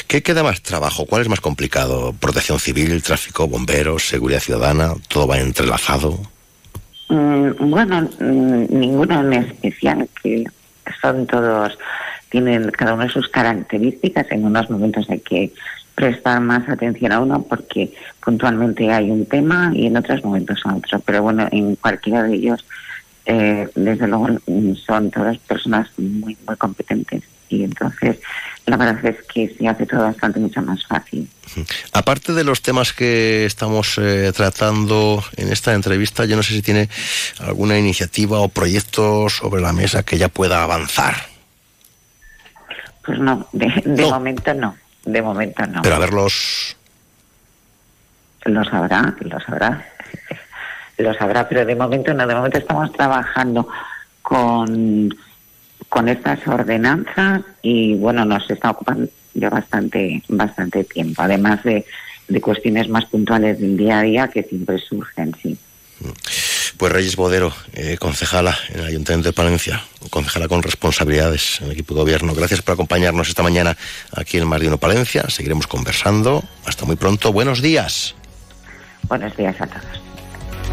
¿Qué 0.07 0.23
queda 0.23 0.43
más 0.43 0.63
trabajo? 0.63 1.05
¿Cuál 1.05 1.21
es 1.21 1.29
más 1.29 1.43
complicado? 1.43 2.15
¿Protección 2.19 2.59
civil, 2.59 3.03
tráfico, 3.03 3.47
bomberos, 3.47 4.09
seguridad 4.09 4.41
ciudadana? 4.41 4.95
¿Todo 5.07 5.27
va 5.27 5.39
entrelazado? 5.39 6.19
Mm, 7.11 7.71
bueno, 7.71 8.09
mm, 8.21 8.65
ninguno 8.71 9.21
en 9.21 9.35
especial, 9.35 10.09
que 10.23 10.45
son 11.03 11.27
todos, 11.27 11.77
tienen 12.31 12.71
cada 12.71 12.95
uno 12.95 13.07
sus 13.11 13.29
características. 13.29 14.27
En 14.31 14.47
unos 14.47 14.71
momentos 14.71 15.11
hay 15.11 15.21
que 15.21 15.53
prestar 15.95 16.41
más 16.41 16.67
atención 16.71 17.13
a 17.13 17.21
uno 17.21 17.43
porque 17.43 17.93
puntualmente 18.25 18.91
hay 18.91 19.11
un 19.11 19.27
tema 19.27 19.73
y 19.75 19.89
en 19.89 19.99
otros 19.99 20.25
momentos 20.25 20.63
a 20.65 20.75
otro. 20.75 21.01
Pero 21.01 21.23
bueno, 21.23 21.47
en 21.53 21.77
cualquiera 21.77 22.23
de 22.23 22.35
ellos, 22.35 22.65
eh, 23.27 23.69
desde 23.75 24.07
luego, 24.07 24.29
son 24.87 25.11
todas 25.11 25.39
personas 25.39 25.89
muy, 25.97 26.37
muy 26.47 26.57
competentes. 26.57 27.23
Y 27.49 27.65
entonces, 27.65 28.19
la 28.67 28.77
verdad 28.77 29.05
es 29.05 29.23
que 29.33 29.55
se 29.57 29.69
hace 29.69 29.87
todo 29.87 30.03
bastante 30.03 30.41
mucho 30.41 30.61
más 30.63 30.85
fácil. 30.87 31.29
Aparte 31.93 32.33
de 32.33 32.45
los 32.45 32.63
temas 32.63 32.93
que 32.93 33.45
estamos 33.45 33.99
eh, 33.99 34.33
tratando 34.35 35.23
en 35.37 35.53
esta 35.53 35.75
entrevista, 35.75 36.25
yo 36.25 36.37
no 36.37 36.43
sé 36.43 36.55
si 36.55 36.63
tiene 36.63 36.89
alguna 37.41 37.79
iniciativa 37.79 38.41
o 38.41 38.49
proyecto 38.49 39.29
sobre 39.29 39.63
la 39.63 39.73
mesa 39.73 40.03
que 40.03 40.19
ya 40.19 40.29
pueda 40.29 40.63
avanzar. 40.63 41.15
Pues 43.05 43.19
no, 43.19 43.47
de, 43.53 44.07
momento 44.07 44.55
no, 44.55 44.77
de 45.05 45.23
momento 45.23 45.67
no. 45.67 45.83
Pero 45.83 45.95
a 45.95 45.99
verlos. 45.99 46.77
Lo 48.47 48.65
sabrá, 48.65 49.15
lo 49.21 49.41
sabrá. 49.41 49.87
Lo 50.99 51.15
sabrá, 51.15 51.49
pero 51.49 51.65
de 51.65 51.75
momento 51.75 52.15
no, 52.15 52.27
de 52.27 52.35
momento 52.35 52.59
estamos 52.59 52.93
trabajando 52.93 53.69
con 54.23 55.11
con 55.95 56.09
estas 56.09 56.45
ordenanzas 56.49 57.43
y 57.63 57.95
bueno, 57.95 58.25
nos 58.25 58.51
está 58.51 58.73
ocupando 58.73 59.09
ya 59.33 59.49
bastante, 59.49 60.21
bastante 60.27 60.83
tiempo, 60.83 61.23
además 61.23 61.63
de, 61.63 61.85
de 62.27 62.41
cuestiones 62.41 62.89
más 62.89 63.05
puntuales 63.05 63.61
del 63.61 63.77
día 63.77 64.01
a 64.01 64.03
día 64.03 64.29
que 64.29 64.43
siempre 64.43 64.79
surgen, 64.79 65.37
sí. 65.41 65.57
Pues 66.79 66.93
Reyes 66.93 67.15
Bodero, 67.15 67.53
eh, 67.75 67.97
concejala 68.01 68.59
en 68.71 68.81
el 68.81 68.87
Ayuntamiento 68.87 69.29
de 69.29 69.33
Palencia, 69.35 69.85
concejala 70.11 70.49
con 70.49 70.65
responsabilidades 70.65 71.61
en 71.61 71.67
el 71.67 71.73
equipo 71.73 71.95
de 71.95 72.01
gobierno. 72.01 72.35
Gracias 72.35 72.61
por 72.61 72.73
acompañarnos 72.73 73.29
esta 73.29 73.45
mañana 73.45 73.77
aquí 74.13 74.39
en 74.39 74.49
Mar 74.49 74.61
de 74.61 74.67
Uno 74.67 74.79
Palencia. 74.79 75.31
Seguiremos 75.31 75.69
conversando. 75.69 76.43
Hasta 76.67 76.85
muy 76.85 76.97
pronto. 76.97 77.33
Buenos 77.33 77.63
días. 77.63 78.17
Buenos 79.09 79.37
días 79.37 79.55
a 79.61 79.67
todos. 79.69 80.04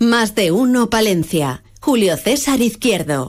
Más 0.00 0.36
de 0.36 0.52
uno 0.52 0.90
Palencia. 0.90 1.64
Julio 1.80 2.16
César 2.16 2.60
Izquierdo. 2.60 3.28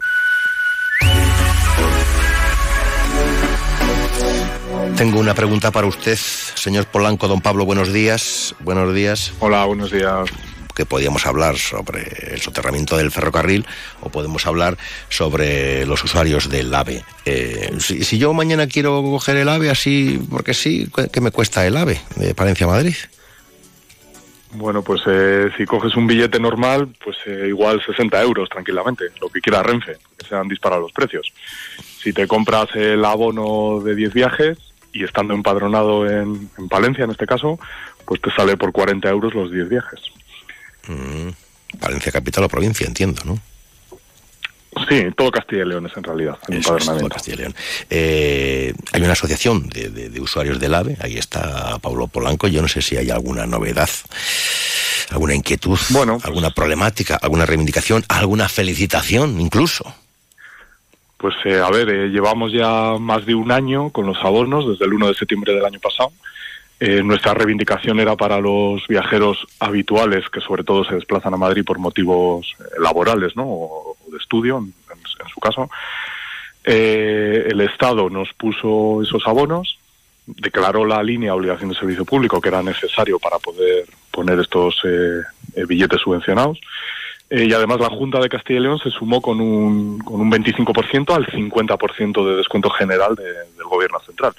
Tengo 4.96 5.20
una 5.20 5.34
pregunta 5.34 5.72
para 5.72 5.88
usted, 5.88 6.16
señor 6.16 6.86
Polanco, 6.86 7.28
don 7.28 7.42
Pablo, 7.42 7.66
buenos 7.66 7.92
días. 7.92 8.54
Buenos 8.60 8.94
días. 8.94 9.34
Hola, 9.40 9.66
buenos 9.66 9.92
días. 9.92 10.30
Que 10.76 10.86
podíamos 10.86 11.26
hablar 11.26 11.58
sobre 11.58 12.36
el 12.36 12.40
soterramiento 12.40 12.98
del 12.98 13.10
ferrocarril 13.10 13.66
o 14.02 14.10
podemos 14.10 14.46
hablar 14.46 14.78
sobre 15.10 15.88
los 15.88 16.04
usuarios 16.04 16.50
del 16.50 16.72
AVE. 16.72 17.04
Eh, 17.26 17.72
si, 17.80 18.04
si, 18.04 18.20
yo 18.20 18.32
mañana 18.34 18.68
quiero 18.68 19.02
coger 19.02 19.38
el 19.38 19.50
AVE 19.50 19.72
así, 19.72 20.22
porque 20.30 20.54
sí, 20.54 20.88
¿qué 21.12 21.20
me 21.20 21.32
cuesta 21.32 21.66
el 21.66 21.76
AVE 21.76 22.00
de 22.18 22.36
Palencia 22.36 22.68
a 22.68 22.70
Madrid? 22.70 22.94
Bueno, 24.52 24.82
pues 24.82 25.02
eh, 25.06 25.50
si 25.58 25.66
coges 25.66 25.96
un 25.96 26.08
billete 26.08 26.40
normal, 26.40 26.90
pues 27.04 27.18
eh, 27.28 27.46
igual 27.48 27.82
60 27.86 28.22
euros 28.22 28.50
tranquilamente, 28.50 29.06
lo 29.22 29.30
que 29.30 29.42
quiera 29.42 29.62
Renfe, 29.62 29.98
se 30.28 30.36
han 30.36 30.48
disparado 30.48 30.82
los 30.82 30.92
precios. 30.92 31.32
Si 32.02 32.14
te 32.14 32.28
compras 32.28 32.70
el 32.76 33.06
abono 33.06 33.80
de 33.80 33.94
10 33.94 34.14
viajes 34.14 34.58
y 34.92 35.04
estando 35.04 35.36
empadronado 35.36 36.10
en, 36.10 36.50
en 36.58 36.68
Palencia, 36.68 37.04
en 37.04 37.12
este 37.12 37.28
caso, 37.28 37.60
pues 38.06 38.22
te 38.22 38.32
sale 38.32 38.58
por 38.58 38.72
40 38.72 39.08
euros 39.10 39.36
los 39.36 39.52
10 39.52 39.70
viajes. 39.70 40.00
Mm, 40.88 41.30
Palencia 41.80 42.12
capital 42.12 42.46
o 42.46 42.50
provincia, 42.50 42.88
entiendo, 42.88 43.22
¿no? 43.26 43.38
Sí, 44.88 45.08
todo 45.16 45.32
Castilla 45.32 45.64
y 45.64 45.68
León 45.68 45.88
es 45.88 45.98
en 45.98 46.04
realidad. 46.04 46.38
Eso 46.48 46.78
es, 46.78 46.86
todo 46.86 47.10
Castilla 47.10 47.36
y 47.36 47.40
León. 47.40 47.56
Eh, 47.90 48.74
hay 48.94 49.02
una 49.02 49.14
asociación 49.14 49.68
de, 49.68 49.90
de, 49.90 50.10
de, 50.10 50.22
usuarios 50.22 50.60
del 50.60 50.76
AVE, 50.76 50.98
ahí 51.02 51.18
está 51.18 51.80
Pablo 51.80 52.08
Polanco, 52.08 52.48
yo 52.48 52.62
no 52.62 52.68
sé 52.68 52.82
si 52.82 52.96
hay 52.96 53.10
alguna 53.10 53.48
novedad, 53.48 53.90
alguna 55.10 55.34
inquietud, 55.36 55.80
bueno, 55.90 56.20
alguna 56.24 56.52
problemática, 56.52 57.16
alguna 57.16 57.46
reivindicación, 57.46 58.04
alguna 58.10 58.48
felicitación 58.48 59.42
incluso. 59.42 59.92
Pues 61.20 61.36
eh, 61.44 61.60
a 61.60 61.70
ver, 61.70 61.90
eh, 61.90 62.08
llevamos 62.08 62.54
ya 62.54 62.96
más 62.98 63.26
de 63.26 63.36
un 63.36 63.52
año 63.52 63.90
con 63.90 64.06
los 64.06 64.18
abonos, 64.24 64.70
desde 64.70 64.86
el 64.86 64.94
1 64.94 65.10
de 65.10 65.14
septiembre 65.16 65.54
del 65.54 65.66
año 65.66 65.80
pasado. 65.80 66.14
Eh, 66.80 67.04
nuestra 67.04 67.34
reivindicación 67.34 68.00
era 68.00 68.16
para 68.16 68.40
los 68.40 68.88
viajeros 68.88 69.46
habituales 69.60 70.30
que 70.30 70.40
sobre 70.40 70.64
todo 70.64 70.86
se 70.86 70.96
desplazan 70.96 71.34
a 71.34 71.38
Madrid 71.38 71.66
por 71.66 71.78
motivos 71.78 72.56
laborales 72.78 73.36
¿no? 73.36 73.44
o, 73.46 73.98
de 74.10 74.18
estudio, 74.18 74.58
en, 74.58 75.28
su 75.28 75.40
caso. 75.42 75.70
Eh, 76.64 77.48
el 77.50 77.60
Estado 77.62 78.10
nos 78.10 78.34
puso 78.34 79.02
esos 79.02 79.28
abonos, 79.28 79.78
declaró 80.26 80.86
la 80.86 81.04
línea 81.04 81.36
obligación 81.36 81.70
de 81.70 81.76
servicio 81.76 82.06
público 82.06 82.40
que 82.40 82.50
era 82.50 82.64
necesario 82.64 83.20
para 83.20 83.40
poder 83.40 83.86
poner 84.12 84.40
estos 84.40 84.82
eh, 84.86 85.22
billetes 85.68 86.02
subvencionados. 86.02 86.60
Eh, 87.30 87.46
y 87.46 87.54
además 87.54 87.80
la 87.80 87.90
Junta 87.90 88.20
de 88.20 88.30
Castilla 88.30 88.60
y 88.60 88.64
León 88.64 88.80
se 88.80 88.90
sumó 88.90 89.22
con 89.22 89.40
un, 89.40 90.00
con 90.00 90.20
un 90.20 90.32
25% 90.32 91.14
al 91.14 91.28
50% 91.28 92.28
de 92.28 92.38
descuento 92.38 92.70
general 92.72 93.16
de, 93.16 93.24
del 93.24 93.66
gobierno 93.70 94.00
central. 94.00 94.34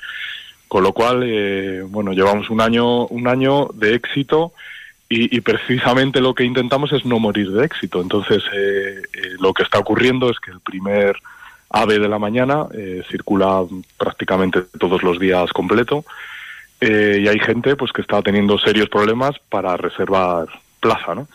Con 0.71 0.85
lo 0.85 0.93
cual, 0.93 1.25
eh, 1.27 1.83
bueno, 1.83 2.13
llevamos 2.13 2.49
un 2.49 2.61
año, 2.61 3.07
un 3.09 3.27
año 3.27 3.71
de 3.75 3.97
éxito 3.97 4.53
y, 5.13 5.41
precisamente 5.41 6.21
lo 6.21 6.33
que 6.33 6.45
intentamos 6.45 6.93
es 6.93 7.05
no 7.05 7.19
morir 7.19 7.51
de 7.51 7.65
éxito. 7.65 8.01
Entonces, 8.01 8.45
eh, 8.55 9.03
eh, 9.13 9.35
lo 9.41 9.53
que 9.53 9.65
está 9.65 9.81
ocurriendo 9.81 10.31
es 10.31 10.39
que 10.39 10.53
el 10.53 10.61
primer 10.61 11.17
AVE 11.71 11.99
de 11.99 12.09
la 12.09 12.21
mañana 12.21 12.67
eh, 12.73 13.03
circula 13.11 13.65
prácticamente 13.99 14.63
todos 14.79 15.03
los 15.03 15.19
días 15.19 15.53
completo 15.53 16.05
y 16.83 17.27
hay 17.29 17.39
gente 17.41 17.77
pues 17.77 17.93
que 17.93 18.01
está 18.03 18.23
teniendo 18.23 18.57
serios 18.57 18.89
problemas 18.89 19.33
para 19.51 19.77
reservar 19.77 20.47
plaza, 20.79 21.15
¿no? 21.15 21.27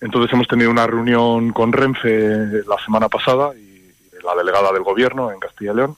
Entonces 0.00 0.32
hemos 0.32 0.46
tenido 0.46 0.70
una 0.70 0.86
reunión 0.86 1.52
con 1.52 1.72
Renfe 1.72 2.62
la 2.64 2.76
semana 2.84 3.08
pasada 3.08 3.52
y 3.56 4.22
la 4.24 4.36
delegada 4.36 4.72
del 4.72 4.84
gobierno 4.84 5.32
en 5.32 5.40
Castilla 5.40 5.72
y 5.72 5.76
León 5.76 5.96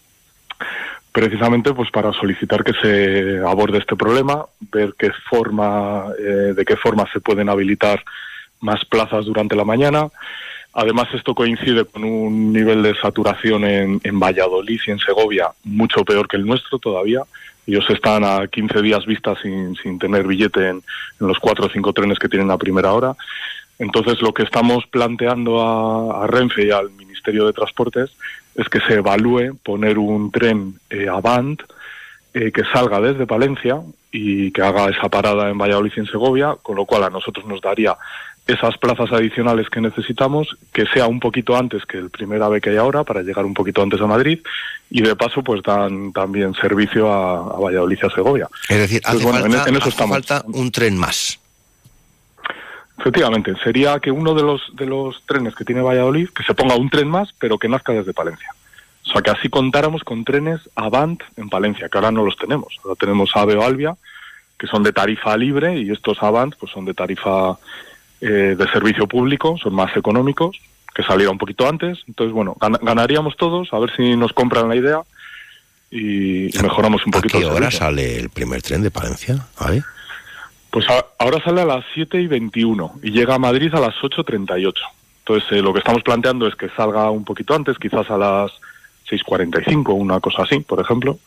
precisamente 1.13 1.73
pues 1.73 1.91
para 1.91 2.13
solicitar 2.13 2.63
que 2.63 2.73
se 2.73 3.39
aborde 3.47 3.79
este 3.79 3.97
problema, 3.97 4.47
ver 4.73 4.95
qué 4.99 5.11
forma, 5.29 6.07
eh, 6.19 6.55
de 6.55 6.65
qué 6.65 6.77
forma 6.77 7.07
se 7.13 7.21
pueden 7.21 7.49
habilitar 7.49 8.03
más 8.61 8.85
plazas 8.85 9.25
durante 9.25 9.57
la 9.57 9.65
mañana. 9.65 10.09
Además, 10.73 11.09
esto 11.15 11.35
coincide 11.35 11.85
con 11.85 12.05
un 12.05 12.53
nivel 12.53 12.83
de 12.83 12.95
saturación 12.95 13.65
en, 13.65 14.01
en 14.05 14.21
Valladolid 14.21 14.81
y 14.87 14.91
en 14.93 15.01
Segovia 15.01 15.49
mucho 15.65 16.05
peor 16.05 16.29
que 16.29 16.37
el 16.37 16.47
nuestro 16.47 16.79
todavía. 16.79 17.23
Ellos 17.67 17.85
están 17.91 18.25
a 18.25 18.47
15 18.47 18.81
días 18.81 19.05
vistas 19.05 19.39
sin, 19.43 19.75
sin 19.77 19.99
tener 19.99 20.27
billete 20.27 20.69
en, 20.69 20.83
en 21.21 21.27
los 21.27 21.39
cuatro 21.39 21.67
o 21.67 21.71
cinco 21.71 21.93
trenes 21.93 22.19
que 22.19 22.29
tienen 22.29 22.51
a 22.51 22.59
primera 22.59 22.93
hora. 22.93 23.17
Entonces, 23.81 24.21
lo 24.23 24.33
que 24.33 24.45
estamos 24.45 24.87
planteando 24.87 25.61
a, 25.61 26.25
a 26.25 26.27
Renfe 26.27 26.67
y 26.67 26.71
al 26.71 26.91
Ministerio 26.91 27.47
de 27.47 27.53
Transportes 27.53 28.11
es 28.55 28.69
que 28.69 28.81
se 28.81 28.95
evalúe 28.95 29.57
poner 29.63 29.99
un 29.99 30.31
tren 30.31 30.75
eh, 30.91 31.09
Avant 31.09 31.61
eh, 32.35 32.53
que 32.53 32.63
salga 32.73 33.01
desde 33.01 33.27
Palencia 33.27 33.81
y 34.13 34.51
que 34.53 34.63
haga 34.63 34.89
esa 34.91 35.09
parada 35.09 35.49
en 35.51 35.59
Valladolid 35.59 35.93
y 35.97 36.01
en 36.01 36.07
Segovia, 36.07 36.57
con 36.63 36.77
lo 36.77 36.85
cual 36.85 37.05
a 37.05 37.11
nosotros 37.11 37.47
nos 37.47 37.61
daría 37.61 37.97
esas 38.47 38.77
plazas 38.79 39.13
adicionales 39.13 39.69
que 39.69 39.81
necesitamos, 39.81 40.57
que 40.73 40.85
sea 40.87 41.07
un 41.07 41.21
poquito 41.21 41.57
antes 41.57 41.85
que 41.87 41.99
el 41.99 42.11
primer 42.11 42.43
AVE 42.43 42.61
que 42.61 42.71
hay 42.71 42.77
ahora, 42.79 43.05
para 43.05 43.23
llegar 43.23 43.45
un 43.45 43.55
poquito 43.55 43.81
antes 43.83 44.01
a 44.01 44.07
Madrid, 44.07 44.41
y 44.91 45.03
de 45.03 45.15
paso 45.15 45.43
pues 45.43 45.63
dan 45.63 46.13
también 46.13 46.55
servicio 46.55 47.13
a, 47.13 47.55
a 47.55 47.59
Valladolid 47.61 47.99
y 48.03 48.07
a 48.07 48.11
Segovia. 48.11 48.49
Es 48.69 48.79
decir, 48.79 49.01
hace, 49.05 49.15
Pues 49.19 49.25
bueno, 49.25 49.47
en- 49.47 49.53
falta, 49.53 49.69
en 49.71 49.77
eso 49.77 49.89
hace 49.89 50.07
falta 50.09 50.45
un 50.47 50.71
tren 50.73 50.97
más. 50.97 51.40
Efectivamente, 53.01 53.55
sería 53.65 53.99
que 53.99 54.11
uno 54.11 54.35
de 54.35 54.43
los 54.43 54.61
de 54.77 54.87
los 54.87 55.23
trenes 55.27 55.55
que 55.55 55.65
tiene 55.65 55.81
Valladolid, 55.81 56.29
que 56.29 56.43
se 56.45 56.55
ponga 56.55 56.77
un 56.77 56.91
tren 56.91 57.09
más, 57.09 57.33
pero 57.39 57.59
que 57.59 57.69
nazca 57.69 57.93
desde 57.93 58.13
Palencia. 58.13 58.51
O 59.07 59.13
sea, 59.13 59.23
que 59.23 59.31
así 59.31 59.49
contáramos 59.49 60.05
con 60.05 60.25
trenes 60.25 60.61
Avant 60.75 61.21
en 61.37 61.49
Palencia, 61.49 61.89
que 61.89 61.97
ahora 61.99 62.11
no 62.11 62.25
los 62.25 62.37
tenemos. 62.37 62.79
Ahora 62.85 62.97
tenemos 62.97 63.31
AVE 63.35 63.57
o 63.57 63.63
Albia, 63.65 63.97
que 64.59 64.67
son 64.67 64.83
de 64.83 64.93
tarifa 64.93 65.35
libre, 65.37 65.79
y 65.79 65.91
estos 65.91 66.23
Avant 66.23 66.55
pues 66.57 66.71
son 66.73 66.85
de 66.85 66.93
tarifa 66.93 67.59
eh, 68.21 68.55
de 68.59 68.69
servicio 68.71 69.07
público, 69.09 69.57
son 69.57 69.75
más 69.75 69.97
económicos, 69.97 70.59
que 70.95 71.03
saliera 71.03 71.31
un 71.33 71.39
poquito 71.39 71.67
antes. 71.67 72.01
Entonces, 72.07 72.35
bueno, 72.35 72.55
gan- 72.61 72.79
ganaríamos 72.83 73.37
todos, 73.39 73.73
a 73.73 73.79
ver 73.79 73.91
si 73.97 74.15
nos 74.15 74.35
compran 74.35 74.69
la 74.69 74.77
idea 74.77 75.01
y, 75.91 76.51
mejoramos 76.63 77.05
un 77.07 77.15
¿A 77.15 77.17
poquito 77.17 77.39
qué 77.39 77.45
el 77.47 77.51
hora 77.51 77.71
sale 77.71 78.19
el 78.19 78.29
primer 78.29 78.61
tren 78.61 78.83
de 78.83 78.91
Palencia? 78.91 79.47
¿Vale? 79.59 79.83
Pues 80.71 80.89
a- 80.89 81.05
ahora 81.19 81.43
sale 81.43 81.63
a 81.63 81.65
las 81.65 81.85
7 81.95 82.21
y 82.21 82.27
21 82.27 83.01
y 83.03 83.11
llega 83.11 83.35
a 83.35 83.39
Madrid 83.39 83.75
a 83.75 83.81
las 83.81 83.95
8.38. 84.03 84.73
Entonces, 85.21 85.51
eh, 85.53 85.63
lo 85.63 85.73
que 85.73 85.81
estamos 85.81 86.03
planteando 86.03 86.47
es 86.47 86.55
que 86.55 86.69
salga 86.71 87.11
un 87.11 87.25
poquito 87.25 87.55
antes, 87.55 87.77
quizás 87.79 88.09
a 88.11 88.17
las 88.17 88.53
6.45, 89.09 89.93
una 89.95 90.21
cosa 90.21 90.43
así, 90.43 90.61
por 90.61 90.81
ejemplo, 90.81 91.19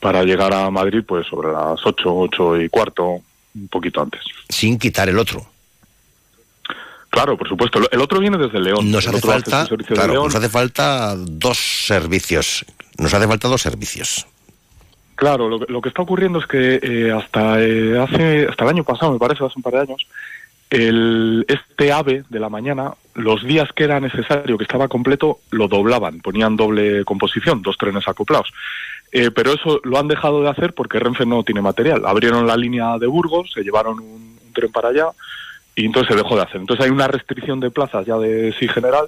para 0.00 0.22
llegar 0.24 0.52
a 0.54 0.70
Madrid 0.70 1.02
pues 1.06 1.26
sobre 1.26 1.52
las 1.52 1.80
8, 1.84 2.04
8 2.14 2.60
y 2.62 2.68
cuarto, 2.68 3.20
un 3.54 3.68
poquito 3.68 4.00
antes. 4.00 4.20
Sin 4.48 4.78
quitar 4.78 5.08
el 5.08 5.18
otro. 5.18 5.44
Claro, 7.10 7.36
por 7.38 7.48
supuesto. 7.48 7.80
El 7.90 8.00
otro 8.00 8.20
viene 8.20 8.36
desde 8.36 8.60
León. 8.60 8.90
Nos 8.90 9.06
hace 9.08 9.20
falta, 9.20 9.66
claro, 9.86 10.12
León. 10.12 10.24
nos 10.26 10.34
hace 10.34 10.48
falta 10.48 11.14
dos 11.16 11.58
servicios. 11.58 12.64
Nos 12.98 13.12
hace 13.14 13.26
falta 13.26 13.48
dos 13.48 13.62
servicios. 13.62 14.26
Claro, 15.18 15.48
lo, 15.48 15.58
que- 15.58 15.72
lo 15.72 15.80
que 15.80 15.88
está 15.88 16.02
ocurriendo 16.02 16.38
es 16.38 16.46
que 16.46 16.78
eh, 16.80 17.10
hasta 17.12 17.60
eh, 17.60 17.98
hace 17.98 18.46
hasta 18.48 18.62
el 18.62 18.70
año 18.70 18.84
pasado, 18.84 19.12
me 19.12 19.18
parece, 19.18 19.44
hace 19.44 19.54
un 19.56 19.62
par 19.64 19.72
de 19.72 19.80
años, 19.80 20.06
el, 20.70 21.44
este 21.48 21.90
AVE 21.92 22.22
de 22.28 22.38
la 22.38 22.48
mañana, 22.48 22.92
los 23.14 23.42
días 23.42 23.68
que 23.74 23.82
era 23.82 23.98
necesario, 23.98 24.56
que 24.56 24.62
estaba 24.62 24.86
completo, 24.86 25.40
lo 25.50 25.66
doblaban, 25.66 26.20
ponían 26.20 26.54
doble 26.56 27.04
composición, 27.04 27.62
dos 27.62 27.76
trenes 27.76 28.06
acoplados. 28.06 28.52
Eh, 29.10 29.32
pero 29.32 29.52
eso 29.52 29.80
lo 29.82 29.98
han 29.98 30.06
dejado 30.06 30.40
de 30.42 30.50
hacer 30.50 30.72
porque 30.72 31.00
Renfe 31.00 31.26
no 31.26 31.42
tiene 31.42 31.62
material. 31.62 32.06
Abrieron 32.06 32.46
la 32.46 32.56
línea 32.56 32.96
de 32.98 33.08
Burgos, 33.08 33.50
se 33.52 33.62
llevaron 33.64 33.98
un, 33.98 34.38
un 34.46 34.52
tren 34.52 34.70
para 34.70 34.90
allá 34.90 35.06
y 35.74 35.84
entonces 35.86 36.14
se 36.14 36.22
dejó 36.22 36.36
de 36.36 36.42
hacer. 36.42 36.60
Entonces 36.60 36.84
hay 36.86 36.92
una 36.92 37.08
restricción 37.08 37.58
de 37.58 37.72
plazas 37.72 38.06
ya 38.06 38.18
de 38.18 38.54
sí 38.60 38.68
general, 38.68 39.06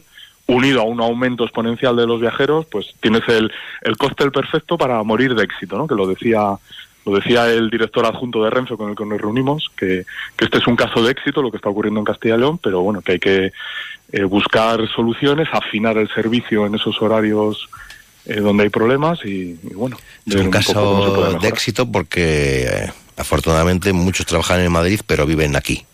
unido 0.51 0.81
a 0.81 0.85
un 0.85 1.01
aumento 1.01 1.45
exponencial 1.45 1.97
de 1.97 2.07
los 2.07 2.21
viajeros, 2.21 2.67
pues 2.67 2.95
tienes 3.01 3.23
el, 3.29 3.51
el 3.83 3.97
cóctel 3.97 4.33
perfecto 4.33 4.77
para 4.77 5.03
morir 5.03 5.35
de 5.35 5.45
éxito, 5.45 5.77
¿no? 5.77 5.87
Que 5.87 5.95
lo 5.95 6.07
decía 6.07 6.59
lo 7.07 7.15
decía 7.15 7.51
el 7.51 7.71
director 7.71 8.05
adjunto 8.05 8.45
de 8.45 8.51
Renfe 8.51 8.77
con 8.77 8.91
el 8.91 8.97
que 8.97 9.07
nos 9.07 9.21
reunimos, 9.21 9.71
que, 9.77 10.05
que 10.37 10.45
este 10.45 10.59
es 10.59 10.67
un 10.67 10.77
caso 10.77 11.03
de 11.03 11.11
éxito, 11.11 11.41
lo 11.41 11.51
que 11.51 11.57
está 11.57 11.71
ocurriendo 11.71 11.99
en 11.99 12.05
Castilla 12.05 12.35
y 12.35 12.39
León, 12.39 12.59
pero 12.59 12.83
bueno, 12.83 13.01
que 13.01 13.13
hay 13.13 13.19
que 13.19 13.53
eh, 14.13 14.25
buscar 14.25 14.87
soluciones, 14.95 15.49
afinar 15.51 15.97
el 15.97 16.09
servicio 16.13 16.67
en 16.67 16.75
esos 16.75 17.01
horarios 17.01 17.71
eh, 18.27 18.41
donde 18.41 18.65
hay 18.65 18.69
problemas 18.69 19.25
y, 19.25 19.59
y 19.63 19.75
bueno. 19.75 19.97
Es 20.27 20.35
un 20.35 20.51
caso 20.51 21.39
de 21.41 21.49
éxito 21.49 21.91
porque 21.91 22.67
eh, 22.69 22.93
afortunadamente 23.17 23.95
muchos 23.95 24.27
trabajan 24.27 24.61
en 24.61 24.71
Madrid 24.71 25.01
pero 25.07 25.25
viven 25.25 25.57
aquí, 25.57 25.87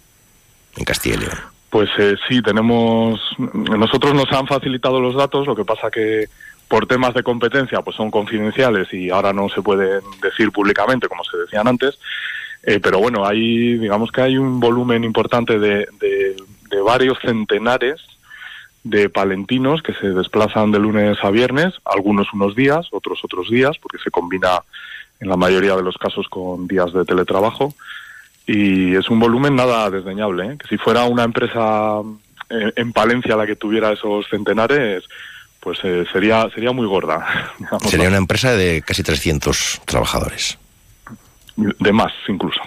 en 0.77 0.85
Castilla 0.85 1.15
y 1.15 1.19
León. 1.19 1.56
Pues 1.77 1.91
eh, 1.99 2.17
sí, 2.27 2.41
tenemos. 2.41 3.21
Nosotros 3.37 4.15
nos 4.15 4.33
han 4.33 4.47
facilitado 4.47 4.99
los 4.99 5.15
datos, 5.15 5.47
lo 5.47 5.55
que 5.55 5.67
pasa 5.67 5.91
que 5.91 6.25
por 6.69 6.87
temas 6.87 7.13
de 7.13 7.23
competencia 7.23 7.83
pues 7.83 7.95
son 7.97 8.11
confidenciales 8.11 8.91
y 8.95 9.11
ahora 9.11 9.35
no 9.35 9.51
se 9.51 9.61
pueden 9.61 10.01
decir 10.23 10.53
públicamente 10.53 11.07
como 11.07 11.23
se 11.23 11.37
decían 11.37 11.69
antes. 11.69 11.99
Eh, 12.63 12.81
pero 12.83 12.99
bueno, 12.99 13.27
hay, 13.27 13.77
digamos 13.77 14.11
que 14.11 14.23
hay 14.23 14.39
un 14.39 14.59
volumen 14.59 15.05
importante 15.05 15.59
de, 15.59 15.87
de- 16.01 16.37
de 16.71 16.81
varios 16.81 17.19
centenares 17.21 18.01
de 18.83 19.11
palentinos 19.11 19.83
que 19.83 19.93
se 19.93 20.09
desplazan 20.09 20.73
de 20.73 20.79
lunes 20.79 21.19
a 21.23 21.31
viernes, 21.31 21.75
algunos 21.85 22.33
unos 22.33 22.57
días, 22.57 22.87
otros 22.91 23.21
otros 23.23 23.51
días, 23.51 23.77
porque 23.83 23.99
se 24.03 24.11
combina 24.11 24.63
en 25.21 25.29
la 25.29 25.37
mayoría 25.37 25.77
de 25.77 25.83
los 25.83 25.99
casos 25.99 26.27
con 26.31 26.67
días 26.67 26.91
de 26.95 27.05
teletrabajo 27.05 27.75
y 28.47 28.95
es 28.95 29.09
un 29.09 29.19
volumen 29.19 29.57
nada 29.57 29.91
desdeñable. 29.91 30.47
¿eh? 30.47 30.57
Que 30.59 30.69
si 30.69 30.79
fuera 30.79 31.05
una 31.05 31.25
empresa 31.25 32.01
eh, 32.49 32.73
en 32.77 32.93
Palencia 32.93 33.37
la 33.37 33.47
que 33.47 33.57
tuviera 33.57 33.93
esos 33.93 34.27
centenares, 34.29 35.05
pues 35.61 35.79
eh, 35.83 36.05
sería 36.13 36.49
sería 36.55 36.73
muy 36.73 36.87
gorda. 36.87 37.27
Sería 37.89 38.09
una 38.09 38.19
empresa 38.19 38.55
de 38.55 38.83
casi 38.83 39.03
300 39.03 39.83
trabajadores. 39.85 40.59
de 41.57 41.93
más 41.93 42.13
incluso. 42.29 42.61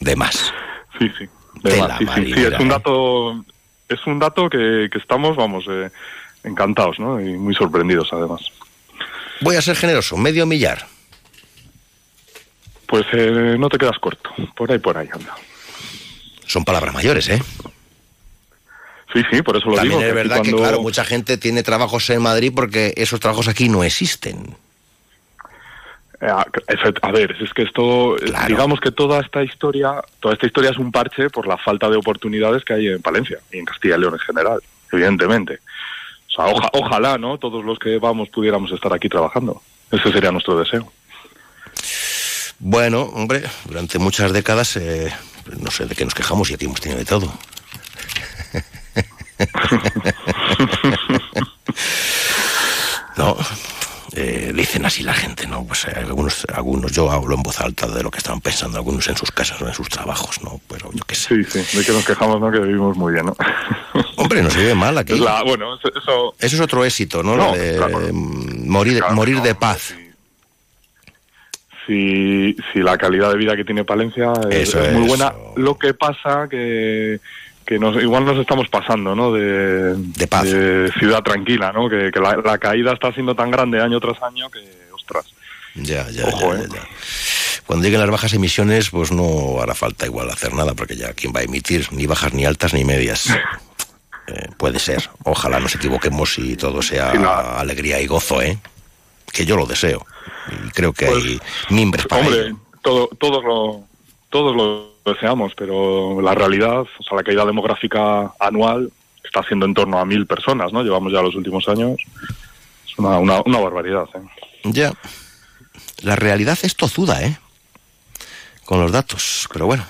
De 0.00 0.16
más. 0.16 0.52
Sí, 0.96 1.10
sí. 1.18 1.28
De 1.60 1.72
De 1.72 1.78
más, 1.80 1.98
sí, 1.98 2.06
sí, 2.32 2.40
es 2.40 2.60
un 2.60 2.66
¿eh? 2.66 2.70
dato 2.70 3.44
es 3.88 4.06
un 4.06 4.20
dato 4.20 4.48
que, 4.48 4.88
que 4.90 4.98
estamos, 4.98 5.36
vamos, 5.36 5.64
eh, 5.68 5.90
encantados, 6.44 7.00
¿no? 7.00 7.20
Y 7.20 7.36
muy 7.36 7.54
sorprendidos 7.54 8.08
además. 8.12 8.42
Voy 9.40 9.56
a 9.56 9.62
ser 9.62 9.74
generoso, 9.74 10.16
medio 10.16 10.46
millar. 10.46 10.86
Pues 12.94 13.06
eh, 13.12 13.56
no 13.58 13.68
te 13.68 13.76
quedas 13.76 13.98
corto, 13.98 14.30
por 14.54 14.70
ahí 14.70 14.78
por 14.78 14.96
ahí 14.96 15.08
anda. 15.12 15.34
Son 16.46 16.64
palabras 16.64 16.94
mayores, 16.94 17.28
¿eh? 17.28 17.42
Sí, 19.12 19.20
sí, 19.32 19.42
por 19.42 19.56
eso 19.56 19.68
lo 19.68 19.74
También 19.74 19.98
digo. 19.98 20.00
es 20.00 20.04
que 20.14 20.20
aquí 20.20 20.28
verdad 20.28 20.36
que, 20.44 20.50
cuando- 20.52 20.58
claro, 20.68 20.80
mucha 20.80 21.04
gente 21.04 21.36
tiene 21.36 21.64
trabajos 21.64 22.08
en 22.10 22.22
Madrid 22.22 22.52
porque 22.54 22.94
esos 22.96 23.18
trabajos 23.18 23.48
aquí 23.48 23.68
no 23.68 23.82
existen. 23.82 24.56
Eh, 26.20 26.26
A, 27.02 27.10
ver, 27.10 27.36
es 27.40 27.52
que 27.52 27.62
esto, 27.62 28.16
eh, 28.16 28.32
digamos 28.46 28.78
que 28.78 28.92
toda 28.92 29.20
esta 29.22 29.42
historia, 29.42 29.94
toda 30.20 30.34
esta 30.34 30.46
historia 30.46 30.70
es 30.70 30.78
un 30.78 30.92
parche 30.92 31.30
por 31.30 31.48
la 31.48 31.56
falta 31.58 31.90
de 31.90 31.96
oportunidades 31.96 32.64
que 32.64 32.74
hay 32.74 32.86
en 32.86 33.02
Palencia 33.02 33.38
y 33.50 33.58
en 33.58 33.64
Castilla 33.64 33.96
y 33.96 34.00
León 34.02 34.14
en 34.14 34.20
general, 34.20 34.60
evidentemente. 34.92 35.58
O 36.28 36.30
sea, 36.30 36.44
oja- 36.46 36.70
ojalá, 36.74 37.18
¿no? 37.18 37.38
Todos 37.38 37.64
los 37.64 37.76
que 37.76 37.98
vamos 37.98 38.28
pudiéramos 38.28 38.70
estar 38.70 38.92
aquí 38.94 39.08
trabajando. 39.08 39.60
Ese 39.90 40.12
sería 40.12 40.30
nuestro 40.30 40.56
deseo. 40.56 40.92
Bueno, 42.66 43.02
hombre, 43.12 43.42
durante 43.66 43.98
muchas 43.98 44.32
décadas, 44.32 44.78
eh, 44.78 45.12
no 45.60 45.70
sé 45.70 45.84
de 45.84 45.94
qué 45.94 46.02
nos 46.06 46.14
quejamos 46.14 46.50
y 46.50 46.54
aquí 46.54 46.64
hemos 46.64 46.80
tenido 46.80 46.98
de 46.98 47.04
todo. 47.04 47.30
no, 53.18 53.36
eh, 54.14 54.50
dicen 54.54 54.86
así 54.86 55.02
la 55.02 55.12
gente, 55.12 55.46
¿no? 55.46 55.62
Pues 55.66 55.84
eh, 55.84 55.92
algunos, 55.94 56.46
algunos, 56.54 56.90
yo 56.92 57.10
hablo 57.10 57.34
en 57.34 57.42
voz 57.42 57.60
alta 57.60 57.86
de 57.86 58.02
lo 58.02 58.10
que 58.10 58.16
estaban 58.16 58.40
pensando 58.40 58.78
algunos 58.78 59.06
en 59.08 59.16
sus 59.18 59.30
casas 59.30 59.60
o 59.60 59.68
en 59.68 59.74
sus 59.74 59.90
trabajos, 59.90 60.42
¿no? 60.42 60.58
Pero 60.66 60.90
yo 60.90 61.04
qué 61.06 61.14
sé. 61.16 61.44
Sí, 61.44 61.62
sí, 61.66 61.76
de 61.76 61.84
que 61.84 61.92
nos 61.92 62.06
quejamos, 62.06 62.40
¿no? 62.40 62.50
Que 62.50 62.60
vivimos 62.60 62.96
muy 62.96 63.12
bien, 63.12 63.26
¿no? 63.26 63.36
Hombre, 64.16 64.40
no 64.42 64.50
se 64.50 64.60
vive 64.60 64.74
mal 64.74 64.96
aquí. 64.96 65.18
La- 65.18 65.42
bueno, 65.42 65.76
eso, 65.76 66.34
es 66.38 66.58
otro 66.60 66.82
éxito, 66.82 67.22
¿no? 67.22 67.52
De, 67.52 67.76
claro. 67.76 68.06
eh, 68.06 68.10
morir, 68.10 69.04
morir 69.10 69.42
de 69.42 69.54
paz. 69.54 69.92
Si, 71.86 72.56
si 72.72 72.80
la 72.80 72.96
calidad 72.98 73.30
de 73.30 73.38
vida 73.38 73.56
que 73.56 73.64
tiene 73.64 73.84
Palencia 73.84 74.32
es, 74.50 74.74
es 74.74 74.92
muy 74.92 75.08
buena. 75.08 75.32
Lo 75.56 75.76
que 75.76 75.94
pasa 75.94 76.48
que 76.48 77.20
que 77.64 77.78
nos, 77.78 77.96
igual 78.02 78.24
nos 78.24 78.38
estamos 78.38 78.68
pasando, 78.68 79.14
¿no? 79.14 79.32
De, 79.32 79.94
de 79.94 80.92
ciudad 80.98 81.22
tranquila, 81.22 81.72
¿no? 81.72 81.88
Que, 81.88 82.10
que 82.12 82.20
la, 82.20 82.36
la 82.36 82.58
caída 82.58 82.92
está 82.92 83.12
siendo 83.12 83.34
tan 83.34 83.50
grande 83.50 83.80
año 83.80 84.00
tras 84.00 84.22
año 84.22 84.50
que, 84.50 84.60
ostras. 84.92 85.26
Ya, 85.74 86.08
ya, 86.10 86.26
Ojo, 86.26 86.54
ya, 86.54 86.60
¿eh? 86.60 86.66
ya, 86.70 86.76
ya. 86.76 86.88
Cuando 87.66 87.84
lleguen 87.84 88.00
las 88.00 88.10
bajas 88.10 88.34
emisiones, 88.34 88.90
pues 88.90 89.10
no 89.10 89.60
hará 89.60 89.74
falta 89.74 90.04
igual 90.04 90.30
hacer 90.30 90.52
nada, 90.52 90.74
porque 90.74 90.96
ya 90.96 91.14
quién 91.14 91.32
va 91.34 91.40
a 91.40 91.44
emitir 91.44 91.88
ni 91.92 92.06
bajas, 92.06 92.34
ni 92.34 92.44
altas, 92.44 92.74
ni 92.74 92.84
medias. 92.84 93.28
Eh, 94.26 94.48
puede 94.56 94.78
ser. 94.78 95.10
Ojalá 95.24 95.60
nos 95.60 95.74
equivoquemos 95.74 96.38
y 96.38 96.56
todo 96.56 96.80
sea 96.80 97.10
alegría 97.58 98.00
y 98.00 98.06
gozo, 98.06 98.40
¿eh? 98.40 98.58
Que 99.34 99.44
yo 99.44 99.56
lo 99.56 99.66
deseo. 99.66 100.06
Y 100.66 100.70
creo 100.70 100.92
que 100.92 101.06
hay 101.06 101.40
mimbres 101.70 102.06
para 102.06 102.22
Hombre, 102.22 102.46
ello. 102.46 102.56
todo, 102.82 103.08
todos 103.18 103.44
lo 103.44 103.84
todos 104.30 104.56
lo 104.56 104.94
deseamos, 105.12 105.52
pero 105.56 106.20
la 106.20 106.34
realidad, 106.34 106.80
o 106.80 107.02
sea, 107.06 107.16
la 107.16 107.22
caída 107.22 107.44
demográfica 107.44 108.32
anual 108.40 108.90
está 109.22 109.42
siendo 109.44 109.64
en 109.66 109.74
torno 109.74 109.98
a 109.98 110.04
mil 110.04 110.26
personas, 110.26 110.72
¿no? 110.72 110.82
Llevamos 110.82 111.12
ya 111.12 111.22
los 111.22 111.34
últimos 111.34 111.68
años. 111.68 112.00
Es 112.88 112.98
una, 112.98 113.18
una, 113.18 113.42
una 113.44 113.58
barbaridad, 113.60 114.06
¿eh? 114.14 114.22
Ya. 114.64 114.92
La 116.02 116.16
realidad 116.16 116.58
es 116.62 116.74
tozuda, 116.74 117.22
¿eh? 117.22 117.38
Con 118.64 118.80
los 118.80 118.92
datos, 118.92 119.48
pero 119.52 119.66
bueno. 119.66 119.84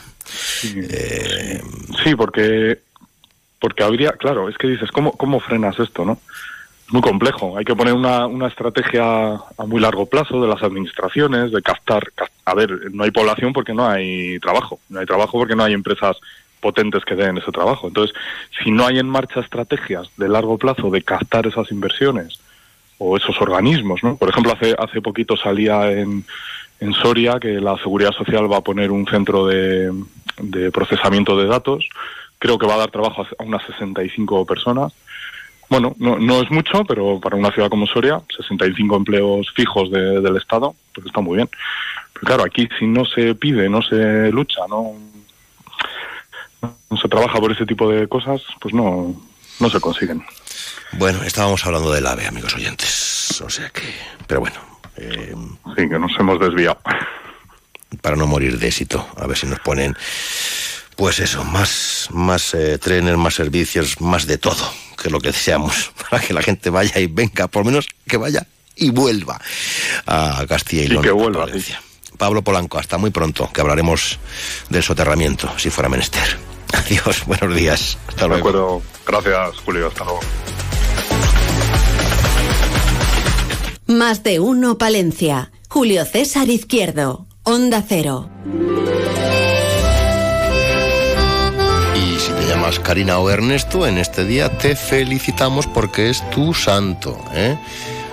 Eh, 0.64 1.62
Sí, 2.02 2.14
porque 2.14 2.80
porque 3.60 3.82
habría, 3.82 4.12
claro, 4.12 4.48
es 4.50 4.58
que 4.58 4.66
dices, 4.66 4.90
¿cómo, 4.90 5.12
cómo 5.12 5.40
frenas 5.40 5.78
esto, 5.78 6.04
no? 6.04 6.18
Muy 6.90 7.00
complejo. 7.00 7.56
Hay 7.56 7.64
que 7.64 7.74
poner 7.74 7.94
una, 7.94 8.26
una 8.26 8.46
estrategia 8.46 9.02
a 9.34 9.66
muy 9.66 9.80
largo 9.80 10.06
plazo 10.06 10.40
de 10.40 10.48
las 10.48 10.62
administraciones, 10.62 11.50
de 11.50 11.62
captar, 11.62 12.12
cap- 12.14 12.28
A 12.44 12.54
ver, 12.54 12.92
no 12.92 13.04
hay 13.04 13.10
población 13.10 13.52
porque 13.52 13.72
no 13.72 13.88
hay 13.88 14.38
trabajo. 14.40 14.78
No 14.90 15.00
hay 15.00 15.06
trabajo 15.06 15.38
porque 15.38 15.56
no 15.56 15.64
hay 15.64 15.72
empresas 15.72 16.16
potentes 16.60 17.04
que 17.04 17.14
den 17.14 17.38
ese 17.38 17.50
trabajo. 17.52 17.88
Entonces, 17.88 18.14
si 18.62 18.70
no 18.70 18.86
hay 18.86 18.98
en 18.98 19.08
marcha 19.08 19.40
estrategias 19.40 20.08
de 20.16 20.28
largo 20.28 20.56
plazo 20.58 20.90
de 20.90 21.02
captar 21.02 21.46
esas 21.46 21.70
inversiones 21.70 22.38
o 22.98 23.16
esos 23.16 23.40
organismos, 23.40 24.02
¿no? 24.04 24.16
Por 24.16 24.28
ejemplo, 24.28 24.52
hace, 24.52 24.74
hace 24.78 25.00
poquito 25.00 25.36
salía 25.36 25.90
en, 25.90 26.24
en 26.80 26.92
Soria 26.94 27.40
que 27.40 27.60
la 27.60 27.76
Seguridad 27.78 28.12
Social 28.12 28.50
va 28.50 28.58
a 28.58 28.62
poner 28.62 28.90
un 28.92 29.06
centro 29.06 29.46
de, 29.46 29.90
de 30.38 30.70
procesamiento 30.70 31.36
de 31.36 31.46
datos. 31.46 31.88
Creo 32.38 32.58
que 32.58 32.66
va 32.66 32.74
a 32.74 32.78
dar 32.78 32.90
trabajo 32.90 33.26
a 33.38 33.42
unas 33.42 33.64
65 33.64 34.44
personas. 34.46 34.92
Bueno, 35.70 35.94
no, 35.98 36.18
no 36.18 36.40
es 36.42 36.50
mucho, 36.50 36.84
pero 36.84 37.18
para 37.20 37.36
una 37.36 37.50
ciudad 37.52 37.68
como 37.70 37.86
Soria, 37.86 38.20
65 38.36 38.96
empleos 38.96 39.50
fijos 39.54 39.90
de- 39.90 40.20
del 40.20 40.36
Estado, 40.36 40.74
pues 40.94 41.06
está 41.06 41.20
muy 41.20 41.36
bien. 41.36 41.48
Pero 42.12 42.26
claro, 42.26 42.44
aquí 42.44 42.68
si 42.78 42.86
no 42.86 43.04
se 43.04 43.34
pide, 43.34 43.68
no 43.68 43.82
se 43.82 44.30
lucha, 44.30 44.60
no, 44.68 44.92
no 46.62 46.96
se 46.96 47.08
trabaja 47.08 47.38
por 47.40 47.52
ese 47.52 47.66
tipo 47.66 47.90
de 47.90 48.06
cosas, 48.08 48.42
pues 48.60 48.74
no, 48.74 49.14
no 49.60 49.70
se 49.70 49.80
consiguen. 49.80 50.24
Bueno, 50.92 51.22
estábamos 51.24 51.64
hablando 51.66 51.90
del 51.92 52.06
AVE, 52.06 52.26
amigos 52.26 52.54
oyentes. 52.54 53.40
O 53.40 53.50
sea 53.50 53.68
que. 53.70 53.82
Pero 54.28 54.40
bueno. 54.40 54.56
eh, 54.96 55.34
sí, 55.76 55.88
que 55.88 55.98
nos 55.98 56.12
hemos 56.20 56.38
desviado. 56.38 56.78
Para 58.00 58.16
no 58.16 58.26
morir 58.26 58.58
de 58.58 58.68
éxito. 58.68 59.04
A 59.16 59.26
ver 59.26 59.36
si 59.36 59.46
nos 59.46 59.58
ponen. 59.60 59.96
Pues 60.96 61.18
eso, 61.18 61.42
más, 61.44 62.08
más 62.12 62.54
eh, 62.54 62.78
trenes, 62.78 63.16
más 63.16 63.34
servicios, 63.34 64.00
más 64.00 64.26
de 64.26 64.38
todo, 64.38 64.70
que 65.02 65.10
lo 65.10 65.20
que 65.20 65.28
deseamos, 65.32 65.92
para 66.10 66.22
que 66.24 66.32
la 66.32 66.42
gente 66.42 66.70
vaya 66.70 66.98
y 67.00 67.06
venga, 67.06 67.48
por 67.48 67.64
lo 67.64 67.70
menos 67.70 67.86
que 68.06 68.16
vaya 68.16 68.46
y 68.76 68.90
vuelva 68.90 69.40
a 70.06 70.44
Castilla 70.48 70.82
y 70.82 70.86
Y 70.86 70.88
León. 70.88 71.02
que 71.02 71.08
a 71.10 71.12
vuelva, 71.12 71.46
Palencia. 71.46 71.82
Pablo 72.16 72.42
Polanco, 72.42 72.78
hasta 72.78 72.96
muy 72.96 73.10
pronto, 73.10 73.50
que 73.52 73.60
hablaremos 73.60 74.18
del 74.68 74.82
soterramiento, 74.84 75.52
si 75.58 75.68
fuera 75.70 75.88
menester. 75.88 76.38
Adiós, 76.72 77.24
buenos 77.26 77.54
días. 77.54 77.98
Hasta 78.08 78.22
De 78.22 78.28
luego. 78.28 78.48
acuerdo. 78.48 78.82
Gracias, 79.06 79.60
Julio. 79.64 79.88
Hasta 79.88 80.04
luego. 80.04 80.20
Más 83.86 84.22
de 84.22 84.40
uno 84.40 84.78
Palencia. 84.78 85.50
Julio 85.68 86.04
César 86.04 86.48
Izquierdo. 86.48 87.26
Onda 87.42 87.84
Cero. 87.86 88.30
Llamas 92.64 92.80
Karina 92.80 93.18
o 93.18 93.28
Ernesto, 93.28 93.86
en 93.86 93.98
este 93.98 94.24
día 94.24 94.48
te 94.48 94.74
felicitamos 94.74 95.66
porque 95.66 96.08
es 96.08 96.22
tu 96.30 96.54
santo. 96.54 97.22
¿eh? 97.34 97.58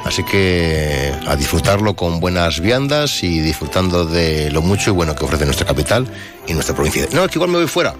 Así 0.04 0.26
que 0.26 1.14
a 1.26 1.38
disfrutarlo 1.38 1.96
con 1.96 2.20
buenas 2.20 2.60
viandas 2.60 3.24
y 3.24 3.40
disfrutando 3.40 4.06
de 4.06 4.52
lo 4.52 4.62
mucho 4.62 4.90
y 4.90 4.94
bueno 4.94 5.16
que 5.16 5.24
ofrece 5.24 5.46
nuestra 5.46 5.66
capital 5.66 6.06
y 6.48 6.54
nuestra 6.54 6.76
provincia. 6.76 7.08
No, 7.14 7.24
es 7.24 7.32
que 7.32 7.38
igual 7.38 7.50
me 7.50 7.60
voy 7.60 7.68
fuera. 7.68 7.96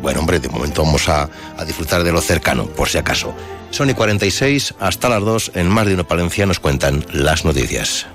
Bueno, 0.00 0.20
hombre, 0.20 0.40
de 0.40 0.48
momento 0.48 0.84
vamos 0.84 1.06
a, 1.10 1.28
a 1.58 1.64
disfrutar 1.66 2.02
de 2.02 2.12
lo 2.12 2.22
cercano, 2.22 2.64
por 2.64 2.88
si 2.88 2.96
acaso. 2.96 3.34
Son 3.68 3.90
y 3.90 3.92
46, 3.92 4.76
hasta 4.80 5.10
las 5.10 5.20
2, 5.20 5.52
en 5.56 5.68
más 5.68 5.86
de 5.86 5.92
uno 5.92 6.08
Palencia 6.08 6.46
nos 6.46 6.60
cuentan 6.60 7.04
las 7.12 7.44
noticias. 7.44 8.06